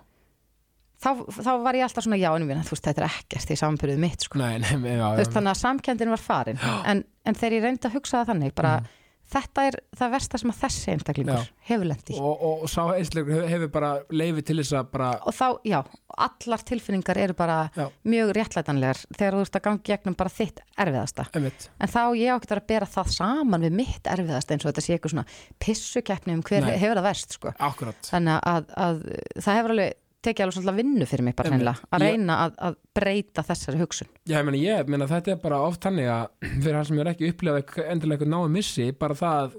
þá, 1.00 1.10
þá 1.32 1.50
var 1.64 1.74
ég 1.78 1.84
alltaf 1.86 2.04
svona 2.04 2.18
já, 2.20 2.30
en 2.36 2.46
þú 2.66 2.74
veist, 2.74 2.84
þetta 2.84 3.02
er 3.02 3.08
ekkert 3.08 3.50
í 3.50 3.56
samanbyrðið 3.56 3.98
mitt 4.02 4.20
sko. 4.26 4.38
Nei, 4.38 4.58
nei, 4.58 4.96
já, 4.98 5.06
Þú 5.10 5.16
veist, 5.22 5.30
já, 5.30 5.36
þannig 5.38 5.52
að 5.54 5.60
samkendin 5.64 6.10
var 6.12 6.18
farin 6.24 6.58
en, 6.84 7.04
en 7.24 7.34
þegar 7.34 7.56
ég 7.56 7.62
reyndi 7.64 7.88
að 7.88 7.94
hugsa 7.96 8.20
það 8.20 8.32
þannig 8.34 8.54
bara, 8.54 8.74
Mhm. 8.80 8.96
Þetta 9.30 9.64
er 9.68 9.78
það 9.96 10.12
versta 10.14 10.40
sem 10.40 10.52
að 10.52 10.58
þessi 10.64 10.92
einstaklingur 10.94 11.38
Já. 11.40 11.52
hefur 11.70 11.88
lendi 11.90 12.16
og, 12.18 12.26
og, 12.26 12.42
og, 12.48 12.64
og 12.66 12.72
sá 12.72 12.80
einsleikur 12.96 13.34
hefur, 13.36 13.48
hefur 13.54 13.72
bara 13.76 13.90
leifi 14.14 14.44
til 14.50 14.58
þess 14.60 14.76
að 14.80 14.90
bara 14.94 15.10
þá, 15.36 15.46
já, 15.70 15.78
allar 16.26 16.64
tilfinningar 16.70 17.20
eru 17.24 17.36
bara 17.38 17.58
Já. 17.76 17.86
mjög 18.14 18.34
réttlætanlegar 18.38 19.02
þegar 19.16 19.38
þú 19.38 19.44
ert 19.46 19.60
að 19.60 19.64
gangi 19.68 19.86
gegnum 19.90 20.18
bara 20.18 20.34
þitt 20.34 20.62
erfiðasta 20.80 21.28
einmitt, 21.30 21.70
en 21.78 21.94
þá 21.94 22.02
ég 22.18 22.34
á 22.34 22.36
ekki 22.36 22.52
að 22.56 22.66
bera 22.74 22.90
það 22.98 23.14
saman 23.16 23.66
við 23.66 23.78
mitt 23.80 24.12
erfiðasta 24.16 24.56
eins 24.56 24.66
og 24.66 24.72
þetta 24.72 24.86
sé 24.86 24.96
eitthvað 24.96 25.16
svona 25.16 25.26
pissukeppni 25.62 26.36
um 26.36 26.44
hver 26.46 26.66
Nei. 26.66 26.76
hefur 26.76 27.00
það 27.00 27.10
verst 27.10 27.38
sko. 27.38 27.54
akkurat 27.58 28.12
þannig 28.12 28.46
að, 28.54 28.70
að 28.86 29.02
það 29.40 29.60
hefur 29.60 29.76
alveg 29.76 29.98
tekið 30.22 30.44
alveg 30.44 30.54
svolítið 30.56 30.76
vinnu 30.80 31.06
fyrir 31.10 31.24
mig 31.24 31.36
bara 31.36 31.50
hreinlega 31.50 31.88
að 31.90 32.00
Ég- 32.04 32.10
reyna 32.14 32.36
að, 32.46 32.54
að 32.68 32.74
breyta 32.94 33.42
þessari 33.48 33.80
hugsun 33.80 34.08
Já, 34.28 34.36
ég 34.38 34.44
meina, 34.48 34.60
ég 34.62 34.88
meina 34.92 35.06
þetta 35.10 35.32
er 35.34 35.36
bara 35.42 35.60
oft 35.66 35.80
þannig 35.86 36.08
að 36.12 36.26
fyrir 36.64 36.74
hann 36.80 36.88
sem 36.90 36.98
er 37.00 37.12
ekki 37.14 37.30
upplifað 37.32 37.84
endilega 37.86 38.18
eitthvað 38.18 38.32
náðu 38.34 38.50
missi, 38.56 38.90
bara 38.92 39.14
það 39.14 39.44
að 39.44 39.54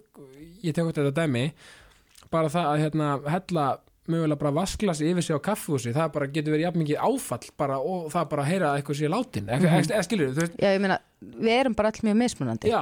ég 0.64 0.74
tek 0.78 0.86
út 0.92 1.00
þetta 1.02 1.16
dæmi 1.22 1.46
bara 2.32 2.48
það 2.54 2.68
að 2.74 2.84
hérna 2.86 3.08
hella 3.34 3.66
mögulega 4.12 4.40
bara 4.42 4.52
vasklasi 4.56 5.10
yfir 5.12 5.24
sig 5.24 5.36
á 5.38 5.46
kaffhúsi 5.46 5.92
það 5.94 6.12
bara 6.16 6.28
getur 6.34 6.54
verið 6.56 6.66
jafn 6.66 6.82
mikið 6.82 7.02
áfall 7.06 7.50
bara, 7.58 7.76
og 7.80 8.08
það 8.12 8.30
bara 8.32 8.46
heyra 8.48 8.72
að 8.72 8.80
eitthvað 8.82 8.98
sé 9.02 9.10
látin 9.12 9.46
mm 9.46 9.62
Mhm. 9.62 9.68
-hmm. 9.82 10.04
skilur 10.08 10.32
þú 10.34 10.42
veist, 10.42 10.56
Já, 10.62 10.70
ég 10.76 10.82
meina, 10.82 10.98
við 11.22 11.54
erum 11.60 11.74
bara 11.76 11.90
öll 11.92 12.02
mjög 12.04 12.18
mismunandi 12.18 12.68
já 12.72 12.82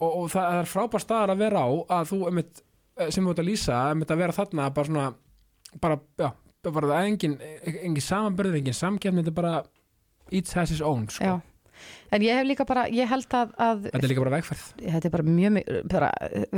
og, 0.00 0.10
og 0.16 0.30
það 0.30 0.58
er 0.60 0.66
frábær 0.70 1.00
staðar 1.02 1.30
að 1.34 1.38
vera 1.38 1.58
á 1.62 1.68
að 1.98 2.04
þú 2.10 2.18
einmitt, 2.26 2.62
eh, 2.98 3.10
sem 3.10 3.24
þú 3.24 3.30
ert 3.30 3.38
að 3.38 3.48
lýsa 3.50 3.90
einmitt 3.90 4.10
að 4.10 4.16
vera 4.18 4.32
þarna 4.32 4.70
bara 4.74 4.86
svona 4.86 5.14
bara, 5.80 5.98
já, 6.18 6.30
það 6.74 6.94
er 6.94 7.10
engin, 7.10 7.36
engin 7.72 8.04
samanbörður, 8.04 8.58
engin 8.60 8.76
samkefni 8.76 9.24
þetta 9.24 9.34
er 9.34 9.38
bara 9.40 9.54
each 10.30 10.54
has 10.58 10.72
his 10.74 10.82
own 10.84 11.06
sko. 11.12 11.38
En 12.10 12.24
ég 12.24 12.34
hef 12.34 12.46
líka 12.48 12.64
bara, 12.66 12.86
ég 12.90 13.06
held 13.06 13.34
að, 13.36 13.52
að 13.60 13.84
þetta 13.86 14.00
er 14.00 14.10
líka 14.12 14.22
bara 14.24 14.34
vegferð. 14.38 14.64
Þetta 14.80 15.08
er 15.08 15.12
bara 15.14 15.26
mjög 15.28 15.58
bara 15.92 16.08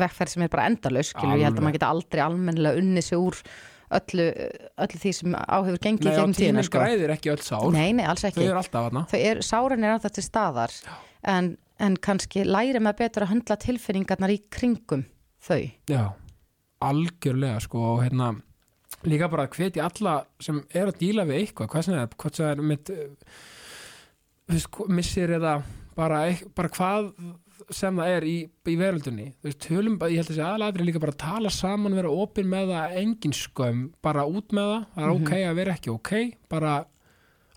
vegferð 0.05 0.33
sem 0.35 0.45
er 0.47 0.53
bara 0.53 0.69
endalaus 0.71 1.11
skilur, 1.13 1.37
ég 1.41 1.49
held 1.49 1.59
að 1.59 1.67
maður 1.67 1.77
geta 1.77 1.91
aldrei 1.93 2.23
almennilega 2.25 2.81
unnið 2.81 3.07
sig 3.09 3.21
úr 3.21 3.41
öllu, 3.99 4.27
öllu 4.85 5.01
því 5.03 5.13
sem 5.19 5.37
áhefur 5.41 5.81
gengið 5.83 6.07
tíðina 6.07 6.39
tíminn 6.39 6.67
sko. 6.69 6.79
græðir 6.79 7.15
ekki 7.17 7.33
öll 7.35 7.43
sár. 7.43 7.67
Nei, 7.75 7.91
nei, 7.99 8.05
alls 8.07 8.25
ekki. 8.29 8.47
Þau 8.47 9.19
er, 9.19 9.43
sárin 9.45 9.87
er 9.87 9.97
alltaf 9.97 10.15
til 10.15 10.25
staðar 10.25 10.77
en, 11.35 11.57
en 11.83 11.99
kannski 12.01 12.47
læri 12.47 12.83
maður 12.83 13.03
betur 13.03 13.27
að 13.27 13.35
höndla 13.35 13.59
tilfinningarnar 13.65 14.35
í 14.35 14.39
kringum 14.53 15.05
þau. 15.43 15.65
Já, 15.91 16.05
algjörlega 16.87 17.65
sko 17.67 17.83
og 17.97 18.05
hérna 18.07 18.33
líka 19.09 19.29
bara 19.33 19.47
að 19.49 19.55
hvetja 19.57 19.87
alla 19.89 20.15
sem 20.43 20.59
er 20.75 20.91
að 20.91 20.99
díla 21.01 21.25
við 21.29 21.45
eitthvað, 21.45 21.69
hvað 21.73 21.87
sem 21.87 21.95
er, 22.01 22.09
hvað 22.21 22.35
sem 22.41 22.49
er 22.51 22.65
mitt 22.71 22.91
hva- 24.51 24.89
missir 24.91 25.33
eða 25.39 25.55
bara, 25.97 26.23
bara 26.57 26.69
hvað 26.75 27.13
sem 27.71 27.97
það 28.01 28.13
er 28.17 28.27
í, 28.27 28.35
í 28.73 28.75
veröldunni 28.81 29.27
þú 29.39 29.47
veist, 29.49 29.61
tölum, 29.67 29.97
ég 30.11 30.17
held 30.19 30.27
að 30.27 30.33
þessi 30.33 30.45
aðladri 30.47 30.87
líka 30.89 31.03
bara 31.03 31.15
að 31.15 31.21
tala 31.23 31.53
saman, 31.55 31.95
vera 31.95 32.11
opinn 32.11 32.49
með 32.51 32.73
það 32.75 32.97
engin 33.03 33.37
skömm, 33.37 33.83
bara 34.03 34.25
út 34.27 34.55
með 34.57 34.71
það 34.73 34.87
það 34.95 35.05
er 35.05 35.11
Mhm. 35.11 35.23
ok 35.23 35.33
að 35.51 35.59
vera 35.61 35.75
ekki 35.77 35.95
ok 35.95 36.13
bara 36.51 36.75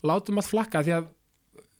látum 0.03 0.37
allt 0.37 0.51
flakka 0.51 0.83
því 0.83 0.95
að 0.99 1.07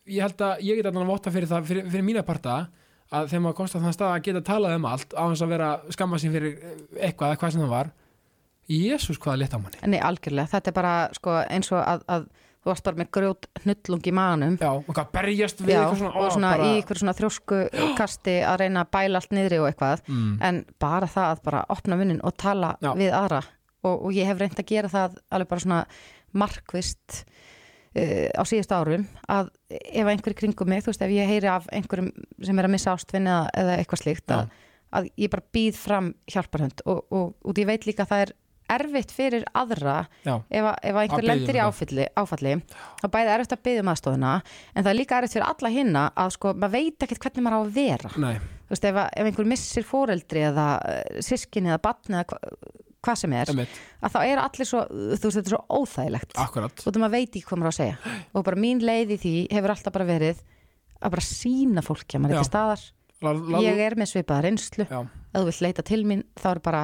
ég 0.07 0.21
held 0.25 0.37
að 0.43 0.61
ég 0.63 0.75
get 0.81 0.85
að 0.91 1.05
votta 1.07 1.31
fyrir 1.31 1.47
það 1.47 1.67
fyrir, 1.67 1.89
fyrir 1.91 2.03
mína 2.03 2.23
parta 2.25 2.69
að 3.13 3.27
þegar 3.29 3.41
maður 3.45 3.55
komst 3.59 3.75
á 3.75 3.79
þann 3.83 3.93
stað 3.93 4.13
að 4.17 4.23
geta 4.23 4.41
talað 4.41 4.75
um 4.75 4.85
allt 4.89 5.13
á 5.13 5.23
þess 5.29 5.43
að 5.45 5.51
vera 5.53 5.69
skamma 5.93 6.17
sín 6.19 6.31
fyrir 6.33 6.57
eitthvað 6.97 7.29
eða 7.35 7.39
hvað 7.43 7.51
sem 7.53 7.61
það 7.61 7.69
var 7.75 7.91
Jésús 8.71 9.19
hvað 9.19 9.41
létt 9.41 9.55
á 9.55 9.59
manni. 9.59 9.79
Nei, 9.91 9.99
algjörlega, 9.99 10.51
þetta 10.53 10.71
er 10.71 10.75
bara 10.77 10.95
sko, 11.17 11.35
eins 11.51 11.71
og 11.73 11.81
að, 11.81 12.03
að 12.15 12.27
þú 12.63 12.71
varst 12.71 12.85
bara 12.87 13.01
með 13.01 13.09
grjót 13.17 13.47
hnullung 13.63 14.07
í 14.07 14.13
maganum. 14.15 14.55
Já, 14.61 14.69
og 14.71 14.91
hvað 14.91 15.09
berjast 15.17 15.63
við 15.63 15.73
Já, 15.73 15.79
eitthvað 15.81 15.99
svona, 15.99 16.13
og 16.13 16.23
ó, 16.23 16.33
svona 16.37 16.51
bara, 16.53 16.67
í 16.67 16.77
einhver 16.77 17.01
svona 17.01 17.15
þrjósku 17.17 17.59
kasti 17.97 18.37
að 18.47 18.59
reyna 18.63 18.85
að 18.85 18.93
bæla 18.95 19.19
allt 19.19 19.35
niðri 19.35 19.59
og 19.59 19.67
eitthvað. 19.67 20.05
Mm, 20.07 20.31
en 20.47 20.61
bara 20.79 21.09
það 21.11 21.33
að 21.33 21.43
bara 21.49 21.65
opna 21.75 21.99
munnin 21.99 22.23
og 22.23 22.37
tala 22.39 22.75
Já. 22.79 22.93
við 22.99 23.11
aðra. 23.19 23.41
Og, 23.83 23.97
og 23.97 24.15
ég 24.15 24.29
hef 24.29 24.39
reynd 24.39 24.61
að 24.63 24.69
gera 24.71 24.91
það 24.91 25.17
alveg 25.35 25.51
bara 25.51 25.65
svona 25.65 25.81
markvist 26.33 27.23
uh, 27.99 28.29
á 28.31 28.43
síðustu 28.47 28.77
árum 28.77 29.07
að 29.27 29.51
ef 29.69 30.07
einhver 30.13 30.35
í 30.35 30.39
kringum 30.39 30.71
mig, 30.71 30.85
þú 30.85 30.93
veist, 30.93 31.03
ef 31.03 31.13
ég 31.13 31.29
heyri 31.29 31.51
af 31.51 31.67
einhverjum 31.73 32.13
sem 32.39 32.61
er 32.61 32.69
að 32.69 32.73
missa 32.77 32.93
ástfinn 32.95 33.27
eða, 33.27 33.75
eitthvað 33.75 34.03
slíkt 34.05 34.33
að, 34.33 34.55
að 34.95 35.11
ég 35.19 35.33
bara 35.33 35.45
býð 35.55 35.81
fram 35.81 36.13
hjálparhund 36.31 36.85
og, 36.87 37.03
og, 37.11 37.35
og 37.43 37.59
ég 37.59 37.69
veit 37.69 37.89
líka 37.89 38.07
að 38.07 38.13
það 38.13 38.25
er 38.25 38.33
erfitt 38.75 39.11
fyrir 39.15 39.43
aðra 39.55 39.95
Já, 40.25 40.35
ef, 40.49 40.63
að- 40.69 40.79
ef 40.83 40.95
að 40.95 41.01
einhver 41.03 41.17
Að 41.19 41.23
um 41.23 41.29
lendir 41.31 41.55
í 41.55 41.59
þetta. 41.59 41.67
áfalli, 41.69 42.05
áfalli 42.23 42.53
þá 43.01 43.07
bæði 43.15 43.33
erfitt 43.37 43.55
að 43.57 43.63
byggja 43.67 43.83
um 43.85 43.91
aðstofuna 43.93 44.33
en 44.75 44.83
það 44.83 44.91
er 44.93 44.99
líka 44.99 45.17
erfitt 45.21 45.33
fyrir 45.37 45.47
alla 45.49 45.69
hinna 45.77 46.03
að 46.15 46.31
sko, 46.37 46.53
maður 46.53 46.75
veit 46.77 47.05
ekkert 47.07 47.23
hvernig 47.27 47.43
maður 47.47 47.57
á 47.57 47.61
að 47.63 47.73
vera. 47.77 48.11
Nei, 48.17 48.33
þú 48.39 48.73
veist, 48.75 48.85
ef, 48.89 48.95
að- 49.03 49.11
ef 49.17 49.25
einhver 49.31 49.49
missir 49.53 49.83
fóreldri 49.87 50.45
eða 50.49 50.67
sískinni 51.21 51.69
eða 51.73 51.81
batni 51.83 52.15
eða 52.17 52.25
hva, 52.33 52.39
hvað 53.03 53.17
sem 53.19 53.33
er, 53.35 53.49
emitt, 53.51 53.79
að 54.01 54.13
þá 54.15 54.19
er 54.23 54.39
allir 54.39 54.65
svo 54.69 54.81
þú 54.87 55.19
veist, 55.27 55.35
þetta 55.37 55.49
er 55.49 55.55
svo 55.57 55.61
óþægilegt. 55.75 56.35
Akkurat. 56.39 56.83
Og 56.87 56.99
maður 57.03 57.11
veit 57.17 57.33
ekki 57.35 57.43
hvað 57.49 57.59
maður 57.59 57.67
á 57.67 57.73
að 57.73 57.79
segja. 57.81 57.97
Og 58.33 58.43
bara 58.47 58.61
mín 58.63 58.79
leið 58.79 59.11
í 59.11 59.17
því 59.19 59.33
hefur 59.51 59.73
alltaf 59.75 59.93
bara 59.97 60.05
verið 60.07 60.39
að 61.03 61.11
bara 61.17 61.25
sína 61.27 61.83
fólki 61.83 62.15
að 62.15 62.23
maður 62.23 62.37
er 62.37 62.39
ekki 62.39 62.51
staðar. 62.53 62.85
La, 63.23 63.31
ég 63.63 63.77
er 63.79 63.95
með 63.99 64.07
svipaða 64.13 64.43
reynslu. 64.47 64.85
Já, 64.87 64.99
ef 65.03 65.35
þú 65.35 65.45
vilt 65.49 65.61
leita 65.67 65.83
til 65.83 66.01
mín, 66.07 66.23
þá 66.39 66.47
er 66.55 66.59
bara. 66.63 66.81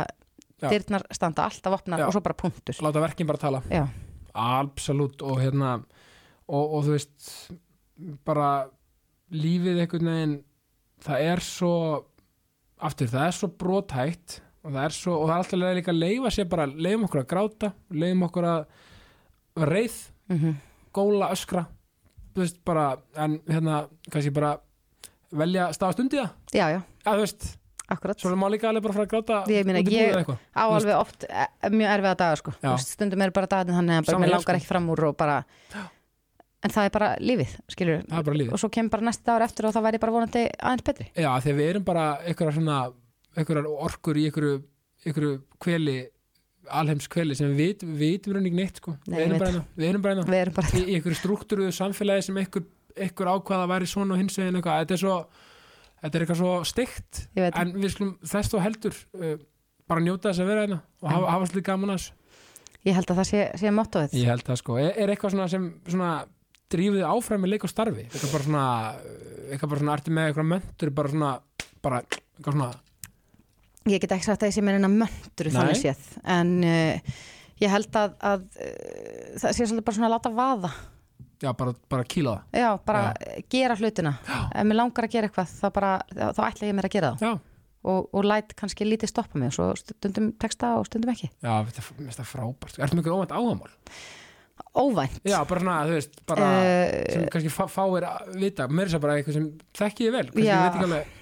Dyrnar 0.62 1.06
standa 1.16 1.48
alltaf 1.48 1.80
opnar 1.80 2.04
Já. 2.04 2.08
og 2.08 2.16
svo 2.16 2.22
bara 2.26 2.38
punktur. 2.38 2.78
Láta 2.86 3.04
verkin 3.04 3.30
bara 3.30 3.42
tala. 3.42 3.64
Absolutt 4.34 5.24
og 5.26 5.40
hérna 5.42 5.80
og, 6.50 6.64
og 6.64 6.86
þú 6.86 6.94
veist 6.96 7.32
bara 8.26 8.52
lífið 9.30 9.84
einhvern 9.84 10.12
veginn 10.12 10.38
það 11.04 11.26
er 11.32 11.44
svo 11.44 11.74
aftur, 12.80 13.10
það 13.12 13.26
er 13.26 13.36
svo 13.36 13.50
brotætt 13.60 14.40
og 14.64 14.72
það 14.74 14.82
er 14.84 14.96
svo, 14.96 15.18
og 15.18 15.28
það 15.28 15.36
er 15.36 15.44
alltaf 15.44 15.78
líka 15.80 15.94
að 15.94 16.02
leifa 16.02 16.32
sér 16.36 16.48
bara, 16.52 16.66
leifum 16.68 17.06
okkur 17.08 17.22
að 17.22 17.30
gráta 17.32 17.70
leifum 17.96 18.26
okkur 18.28 18.48
að 18.50 18.66
reið, 19.70 20.00
mm 20.32 20.58
góla, 20.90 21.28
öskra 21.36 21.68
veist 22.34 22.58
bara, 22.66 22.98
en 23.20 23.36
hérna 23.46 23.84
kannski 24.10 24.32
bara 24.34 24.56
velja 25.36 25.68
staðast 25.76 26.00
undir 26.02 26.24
það, 26.24 26.32
já, 26.56 26.66
já, 26.74 26.80
ja, 26.80 27.12
þú 27.12 27.20
veist 27.22 27.46
akkurat. 27.96 28.20
Svo 28.22 28.32
er 28.32 28.40
maður 28.40 28.54
líka 28.56 28.70
alveg 28.70 28.84
bara 28.86 28.94
að 28.94 28.98
fara 29.00 29.08
að 29.08 29.14
gráta 29.14 29.38
Ég 29.54 29.66
meina, 29.70 29.80
ég- 29.80 29.88
búið 29.90 30.02
eða 30.10 30.20
eitthvað. 30.24 30.40
á 30.56 30.64
alveg 30.70 30.96
oft 31.00 31.24
e, 31.30 31.46
mjög 31.70 31.94
erfiða 31.96 32.16
dagar 32.24 32.42
sko. 32.44 32.54
Veist, 32.64 32.94
stundum 32.96 33.22
er 33.26 33.32
bara 33.32 33.48
daginn 33.48 33.76
þannig 33.80 33.96
að 34.00 34.20
mér 34.20 34.34
langar 34.34 34.42
sko. 34.46 34.58
ekki 34.60 34.70
fram 34.70 34.90
úr 34.94 35.04
og 35.10 35.18
bara 35.18 35.44
en 36.60 36.70
það 36.76 36.86
er 36.86 36.94
bara 36.96 37.10
lífið, 37.24 37.52
skilur 37.72 38.02
það 38.04 38.20
er 38.20 38.24
bara 38.30 38.40
lífið. 38.42 38.54
Og 38.54 38.60
svo 38.60 38.70
kemur 38.70 38.90
bara 38.96 39.08
næsta 39.08 39.36
ár 39.38 39.46
eftir 39.48 39.66
og 39.70 39.74
þá 39.76 39.82
væri 39.86 40.00
bara 40.00 40.12
vonandi 40.12 40.46
aðeins 40.60 40.84
betri. 40.84 41.06
Já, 41.16 41.30
þegar 41.40 41.58
við 41.60 41.70
erum 41.74 41.86
bara 41.88 42.06
einhverjar 43.40 43.68
orkur 43.80 44.18
í 44.20 44.26
einhverju, 44.28 45.42
kveli 45.64 46.00
alheims 46.70 47.08
kveli 47.10 47.36
sem 47.38 47.54
við 47.58 47.86
vitum, 47.98 48.36
rauninni 48.36 48.60
neitt 48.60 48.82
sko. 48.82 48.98
Nei, 49.08 49.22
við, 49.22 49.26
erum 49.26 49.40
bara, 49.40 49.52
hérna- 49.52 49.78
við 49.80 49.90
erum 49.90 50.02
bara 50.04 50.16
hérna 50.16 50.34
við 50.34 50.42
erum 50.44 50.58
bara 50.60 50.68
í, 50.76 50.84
einhverju 50.98 51.20
struktúruðu 51.22 51.72
samfélagi 51.74 52.28
sem 52.28 52.38
einhver 52.38 53.32
ákvaða 53.32 53.70
væri 53.72 53.88
svona 53.90 54.14
og 54.16 54.20
hins 54.22 54.36
veginn 54.38 54.60
eitthvað, 54.60 54.84
þetta 54.84 54.98
er 54.98 55.02
svo 55.04 55.16
þetta 56.00 56.18
er 56.18 56.26
eitthvað 56.26 56.42
svo 56.42 56.56
stygt 56.68 57.22
en 57.50 57.76
við 57.76 57.94
skulum 57.94 58.16
þess 58.24 58.54
þó 58.54 58.58
heldur 58.64 58.98
uh, 59.20 59.36
bara 59.90 60.06
njóta 60.06 60.32
þess 60.32 60.44
að 60.44 60.52
vera 60.52 60.66
hérna 60.66 60.82
og 61.02 61.14
hafa, 61.14 61.32
hafa 61.36 61.50
svolítið 61.50 61.68
gaman 61.70 61.94
að 61.94 62.02
þessu. 62.02 62.18
Ég 62.88 62.96
held 62.96 63.10
að 63.12 63.18
það 63.20 63.28
sé, 63.28 63.46
sé 63.60 63.72
mottoið 63.76 64.14
Ég 64.16 64.30
held 64.32 64.46
það 64.48 64.60
sko, 64.62 64.78
er, 64.80 64.92
er 64.96 65.12
eitthvað 65.12 65.34
svona 65.36 65.48
sem 65.52 65.66
svona 65.90 66.12
drífið 66.72 67.08
áfram 67.10 67.44
með 67.44 67.56
leik 67.56 67.66
og 67.66 67.72
starfi? 67.72 68.06
Eitthvað 68.08 68.36
bara 68.36 68.46
svona, 68.46 68.68
eitthvað 69.50 69.74
bara 69.74 69.82
svona 69.84 69.96
arti 69.98 70.14
með 70.16 70.30
eitthvað 70.30 70.50
möntur, 70.54 70.94
bara 70.96 71.12
svona 71.14 71.32
bara 71.84 72.04
eitthvað 72.06 72.56
svona? 72.56 72.70
Ég 73.90 74.04
get 74.04 74.14
ekki 74.14 74.28
sagt 74.28 74.46
að 74.46 74.52
ég 74.52 74.56
sé 74.56 74.64
mér 74.64 74.78
eina 74.80 74.92
möndru 74.92 75.50
Nei. 75.50 75.56
þannig 75.56 75.82
séð. 75.82 76.08
En 76.30 76.54
uh, 76.68 77.20
ég 77.64 77.74
held 77.74 78.00
að, 78.00 78.16
að 78.32 78.48
uh, 78.60 79.36
það 79.42 79.56
sé 79.58 79.66
svolítið 79.66 79.86
bara 79.88 79.98
svona 79.98 80.10
að 80.10 80.16
láta 80.16 80.34
vaða 80.36 80.72
já, 81.44 81.52
bara, 81.58 81.74
bara 81.90 82.04
kýla 82.04 82.34
það. 82.38 82.60
Já, 82.64 82.70
bara 82.86 83.04
gera 83.50 83.76
hlutina. 83.80 84.14
Já. 84.28 84.40
ef 84.56 84.68
mér 84.70 84.80
langar 84.82 85.08
að 85.08 85.14
gera 85.16 85.30
eitthvað 85.30 85.54
þá, 85.60 85.68
bara, 85.80 85.92
þá 86.16 86.42
ætla 86.50 86.68
ég 86.70 86.78
mér 86.80 86.90
að 86.90 86.96
gera 86.98 87.12
það. 87.16 87.26
Já, 87.28 87.34
og, 87.90 88.10
og 88.14 88.26
læt 88.28 88.56
kannski 88.60 88.88
lítið 88.90 89.14
stoppa 89.14 89.40
mig 89.40 89.52
og 89.54 89.56
svo 89.56 89.70
stundum 89.80 90.32
texta 90.42 90.74
og 90.80 90.88
stundum 90.90 91.14
ekki. 91.14 91.30
Já, 91.40 91.54
þetta 91.70 91.80
er- 91.84 91.92
finnst 92.00 92.20
það 92.20 92.32
frábært. 92.34 92.80
Ertu 92.80 92.98
með 93.00 93.04
eitthvað 93.04 93.20
óvænt 93.20 93.38
áhamál? 93.40 93.76
óvænt? 94.80 95.22
Já, 95.26 95.38
bara 95.48 95.62
svona, 95.64 95.78
þú 95.88 95.94
veist, 95.96 96.20
bara 96.28 96.48
Eh, 96.64 97.14
sem 97.14 97.24
kannski 97.32 97.50
fá, 97.52 97.64
fáir 97.72 98.04
að 98.06 98.36
vita, 98.40 98.68
mér 98.68 98.86
er 98.90 98.92
það 98.94 99.02
bara 99.06 99.16
eitthvað 99.18 99.34
sem 99.38 99.48
þekki 99.80 100.06
ég 100.08 100.12
vel, 100.14 100.26
kannski 100.30 100.46
Já. 100.46 100.52
ég 100.52 100.66
veit 100.66 100.76
ekki 100.76 100.88
alveg 100.90 101.16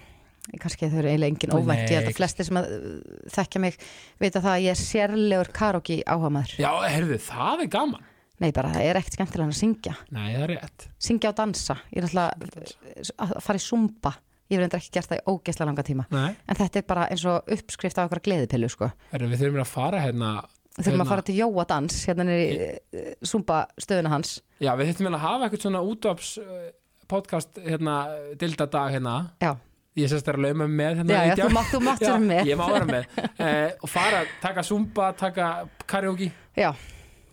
kannski 0.62 0.88
þau 0.88 0.98
eru 1.02 1.10
eiginlega 1.12 1.32
engin 1.34 1.54
óvænt. 1.58 1.90
Ég 1.92 1.98
held 2.00 2.08
að 2.10 2.18
flestir 2.18 2.48
sem 2.48 2.58
að 2.60 2.68
uh, 2.72 3.00
þekkja 3.36 3.60
mig 3.62 3.78
vita 4.20 4.40
það 4.42 4.54
að 4.54 4.62
ég 4.64 4.72
er 4.74 4.80
sérlegur 4.82 5.50
karaoke 5.54 5.98
áhamaður 6.08 6.54
Já, 6.64 6.72
heyrðu, 6.88 7.18
það 7.28 7.64
er 7.66 7.72
gaman 7.78 8.06
nei 8.44 8.52
bara, 8.54 8.70
það 8.76 8.88
er 8.92 9.00
ekkert 9.02 9.18
skemmtilega 9.18 9.50
að 9.50 9.60
syngja. 9.60 9.96
Nei, 10.14 10.28
það 10.36 10.44
er 10.46 10.52
rétt. 10.56 10.88
Syngja 11.08 11.32
og 11.34 11.38
dansa, 11.40 11.78
ég 11.94 12.04
er 12.04 12.08
alltaf 12.10 13.38
að 13.38 13.38
fara 13.48 13.62
í 13.62 13.64
sumba, 13.66 14.12
ég 14.52 14.62
reyndar 14.62 14.80
ekki 14.82 14.94
gert 14.98 15.10
það 15.12 15.22
í 15.22 15.26
ógeðslega 15.34 15.68
langa 15.72 15.86
tíma, 15.88 16.06
Nei, 16.14 16.36
en 16.48 16.60
þetta 16.62 16.80
er 16.82 16.86
bara 16.88 17.08
eins 17.12 17.26
og 17.28 17.50
uppskrift 17.58 17.98
af 18.00 18.08
okkar 18.12 18.22
gleðipillu 18.28 18.70
sko. 18.72 18.92
Heyrðu, 19.12 19.32
við 19.34 19.42
þurfum 19.46 19.64
að 19.66 19.72
fara 19.74 20.04
hérna 20.06 20.32
þurfum 20.78 20.92
Hérna. 20.94 21.04
að 21.08 21.10
fara 21.10 21.24
til 21.26 21.36
Jóa 21.40 21.64
dans 21.72 21.96
hérna 22.06 22.26
er 22.38 23.16
sumba 23.26 23.64
stöðuna 23.82 24.12
hans. 24.14 24.36
Já, 24.62 24.76
við 24.78 24.92
þurfum 24.94 25.16
að 25.18 25.24
hafa 25.26 25.48
eitthvað 25.48 25.64
svona 25.66 25.82
útvaps 25.90 26.34
uh, 26.44 26.68
podcast, 27.10 27.58
hérna, 27.66 27.96
dildadag 28.38 28.94
hérna. 28.94 29.16
Já, 29.42 29.56
Ég 29.98 30.12
sérst 30.12 30.28
að 30.30 30.38
lauma 30.44 30.68
mig 30.70 30.76
með 30.78 31.00
hérna 31.00 31.16
já, 31.16 31.22
í 31.26 31.30
já 31.32 31.40
þú 31.40 31.54
mátt, 31.56 31.70
þú 31.74 31.80
mátt 31.88 32.02
vera 32.06 32.18
með. 32.22 32.50
ég 32.52 32.60
má 32.60 32.66
vera 32.70 32.86
með. 32.86 33.08
Uh, 33.42 33.72
og 33.82 33.90
fara, 33.90 34.20
taka 34.44 34.62
zumba, 34.68 35.08
taka 35.18 35.48
karaoke. 35.90 36.28
Já, 36.54 36.68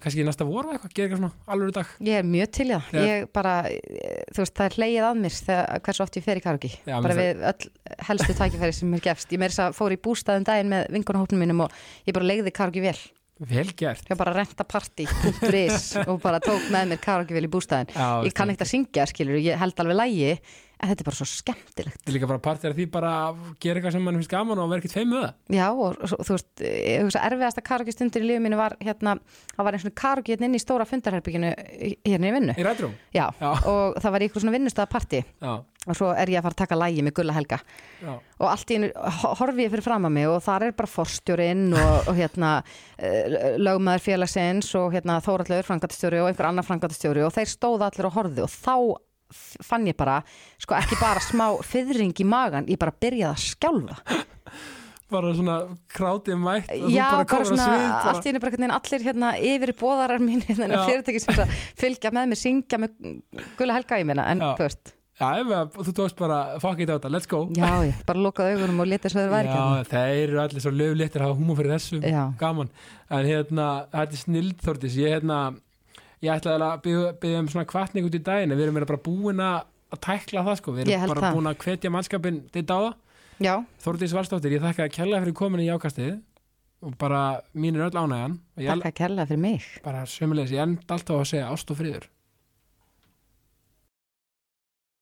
kannski 0.04 0.26
næsta 0.26 0.46
voru 0.48 0.74
eitthvað, 0.74 0.92
gera 0.94 1.08
eitthvað 1.08 1.22
svona 1.22 1.54
alveg 1.54 1.74
dag. 1.78 1.94
Ég 2.04 2.20
er 2.20 2.28
mjög 2.28 2.52
til 2.58 2.68
það. 2.70 2.92
Já. 2.94 3.02
ég 3.08 3.26
bara, 3.34 3.54
þú 4.30 4.44
veist, 4.44 4.54
það 4.60 4.68
er 4.68 4.78
hleyið 4.78 5.08
að 5.08 5.20
mér 5.24 5.36
þegar 5.48 5.84
hversu 5.88 6.04
oft 6.04 6.20
ég 6.20 6.26
fer 6.28 6.40
í 6.40 6.44
karaoke. 6.44 6.72
Já, 6.84 6.94
bara 6.94 7.18
við 7.18 7.44
öll 7.50 7.68
helstu 8.08 8.38
tækifæri 8.38 8.78
sem 8.78 8.94
mér 8.94 9.04
gefst. 9.08 9.34
Ég 9.34 9.42
meir 9.42 9.54
þess 9.54 9.66
að 9.66 9.76
fór 9.80 9.96
í 9.96 10.00
bústæðum 10.04 10.48
daginn 10.48 10.72
með 10.72 10.88
vingunahópnum 10.98 11.44
mínum 11.44 11.66
og 11.66 11.84
ég 12.04 12.16
bara 12.16 12.30
legði 12.30 12.54
karaoke 12.54 12.84
vel 12.84 12.98
vel 13.42 13.66
gert. 13.76 14.06
Ég 14.06 14.18
bara 14.18 14.34
renta 14.34 14.64
party.is 14.64 15.88
og 16.06 16.20
bara 16.22 16.38
tók 16.42 16.68
með 16.72 16.92
mér 16.92 17.00
karaoke 17.02 17.34
vel 17.34 17.48
í 17.48 17.50
bústæðin 17.50 17.90
Já, 17.90 18.22
ég 18.22 18.36
kann 18.36 18.52
ekkert 18.52 18.66
að 18.66 18.70
syngja, 18.70 19.06
skilur, 19.10 19.40
ég 19.42 19.58
held 19.58 19.82
alveg 19.82 19.98
lægi 19.98 20.28
en 20.80 20.90
þetta 20.90 21.04
er 21.04 21.08
bara 21.08 21.18
svo 21.20 21.26
skemmtilegt. 21.30 21.98
Þetta 22.00 22.10
er 22.12 22.16
líka 22.18 22.28
bara 22.30 22.42
partir 22.44 22.70
af 22.72 22.76
því 22.78 22.86
bara 22.92 23.12
að 23.28 23.42
gera 23.62 23.78
eitthvað 23.80 23.94
sem 23.96 24.04
mann 24.04 24.18
finnst 24.18 24.32
gaman 24.32 24.58
og 24.64 24.70
vera 24.72 24.82
ekkert 24.82 24.96
feim 24.98 25.12
með 25.14 25.22
það. 25.24 25.34
Já, 25.58 25.66
og 25.70 26.00
þú 26.26 26.34
veist, 26.34 26.48
ég 26.66 27.04
hugsa 27.06 27.22
erfiðasta 27.30 27.64
karaoke 27.64 27.94
stundir 27.94 28.24
í 28.24 28.30
lífið 28.32 28.44
mínu 28.48 28.58
var 28.60 28.76
hérna, 28.84 29.16
það 29.54 29.68
var 29.68 29.78
eins 29.78 29.86
og 29.88 29.94
karaoke 30.02 30.34
hérna 30.34 30.48
inn 30.50 30.58
í 30.58 30.62
stóra 30.64 30.88
fundarherbygginu 30.90 31.52
hérna 32.04 32.28
í 32.32 32.34
vinnu. 32.38 32.56
Í 32.58 32.66
rætrum? 32.66 32.96
Já, 33.14 33.26
Já. 33.40 33.50
og 33.70 33.96
það 34.02 34.16
var 34.18 34.26
ykkur 34.28 34.44
svona 34.44 34.56
vinnustöðaparti 34.58 35.22
og 35.84 35.92
svo 35.98 36.06
er 36.16 36.30
ég 36.32 36.38
að 36.40 36.46
fara 36.46 36.54
að 36.54 36.60
taka 36.62 36.76
lægi 36.80 37.02
með 37.04 37.12
Gulla 37.18 37.34
Helga. 37.36 37.58
Já, 38.00 38.12
og 38.40 38.46
allt 38.48 38.70
í 38.72 38.76
einu 38.78 38.88
ho- 39.20 39.32
horfi 39.36 39.66
ég 39.66 39.72
fyrir 39.74 39.84
fram 39.84 40.06
að 40.08 40.14
mig 40.16 40.28
og 40.32 40.38
þar 40.46 40.64
er 40.70 40.72
bara 40.78 40.88
forstjórinn 40.88 41.66
og, 41.76 42.08
og 42.08 42.16
hérna 42.16 42.52
uh, 42.64 43.34
lögmaður 43.60 44.04
félagsins 44.06 44.70
og 44.80 44.94
hérna 44.96 45.18
Þóraldur 45.24 45.66
frangatastjóri 45.68 46.22
og 46.22 46.30
einhver 46.30 46.48
annar 46.48 46.64
frangatastjóri 46.64 47.20
og 47.26 47.34
þeir 47.36 47.52
stóða 47.52 47.90
allir 47.90 48.08
og 48.08 48.16
horfðu 48.16 48.46
og 48.46 48.54
þá 48.54 48.74
fann 49.64 49.86
ég 49.90 49.96
bara, 49.98 50.20
sko 50.62 50.76
ekki 50.78 50.98
bara 51.00 51.22
smá 51.24 51.48
fyðring 51.66 52.14
í 52.20 52.26
magan, 52.28 52.66
ég 52.70 52.80
bara 52.80 52.94
byrjaði 52.94 53.30
að 53.32 53.44
skjálfa. 53.48 54.22
Bara 55.14 55.30
svona 55.36 55.56
krátið 55.92 56.38
mætt 56.40 56.70
Já, 56.90 57.04
bara, 57.12 57.26
á 57.28 57.44
svona, 57.46 57.66
bara- 57.68 58.10
allt 58.14 58.24
í 58.26 58.30
einu 58.32 58.40
bara 58.42 58.70
allir 58.80 59.04
hérna 59.04 59.30
yfir 59.38 59.70
í 59.70 59.76
bóðarar 59.78 60.22
mín 60.24 60.40
hérna 60.48 60.80
fyrirtæki 60.88 61.20
sem 61.22 61.42
fylgja 61.78 62.10
með 62.16 62.30
mér, 62.32 62.40
syngja 62.40 62.80
með 62.80 62.96
Gulla 63.58 63.76
Helga 63.76 64.00
í 64.00 64.06
minna, 64.08 64.24
en 64.32 64.40
þú 64.42 64.64
veist. 64.64 64.94
Já, 65.14 65.28
ef 65.38 65.76
þú 65.76 65.92
tókst 65.94 66.16
bara 66.18 66.38
fuck 66.58 66.80
it 66.82 66.90
þetta, 66.90 67.10
let's 67.12 67.28
go. 67.30 67.44
Já, 67.54 67.68
ég 67.86 68.00
bara 68.08 68.18
lokaði 68.24 68.56
augunum 68.56 68.80
og 68.82 68.88
letið 68.90 69.12
svo 69.14 69.20
þeir 69.22 69.34
væri 69.36 69.52
Já, 69.52 69.84
þeir 69.92 70.22
eru 70.24 70.40
allir 70.42 70.64
svo 70.64 70.72
löfléttir 70.74 71.22
að 71.22 71.28
hafa 71.28 71.38
húma 71.38 71.54
fyrir 71.60 71.74
þessu. 71.76 72.00
Já. 72.02 72.24
gaman, 72.40 72.72
en 73.14 73.28
hérna 73.28 73.68
þetta 73.92 74.18
er 74.18 74.22
snild 74.24 74.64
Þórdís, 74.64 74.96
ég 74.98 75.14
hérna 75.14 75.38
ég 76.24 76.32
ætlaði 76.34 76.66
að 76.66 76.82
byggja, 76.84 77.40
um 77.40 77.48
svona 77.52 77.68
kvartning 77.70 78.08
út 78.08 78.18
í 78.18 78.22
daginn, 78.24 78.52
en 78.52 78.58
við 78.58 78.66
erum 78.66 78.78
meira 78.78 78.90
bara 78.90 79.04
búin 79.04 79.42
að 79.44 80.00
tækla 80.04 80.44
það 80.48 80.60
sko, 80.60 80.74
við 80.76 80.86
erum 80.88 81.10
bara 81.12 81.24
það. 81.26 81.38
búin 81.38 81.50
að 81.50 81.58
hvetja 81.64 81.92
mannskapin 81.94 82.38
til 82.54 82.64
dáða, 82.68 82.92
Já, 83.42 83.54
Þórdís 83.82 84.12
Valstóttir 84.14 84.54
ég 84.54 84.62
þakka 84.62 84.86
að 84.86 84.92
kella 84.94 85.18
fyrir 85.24 85.34
komin 85.34 85.64
í 85.64 85.66
jákastið 85.66 86.12
og 86.84 86.92
bara 87.00 87.22
mín 87.56 87.74
er 87.74 87.88
öll 87.88 87.98
ég 88.62 88.70
takk 88.70 88.92
að 88.92 88.98
kærlega 89.00 89.30
fyrir 89.30 89.42
mig. 89.42 89.64
Bara 89.82 90.04
sömulegis, 90.06 90.52
ég 90.54 90.62
enda 90.62 90.94
alltaf 90.94 91.18
að 91.18 91.30
segja 91.32 91.48
ást 91.50 91.72
og 91.74 91.80
friður 91.80 92.06